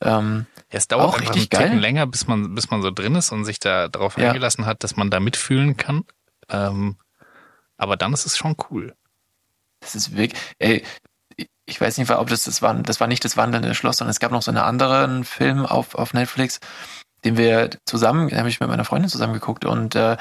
Ähm, 0.00 0.46
Ja, 0.70 0.78
es 0.78 0.86
dauert 0.88 1.06
Auch 1.08 1.20
richtig 1.20 1.36
einen 1.36 1.50
Ticken 1.50 1.70
geil. 1.72 1.80
länger, 1.80 2.06
bis 2.06 2.26
man, 2.28 2.54
bis 2.54 2.70
man 2.70 2.82
so 2.82 2.90
drin 2.90 3.14
ist 3.16 3.32
und 3.32 3.44
sich 3.44 3.58
da 3.58 3.88
darauf 3.88 4.16
Ja. 4.16 4.28
eingelassen 4.28 4.66
hat, 4.66 4.84
dass 4.84 4.96
man 4.96 5.10
da 5.10 5.18
mitfühlen 5.20 5.76
kann. 5.76 6.04
Ähm, 6.48 6.96
aber 7.78 7.96
dann 7.96 8.12
ist 8.12 8.26
es 8.26 8.36
schon 8.36 8.56
cool. 8.70 8.94
Das 9.80 9.94
ist 9.94 10.16
wirklich, 10.16 10.40
ey, 10.58 10.84
ich 11.66 11.80
weiß 11.80 11.98
nicht, 11.98 12.10
ob 12.10 12.28
das 12.28 12.44
das 12.44 12.62
war, 12.62 12.74
das 12.74 13.00
war 13.00 13.08
nicht 13.08 13.24
das 13.24 13.36
wandelnde 13.36 13.74
Schloss, 13.74 13.98
sondern 13.98 14.12
es 14.12 14.20
gab 14.20 14.30
noch 14.32 14.42
so 14.42 14.50
einen 14.50 14.58
anderen 14.58 15.24
Film 15.24 15.66
auf, 15.66 15.94
auf 15.94 16.14
Netflix, 16.14 16.60
den 17.24 17.36
wir 17.36 17.70
zusammen, 17.84 18.28
den 18.28 18.38
habe 18.38 18.48
ich 18.48 18.60
mit 18.60 18.68
meiner 18.68 18.84
Freundin 18.84 19.10
zusammen 19.10 19.34
geguckt 19.34 19.64
und 19.64 19.94
äh, 19.96 20.16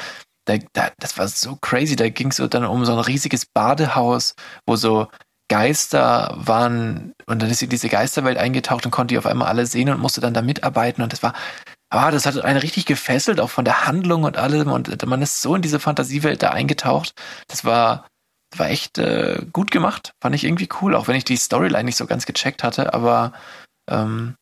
da, 0.46 0.58
da, 0.74 0.90
das 1.00 1.18
war 1.18 1.28
so 1.28 1.56
crazy, 1.56 1.96
da 1.96 2.10
ging 2.10 2.30
es 2.30 2.38
so 2.38 2.48
dann 2.48 2.66
um 2.66 2.86
so 2.86 2.94
ein 2.94 3.00
riesiges 3.00 3.46
Badehaus, 3.46 4.36
wo 4.66 4.76
so 4.76 5.08
Geister 5.48 6.34
waren 6.38 7.14
und 7.28 7.42
dann 7.42 7.50
ist 7.50 7.60
sie 7.60 7.66
in 7.66 7.70
diese 7.72 7.90
Geisterwelt 7.90 8.38
eingetaucht 8.38 8.86
und 8.86 8.92
konnte 8.92 9.14
die 9.14 9.18
auf 9.20 9.28
einmal 9.28 9.48
alle 9.48 9.68
sehen 9.68 9.90
und 9.90 10.00
musste 10.00 10.22
dann 10.22 10.34
da 10.34 10.42
mitarbeiten 10.42 11.04
und 11.04 11.14
das 11.14 11.22
war, 11.22 11.34
ah, 11.92 12.10
das 12.10 12.26
hat 12.26 12.40
einen 12.44 12.60
richtig 12.60 12.86
gefesselt, 12.88 13.40
auch 13.40 13.52
von 13.52 13.66
der 13.66 13.86
Handlung 13.86 14.24
und 14.24 14.38
allem 14.38 14.72
und 14.72 15.06
man 15.06 15.22
ist 15.22 15.42
so 15.42 15.56
in 15.56 15.62
diese 15.62 15.80
Fantasiewelt 15.80 16.42
da 16.42 16.50
eingetaucht. 16.50 17.14
Das 17.48 17.64
war, 17.64 18.08
war 18.60 18.70
echt 18.70 18.98
äh, 18.98 19.46
gut 19.52 19.72
gemacht, 19.72 20.14
fand 20.22 20.36
ich 20.36 20.44
irgendwie 20.44 20.70
cool, 20.82 20.96
auch 20.96 21.08
wenn 21.08 21.16
ich 21.16 21.26
die 21.26 21.38
Storyline 21.38 21.84
nicht 21.84 21.98
so 21.98 22.06
ganz 22.06 22.26
gecheckt 22.26 22.64
hatte, 22.64 22.94
aber 22.94 23.34
ähm, 23.88 24.36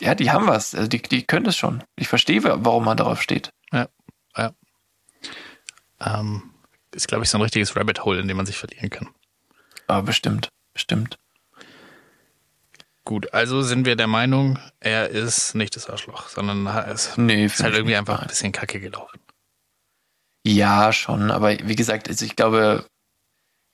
ja, 0.00 0.14
die 0.14 0.30
haben 0.30 0.46
was, 0.46 0.74
also 0.74 0.88
die, 0.88 1.00
die 1.02 1.24
können 1.24 1.44
das 1.44 1.56
schon. 1.56 1.84
Ich 1.96 2.08
verstehe, 2.08 2.42
warum 2.42 2.84
man 2.84 2.96
darauf 2.96 3.22
steht. 3.22 3.50
Ähm, 6.00 6.50
ist, 6.92 7.08
glaube 7.08 7.24
ich, 7.24 7.30
so 7.30 7.38
ein 7.38 7.42
richtiges 7.42 7.76
Rabbit 7.76 8.04
Hole, 8.04 8.20
in 8.20 8.28
dem 8.28 8.36
man 8.36 8.46
sich 8.46 8.56
verlieren 8.56 8.90
kann. 8.90 9.08
Aber 9.86 10.02
bestimmt, 10.02 10.48
bestimmt. 10.72 11.18
Gut, 13.04 13.34
also 13.34 13.62
sind 13.62 13.84
wir 13.84 13.96
der 13.96 14.06
Meinung, 14.06 14.58
er 14.80 15.10
ist 15.10 15.54
nicht 15.54 15.76
das 15.76 15.90
Arschloch, 15.90 16.28
sondern 16.28 16.66
es 16.66 17.16
Nee, 17.18 17.44
ist 17.44 17.62
halt 17.62 17.74
irgendwie 17.74 17.96
einfach 17.96 18.22
ein 18.22 18.28
bisschen 18.28 18.52
kacke 18.52 18.80
gelaufen. 18.80 19.20
Ja, 20.46 20.92
schon, 20.92 21.30
aber 21.30 21.50
wie 21.50 21.76
gesagt, 21.76 22.08
also 22.08 22.24
ich 22.24 22.36
glaube, 22.36 22.86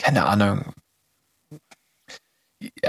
keine 0.01 0.27
Ahnung. 0.27 0.73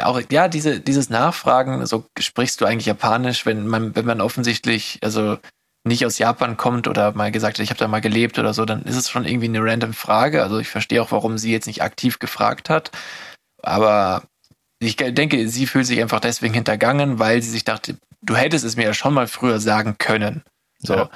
Auch, 0.01 0.21
ja, 0.29 0.47
diese, 0.47 0.79
dieses 0.79 1.09
Nachfragen, 1.09 1.85
so 1.85 2.05
sprichst 2.19 2.59
du 2.59 2.65
eigentlich 2.65 2.87
Japanisch, 2.87 3.45
wenn 3.45 3.67
man, 3.67 3.95
wenn 3.95 4.05
man 4.05 4.19
offensichtlich, 4.19 4.99
also 5.01 5.37
nicht 5.83 6.05
aus 6.05 6.19
Japan 6.19 6.57
kommt 6.57 6.87
oder 6.87 7.13
mal 7.13 7.31
gesagt 7.31 7.57
hat, 7.57 7.63
ich 7.63 7.69
habe 7.69 7.79
da 7.79 7.87
mal 7.87 8.01
gelebt 8.01 8.37
oder 8.37 8.53
so, 8.53 8.65
dann 8.65 8.83
ist 8.83 8.95
es 8.95 9.09
schon 9.09 9.25
irgendwie 9.25 9.47
eine 9.47 9.63
random 9.63 9.93
Frage. 9.93 10.43
Also 10.43 10.59
ich 10.59 10.67
verstehe 10.67 11.01
auch, 11.01 11.11
warum 11.11 11.37
sie 11.37 11.51
jetzt 11.51 11.67
nicht 11.67 11.81
aktiv 11.81 12.19
gefragt 12.19 12.69
hat. 12.69 12.91
Aber 13.61 14.23
ich 14.79 14.95
denke, 14.97 15.47
sie 15.47 15.67
fühlt 15.67 15.85
sich 15.85 16.01
einfach 16.01 16.19
deswegen 16.19 16.53
hintergangen, 16.53 17.19
weil 17.19 17.41
sie 17.41 17.49
sich 17.49 17.63
dachte, 17.63 17.97
du 18.21 18.35
hättest 18.35 18.65
es 18.65 18.75
mir 18.75 18.85
ja 18.85 18.93
schon 18.93 19.13
mal 19.13 19.27
früher 19.27 19.59
sagen 19.59 19.95
können. 19.97 20.43
So. 20.79 20.95
Ja. 20.95 21.09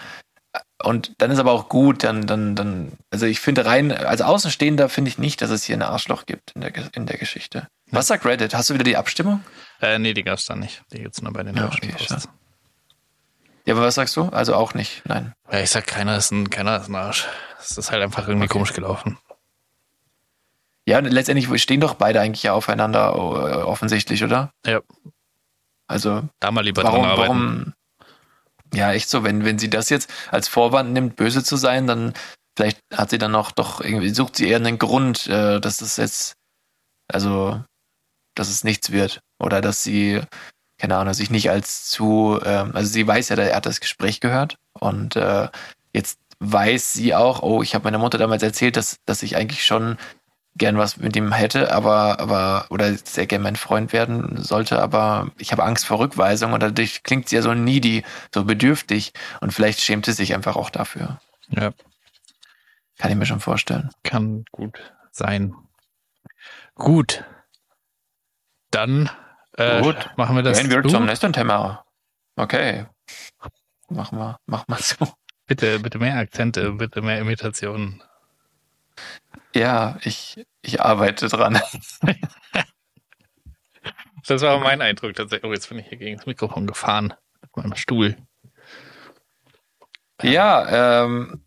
Und 0.84 1.14
dann 1.20 1.32
ist 1.32 1.40
aber 1.40 1.52
auch 1.54 1.70
gut, 1.70 2.04
dann, 2.04 2.28
dann, 2.28 2.56
dann, 2.56 2.92
also 3.10 3.26
ich 3.26 3.40
finde 3.40 3.66
rein, 3.66 3.92
als 3.94 4.22
Außenstehender 4.22 4.90
finde 4.90 5.10
ich 5.10 5.18
nicht, 5.18 5.42
dass 5.42 5.50
es 5.50 5.64
hier 5.64 5.78
ein 5.78 5.82
Arschloch 5.82 6.26
gibt 6.26 6.52
in 6.52 6.62
der, 6.62 6.74
in 6.94 7.06
der 7.06 7.18
Geschichte. 7.18 7.68
Was 7.92 8.08
sagt 8.08 8.26
Reddit? 8.26 8.54
Hast 8.54 8.70
du 8.70 8.74
wieder 8.74 8.84
die 8.84 8.98
Abstimmung? 8.98 9.42
Äh, 9.82 10.00
nee, 10.00 10.14
die 10.14 10.24
gab's 10.24 10.46
da 10.46 10.56
nicht. 10.56 10.84
Die 10.92 11.02
gibt's 11.02 11.22
nur 11.22 11.32
bei 11.32 11.44
den 11.44 11.56
Ja, 11.56 11.64
deutschen 11.68 11.86
okay, 11.86 11.94
Posts. 11.98 12.28
Ja, 13.66 13.74
aber 13.74 13.84
was 13.84 13.96
sagst 13.96 14.16
du? 14.18 14.24
Also 14.30 14.54
auch 14.54 14.74
nicht, 14.74 15.02
nein. 15.06 15.34
Ja, 15.52 15.60
ich 15.62 15.70
sag, 15.72 15.88
keiner 15.88 16.18
ist 16.18 16.32
ein, 16.32 16.50
keiner 16.50 16.78
ist 16.78 16.88
ein 16.90 16.96
Arsch. 16.96 17.26
Es 17.60 17.78
ist 17.78 17.92
halt 17.92 18.04
einfach 18.04 18.28
irgendwie 18.28 18.48
komisch 18.48 18.74
gelaufen. 18.74 19.18
Ja, 20.86 21.00
und 21.00 21.06
letztendlich 21.06 21.62
stehen 21.64 21.80
doch 21.80 21.96
beide 21.96 22.22
eigentlich 22.22 22.44
ja 22.44 22.54
aufeinander 22.54 23.14
äh, 23.16 23.64
offensichtlich, 23.64 24.24
oder? 24.24 24.52
Ja, 24.66 24.82
Also 25.88 26.24
da 26.40 26.52
mal 26.52 26.64
lieber 26.64 26.84
warum, 26.84 27.02
dran 27.02 27.12
arbeiten. 27.12 27.30
warum? 27.34 27.74
Ja, 28.74 28.92
echt 28.94 29.10
so, 29.10 29.24
wenn, 29.24 29.46
wenn 29.46 29.60
sie 29.60 29.70
das 29.70 29.90
jetzt 29.90 30.12
als 30.32 30.48
Vorwand 30.48 30.92
nimmt, 30.94 31.16
böse 31.16 31.44
zu 31.44 31.56
sein, 31.56 31.88
dann 31.88 32.14
vielleicht 32.58 32.80
hat 32.94 33.10
sie 33.10 33.18
dann 33.18 33.32
noch 33.32 33.52
doch 33.52 33.82
irgendwie, 33.82 34.10
sucht 34.10 34.36
sie 34.38 34.48
eher 34.48 34.58
einen 34.58 34.78
Grund, 34.78 35.28
äh, 35.28 35.60
dass 35.60 35.78
das 35.78 35.98
jetzt, 35.98 36.34
also, 37.08 37.64
dass 38.36 38.50
es 38.50 38.64
nichts 38.64 38.92
wird. 38.92 39.22
Oder 39.42 39.62
dass 39.62 39.84
sie, 39.84 40.22
keine 40.80 40.98
Ahnung, 40.98 41.14
sich 41.14 41.30
nicht 41.30 41.50
als 41.50 41.90
zu, 41.90 42.40
ähm, 42.44 42.72
also 42.76 42.92
sie 42.92 43.06
weiß 43.06 43.30
ja, 43.30 43.38
er 43.38 43.56
hat 43.56 43.66
das 43.66 43.80
Gespräch 43.80 44.20
gehört 44.20 44.58
und 44.80 45.16
äh, 45.16 45.50
jetzt 45.94 46.20
weiß 46.40 46.94
sie 46.94 47.16
auch, 47.16 47.42
oh, 47.44 47.62
ich 47.62 47.76
habe 47.76 47.86
meiner 47.86 47.98
Mutter 47.98 48.18
damals 48.18 48.44
erzählt, 48.44 48.78
dass, 48.78 48.98
dass 49.06 49.24
ich 49.24 49.36
eigentlich 49.36 49.66
schon 49.66 49.98
gern 50.58 50.78
was 50.78 50.98
mit 50.98 51.16
ihm 51.16 51.32
hätte, 51.34 51.74
aber, 51.74 52.20
aber, 52.20 52.66
oder 52.70 52.94
sehr 52.94 53.28
gern 53.28 53.42
mein 53.42 53.56
Freund 53.58 53.92
werden 53.94 54.38
sollte, 54.42 54.82
aber 54.82 55.32
ich 55.38 55.52
habe 55.52 55.64
Angst 55.64 55.86
vor 55.86 56.00
Rückweisung 56.00 56.54
und 56.54 56.64
dadurch 56.64 57.04
klingt 57.04 57.28
sie 57.30 57.36
ja 57.36 57.42
so 57.42 57.54
needy, 57.54 58.04
so 58.34 58.46
bedürftig 58.46 59.12
und 59.42 59.54
vielleicht 59.54 59.82
schämt 59.82 60.06
sie 60.06 60.14
sich 60.14 60.34
einfach 60.34 60.56
auch 60.56 60.70
dafür. 60.70 61.20
Ja, 61.50 61.72
Kann 62.98 63.12
ich 63.12 63.18
mir 63.18 63.26
schon 63.26 63.42
vorstellen. 63.42 63.92
kann 64.04 64.46
gut 64.52 64.80
sein. 65.12 65.54
Gut. 66.76 67.24
Dann 68.72 69.10
äh, 69.58 69.82
Gut. 69.82 70.10
machen 70.18 70.36
wir 70.36 70.44
das. 70.44 70.60
Gehen 70.60 70.70
wir 70.70 70.82
du? 70.82 70.90
zum 70.90 71.06
nächsten 71.06 71.32
Thema. 71.34 71.86
Okay. 72.36 72.86
Machen 73.90 74.18
wir, 74.18 74.38
machen 74.46 74.66
wir 74.68 74.78
so. 74.78 75.08
Bitte, 75.48 75.80
bitte 75.80 76.00
mehr 76.00 76.16
Akzente, 76.18 76.72
bitte 76.72 77.02
mehr 77.02 77.20
Imitationen. 77.20 78.02
Ja, 79.54 79.98
ich, 80.04 80.46
ich 80.62 80.82
arbeite 80.82 81.28
dran. 81.28 81.60
Das 84.28 84.42
war 84.42 84.60
mein 84.60 84.82
Eindruck 84.82 85.14
tatsächlich. 85.14 85.48
Oh, 85.48 85.54
jetzt 85.54 85.70
bin 85.70 85.78
ich 85.78 85.88
hier 85.88 86.00
gegen 86.00 86.18
das 86.18 86.26
Mikrofon 86.26 86.66
gefahren 86.66 87.14
mit 87.42 87.56
meinem 87.56 87.76
Stuhl. 87.76 88.18
Ja, 90.22 91.04
ähm, 91.04 91.46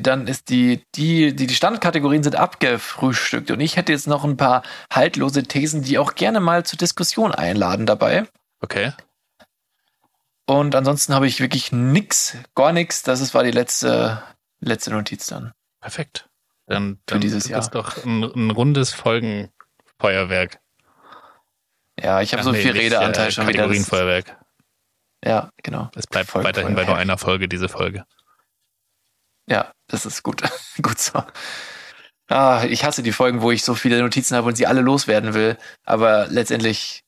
dann 0.00 0.26
ist 0.26 0.50
die, 0.50 0.84
die, 0.94 1.34
die, 1.34 1.46
die 1.46 1.54
Standkategorien 1.54 2.22
sind 2.22 2.36
abgefrühstückt 2.36 3.50
und 3.50 3.60
ich 3.60 3.76
hätte 3.76 3.92
jetzt 3.92 4.06
noch 4.06 4.24
ein 4.24 4.36
paar 4.36 4.62
haltlose 4.92 5.42
Thesen, 5.42 5.82
die 5.82 5.98
auch 5.98 6.14
gerne 6.14 6.40
mal 6.40 6.64
zur 6.64 6.78
Diskussion 6.78 7.32
einladen 7.32 7.86
dabei. 7.86 8.26
Okay. 8.60 8.92
Und 10.46 10.74
ansonsten 10.74 11.14
habe 11.14 11.26
ich 11.26 11.40
wirklich 11.40 11.72
nix, 11.72 12.36
gar 12.54 12.72
nix. 12.72 13.02
Das 13.02 13.20
ist, 13.20 13.32
war 13.32 13.42
die 13.42 13.50
letzte, 13.50 14.22
letzte 14.60 14.90
Notiz 14.90 15.26
dann. 15.26 15.52
Perfekt. 15.80 16.28
Dann, 16.66 16.98
dann 17.06 17.20
dieses 17.20 17.44
ist 17.44 17.52
das 17.52 17.70
doch 17.70 18.04
ein, 18.04 18.22
ein 18.22 18.50
rundes 18.50 18.92
Folgenfeuerwerk. 18.92 20.60
Ja, 22.00 22.20
ich 22.22 22.32
habe 22.32 22.42
so 22.42 22.52
nee, 22.52 22.62
viel 22.62 22.72
Redeanteil 22.72 23.28
äh, 23.28 23.30
schon 23.30 23.46
wieder. 23.46 23.58
Kategorienfeuerwerk. 23.58 24.36
ja, 25.24 25.50
genau. 25.62 25.90
Es 25.94 26.06
bleibt 26.06 26.30
Folgen- 26.30 26.48
weiterhin 26.48 26.74
bei 26.74 26.84
nur 26.84 26.96
einer 26.96 27.18
Folge, 27.18 27.48
diese 27.48 27.68
Folge. 27.68 28.04
Ja, 29.46 29.72
das 29.88 30.06
ist 30.06 30.22
gut. 30.22 30.42
gut 30.82 30.98
so. 30.98 31.22
Ah, 32.28 32.64
ich 32.66 32.84
hasse 32.84 33.02
die 33.02 33.12
Folgen, 33.12 33.42
wo 33.42 33.50
ich 33.50 33.62
so 33.62 33.74
viele 33.74 34.00
Notizen 34.00 34.36
habe 34.36 34.48
und 34.48 34.56
sie 34.56 34.66
alle 34.66 34.80
loswerden 34.80 35.34
will. 35.34 35.58
Aber 35.84 36.26
letztendlich 36.28 37.02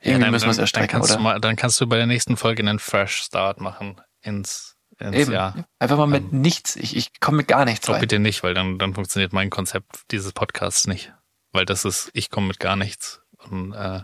irgendwie 0.00 0.22
dann, 0.24 0.30
müssen 0.32 0.46
wir 0.46 0.50
es 0.50 0.56
dann, 0.56 0.56
dann, 0.56 0.64
erstrecken, 0.64 0.88
kannst 0.88 1.10
oder? 1.10 1.16
du 1.18 1.22
mal, 1.22 1.40
dann 1.40 1.56
kannst 1.56 1.80
du 1.80 1.86
bei 1.86 1.96
der 1.96 2.06
nächsten 2.06 2.36
Folge 2.36 2.62
einen 2.62 2.78
Fresh 2.78 3.16
Start 3.22 3.60
machen 3.60 4.00
ins, 4.22 4.75
ins 4.98 5.16
Eben. 5.16 5.32
Jahr. 5.32 5.66
Einfach 5.78 5.96
mal 5.98 6.06
mit 6.06 6.32
nichts. 6.32 6.76
Ich, 6.76 6.96
ich 6.96 7.20
komme 7.20 7.38
mit 7.38 7.48
gar 7.48 7.64
nichts 7.64 7.88
Oh, 7.88 7.92
rein. 7.92 8.00
bitte 8.00 8.18
nicht, 8.18 8.42
weil 8.42 8.54
dann, 8.54 8.78
dann 8.78 8.94
funktioniert 8.94 9.32
mein 9.32 9.50
Konzept 9.50 10.02
dieses 10.10 10.32
Podcasts 10.32 10.86
nicht. 10.86 11.12
Weil 11.52 11.64
das 11.66 11.84
ist, 11.84 12.10
ich 12.12 12.30
komme 12.30 12.48
mit 12.48 12.60
gar 12.60 12.76
nichts. 12.76 13.20
Und 13.50 13.72
äh, 13.74 14.02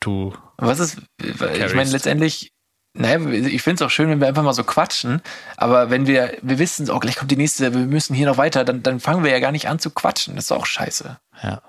du, 0.00 0.34
Was 0.56 0.78
ist, 0.78 0.98
ich 1.20 1.74
meine, 1.74 1.90
letztendlich, 1.90 2.52
naja, 2.94 3.18
ich 3.30 3.62
finde 3.62 3.76
es 3.76 3.86
auch 3.86 3.90
schön, 3.90 4.08
wenn 4.10 4.20
wir 4.20 4.28
einfach 4.28 4.42
mal 4.42 4.52
so 4.52 4.64
quatschen, 4.64 5.22
aber 5.56 5.88
wenn 5.90 6.06
wir, 6.06 6.36
wir 6.42 6.58
wissen, 6.58 6.90
oh, 6.90 6.98
gleich 6.98 7.16
kommt 7.16 7.30
die 7.30 7.36
nächste, 7.36 7.72
wir 7.72 7.80
müssen 7.86 8.14
hier 8.14 8.26
noch 8.26 8.36
weiter, 8.36 8.64
dann, 8.64 8.82
dann 8.82 9.00
fangen 9.00 9.24
wir 9.24 9.30
ja 9.30 9.40
gar 9.40 9.52
nicht 9.52 9.68
an 9.68 9.78
zu 9.78 9.90
quatschen. 9.90 10.36
Das 10.36 10.44
ist 10.46 10.52
auch 10.52 10.66
scheiße. 10.66 11.18
ja, 11.42 11.62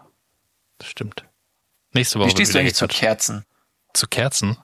das 0.78 0.88
stimmt. 0.90 1.24
Nächste 1.94 2.20
Woche 2.20 2.28
Wie 2.28 2.32
stehst 2.32 2.54
du 2.54 2.60
eigentlich 2.60 2.76
zu. 2.76 2.88
Kerzen? 2.88 3.46
zu 3.94 4.08
Kerzen? 4.08 4.58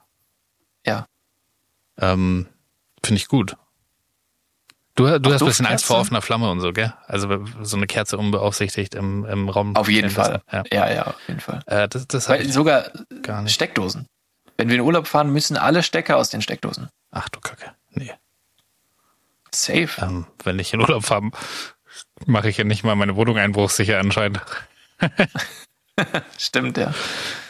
Ja. 0.84 1.06
Ähm, 1.98 2.48
Finde 3.02 3.20
ich 3.20 3.28
gut. 3.28 3.56
Du, 4.96 5.18
du 5.18 5.32
hast 5.32 5.40
ein 5.40 5.46
bisschen? 5.46 5.66
Angst 5.66 5.86
vor 5.86 5.98
offener 5.98 6.20
Flamme 6.20 6.50
und 6.50 6.60
so, 6.60 6.72
gell? 6.72 6.92
Also 7.06 7.44
so 7.62 7.76
eine 7.76 7.86
Kerze 7.86 8.18
unbeaufsichtigt 8.18 8.94
im, 8.94 9.24
im 9.24 9.48
Raum. 9.48 9.76
Auf 9.76 9.88
jeden 9.88 10.10
Fall. 10.10 10.42
Ja. 10.52 10.62
Ja, 10.70 10.92
ja, 10.92 11.06
auf 11.06 11.28
jeden 11.28 11.40
Fall. 11.40 11.62
Äh, 11.66 11.88
das 11.88 12.06
das 12.06 12.28
Weil 12.28 12.48
sogar. 12.50 12.90
Steckdosen. 13.46 14.06
Wenn 14.56 14.68
wir 14.68 14.76
in 14.76 14.82
Urlaub 14.82 15.06
fahren, 15.06 15.32
müssen 15.32 15.56
alle 15.56 15.82
Stecker 15.82 16.18
aus 16.18 16.28
den 16.28 16.42
Steckdosen. 16.42 16.90
Ach 17.12 17.28
du 17.30 17.40
Kacke. 17.40 17.72
Nee. 17.92 18.12
Safe. 19.52 19.88
Ähm, 19.98 20.26
wenn 20.44 20.58
ich 20.58 20.74
in 20.74 20.80
Urlaub 20.80 21.04
fahre, 21.04 21.30
mache 22.26 22.50
ich 22.50 22.58
ja 22.58 22.64
nicht 22.64 22.84
mal 22.84 22.94
meine 22.94 23.16
Wohnung 23.16 23.38
einbruchsicher 23.38 23.98
anscheinend. 23.98 24.42
Stimmt, 26.38 26.76
ja. 26.76 26.92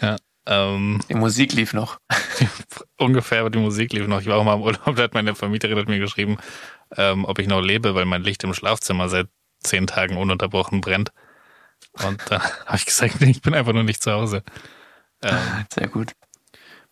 Ja. 0.01 0.17
Ähm, 0.51 1.01
Die 1.09 1.15
Musik 1.15 1.53
lief 1.53 1.73
noch. 1.73 2.01
ungefähr, 2.97 3.41
aber 3.41 3.51
die 3.51 3.59
Musik 3.61 3.93
lief 3.93 4.07
noch. 4.09 4.21
Ich 4.21 4.27
war 4.27 4.37
auch 4.37 4.45
mal 4.45 4.55
im 4.55 4.63
Urlaub, 4.63 4.97
da 4.97 5.05
hat 5.05 5.15
meine 5.15 5.37
Vermieterin 5.37 5.79
hat 5.79 5.89
mir 5.89 6.01
geschrieben, 6.01 6.39
ähm, 6.97 7.25
ob 7.25 7.39
ich 7.39 7.47
noch 7.47 7.61
lebe, 7.61 7.95
weil 7.95 8.05
mein 8.05 8.25
Licht 8.25 8.43
im 8.43 8.53
Schlafzimmer 8.53 9.09
seit 9.09 9.29
zehn 9.61 9.87
Tagen 9.87 10.17
ununterbrochen 10.17 10.81
brennt. 10.81 11.13
Und 11.93 12.21
dann 12.29 12.43
habe 12.67 12.77
ich 12.77 12.85
gesagt, 12.85 13.21
nee, 13.21 13.31
ich 13.31 13.43
bin 13.43 13.55
einfach 13.55 13.73
nur 13.73 13.85
nicht 13.85 14.03
zu 14.03 14.11
Hause. 14.11 14.43
Ähm, 15.23 15.67
Sehr 15.73 15.87
gut. 15.87 16.13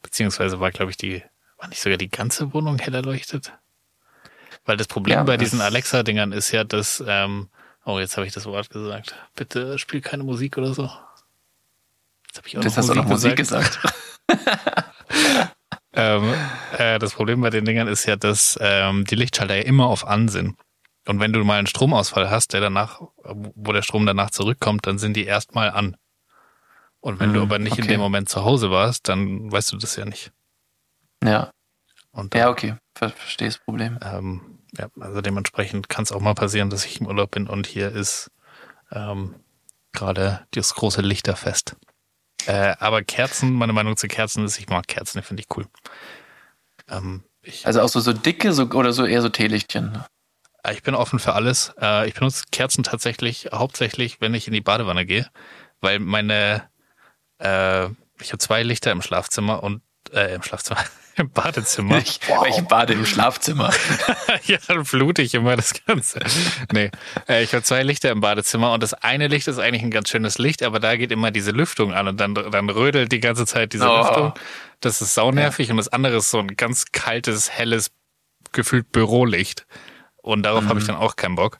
beziehungsweise 0.02 0.60
war, 0.60 0.70
glaube 0.70 0.92
ich, 0.92 0.96
die, 0.96 1.22
war 1.58 1.68
nicht 1.68 1.80
sogar 1.82 1.98
die 1.98 2.10
ganze 2.10 2.54
Wohnung 2.54 2.78
hell 2.78 2.94
erleuchtet? 2.94 3.52
Weil 4.66 4.76
das 4.76 4.86
Problem 4.86 5.14
Ja, 5.16 5.24
bei 5.24 5.36
diesen 5.36 5.60
Alexa-Dingern 5.60 6.30
ist 6.30 6.52
ja, 6.52 6.62
dass, 6.62 7.02
ähm, 7.04 7.48
oh, 7.84 7.98
jetzt 7.98 8.16
habe 8.16 8.26
ich 8.26 8.32
das 8.32 8.44
Wort 8.46 8.70
gesagt. 8.70 9.16
Bitte 9.34 9.78
spiel 9.78 10.00
keine 10.00 10.22
Musik 10.22 10.58
oder 10.58 10.74
so. 10.74 10.84
Jetzt 10.84 10.92
habe 10.92 10.92
ich 10.92 10.92
auch 12.12 12.17
Das 12.32 12.54
noch 12.54 12.76
hast 12.76 12.88
du 12.88 12.92
auch 12.92 12.96
noch 12.96 13.04
Musik 13.06 13.36
gesagt. 13.36 13.80
gesagt. 13.82 13.94
Ähm, 15.98 16.32
äh, 16.76 17.00
das 17.00 17.14
Problem 17.14 17.40
bei 17.40 17.50
den 17.50 17.64
Dingern 17.64 17.88
ist 17.88 18.06
ja, 18.06 18.14
dass 18.14 18.56
ähm, 18.62 19.04
die 19.04 19.16
Lichtschalter 19.16 19.56
ja 19.56 19.62
immer 19.64 19.86
auf 19.86 20.06
an 20.06 20.28
sind. 20.28 20.56
Und 21.08 21.18
wenn 21.18 21.32
du 21.32 21.42
mal 21.42 21.58
einen 21.58 21.66
Stromausfall 21.66 22.30
hast, 22.30 22.52
der 22.52 22.60
danach, 22.60 23.00
wo 23.24 23.72
der 23.72 23.82
Strom 23.82 24.06
danach 24.06 24.30
zurückkommt, 24.30 24.86
dann 24.86 24.98
sind 24.98 25.14
die 25.16 25.24
erstmal 25.24 25.70
an. 25.70 25.96
Und 27.00 27.18
wenn 27.18 27.32
du 27.32 27.40
Mhm, 27.40 27.46
aber 27.46 27.58
nicht 27.58 27.78
in 27.78 27.84
okay. 27.84 27.94
dem 27.94 28.00
Moment 28.00 28.28
zu 28.28 28.44
Hause 28.44 28.70
warst, 28.70 29.08
dann 29.08 29.50
weißt 29.50 29.72
du 29.72 29.76
das 29.76 29.96
ja 29.96 30.04
nicht. 30.04 30.30
Ja. 31.24 31.50
Und 32.12 32.32
Ja, 32.34 32.50
okay. 32.50 32.76
Ver 32.94 33.10
verstehe 33.10 33.48
das 33.48 33.58
Problem. 33.58 33.98
ähm, 34.02 34.60
ja, 34.76 34.86
also 35.00 35.20
dementsprechend 35.20 35.88
kann 35.88 36.04
es 36.04 36.12
auch 36.12 36.20
mal 36.20 36.34
passieren, 36.34 36.70
dass 36.70 36.84
ich 36.84 37.00
im 37.00 37.06
Urlaub 37.06 37.32
bin 37.32 37.48
und 37.48 37.66
hier 37.66 37.90
ist 37.90 38.30
ähm, 38.92 39.34
gerade 39.92 40.46
das 40.52 40.74
große 40.74 41.00
Lichterfest. 41.00 41.74
Äh, 42.46 42.74
aber 42.78 43.02
Kerzen, 43.02 43.52
meine 43.52 43.72
Meinung 43.72 43.96
zu 43.96 44.08
Kerzen 44.08 44.44
ist, 44.44 44.58
ich 44.58 44.68
mag 44.68 44.86
Kerzen, 44.86 45.18
die 45.18 45.24
finde 45.24 45.42
ich 45.42 45.56
cool. 45.56 45.66
Ähm, 46.88 47.22
ich, 47.42 47.66
Also 47.66 47.80
auch 47.82 47.88
so, 47.88 48.00
so 48.00 48.12
dicke 48.12 48.52
so, 48.52 48.64
oder 48.70 48.92
so 48.92 49.04
eher 49.04 49.22
so 49.22 49.28
Teelichtchen. 49.28 50.02
Äh, 50.62 50.74
Ich 50.74 50.82
bin 50.82 50.94
offen 50.94 51.18
für 51.18 51.34
alles. 51.34 51.74
Äh, 51.80 52.08
Ich 52.08 52.14
benutze 52.14 52.44
Kerzen 52.50 52.84
tatsächlich 52.84 53.48
hauptsächlich, 53.52 54.20
wenn 54.20 54.34
ich 54.34 54.46
in 54.46 54.52
die 54.54 54.60
Badewanne 54.60 55.04
gehe, 55.04 55.28
weil 55.80 55.98
meine, 55.98 56.68
äh, 57.38 57.86
ich 58.20 58.28
habe 58.30 58.38
zwei 58.38 58.62
Lichter 58.62 58.92
im 58.92 59.02
Schlafzimmer 59.02 59.62
und 59.62 59.82
äh, 60.12 60.34
im 60.34 60.42
Schlafzimmer, 60.42 60.80
im 61.18 61.30
Badezimmer. 61.30 61.98
Ich, 61.98 62.20
weil 62.28 62.50
ich 62.50 62.60
bade 62.62 62.92
im 62.92 63.04
Schlafzimmer. 63.06 63.72
ja, 64.44 64.58
dann 64.68 64.84
flute 64.84 65.22
ich 65.22 65.34
immer 65.34 65.56
das 65.56 65.74
Ganze. 65.86 66.20
Nee, 66.72 66.90
äh, 67.28 67.42
ich 67.42 67.52
habe 67.54 67.62
zwei 67.62 67.82
Lichter 67.82 68.10
im 68.10 68.20
Badezimmer 68.20 68.72
und 68.72 68.82
das 68.82 68.94
eine 68.94 69.28
Licht 69.28 69.48
ist 69.48 69.58
eigentlich 69.58 69.82
ein 69.82 69.90
ganz 69.90 70.08
schönes 70.08 70.38
Licht, 70.38 70.62
aber 70.62 70.80
da 70.80 70.96
geht 70.96 71.12
immer 71.12 71.30
diese 71.30 71.50
Lüftung 71.50 71.92
an 71.92 72.08
und 72.08 72.18
dann, 72.20 72.34
dann 72.34 72.70
rödelt 72.70 73.12
die 73.12 73.20
ganze 73.20 73.46
Zeit 73.46 73.72
diese 73.72 73.88
Oh. 73.90 73.98
Lüftung. 73.98 74.32
Das 74.80 75.00
ist 75.02 75.14
saunervig 75.14 75.70
und 75.70 75.76
das 75.76 75.88
andere 75.88 76.16
ist 76.18 76.30
so 76.30 76.38
ein 76.38 76.56
ganz 76.56 76.86
kaltes, 76.92 77.50
helles, 77.50 77.90
gefühlt 78.52 78.92
Bürolicht. 78.92 79.66
Und 80.22 80.42
darauf 80.44 80.66
habe 80.66 80.78
ich 80.78 80.86
dann 80.86 80.96
auch 80.96 81.16
keinen 81.16 81.34
Bock. 81.36 81.58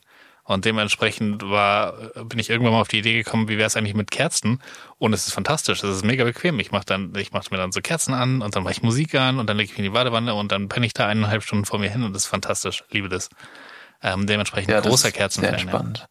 Und 0.49 0.65
dementsprechend 0.65 1.43
war, 1.43 1.93
bin 2.25 2.39
ich 2.39 2.49
irgendwann 2.49 2.73
mal 2.73 2.81
auf 2.81 2.89
die 2.89 3.01
Idee 3.01 3.23
gekommen, 3.23 3.49
wie 3.49 3.59
wäre 3.59 3.67
es 3.67 3.77
eigentlich 3.77 3.95
mit 3.95 4.11
Kerzen? 4.11 4.63
Und 4.97 5.13
es 5.13 5.27
ist 5.27 5.35
fantastisch, 5.35 5.83
es 5.85 5.97
ist 5.97 6.07
mega 6.07 6.25
bequem. 6.25 6.59
Ich 6.59 6.73
mache 6.73 6.87
dann, 6.87 7.15
ich 7.17 7.33
mache 7.33 7.49
mir 7.51 7.59
dann 7.59 7.71
so 7.71 7.83
Kerzen 7.83 8.15
an 8.15 8.41
und 8.41 8.57
dann 8.57 8.63
mache 8.63 8.73
ich 8.73 8.83
Musik 8.83 9.15
an 9.15 9.39
und 9.41 9.47
dann 9.47 9.59
lege 9.59 9.67
ich 9.67 9.73
mich 9.73 9.81
in 9.81 9.85
die 9.85 9.91
Badewanne 9.91 10.33
und 10.33 10.51
dann 10.51 10.71
penne 10.71 10.87
ich 10.87 10.95
da 10.95 11.07
eineinhalb 11.07 11.43
Stunden 11.43 11.67
vor 11.67 11.79
mir 11.79 11.91
hin 11.91 12.03
und 12.03 12.15
das 12.15 12.23
ist 12.23 12.29
fantastisch. 12.29 12.83
Liebe 12.91 13.11
das. 13.11 13.29
Ähm, 14.03 14.27
dementsprechend 14.27 14.71
Ja, 14.71 14.79
das 14.81 14.87
großer 14.89 15.09
ist 15.09 15.15
Sehr 15.15 15.21
Kerzenfan. 15.21 15.53
Ja. 15.53 15.59
entspannt. 15.61 16.09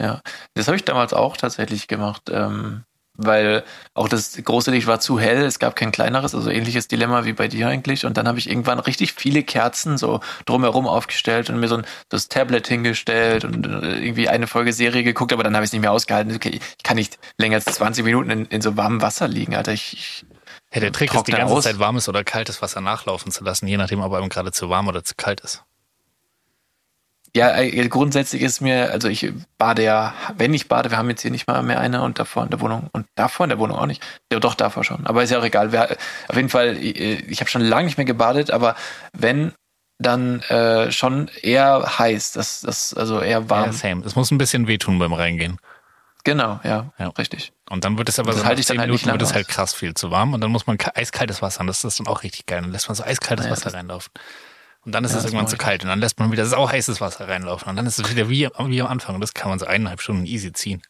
Ja, 0.00 0.20
das 0.54 0.68
habe 0.68 0.76
ich 0.76 0.84
damals 0.84 1.12
auch 1.12 1.36
tatsächlich 1.36 1.88
gemacht, 1.88 2.30
ähm, 2.30 2.84
weil 3.16 3.64
auch 3.94 4.08
das 4.08 4.36
große 4.42 4.70
Licht 4.70 4.86
war 4.86 5.00
zu 5.00 5.18
hell, 5.18 5.42
es 5.44 5.58
gab 5.58 5.76
kein 5.76 5.92
kleineres, 5.92 6.34
also 6.34 6.50
ähnliches 6.50 6.88
Dilemma 6.88 7.24
wie 7.24 7.32
bei 7.32 7.48
dir 7.48 7.68
eigentlich. 7.68 8.04
Und 8.04 8.16
dann 8.16 8.28
habe 8.28 8.38
ich 8.38 8.48
irgendwann 8.48 8.78
richtig 8.78 9.12
viele 9.12 9.42
Kerzen 9.42 9.98
so 9.98 10.20
drumherum 10.44 10.86
aufgestellt 10.86 11.50
und 11.50 11.60
mir 11.60 11.68
so 11.68 11.78
ein 11.78 11.86
das 12.08 12.28
Tablet 12.28 12.66
hingestellt 12.66 13.44
und 13.44 13.66
äh, 13.66 13.98
irgendwie 13.98 14.28
eine 14.28 14.46
Folge 14.46 14.72
Serie 14.72 15.02
geguckt, 15.02 15.32
aber 15.32 15.42
dann 15.42 15.54
habe 15.54 15.64
ich 15.64 15.68
es 15.68 15.72
nicht 15.72 15.82
mehr 15.82 15.92
ausgehalten. 15.92 16.34
Okay, 16.34 16.60
ich 16.60 16.82
kann 16.82 16.96
nicht 16.96 17.18
länger 17.38 17.56
als 17.56 17.64
20 17.64 18.04
Minuten 18.04 18.30
in, 18.30 18.44
in 18.46 18.60
so 18.60 18.76
warmem 18.76 19.02
Wasser 19.02 19.28
liegen, 19.28 19.54
Alter. 19.54 19.72
Ich, 19.72 19.92
ich 19.94 20.26
Ja, 20.72 20.80
der 20.80 20.92
Trick 20.92 21.14
ist, 21.14 21.26
die 21.26 21.32
ganze 21.32 21.54
aus. 21.54 21.64
Zeit 21.64 21.78
warmes 21.78 22.08
oder 22.08 22.24
kaltes 22.24 22.62
Wasser 22.62 22.80
nachlaufen 22.80 23.32
zu 23.32 23.44
lassen, 23.44 23.66
je 23.66 23.76
nachdem, 23.76 24.00
ob 24.00 24.12
einem 24.12 24.28
gerade 24.28 24.52
zu 24.52 24.68
warm 24.68 24.88
oder 24.88 25.04
zu 25.04 25.14
kalt 25.16 25.40
ist. 25.40 25.64
Ja, 27.36 27.54
äh, 27.58 27.88
grundsätzlich 27.88 28.40
ist 28.40 28.60
mir, 28.62 28.90
also 28.92 29.08
ich 29.08 29.30
bade 29.58 29.84
ja, 29.84 30.14
wenn 30.38 30.54
ich 30.54 30.68
bade, 30.68 30.90
wir 30.90 30.96
haben 30.96 31.10
jetzt 31.10 31.20
hier 31.22 31.30
nicht 31.30 31.46
mal 31.46 31.62
mehr 31.62 31.78
eine 31.78 32.00
und 32.02 32.18
davor 32.18 32.44
in 32.44 32.50
der 32.50 32.60
Wohnung 32.60 32.88
und 32.92 33.06
davor 33.14 33.44
in 33.44 33.50
der 33.50 33.58
Wohnung 33.58 33.76
auch 33.76 33.84
nicht. 33.86 34.02
Ja, 34.32 34.40
doch, 34.40 34.54
davor 34.54 34.84
schon. 34.84 35.06
Aber 35.06 35.22
ist 35.22 35.30
ja 35.30 35.38
auch 35.38 35.44
egal. 35.44 35.70
Wer, 35.70 35.96
auf 36.28 36.36
jeden 36.36 36.48
Fall, 36.48 36.76
äh, 36.78 37.16
ich 37.28 37.40
habe 37.40 37.50
schon 37.50 37.60
lange 37.62 37.84
nicht 37.86 37.98
mehr 37.98 38.06
gebadet, 38.06 38.50
aber 38.50 38.74
wenn, 39.12 39.52
dann 39.98 40.40
äh, 40.48 40.90
schon 40.92 41.28
eher 41.42 41.98
heiß. 41.98 42.32
Das, 42.32 42.62
das, 42.62 42.94
also 42.94 43.20
eher 43.20 43.48
warm. 43.50 43.66
Ja, 43.66 43.72
same. 43.72 44.02
Es 44.04 44.14
muss 44.16 44.30
ein 44.30 44.38
bisschen 44.38 44.66
wehtun 44.66 44.98
beim 44.98 45.12
Reingehen. 45.12 45.58
Genau, 46.24 46.58
ja, 46.64 46.90
Ja. 46.98 47.08
richtig. 47.10 47.52
Und 47.70 47.84
dann 47.84 47.98
wird 47.98 48.08
es 48.08 48.18
aber 48.18 48.32
Das 48.32 48.40
so 48.40 48.46
halte 48.46 48.60
ich 48.60 48.66
dann 48.66 48.76
10 48.76 48.80
halt 48.80 48.90
Minuten 48.90 49.10
wird 49.12 49.22
es 49.22 49.32
halt 49.34 49.46
krass 49.48 49.74
viel 49.74 49.94
zu 49.94 50.10
warm 50.10 50.34
und 50.34 50.40
dann 50.40 50.50
muss 50.50 50.66
man 50.66 50.76
ka- 50.76 50.92
eiskaltes 50.94 51.40
Wasser 51.42 51.60
und 51.60 51.68
das 51.68 51.84
ist 51.84 52.00
dann 52.00 52.06
auch 52.08 52.22
richtig 52.24 52.46
geil. 52.46 52.62
Dann 52.62 52.72
lässt 52.72 52.88
man 52.88 52.96
so 52.96 53.04
eiskaltes 53.04 53.46
Ja, 53.46 53.52
Wasser 53.52 53.72
reinlaufen. 53.74 54.10
Und 54.86 54.92
dann 54.92 55.04
ist 55.04 55.12
Ja, 55.12 55.18
es 55.18 55.24
irgendwann 55.24 55.48
zu 55.48 55.56
kalt 55.58 55.82
und 55.82 55.88
dann 55.90 55.98
lässt 56.00 56.18
man 56.20 56.30
wieder 56.32 56.46
sauheißes 56.46 57.00
Wasser 57.00 57.26
reinlaufen 57.28 57.68
und 57.68 57.76
dann 57.76 57.86
ist 57.86 57.98
es 57.98 58.08
wieder 58.08 58.28
wie, 58.30 58.48
wie 58.58 58.80
am 58.80 58.86
Anfang 58.86 59.16
und 59.16 59.20
das 59.20 59.34
kann 59.34 59.50
man 59.50 59.58
so 59.58 59.66
eineinhalb 59.66 60.00
Stunden 60.00 60.24
easy 60.26 60.52
ziehen. 60.52 60.80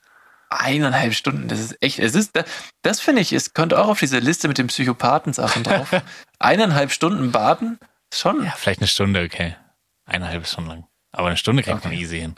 Eineinhalb 0.51 1.15
Stunden, 1.15 1.49
das 1.49 1.59
ist 1.59 1.83
echt, 1.83 1.99
es 1.99 2.15
ist, 2.15 2.37
das, 2.37 2.45
das 2.83 3.01
finde 3.01 3.23
ich, 3.23 3.33
es 3.33 3.53
könnte 3.55 3.79
auch 3.81 3.89
auf 3.89 3.99
diese 3.99 4.19
Liste 4.21 4.47
mit 4.49 4.59
dem 4.59 4.67
Psychopathen-Sachen 4.69 5.63
drauf. 5.65 5.91
Eineinhalb 6.39 6.93
Stunden 6.93 7.33
baden, 7.33 7.79
schon, 8.15 8.45
Ja, 8.45 8.53
vielleicht 8.57 8.81
eine 8.81 8.87
Stunde, 8.87 9.25
okay. 9.25 9.57
Eineinhalb 10.05 10.43
ist 10.45 10.53
schon 10.53 10.67
lang. 10.67 10.87
Aber 11.11 11.27
eine 11.29 11.37
Stunde 11.39 11.63
kriegt 11.65 11.83
man 11.83 11.93
Okay. 11.95 12.01
easy 12.03 12.21
hin. 12.21 12.37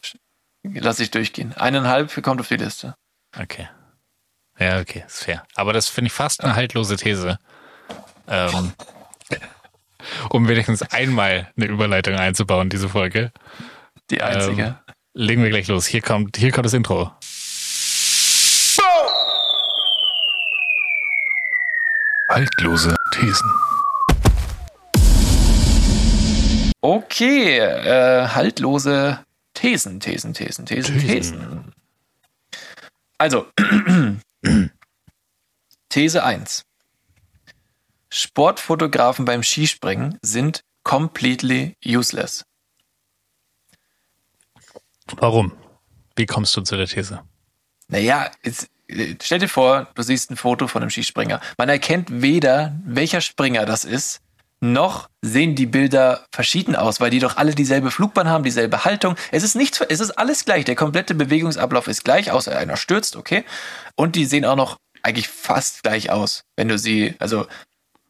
lass 0.63 1.01
ich 1.01 1.11
durchgehen. 1.11 1.53
Eineinhalb 1.57 2.23
kommt 2.23 2.41
auf 2.41 2.49
die 2.49 2.57
Liste. 2.57 2.95
Okay. 3.39 3.69
Ja, 4.59 4.79
okay, 4.81 5.05
ist 5.07 5.25
fair. 5.25 5.45
Aber 5.57 5.73
das 5.73 5.89
finde 5.89 6.07
ich 6.07 6.13
fast 6.13 6.43
eine 6.45 6.55
haltlose 6.55 6.97
These. 6.97 7.39
Ähm, 8.29 8.73
um 10.31 10.49
wenigstens 10.49 10.83
einmal 10.83 11.51
eine 11.57 11.67
Überleitung 11.67 12.15
einzubauen, 12.15 12.69
diese 12.69 12.89
Folge. 12.89 13.33
Die 14.11 14.23
einzige. 14.23 14.63
Ähm, 14.63 14.75
legen 15.15 15.43
wir 15.43 15.51
gleich 15.51 15.69
los. 15.69 15.87
Hier 15.87 16.03
kommt, 16.03 16.37
hier 16.37 16.53
kommt 16.53 16.67
das 16.67 16.75
Intro. 16.75 17.13
Haltlose 22.31 22.95
Thesen. 23.13 23.51
Okay, 26.81 27.59
äh, 27.59 28.29
haltlose 28.29 29.25
Thesen, 29.55 29.99
Thesen, 29.99 30.35
Thesen, 30.35 30.67
Thesen, 30.67 30.99
Thesen. 31.01 31.73
Also, 33.19 33.47
These 35.89 36.23
1. 36.23 36.68
Sportfotografen 38.11 39.25
beim 39.25 39.43
Skispringen 39.43 40.19
sind 40.23 40.63
completely 40.83 41.77
useless. 41.85 42.45
Warum? 45.17 45.53
Wie 46.17 46.27
kommst 46.27 46.57
du 46.57 46.63
zu 46.63 46.77
der 46.77 46.87
These? 46.87 47.21
Naja, 47.89 48.31
jetzt, 48.43 48.69
äh, 48.89 49.15
stell 49.23 49.39
dir 49.39 49.49
vor, 49.49 49.89
du 49.95 50.03
siehst 50.03 50.31
ein 50.31 50.37
Foto 50.37 50.67
von 50.67 50.83
einem 50.83 50.91
Skispringer. 50.91 51.41
Man 51.57 51.69
erkennt 51.69 52.23
weder, 52.23 52.79
welcher 52.85 53.21
Springer 53.21 53.65
das 53.67 53.85
ist, 53.85 54.21
noch 54.61 55.09
sehen 55.23 55.55
die 55.55 55.67
Bilder 55.67 56.27
verschieden 56.33 56.75
aus, 56.75 57.01
weil 57.01 57.11
die 57.11 57.21
doch 57.21 57.37
alle 57.37 57.55
dieselbe 57.55 57.91
Flugbahn 57.91 58.29
haben, 58.29 58.43
dieselbe 58.43 58.85
Haltung. 58.85 59.15
Es 59.31 59.45
ist 59.45 59.55
nichts, 59.55 59.81
es 59.81 60.01
ist 60.01 60.13
alles 60.13 60.45
gleich. 60.45 60.65
Der 60.65 60.75
komplette 60.75 61.15
Bewegungsablauf 61.15 61.87
ist 61.87 62.05
gleich, 62.05 62.33
außer 62.33 62.57
einer 62.57 62.77
stürzt, 62.77 63.17
okay. 63.17 63.45
Und 63.95 64.17
die 64.17 64.25
sehen 64.25 64.45
auch 64.45 64.57
noch 64.57 64.77
eigentlich 65.03 65.29
fast 65.29 65.85
gleich 65.85 66.11
aus, 66.11 66.43
wenn 66.57 66.69
du 66.69 66.77
sie, 66.77 67.15
also, 67.21 67.47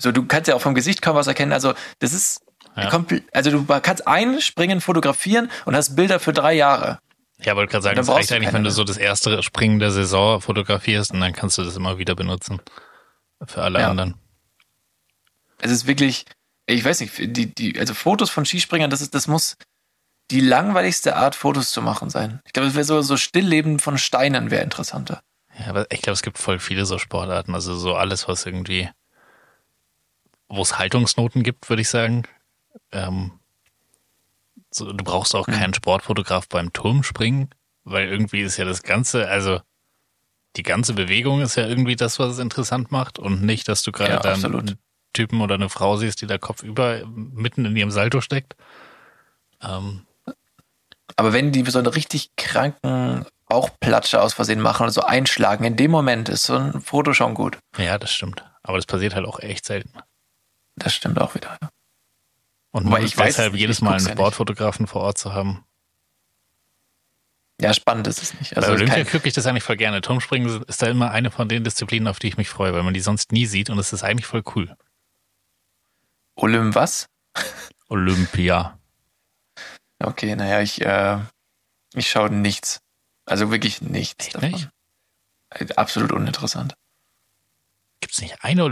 so 0.00 0.12
du 0.12 0.24
kannst 0.26 0.48
ja 0.48 0.54
auch 0.54 0.60
vom 0.60 0.74
Gesicht 0.74 1.02
kaum 1.02 1.16
was 1.16 1.26
erkennen. 1.26 1.52
Also, 1.52 1.74
das 1.98 2.12
ist, 2.12 2.40
Ja. 2.76 2.90
also 3.32 3.50
du 3.50 3.64
kannst 3.64 4.06
ein 4.06 4.40
Springen 4.40 4.80
fotografieren 4.80 5.50
und 5.64 5.74
hast 5.74 5.96
Bilder 5.96 6.20
für 6.20 6.32
drei 6.32 6.54
Jahre. 6.54 7.00
Ja, 7.40 7.54
wollte 7.56 7.70
gerade 7.70 7.82
sagen, 7.82 7.96
Da 7.96 8.02
es 8.02 8.06
brauchst 8.08 8.18
reicht 8.18 8.30
du 8.30 8.34
eigentlich, 8.36 8.52
wenn 8.52 8.64
du 8.64 8.70
so 8.70 8.84
das 8.84 8.96
erste 8.96 9.42
Springen 9.42 9.78
der 9.78 9.90
Saison 9.92 10.40
fotografierst 10.40 11.12
und 11.12 11.20
dann 11.20 11.32
kannst 11.32 11.56
du 11.58 11.62
das 11.62 11.76
immer 11.76 11.98
wieder 11.98 12.14
benutzen. 12.16 12.60
Für 13.46 13.62
alle 13.62 13.80
Ja. 13.80 13.90
anderen. 13.90 14.14
es 15.60 15.70
ist 15.70 15.86
wirklich, 15.86 16.24
ich 16.66 16.84
weiß 16.84 17.00
nicht, 17.00 17.12
die, 17.18 17.52
die, 17.54 17.78
also 17.78 17.94
Fotos 17.94 18.30
von 18.30 18.44
Skispringern, 18.44 18.90
das 18.90 19.00
ist, 19.00 19.14
das 19.14 19.26
muss 19.28 19.56
die 20.30 20.40
langweiligste 20.40 21.16
Art, 21.16 21.34
Fotos 21.34 21.70
zu 21.70 21.80
machen 21.82 22.10
sein. 22.10 22.40
Ich 22.44 22.52
glaube, 22.52 22.68
es 22.68 22.74
wäre 22.74 22.84
so, 22.84 23.00
so 23.02 23.16
Stillleben 23.16 23.78
von 23.78 23.98
Steinen 23.98 24.50
wäre 24.50 24.62
interessanter. 24.62 25.20
Ja, 25.58 25.68
aber 25.68 25.90
ich 25.90 26.02
glaube, 26.02 26.14
es 26.14 26.22
gibt 26.22 26.38
voll 26.38 26.58
viele 26.58 26.84
so 26.86 26.98
Sportarten. 26.98 27.54
Also 27.54 27.74
so 27.76 27.94
alles, 27.96 28.28
was 28.28 28.44
irgendwie, 28.46 28.88
wo 30.48 30.62
es 30.62 30.78
Haltungsnoten 30.78 31.42
gibt, 31.42 31.68
würde 31.68 31.82
ich 31.82 31.88
sagen. 31.88 32.24
Ähm, 32.92 33.32
so, 34.70 34.92
du 34.92 35.04
brauchst 35.04 35.34
auch 35.34 35.46
keinen 35.46 35.74
Sportfotograf 35.74 36.48
beim 36.48 36.72
Turmspringen, 36.72 37.50
weil 37.84 38.08
irgendwie 38.08 38.40
ist 38.40 38.56
ja 38.56 38.64
das 38.64 38.82
Ganze, 38.82 39.28
also 39.28 39.60
die 40.56 40.62
ganze 40.62 40.94
Bewegung 40.94 41.40
ist 41.40 41.56
ja 41.56 41.66
irgendwie 41.66 41.96
das, 41.96 42.18
was 42.18 42.32
es 42.32 42.38
interessant 42.38 42.90
macht 42.90 43.18
und 43.18 43.42
nicht, 43.42 43.68
dass 43.68 43.82
du 43.82 43.92
gerade 43.92 44.14
Ja, 44.14 44.20
dann 44.20 44.44
einen 44.44 44.78
Typen 45.12 45.40
oder 45.40 45.54
eine 45.54 45.68
Frau 45.68 45.96
siehst, 45.96 46.20
die 46.20 46.26
da 46.26 46.38
kopfüber 46.38 47.04
mitten 47.06 47.64
in 47.64 47.76
ihrem 47.76 47.90
Salto 47.90 48.20
steckt. 48.20 48.56
Ähm, 49.62 50.06
Aber 51.16 51.32
wenn 51.32 51.52
die 51.52 51.64
so 51.70 51.78
einen 51.78 51.86
richtig 51.88 52.30
kranken 52.36 53.24
Bauchplatsche 53.48 54.20
aus 54.20 54.34
Versehen 54.34 54.60
machen 54.60 54.82
oder 54.82 54.92
so 54.92 55.00
einschlagen, 55.00 55.64
in 55.64 55.76
dem 55.76 55.90
Moment 55.90 56.28
ist 56.28 56.44
so 56.44 56.56
ein 56.56 56.80
Foto 56.82 57.14
schon 57.14 57.34
gut. 57.34 57.58
Ja, 57.78 57.98
das 57.98 58.12
stimmt. 58.12 58.44
Aber 58.62 58.76
das 58.76 58.86
passiert 58.86 59.14
halt 59.14 59.26
auch 59.26 59.40
echt 59.40 59.64
selten. 59.64 59.92
Das 60.78 60.94
stimmt 60.94 61.20
auch 61.20 61.34
wieder. 61.34 61.58
Ja. 61.60 61.70
Und 62.70 62.86
Wobei 62.86 63.02
ich 63.02 63.16
weiß 63.16 63.36
deshalb 63.36 63.54
jedes 63.54 63.80
Mal 63.80 63.96
einen 63.96 64.06
ja. 64.06 64.12
Sportfotografen 64.12 64.86
vor 64.86 65.02
Ort 65.02 65.18
zu 65.18 65.32
haben. 65.32 65.64
Ja, 67.60 67.74
spannend 67.74 68.06
ist 68.06 68.22
es 68.22 68.34
nicht. 68.34 68.54
Bei 68.54 68.60
Also 68.60 68.72
Olympia 68.72 69.02
kein, 69.02 69.06
gucke 69.06 69.26
ich 69.26 69.34
das 69.34 69.46
eigentlich 69.46 69.64
voll 69.64 69.76
gerne. 69.76 70.00
Turmspringen 70.00 70.62
ist 70.64 70.80
da 70.80 70.86
immer 70.86 71.10
eine 71.10 71.30
von 71.30 71.48
den 71.48 71.64
Disziplinen, 71.64 72.06
auf 72.06 72.20
die 72.20 72.28
ich 72.28 72.36
mich 72.36 72.48
freue, 72.48 72.72
weil 72.72 72.84
man 72.84 72.94
die 72.94 73.00
sonst 73.00 73.32
nie 73.32 73.46
sieht 73.46 73.68
und 73.68 73.78
es 73.78 73.92
ist 73.92 74.04
eigentlich 74.04 74.26
voll 74.26 74.44
cool. 74.54 74.76
Olymp 76.36 76.76
was? 76.76 77.08
Olympia. 77.88 78.78
Okay, 79.98 80.36
naja, 80.36 80.60
ich, 80.60 80.80
äh, 80.82 81.18
ich 81.94 82.08
schaue 82.08 82.30
nichts. 82.30 82.80
Also 83.24 83.50
wirklich 83.50 83.82
nichts 83.82 84.28
Echt 84.28 84.40
nicht? 84.40 84.68
Äh, 85.50 85.66
Absolut 85.74 86.12
uninteressant. 86.12 86.74
Gibt 88.00 88.14
es 88.14 88.22
nicht 88.22 88.44
eine 88.44 88.64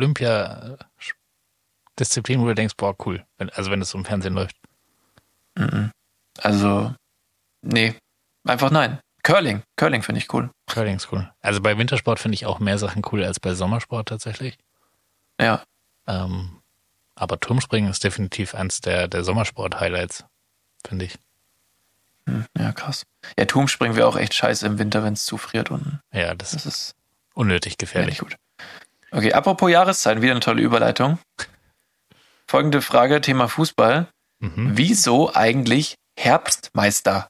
Olympia-Disziplin, 1.96 2.40
wo 2.40 2.46
du 2.46 2.54
denkst, 2.54 2.74
boah, 2.76 2.94
cool. 3.06 3.24
Wenn, 3.38 3.50
also 3.50 3.70
wenn 3.70 3.80
es 3.82 3.90
so 3.90 3.98
im 3.98 4.04
Fernsehen 4.04 4.34
läuft. 4.34 4.56
Also, 6.42 6.94
nee, 7.62 7.94
einfach 8.44 8.70
nein. 8.70 8.98
Curling, 9.22 9.62
Curling 9.76 10.02
finde 10.02 10.20
ich 10.20 10.32
cool. 10.32 10.50
Curling 10.70 10.96
ist 10.96 11.10
cool. 11.12 11.32
Also 11.40 11.60
bei 11.60 11.76
Wintersport 11.78 12.20
finde 12.20 12.34
ich 12.34 12.46
auch 12.46 12.60
mehr 12.60 12.78
Sachen 12.78 13.02
cool 13.10 13.24
als 13.24 13.40
bei 13.40 13.54
Sommersport 13.54 14.08
tatsächlich. 14.08 14.56
Ja, 15.40 15.62
Ähm, 16.06 16.60
aber 17.16 17.40
Turmspringen 17.40 17.90
ist 17.90 18.04
definitiv 18.04 18.54
eins 18.54 18.80
der, 18.80 19.08
der 19.08 19.24
Sommersport-Highlights, 19.24 20.24
finde 20.86 21.06
ich. 21.06 21.18
ja, 22.58 22.72
krass. 22.72 23.04
Ja, 23.38 23.46
Turmspringen 23.46 23.96
wäre 23.96 24.06
auch 24.06 24.16
echt 24.16 24.34
scheiße 24.34 24.66
im 24.66 24.78
Winter, 24.78 25.02
wenn 25.02 25.14
es 25.14 25.24
zufriert 25.24 25.70
unten. 25.70 26.00
Ja, 26.12 26.34
das 26.34 26.52
Das 26.52 26.66
ist 26.66 26.94
unnötig 27.34 27.78
gefährlich. 27.78 28.20
nicht 28.20 28.20
gut. 28.20 28.36
Okay, 29.10 29.32
apropos 29.32 29.70
Jahreszeiten, 29.70 30.22
wieder 30.22 30.32
eine 30.32 30.40
tolle 30.40 30.60
Überleitung. 30.62 31.18
Folgende 32.48 32.82
Frage, 32.82 33.20
Thema 33.20 33.48
Fußball. 33.48 34.08
Mhm. 34.40 34.72
Wieso 34.76 35.34
eigentlich 35.34 35.96
Herbstmeister? 36.18 37.28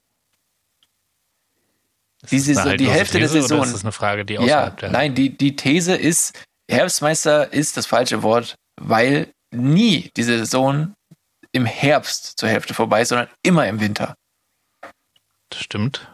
Ist 2.23 2.31
Die 2.31 2.39
Saison- 2.39 2.77
die 2.77 2.89
Hälfte 2.89 3.19
der 3.19 3.27
These 3.27 3.41
Saison. 3.41 3.59
Oder 3.59 3.67
ist 3.67 3.73
das 3.75 3.83
eine 3.83 3.91
Frage, 3.91 4.25
die 4.25 4.33
Ja, 4.35 4.69
der... 4.71 4.89
nein, 4.91 5.15
die, 5.15 5.29
die 5.35 5.55
These 5.55 5.95
ist, 5.95 6.37
Herbstmeister 6.69 7.53
ist 7.53 7.77
das 7.77 7.85
falsche 7.85 8.23
Wort, 8.23 8.55
weil 8.81 9.31
nie 9.51 10.11
die 10.17 10.23
Saison 10.23 10.93
im 11.51 11.65
Herbst 11.65 12.37
zur 12.37 12.49
Hälfte 12.49 12.73
vorbei 12.73 13.01
ist, 13.01 13.09
sondern 13.09 13.29
immer 13.43 13.67
im 13.67 13.79
Winter. 13.79 14.15
Das 15.49 15.61
stimmt. 15.61 16.07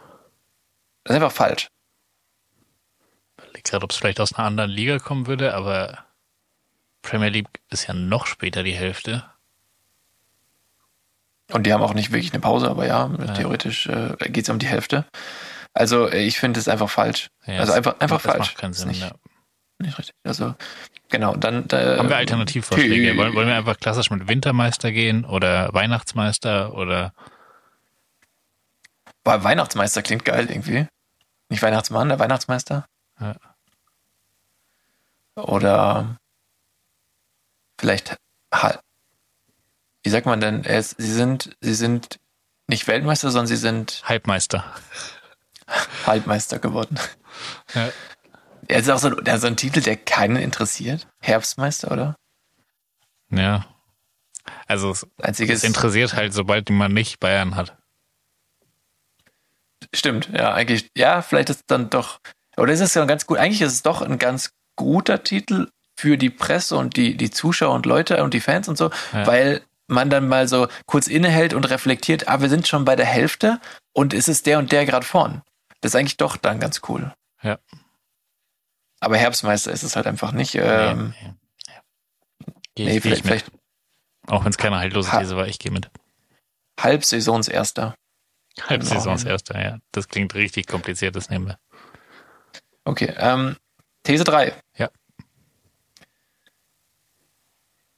Das 1.04 1.16
ist 1.16 1.22
einfach 1.24 1.32
falsch. 1.36 1.68
Ich 3.38 3.44
überlege 3.44 3.64
gerade, 3.64 3.84
ob 3.84 3.92
es 3.92 3.98
vielleicht 3.98 4.20
aus 4.20 4.34
einer 4.34 4.46
anderen 4.48 4.70
Liga 4.72 5.00
kommen 5.00 5.26
würde, 5.28 5.54
aber 5.56 6.06
Premier 7.04 7.30
League 7.30 7.48
ist 7.70 7.86
ja 7.88 7.94
noch 7.94 8.26
später 8.26 8.64
die 8.64 8.74
Hälfte. 8.74 9.24
Und 11.52 11.68
die 11.68 11.74
haben 11.74 11.84
auch 11.84 11.94
nicht 11.94 12.12
wirklich 12.12 12.34
eine 12.34 12.40
Pause, 12.42 12.70
aber 12.70 12.88
ja, 12.88 13.08
theoretisch 13.36 13.86
äh, 13.88 14.16
geht 14.30 14.46
es 14.46 14.50
um 14.50 14.58
die 14.58 14.66
Hälfte. 14.66 15.06
Also 15.74 16.08
äh, 16.10 16.24
ich 16.24 16.40
finde 16.40 16.60
es 16.60 16.68
einfach 16.68 16.90
falsch. 16.90 17.28
Ja, 17.46 17.60
also 17.60 17.68
das- 17.68 17.78
einfach, 17.78 18.00
einfach 18.00 18.22
das 18.24 18.32
falsch. 18.32 18.40
macht 18.48 18.58
keinen 18.58 18.74
Sinn. 18.74 18.88
Nicht, 18.88 19.02
ja. 19.02 19.12
nicht 19.80 19.98
richtig. 20.00 20.16
Also 20.24 20.56
genau, 21.10 21.36
dann 21.36 21.68
äh, 21.70 21.98
Haben 21.98 22.10
wir 22.10 22.16
Alternativvorschläge? 22.18 23.16
Wollen, 23.18 23.36
wollen 23.36 23.48
wir 23.48 23.56
einfach 23.56 23.78
klassisch 23.78 24.10
mit 24.10 24.28
Wintermeister 24.28 24.92
gehen 24.92 25.26
oder 25.26 25.72
Weihnachtsmeister 25.74 26.74
oder 26.74 27.14
Boah, 29.24 29.44
Weihnachtsmeister 29.44 30.02
klingt 30.02 30.26
geil 30.26 30.50
irgendwie. 30.50 30.88
Nicht 31.50 31.62
Weihnachtsmann, 31.62 32.10
der 32.10 32.20
Weihnachtsmeister. 32.20 32.86
Ja. 33.20 33.36
Oder 35.36 36.18
vielleicht 37.84 38.16
wie 40.04 40.10
sagt 40.10 40.26
man 40.26 40.40
denn? 40.40 40.64
Ist, 40.64 40.96
sie 40.98 41.12
sind, 41.12 41.56
sie 41.62 41.74
sind 41.74 42.20
nicht 42.68 42.88
Weltmeister, 42.88 43.30
sondern 43.30 43.48
sie 43.48 43.58
sind 43.58 44.02
Halbmeister? 44.06 44.64
Halbmeister 46.06 46.60
geworden. 46.60 46.98
Ja. 47.74 47.90
Er 48.68 48.80
ist 48.80 48.90
auch 48.90 49.00
so, 49.00 49.10
der 49.10 49.40
so 49.40 49.48
ein 49.48 49.58
Titel, 49.58 49.82
der 49.82 49.98
keinen 49.98 50.38
interessiert. 50.38 51.08
Herbstmeister, 51.20 51.92
oder? 51.92 52.16
Ja. 53.30 53.66
Also 54.68 54.92
es, 54.92 55.08
Einziges. 55.22 55.60
es 55.60 55.64
interessiert 55.64 56.14
halt, 56.14 56.34
sobald 56.34 56.70
man 56.70 56.94
nicht 56.94 57.20
Bayern 57.20 57.56
hat. 57.56 57.78
Stimmt, 59.94 60.30
ja, 60.34 60.54
eigentlich, 60.54 60.90
ja, 60.96 61.22
vielleicht 61.22 61.50
ist 61.50 61.58
es 61.58 61.66
dann 61.68 61.90
doch, 61.90 62.20
oder 62.56 62.72
ist 62.72 62.80
es 62.80 62.94
ja 62.94 63.04
ganz 63.06 63.26
gut, 63.26 63.38
eigentlich 63.38 63.62
ist 63.62 63.74
es 63.74 63.82
doch 63.84 64.02
ein 64.02 64.18
ganz 64.18 64.54
guter 64.76 65.24
Titel 65.24 65.70
für 65.98 66.18
die 66.18 66.30
Presse 66.30 66.76
und 66.78 66.96
die, 66.98 67.16
die 67.18 67.30
Zuschauer 67.32 67.74
und 67.74 67.86
Leute 67.86 68.24
und 68.24 68.34
die 68.34 68.40
Fans 68.40 68.68
und 68.68 68.78
so, 68.78 68.90
Ja. 69.14 69.28
weil 69.28 69.62
man 69.88 70.10
dann 70.10 70.28
mal 70.28 70.48
so 70.48 70.68
kurz 70.86 71.08
innehält 71.08 71.54
und 71.54 71.66
reflektiert, 71.70 72.28
ah, 72.28 72.42
wir 72.42 72.50
sind 72.50 72.68
schon 72.68 72.86
bei 72.86 72.96
der 72.96 73.06
Hälfte 73.06 73.60
und 73.94 74.14
ist 74.14 74.28
es 74.30 74.42
der 74.44 74.58
und 74.60 74.72
der 74.72 74.86
gerade 74.86 75.06
vorn. 75.06 75.42
Das 75.82 75.92
ist 75.92 75.96
eigentlich 75.96 76.18
doch 76.18 76.38
dann 76.38 76.60
ganz 76.60 76.82
cool. 76.88 77.14
Ja. 77.42 77.60
Aber 79.02 79.18
Herbstmeister 79.18 79.72
ist 79.72 79.84
es 79.84 79.96
halt 79.98 80.08
einfach 80.08 80.32
nicht. 80.32 80.56
Ähm, 80.56 81.14
nee, 81.20 81.28
nee. 81.28 81.34
Geh, 82.76 82.86
nee, 82.86 83.00
geh 83.02 83.16
vielleicht, 83.16 83.52
Auch 84.28 84.44
wenn 84.46 84.50
es 84.52 84.58
keine 84.58 84.78
haltlose 84.80 85.12
Ha- 85.12 85.20
These 85.20 85.36
war, 85.36 85.48
ich 85.48 85.60
gehe 85.60 85.72
mit. 85.72 85.90
Halbsaisonserster. 86.80 87.94
Halbsaisons 88.62 89.24
erster, 89.26 89.62
ja. 89.62 89.78
Das 89.92 90.08
klingt 90.08 90.34
richtig 90.36 90.68
kompliziert, 90.68 91.16
das 91.16 91.30
nehmen 91.30 91.48
wir. 91.48 91.60
Okay, 92.86 93.14
ähm, 93.18 93.58
These 94.04 94.24
3. 94.24 94.54
Ja. 94.78 94.90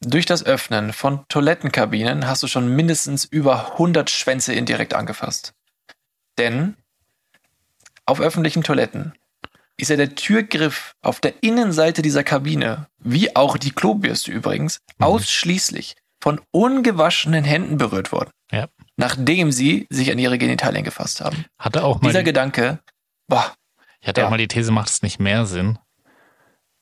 Durch 0.02 0.26
das 0.26 0.46
Öffnen 0.46 0.94
von 0.94 1.26
Toilettenkabinen 1.30 2.28
hast 2.28 2.44
du 2.44 2.48
schon 2.48 2.68
mindestens 2.76 3.26
über 3.26 3.74
100 3.74 4.10
Schwänze 4.10 4.54
indirekt 4.54 4.94
angefasst. 4.94 5.54
Denn 6.38 6.76
auf 8.06 8.20
öffentlichen 8.20 8.64
Toiletten 8.64 9.14
ist 9.78 9.90
ja 9.90 9.96
der 9.96 10.16
Türgriff 10.16 10.94
auf 11.02 11.20
der 11.20 11.42
Innenseite 11.44 12.02
dieser 12.02 12.24
Kabine, 12.24 12.88
wie 13.00 13.36
auch 13.36 13.58
die 13.58 13.72
Klobürste 13.72 14.32
übrigens, 14.32 14.80
ausschließlich 15.00 15.96
von 16.22 16.42
ungewaschenen 16.52 17.44
Händen 17.44 17.78
berührt 17.78 18.12
worden, 18.12 18.30
Ja. 18.52 18.68
nachdem 18.98 19.52
sie 19.52 19.86
sich 19.90 20.12
an 20.12 20.20
ihre 20.20 20.38
Genitalien 20.38 20.84
gefasst 20.84 21.22
haben. 21.22 21.46
Hatte 21.60 21.84
auch 21.84 22.02
mal, 22.02 22.10
Dieser 22.10 22.20
die, 22.20 22.26
Gedanke, 22.26 22.80
boah, 23.28 23.54
ich 24.02 24.08
hatte 24.08 24.22
ja. 24.22 24.28
auch 24.28 24.32
mal 24.32 24.38
die 24.38 24.48
These, 24.48 24.72
macht 24.72 24.90
es 24.90 25.02
nicht 25.02 25.20
mehr 25.20 25.46
Sinn, 25.46 25.78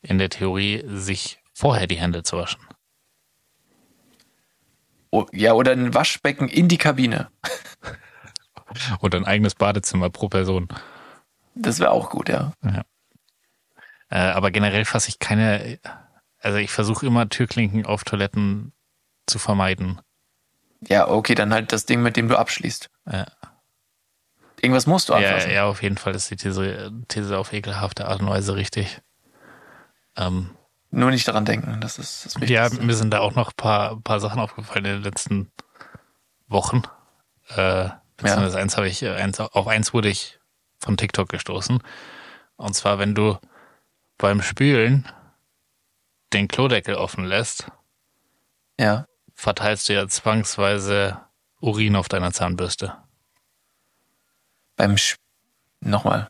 in 0.01 0.17
der 0.17 0.29
Theorie, 0.29 0.83
sich 0.87 1.39
vorher 1.53 1.87
die 1.87 1.95
Hände 1.97 2.23
zu 2.23 2.37
waschen. 2.37 2.61
Oh, 5.13 5.25
ja, 5.31 5.53
oder 5.53 5.71
ein 5.71 5.93
Waschbecken 5.93 6.47
in 6.49 6.67
die 6.67 6.77
Kabine. 6.77 7.29
Oder 9.01 9.19
ein 9.19 9.25
eigenes 9.25 9.53
Badezimmer 9.55 10.09
pro 10.09 10.29
Person. 10.29 10.67
Das 11.53 11.79
wäre 11.79 11.91
auch 11.91 12.09
gut, 12.09 12.29
ja. 12.29 12.53
Äh, 14.09 14.17
aber 14.17 14.49
generell 14.51 14.85
fasse 14.85 15.09
ich 15.09 15.19
keine, 15.19 15.79
also 16.39 16.57
ich 16.57 16.71
versuche 16.71 17.05
immer 17.05 17.29
Türklinken 17.29 17.85
auf 17.85 18.03
Toiletten 18.03 18.73
zu 19.27 19.37
vermeiden. 19.37 20.01
Ja, 20.87 21.07
okay, 21.07 21.35
dann 21.35 21.53
halt 21.53 21.71
das 21.71 21.85
Ding, 21.85 22.01
mit 22.01 22.17
dem 22.17 22.27
du 22.27 22.37
abschließt. 22.37 22.89
Ja. 23.11 23.27
Irgendwas 24.61 24.87
musst 24.87 25.09
du 25.09 25.13
Ja, 25.13 25.19
anfassen. 25.19 25.51
ja, 25.51 25.65
auf 25.65 25.83
jeden 25.83 25.97
Fall 25.97 26.15
ist 26.15 26.31
die 26.31 26.35
These, 26.37 26.91
These 27.07 27.37
auf 27.37 27.53
ekelhafte 27.53 28.07
Art 28.07 28.21
und 28.21 28.29
Weise 28.29 28.55
richtig. 28.55 29.01
Ähm, 30.17 30.49
Nur 30.95 31.09
nicht 31.09 31.27
daran 31.27 31.43
denken, 31.43 31.81
das 31.81 31.97
ist 31.97 32.25
das 32.39 32.49
ja, 32.49 32.69
mir 32.69 32.93
sind 32.93 33.09
da 33.09 33.19
auch 33.19 33.33
noch 33.33 33.49
ein 33.49 33.57
paar, 33.57 33.99
paar 34.01 34.19
Sachen 34.19 34.39
aufgefallen 34.39 34.85
in 34.85 34.91
den 34.93 35.01
letzten 35.03 35.51
Wochen. 36.47 36.83
Äh, 37.49 37.89
beziehungsweise 38.15 38.59
eins 38.59 38.77
habe 38.77 38.87
ich, 38.87 39.03
eins, 39.03 39.39
auf 39.39 39.67
eins 39.67 39.91
wurde 39.95 40.09
ich 40.09 40.39
von 40.77 40.95
TikTok 40.95 41.29
gestoßen. 41.29 41.79
Und 42.57 42.73
zwar, 42.75 42.99
wenn 42.99 43.15
du 43.15 43.39
beim 44.19 44.43
Spülen 44.43 45.09
den 46.31 46.47
Klodeckel 46.47 46.93
offen 46.93 47.25
lässt, 47.25 47.71
Ja. 48.79 49.07
verteilst 49.33 49.89
du 49.89 49.93
ja 49.93 50.07
zwangsweise 50.07 51.19
Urin 51.59 51.95
auf 51.95 52.07
deiner 52.07 52.31
Zahnbürste. 52.31 52.95
Beim 54.75 54.95
Sch 54.97 55.15
Nochmal. 55.79 56.27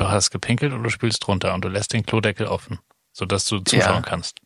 Du 0.00 0.08
hast 0.08 0.30
gepinkelt 0.30 0.72
und 0.72 0.82
du 0.82 0.88
spülst 0.88 1.26
drunter 1.26 1.52
und 1.52 1.62
du 1.62 1.68
lässt 1.68 1.92
den 1.92 2.06
Klodeckel 2.06 2.46
offen, 2.46 2.78
sodass 3.12 3.44
du 3.44 3.58
zuschauen 3.58 3.96
Ja. 3.96 4.00
kannst. 4.00 4.40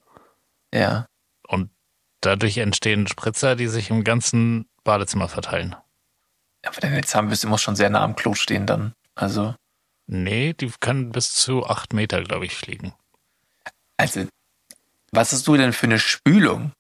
Ja. 0.75 1.07
Und 1.47 1.71
dadurch 2.23 2.59
entstehen 2.59 3.07
Spritzer, 3.07 3.55
die 3.55 3.69
sich 3.69 3.89
im 3.89 4.03
ganzen 4.03 4.69
Badezimmer 4.83 5.29
verteilen. 5.29 5.77
Aber 6.67 6.81
deine 6.81 7.03
Zahnbürste 7.03 7.47
muss 7.47 7.63
schon 7.63 7.77
sehr 7.77 7.89
nah 7.89 8.03
am 8.03 8.17
Klo 8.17 8.35
stehen 8.35 8.67
dann. 8.67 8.95
Also, 9.15 9.55
Nee, 10.09 10.55
die 10.55 10.73
können 10.81 11.13
bis 11.13 11.33
zu 11.35 11.65
acht 11.67 11.93
Meter, 11.93 12.21
glaube 12.25 12.47
ich, 12.47 12.57
fliegen. 12.57 12.93
also, 13.97 14.27
was 15.13 15.33
hast 15.33 15.47
du 15.47 15.57
denn 15.57 15.73
für 15.73 15.87
eine 15.87 16.01
Spülung? 16.01 16.73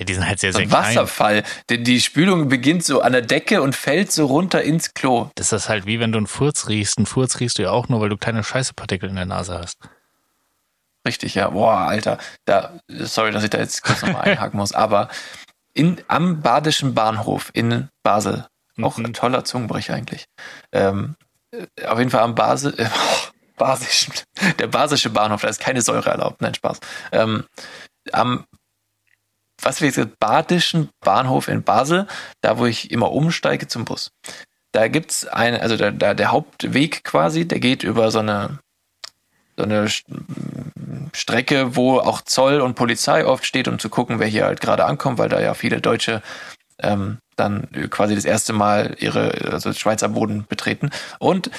Ja, 0.00 0.04
die 0.06 0.14
sind 0.14 0.26
halt 0.26 0.40
sehr, 0.40 0.52
So 0.52 0.56
sehr 0.58 0.66
ein 0.66 0.70
klein. 0.70 0.82
Wasserfall. 0.84 1.42
Die, 1.68 1.82
die 1.82 2.00
Spülung 2.00 2.48
beginnt 2.48 2.84
so 2.84 3.02
an 3.02 3.12
der 3.12 3.22
Decke 3.22 3.60
und 3.62 3.76
fällt 3.76 4.10
so 4.10 4.26
runter 4.26 4.62
ins 4.62 4.94
Klo. 4.94 5.30
Das 5.36 5.52
ist 5.52 5.68
halt 5.68 5.86
wie 5.86 6.00
wenn 6.00 6.10
du 6.10 6.16
einen 6.18 6.26
Furz 6.26 6.68
riechst. 6.68 6.96
Einen 6.98 7.06
Furz 7.06 7.38
riechst 7.38 7.58
du 7.58 7.62
ja 7.62 7.70
auch 7.70 7.88
nur, 7.88 8.00
weil 8.00 8.08
du 8.08 8.16
kleine 8.16 8.42
Scheißepartikel 8.42 9.08
in 9.10 9.16
der 9.16 9.26
Nase 9.26 9.58
hast. 9.58 9.76
Richtig, 11.06 11.34
ja. 11.34 11.50
Boah, 11.50 11.76
Alter. 11.78 12.18
Da, 12.46 12.72
sorry, 12.88 13.30
dass 13.30 13.44
ich 13.44 13.50
da 13.50 13.58
jetzt 13.58 13.82
kurz 13.82 14.02
nochmal 14.02 14.22
einhaken 14.28 14.58
muss, 14.58 14.72
aber 14.72 15.08
in, 15.72 16.00
am 16.08 16.40
Badischen 16.40 16.94
Bahnhof 16.94 17.50
in 17.52 17.88
Basel, 18.02 18.46
auch 18.82 18.96
Mhm. 18.98 19.06
ein 19.06 19.12
toller 19.12 19.44
Zungenbrecher 19.44 19.94
eigentlich. 19.94 20.24
Ähm, 20.72 21.14
äh, 21.52 21.86
auf 21.86 21.98
jeden 21.98 22.10
Fall 22.10 22.22
am 22.22 22.34
Basel, 22.34 22.74
äh, 22.78 22.88
Basischen, 23.56 24.14
der 24.58 24.66
Basische 24.68 25.10
Bahnhof, 25.10 25.42
da 25.42 25.48
ist 25.48 25.60
keine 25.60 25.82
Säure 25.82 26.08
erlaubt. 26.10 26.40
Nein, 26.40 26.54
Spaß. 26.54 26.80
Ähm, 27.12 27.44
am 28.12 28.44
was 29.62 29.80
wir 29.80 29.88
jetzt 29.88 30.18
Badischen 30.18 30.88
Bahnhof 31.04 31.48
in 31.48 31.62
Basel, 31.62 32.06
da 32.40 32.58
wo 32.58 32.66
ich 32.66 32.90
immer 32.90 33.12
umsteige 33.12 33.68
zum 33.68 33.84
Bus. 33.84 34.10
Da 34.72 34.88
gibt's 34.88 35.26
eine, 35.26 35.62
also 35.62 35.76
der, 35.76 35.90
der, 35.90 36.14
der 36.14 36.30
Hauptweg 36.30 37.02
quasi, 37.04 37.46
der 37.46 37.60
geht 37.60 37.82
über 37.82 38.10
so 38.10 38.20
eine 38.20 38.58
so 39.56 39.64
eine 39.64 39.86
St- 39.86 40.04
Strecke, 41.12 41.76
wo 41.76 41.98
auch 41.98 42.22
Zoll 42.22 42.60
und 42.60 42.74
Polizei 42.74 43.26
oft 43.26 43.44
steht, 43.44 43.68
um 43.68 43.78
zu 43.78 43.88
gucken, 43.88 44.18
wer 44.18 44.26
hier 44.26 44.44
halt 44.44 44.60
gerade 44.60 44.84
ankommt, 44.84 45.18
weil 45.18 45.28
da 45.28 45.40
ja 45.40 45.54
viele 45.54 45.80
Deutsche 45.80 46.22
ähm, 46.78 47.18
dann 47.36 47.68
quasi 47.90 48.14
das 48.14 48.24
erste 48.24 48.52
Mal 48.52 48.96
ihre 49.00 49.52
also 49.52 49.72
Schweizer 49.72 50.08
Boden 50.08 50.46
betreten. 50.48 50.90
Und 51.18 51.50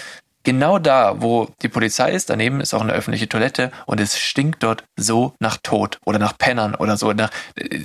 genau 0.44 0.80
da, 0.80 1.22
wo 1.22 1.50
die 1.62 1.70
Polizei 1.70 2.12
ist, 2.12 2.30
daneben 2.30 2.62
ist 2.62 2.74
auch 2.74 2.82
eine 2.82 2.94
öffentliche 2.94 3.30
Toilette 3.30 3.72
und 3.86 4.00
es 4.00 4.20
stinkt 4.20 4.64
dort 4.64 4.84
so 4.98 5.34
nach 5.40 5.58
Tod 5.62 6.00
oder 6.06 6.20
nach 6.20 6.38
Pennern 6.38 6.76
oder 6.76 6.98
so. 6.98 7.14
Nach, 7.14 7.32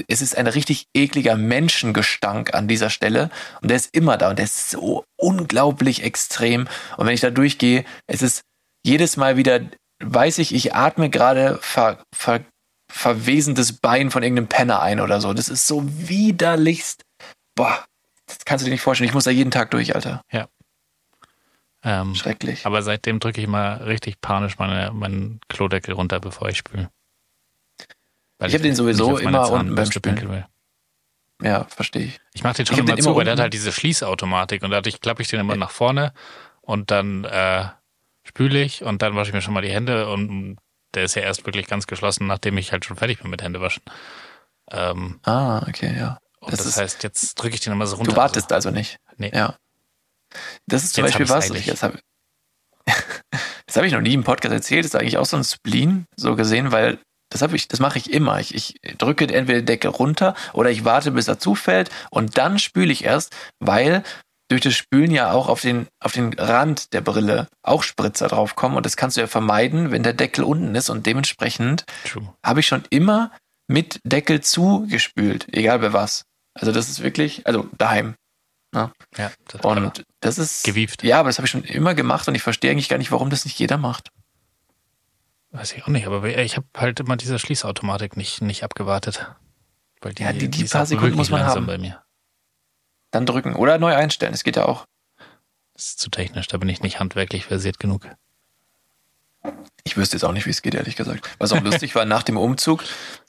es 0.08 0.22
ist 0.22 0.36
ein 0.36 0.46
richtig 0.46 0.86
ekliger 0.94 1.36
Menschengestank 1.36 2.54
an 2.54 2.68
dieser 2.68 2.90
Stelle 2.90 3.30
und 3.60 3.70
der 3.70 3.76
ist 3.76 3.94
immer 3.94 4.16
da 4.16 4.30
und 4.30 4.38
der 4.38 4.46
ist 4.46 4.70
so 4.70 5.04
unglaublich 5.16 6.02
extrem. 6.02 6.68
Und 6.96 7.06
wenn 7.06 7.14
ich 7.14 7.20
da 7.20 7.30
durchgehe, 7.30 7.84
es 8.06 8.22
ist 8.22 8.42
jedes 8.84 9.16
Mal 9.16 9.36
wieder, 9.36 9.60
weiß 10.02 10.38
ich, 10.38 10.54
ich 10.54 10.74
atme 10.74 11.10
gerade 11.10 11.58
ver, 11.60 11.98
ver, 12.14 12.40
verwesendes 12.90 13.72
Bein 13.74 14.10
von 14.10 14.22
irgendeinem 14.22 14.48
Penner 14.48 14.80
ein 14.80 15.00
oder 15.00 15.20
so. 15.20 15.32
Das 15.32 15.48
ist 15.48 15.66
so 15.66 15.84
widerlichst. 15.86 17.02
Boah, 17.54 17.84
das 18.26 18.38
kannst 18.44 18.62
du 18.62 18.66
dir 18.66 18.72
nicht 18.72 18.82
vorstellen. 18.82 19.08
Ich 19.08 19.14
muss 19.14 19.24
da 19.24 19.30
jeden 19.30 19.50
Tag 19.50 19.70
durch, 19.70 19.94
Alter. 19.94 20.22
Ähm, 21.88 22.16
Schrecklich. 22.16 22.66
aber 22.66 22.82
seitdem 22.82 23.20
drücke 23.20 23.40
ich 23.40 23.46
mal 23.46 23.74
richtig 23.76 24.20
panisch 24.20 24.58
meine, 24.58 24.90
meinen 24.90 25.38
Klodeckel 25.48 25.94
runter, 25.94 26.18
bevor 26.18 26.48
ich 26.48 26.58
spüle. 26.58 26.90
Weil 28.38 28.48
Ich 28.48 28.54
hab 28.56 28.62
den 28.62 28.74
sowieso 28.74 29.18
immer 29.18 29.50
unten 29.52 29.76
beim 29.76 29.88
will. 30.28 30.46
Ja, 31.42 31.64
verstehe 31.64 32.06
ich. 32.06 32.20
Ich 32.34 32.42
mache 32.42 32.54
den 32.56 32.66
schon 32.66 32.78
immer 32.78 32.96
den 32.96 33.02
zu, 33.02 33.10
immer 33.10 33.18
weil 33.18 33.24
der 33.24 33.34
hat 33.34 33.40
halt 33.40 33.54
diese 33.54 33.70
Schließautomatik 33.70 34.64
und 34.64 34.70
dadurch 34.70 35.00
klappe 35.00 35.22
ich 35.22 35.28
den 35.28 35.38
immer 35.38 35.54
nach 35.54 35.70
vorne 35.70 36.12
und 36.60 36.90
dann 36.90 37.24
äh, 37.24 37.66
spüle 38.24 38.60
ich 38.62 38.82
und 38.82 39.02
dann 39.02 39.14
wasche 39.14 39.28
ich 39.28 39.34
mir 39.34 39.42
schon 39.42 39.54
mal 39.54 39.62
die 39.62 39.70
Hände 39.70 40.08
und 40.08 40.56
der 40.94 41.04
ist 41.04 41.14
ja 41.14 41.22
erst 41.22 41.46
wirklich 41.46 41.68
ganz 41.68 41.86
geschlossen, 41.86 42.26
nachdem 42.26 42.58
ich 42.58 42.72
halt 42.72 42.84
schon 42.84 42.96
fertig 42.96 43.20
bin 43.20 43.30
mit 43.30 43.42
Händewaschen. 43.42 43.82
Ähm, 44.72 45.20
Ah, 45.24 45.62
okay, 45.68 45.94
ja. 45.96 46.18
und 46.40 46.52
Das 46.52 46.64
das, 46.64 46.78
heißt, 46.78 47.04
jetzt 47.04 47.34
drücke 47.36 47.54
ich 47.54 47.60
den 47.60 47.72
immer 47.74 47.86
so 47.86 47.96
runter. 47.96 48.10
Du 48.10 48.16
wartest 48.16 48.52
also 48.52 48.70
nicht. 48.70 48.98
Nee. 49.18 49.30
Ja. 49.32 49.56
Das 50.66 50.84
ist 50.84 50.94
zum 50.94 51.04
Jetzt 51.04 51.18
Beispiel 51.18 51.28
was, 51.28 51.48
das 51.48 51.82
habe 51.82 51.98
das 53.66 53.76
hab 53.76 53.84
ich 53.84 53.92
noch 53.92 54.00
nie 54.00 54.14
im 54.14 54.24
Podcast 54.24 54.54
erzählt, 54.54 54.84
das 54.84 54.94
ist 54.94 55.00
eigentlich 55.00 55.18
auch 55.18 55.26
so 55.26 55.36
ein 55.36 55.44
Spleen, 55.44 56.06
so 56.16 56.36
gesehen, 56.36 56.72
weil 56.72 56.98
das 57.30 57.42
habe 57.42 57.56
ich, 57.56 57.68
das 57.68 57.80
mache 57.80 57.98
ich 57.98 58.12
immer. 58.12 58.38
Ich, 58.40 58.54
ich 58.54 58.76
drücke 58.98 59.24
entweder 59.24 59.60
die 59.60 59.64
Decke 59.64 59.88
runter 59.88 60.34
oder 60.52 60.70
ich 60.70 60.84
warte, 60.84 61.10
bis 61.10 61.28
er 61.28 61.38
zufällt 61.38 61.90
und 62.10 62.38
dann 62.38 62.58
spüle 62.58 62.92
ich 62.92 63.04
erst, 63.04 63.34
weil 63.58 64.04
durch 64.48 64.60
das 64.60 64.74
Spülen 64.74 65.10
ja 65.10 65.32
auch 65.32 65.48
auf 65.48 65.60
den, 65.60 65.88
auf 66.00 66.12
den 66.12 66.32
Rand 66.34 66.92
der 66.92 67.00
Brille 67.00 67.48
auch 67.62 67.82
Spritzer 67.82 68.28
draufkommen 68.28 68.76
und 68.76 68.86
das 68.86 68.96
kannst 68.96 69.16
du 69.16 69.20
ja 69.20 69.26
vermeiden, 69.26 69.90
wenn 69.90 70.04
der 70.04 70.12
Deckel 70.12 70.44
unten 70.44 70.74
ist 70.76 70.88
und 70.88 71.04
dementsprechend 71.06 71.84
habe 72.44 72.60
ich 72.60 72.66
schon 72.68 72.84
immer 72.90 73.32
mit 73.68 74.00
Deckel 74.04 74.40
zugespült, 74.40 75.46
egal 75.52 75.80
bei 75.80 75.92
was. 75.92 76.22
Also 76.54 76.72
das 76.72 76.88
ist 76.88 77.02
wirklich, 77.02 77.46
also 77.46 77.68
daheim. 77.76 78.14
Ja, 79.16 79.30
das 79.48 79.60
Und 79.62 80.04
das 80.20 80.38
ist. 80.38 80.64
Gewieft. 80.64 81.02
Ja, 81.02 81.20
aber 81.20 81.28
das 81.28 81.38
habe 81.38 81.46
ich 81.46 81.50
schon 81.50 81.64
immer 81.64 81.94
gemacht 81.94 82.28
und 82.28 82.34
ich 82.34 82.42
verstehe 82.42 82.70
eigentlich 82.70 82.88
gar 82.88 82.98
nicht, 82.98 83.10
warum 83.12 83.30
das 83.30 83.44
nicht 83.44 83.58
jeder 83.58 83.76
macht. 83.78 84.10
weiß 85.52 85.72
ich 85.72 85.84
auch 85.84 85.88
nicht, 85.88 86.06
aber 86.06 86.22
ich 86.24 86.56
habe 86.56 86.66
halt 86.76 87.00
immer 87.00 87.16
diese 87.16 87.38
Schließautomatik 87.38 88.16
nicht, 88.16 88.42
nicht 88.42 88.62
abgewartet. 88.62 89.26
Weil 90.02 90.12
die, 90.12 90.22
Ja, 90.24 90.32
die- 90.34 90.48
die 90.50 90.64
ist 90.64 90.72
paar 90.72 90.84
Sekunden 90.84 91.16
muss 91.16 91.30
man 91.30 91.40
langsam 91.40 91.62
haben. 91.62 91.66
bei 91.66 91.78
mir. 91.78 92.02
Dann 93.10 93.24
drücken 93.24 93.54
oder 93.54 93.78
neu 93.78 93.94
einstellen. 93.94 94.32
Das 94.32 94.44
geht 94.44 94.56
ja 94.56 94.66
auch. 94.66 94.84
Das 95.74 95.86
ist 95.88 95.98
zu 96.00 96.10
technisch, 96.10 96.48
da 96.48 96.58
bin 96.58 96.68
ich 96.68 96.82
nicht 96.82 97.00
handwerklich 97.00 97.46
versiert 97.46 97.78
genug. 97.78 98.06
Ich 99.84 99.96
wüsste 99.96 100.16
jetzt 100.16 100.24
auch 100.24 100.32
nicht, 100.32 100.46
wie 100.46 100.50
es 100.50 100.60
geht, 100.62 100.74
ehrlich 100.74 100.96
gesagt. 100.96 101.30
Was 101.38 101.52
auch 101.52 101.60
lustig 101.62 101.94
war, 101.94 102.04
nach 102.04 102.22
dem 102.24 102.36
Umzug 102.36 102.82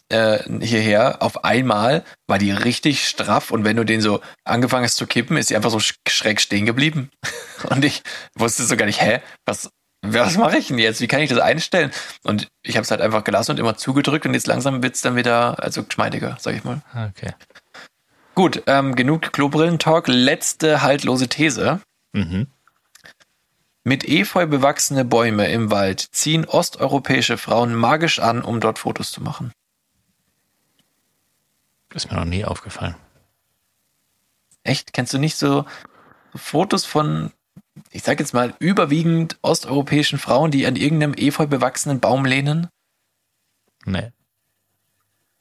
äh, 0.09 0.39
hierher, 0.65 1.21
auf 1.21 1.43
einmal 1.43 2.03
war 2.27 2.37
die 2.37 2.51
richtig 2.51 3.07
straff 3.07 3.51
und 3.51 3.63
wenn 3.65 3.75
du 3.75 3.83
den 3.83 4.01
so 4.01 4.21
angefangen 4.43 4.85
hast 4.85 4.95
zu 4.95 5.07
kippen, 5.07 5.37
ist 5.37 5.49
die 5.49 5.55
einfach 5.55 5.71
so 5.71 5.77
sch- 5.77 5.95
schräg 6.07 6.39
stehen 6.41 6.65
geblieben. 6.65 7.09
Und 7.69 7.83
ich 7.83 8.03
wusste 8.35 8.63
so 8.65 8.77
gar 8.77 8.85
nicht, 8.85 9.01
hä, 9.01 9.19
was, 9.45 9.71
was 10.03 10.37
mache 10.37 10.59
ich 10.59 10.67
denn 10.67 10.77
jetzt? 10.77 11.01
Wie 11.01 11.07
kann 11.07 11.21
ich 11.21 11.29
das 11.31 11.39
einstellen? 11.39 11.91
Und 12.23 12.47
ich 12.61 12.75
habe 12.77 12.83
es 12.83 12.91
halt 12.91 13.01
einfach 13.01 13.23
gelassen 13.23 13.49
und 13.51 13.59
immer 13.59 13.75
zugedrückt 13.75 14.27
und 14.27 14.35
jetzt 14.35 14.45
langsam 14.45 14.83
wird's 14.83 15.01
dann 15.01 15.15
wieder, 15.15 15.61
also 15.63 15.83
geschmeidiger, 15.83 16.37
sag 16.39 16.55
ich 16.55 16.63
mal. 16.63 16.81
Okay. 17.09 17.33
Gut, 18.35 18.61
ähm, 18.67 18.95
genug 18.95 19.33
Klobrillentalk. 19.33 20.07
Letzte 20.07 20.83
haltlose 20.83 21.27
These. 21.29 21.81
Mhm. 22.13 22.45
Mit 23.83 24.07
Efeu 24.07 24.45
bewachsene 24.45 25.03
Bäume 25.03 25.47
im 25.49 25.71
Wald 25.71 26.01
ziehen 26.11 26.45
osteuropäische 26.45 27.37
Frauen 27.37 27.73
magisch 27.73 28.19
an, 28.19 28.43
um 28.43 28.59
dort 28.59 28.77
Fotos 28.77 29.11
zu 29.11 29.23
machen. 29.23 29.51
Ist 31.93 32.11
mir 32.11 32.17
noch 32.17 32.25
nie 32.25 32.45
aufgefallen. 32.45 32.95
Echt? 34.63 34.93
Kennst 34.93 35.13
du 35.13 35.17
nicht 35.17 35.37
so 35.37 35.65
Fotos 36.35 36.85
von, 36.85 37.31
ich 37.91 38.03
sag 38.03 38.19
jetzt 38.19 38.33
mal, 38.33 38.53
überwiegend 38.59 39.37
osteuropäischen 39.41 40.19
Frauen, 40.19 40.51
die 40.51 40.65
an 40.65 40.75
irgendeinem 40.75 41.13
Efeu 41.13 41.47
bewachsenen 41.47 41.99
Baum 41.99 42.25
lehnen? 42.25 42.67
Nee. 43.85 44.11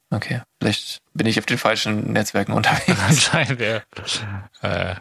Okay, 0.09 0.41
vielleicht 0.59 1.01
bin 1.13 1.27
ich 1.27 1.37
auf 1.37 1.45
den 1.45 1.57
falschen 1.57 2.13
Netzwerken 2.13 2.53
unterwegs. 2.53 2.99
Anscheinend, 3.07 3.59
ja. 3.59 3.81
Äh, 4.61 4.95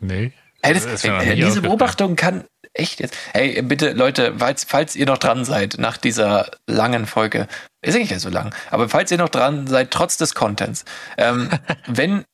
nee. 0.00 0.32
Hey, 0.60 0.74
das, 0.74 1.04
noch 1.04 1.22
äh, 1.22 1.36
diese. 1.36 1.62
Beobachtung 1.62 2.16
kann 2.16 2.44
echt 2.74 3.00
jetzt. 3.00 3.16
Hey, 3.32 3.60
bitte, 3.62 3.92
Leute, 3.92 4.34
falls, 4.38 4.64
falls 4.64 4.96
ihr 4.96 5.06
noch 5.06 5.18
dran 5.18 5.44
seid 5.44 5.76
nach 5.78 5.96
dieser 5.96 6.50
langen 6.66 7.06
Folge, 7.06 7.48
ist 7.82 7.94
eigentlich 7.94 8.10
nicht 8.10 8.20
so 8.20 8.28
lang, 8.30 8.54
aber 8.70 8.88
falls 8.88 9.10
ihr 9.10 9.18
noch 9.18 9.28
dran 9.28 9.66
seid, 9.66 9.90
trotz 9.90 10.16
des 10.16 10.34
Contents, 10.34 10.84
ähm, 11.18 11.50
wenn, 11.86 12.24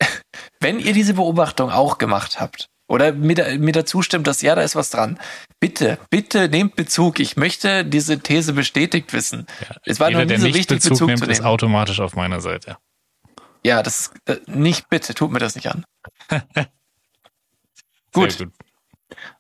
wenn 0.60 0.78
ihr 0.78 0.92
diese 0.92 1.14
Beobachtung 1.14 1.70
auch 1.70 1.98
gemacht 1.98 2.40
habt 2.40 2.68
oder 2.88 3.12
mir, 3.12 3.58
mir 3.58 3.72
dazu 3.72 4.02
stimmt, 4.02 4.26
dass 4.26 4.42
ja, 4.42 4.54
da 4.54 4.62
ist 4.62 4.76
was 4.76 4.90
dran, 4.90 5.18
bitte, 5.60 5.98
bitte 6.10 6.48
nehmt 6.48 6.76
Bezug. 6.76 7.20
Ich 7.20 7.36
möchte 7.36 7.84
diese 7.84 8.20
These 8.20 8.52
bestätigt 8.52 9.12
wissen. 9.12 9.46
es 9.84 10.00
war 10.00 10.08
Jeder, 10.08 10.24
noch 10.24 10.30
nie 10.30 10.38
so 10.38 10.46
wichtig, 10.46 10.78
Bezug, 10.78 10.92
Bezug, 10.92 11.08
nimmt, 11.08 11.18
zu 11.24 11.30
ist 11.30 11.38
nehmen. 11.38 11.46
automatisch 11.46 12.00
auf 12.00 12.14
meiner 12.14 12.40
Seite. 12.40 12.78
Ja, 13.64 13.82
das 13.82 14.00
ist, 14.00 14.12
äh, 14.26 14.38
nicht 14.46 14.88
bitte, 14.88 15.14
tut 15.14 15.32
mir 15.32 15.40
das 15.40 15.54
nicht 15.54 15.68
an. 15.68 15.84
Gut. 18.12 18.38
gut. 18.38 18.48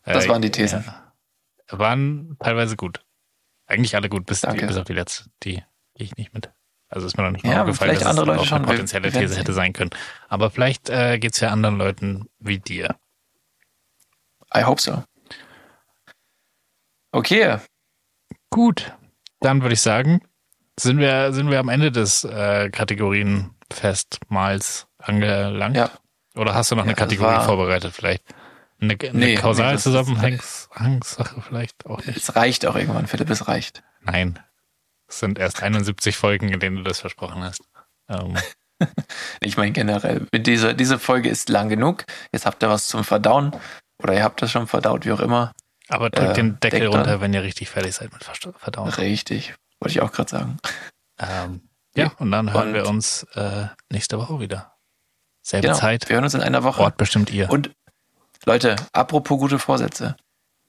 Das 0.04 0.26
Äh, 0.26 0.28
waren 0.28 0.42
die 0.42 0.50
Thesen. 0.50 0.84
Ja, 0.86 1.12
waren 1.78 2.36
teilweise 2.40 2.76
gut. 2.76 3.02
Eigentlich 3.66 3.94
alle 3.96 4.08
gut, 4.08 4.24
bis, 4.26 4.40
die, 4.42 4.56
bis 4.66 4.76
auf 4.76 4.84
die 4.84 4.94
letzte, 4.94 5.28
die 5.42 5.54
gehe 5.94 6.06
ich 6.06 6.16
nicht 6.16 6.32
mit. 6.32 6.50
Also 6.88 7.06
ist 7.06 7.16
mir 7.18 7.24
noch 7.24 7.30
nicht 7.32 7.44
Ja, 7.44 7.50
mal 7.50 7.56
aber 7.60 7.70
aufgefallen, 7.70 7.90
vielleicht 7.90 8.02
dass 8.02 8.08
andere 8.10 8.24
es 8.24 8.28
Leute 8.28 8.40
auch 8.40 8.44
schon. 8.46 8.58
eine 8.58 8.66
potenzielle 8.66 9.12
These 9.12 9.36
hätte 9.36 9.52
sein 9.52 9.72
können. 9.74 9.90
Aber 10.28 10.50
vielleicht 10.50 10.88
äh, 10.88 11.18
geht's 11.18 11.40
ja 11.40 11.50
anderen 11.50 11.76
Leuten 11.76 12.26
wie 12.38 12.58
dir. 12.58 12.96
I 14.56 14.62
hope 14.64 14.80
so. 14.80 15.04
Okay, 17.12 17.58
Gut, 18.50 18.94
dann 19.40 19.60
würde 19.62 19.74
ich 19.74 19.80
sagen, 19.82 20.22
sind 20.80 20.96
wir, 20.98 21.32
sind 21.34 21.50
wir 21.50 21.58
am 21.58 21.68
Ende 21.68 21.92
des 21.92 22.24
äh, 22.24 22.70
Kategorienfestmahls 22.70 24.86
angelangt. 24.98 25.76
ja. 25.76 25.90
Oder 26.34 26.54
hast 26.54 26.70
du 26.70 26.76
noch 26.76 26.84
eine 26.84 26.92
Ja, 26.92 26.96
das 26.96 27.04
Kategorie 27.08 27.44
vorbereitet 27.44 27.92
vielleicht? 27.92 28.22
Eine, 28.80 28.94
eine 29.00 29.12
Nee, 29.12 29.34
Kausalzusammenhangssache 29.36 31.40
vielleicht 31.42 31.86
auch 31.86 31.98
nicht. 32.04 32.16
Es 32.16 32.36
reicht 32.36 32.66
auch 32.66 32.76
irgendwann, 32.76 33.06
Philipp, 33.06 33.30
es 33.30 33.48
reicht. 33.48 33.82
Nein. 34.02 34.38
Es 35.08 35.20
sind 35.20 35.38
erst 35.38 35.62
71 35.62 36.16
Folgen, 36.16 36.50
in 36.50 36.60
denen 36.60 36.76
du 36.76 36.82
das 36.82 37.00
versprochen 37.00 37.42
hast. 37.42 37.62
Ähm, 38.08 38.36
Ich 39.40 39.56
meine 39.56 39.72
generell, 39.72 40.26
mit 40.30 40.46
dieser, 40.46 40.72
diese 40.74 41.00
Folge 41.00 41.28
ist 41.28 41.48
lang 41.48 41.68
genug. 41.68 42.04
Jetzt 42.32 42.46
habt 42.46 42.62
ihr 42.62 42.68
was 42.68 42.86
zum 42.86 43.02
Verdauen. 43.02 43.56
Oder 44.00 44.14
ihr 44.14 44.22
habt 44.22 44.40
das 44.40 44.52
schon 44.52 44.68
verdaut, 44.68 45.04
wie 45.04 45.10
auch 45.10 45.18
immer. 45.18 45.52
aber 45.88 46.10
drückt 46.10 46.30
Äh, 46.30 46.34
den 46.34 46.60
Deckel 46.60 46.86
runter, 46.86 47.20
wenn 47.20 47.34
ihr 47.34 47.42
richtig 47.42 47.70
fertig 47.70 47.96
seid 47.96 48.12
mit 48.12 48.22
Verdauen. 48.22 48.88
Richtig. 48.90 49.54
Wollte 49.80 49.90
ich 49.92 50.00
auch 50.00 50.12
gerade 50.12 50.30
sagen. 50.30 50.58
Ähm, 51.18 51.62
Ja, 51.96 52.12
und 52.18 52.30
dann 52.30 52.52
hören 52.52 52.68
Und- 52.68 52.74
wir 52.74 52.86
uns 52.86 53.24
äh, 53.34 53.66
nächste 53.90 54.18
Woche 54.18 54.38
wieder. 54.38 54.76
Selbe 55.42 55.66
Genau. 55.68 55.78
Zeit, 55.78 56.08
Wir 56.08 56.14
hören 56.14 56.24
uns 56.24 56.34
in 56.34 56.42
einer 56.42 56.62
Woche. 56.62 56.82
Ort 56.82 56.98
bestimmt 56.98 57.30
ihr. 57.32 57.50
Und 57.50 57.72
Leute, 58.44 58.76
apropos 58.92 59.38
gute 59.38 59.58
Vorsätze. 59.58 60.16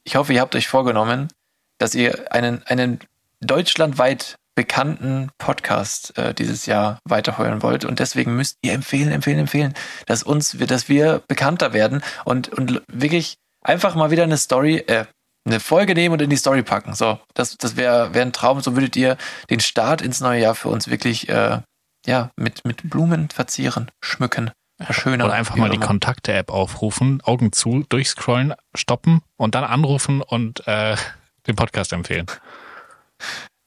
Ich 0.03 0.15
hoffe, 0.15 0.33
ihr 0.33 0.41
habt 0.41 0.55
euch 0.55 0.67
vorgenommen, 0.67 1.29
dass 1.77 1.95
ihr 1.95 2.31
einen, 2.31 2.63
einen 2.67 2.99
deutschlandweit 3.41 4.35
bekannten 4.55 5.29
Podcast 5.37 6.17
äh, 6.17 6.33
dieses 6.33 6.65
Jahr 6.65 6.99
weiterheuern 7.05 7.61
wollt. 7.61 7.85
Und 7.85 7.99
deswegen 7.99 8.35
müsst 8.35 8.57
ihr 8.61 8.73
empfehlen, 8.73 9.11
empfehlen, 9.11 9.39
empfehlen, 9.39 9.73
dass 10.05 10.23
uns, 10.23 10.57
dass 10.57 10.89
wir 10.89 11.23
bekannter 11.29 11.71
werden 11.71 12.03
und, 12.25 12.49
und 12.49 12.81
wirklich 12.91 13.35
einfach 13.61 13.95
mal 13.95 14.11
wieder 14.11 14.23
eine 14.23 14.37
Story, 14.37 14.79
äh, 14.87 15.05
eine 15.45 15.61
Folge 15.61 15.93
nehmen 15.93 16.13
und 16.13 16.21
in 16.21 16.29
die 16.29 16.35
Story 16.35 16.63
packen. 16.63 16.93
So, 16.93 17.19
das, 17.33 17.57
das 17.57 17.77
wäre 17.77 18.13
wär 18.13 18.21
ein 18.21 18.33
Traum. 18.33 18.59
So 18.59 18.75
würdet 18.75 18.97
ihr 18.97 19.15
den 19.49 19.61
Start 19.61 20.01
ins 20.01 20.19
neue 20.19 20.41
Jahr 20.41 20.55
für 20.55 20.67
uns 20.67 20.89
wirklich, 20.89 21.29
äh, 21.29 21.61
ja, 22.05 22.31
mit, 22.35 22.65
mit 22.65 22.89
Blumen 22.89 23.29
verzieren, 23.29 23.89
schmücken, 24.01 24.51
verschönern. 24.79 25.23
Oder 25.27 25.33
einfach 25.35 25.55
wie 25.55 25.59
mal 25.61 25.69
die. 25.69 25.77
Kontakte-App 25.77 26.51
aufrufen, 26.51 27.21
Augen 27.21 27.51
zu, 27.51 27.85
durchscrollen, 27.89 28.53
stoppen 28.75 29.21
und 29.37 29.55
dann 29.55 29.63
anrufen 29.63 30.21
und 30.21 30.65
äh, 30.67 30.95
den 31.47 31.55
Podcast 31.55 31.93
empfehlen. 31.93 32.27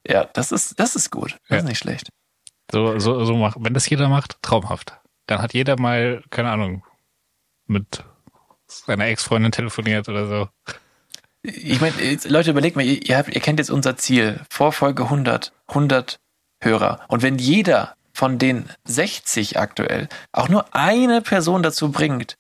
Ja, 0.06 0.24
das 0.24 0.52
ist, 0.52 0.78
das 0.80 0.97
ist 0.97 1.10
gut. 1.10 1.32
Das 1.48 1.51
Ja. 1.51 1.56
ist 1.59 1.64
nicht 1.64 1.78
schlecht. 1.78 2.09
So, 2.70 2.98
so, 2.98 3.24
so 3.24 3.36
mach, 3.36 3.56
wenn 3.59 3.74
das 3.74 3.89
jeder 3.89 4.09
macht, 4.09 4.36
traumhaft. 4.43 4.98
Dann 5.26 5.40
hat 5.43 5.52
jeder 5.55 5.78
mal, 5.78 6.22
keine 6.30 6.51
Ahnung, 6.51 6.84
mit 7.66 8.05
seiner 8.66 9.06
Ex-Freundin 9.06 9.52
telefoniert 9.52 10.09
oder 10.09 10.26
so. 10.26 10.48
Ich 11.43 11.80
meine, 11.80 11.94
Leute, 12.26 12.51
überlegt 12.51 12.76
mal, 12.76 12.84
ihr, 12.84 13.18
habt, 13.18 13.28
ihr 13.28 13.40
kennt 13.40 13.59
jetzt 13.59 13.70
unser 13.70 13.97
Ziel. 13.97 14.40
Vor 14.48 14.72
Folge 14.72 15.05
100, 15.05 15.52
100 15.68 16.18
Hörer. 16.60 17.01
Und 17.09 17.22
wenn 17.22 17.39
jeder 17.39 17.94
von 18.12 18.39
den 18.39 18.68
60 18.84 19.59
aktuell 19.59 20.09
auch 20.32 20.48
nur 20.48 20.74
eine 20.74 21.22
Person 21.22 21.62
dazu 21.62 21.90
bringt, 21.90 22.36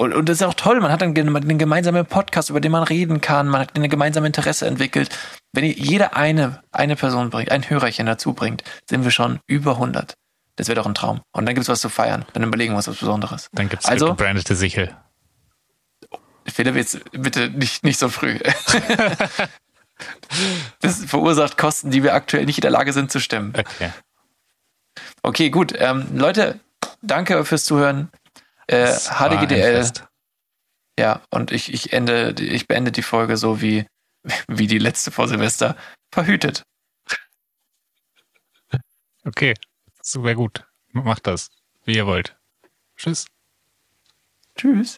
und, 0.00 0.14
und 0.14 0.30
das 0.30 0.38
ist 0.40 0.46
auch 0.46 0.54
toll, 0.54 0.80
man 0.80 0.90
hat 0.90 1.02
einen, 1.02 1.36
einen 1.36 1.58
gemeinsamen 1.58 2.06
Podcast, 2.06 2.48
über 2.48 2.62
den 2.62 2.72
man 2.72 2.84
reden 2.84 3.20
kann, 3.20 3.48
man 3.48 3.60
hat 3.60 3.76
eine 3.76 3.90
gemeinsame 3.90 4.26
Interesse 4.28 4.66
entwickelt. 4.66 5.10
Wenn 5.52 5.66
jeder 5.66 6.16
eine, 6.16 6.62
eine 6.72 6.96
Person 6.96 7.28
bringt, 7.28 7.50
ein 7.50 7.68
Hörerchen 7.68 8.06
dazu 8.06 8.32
bringt, 8.32 8.64
sind 8.88 9.04
wir 9.04 9.10
schon 9.10 9.40
über 9.46 9.72
100. 9.72 10.14
Das 10.56 10.68
wäre 10.68 10.76
doch 10.76 10.86
ein 10.86 10.94
Traum. 10.94 11.20
Und 11.32 11.44
dann 11.44 11.54
gibt's 11.54 11.68
was 11.68 11.82
zu 11.82 11.90
feiern. 11.90 12.24
Dann 12.32 12.44
überlegen 12.44 12.72
wir 12.72 12.78
uns 12.78 12.88
was 12.88 12.96
Besonderes. 12.96 13.48
Dann 13.52 13.68
gibt's 13.68 13.84
Also- 13.84 14.08
gebrandete 14.08 14.56
Sichel. 14.56 14.96
Philipp, 16.46 16.76
jetzt 16.76 16.98
bitte 17.12 17.50
nicht, 17.50 17.84
nicht 17.84 17.98
so 17.98 18.08
früh. 18.08 18.38
Das 20.80 21.04
verursacht 21.04 21.58
Kosten, 21.58 21.90
die 21.90 22.02
wir 22.02 22.14
aktuell 22.14 22.46
nicht 22.46 22.56
in 22.56 22.62
der 22.62 22.70
Lage 22.70 22.94
sind 22.94 23.12
zu 23.12 23.20
stemmen. 23.20 23.52
Okay. 23.54 23.90
Okay, 25.22 25.50
gut. 25.50 25.74
Ähm, 25.76 26.06
Leute, 26.16 26.60
danke 27.02 27.44
fürs 27.44 27.64
Zuhören. 27.64 28.10
Äh, 28.66 28.92
HDGDL. 28.92 29.90
Ja, 30.98 31.22
und 31.30 31.50
ich, 31.50 31.72
ich, 31.72 31.92
ende, 31.92 32.34
ich 32.38 32.68
beende 32.68 32.92
die 32.92 33.02
Folge 33.02 33.36
so 33.36 33.60
wie, 33.60 33.86
wie 34.48 34.66
die 34.66 34.78
letzte 34.78 35.10
vor 35.10 35.28
Silvester. 35.28 35.76
Verhütet. 36.12 36.62
Okay, 39.24 39.54
super 40.02 40.34
gut. 40.34 40.66
Macht 40.92 41.26
das, 41.26 41.50
wie 41.84 41.96
ihr 41.96 42.06
wollt. 42.06 42.36
Tschüss. 42.96 43.26
Tschüss. 44.56 44.96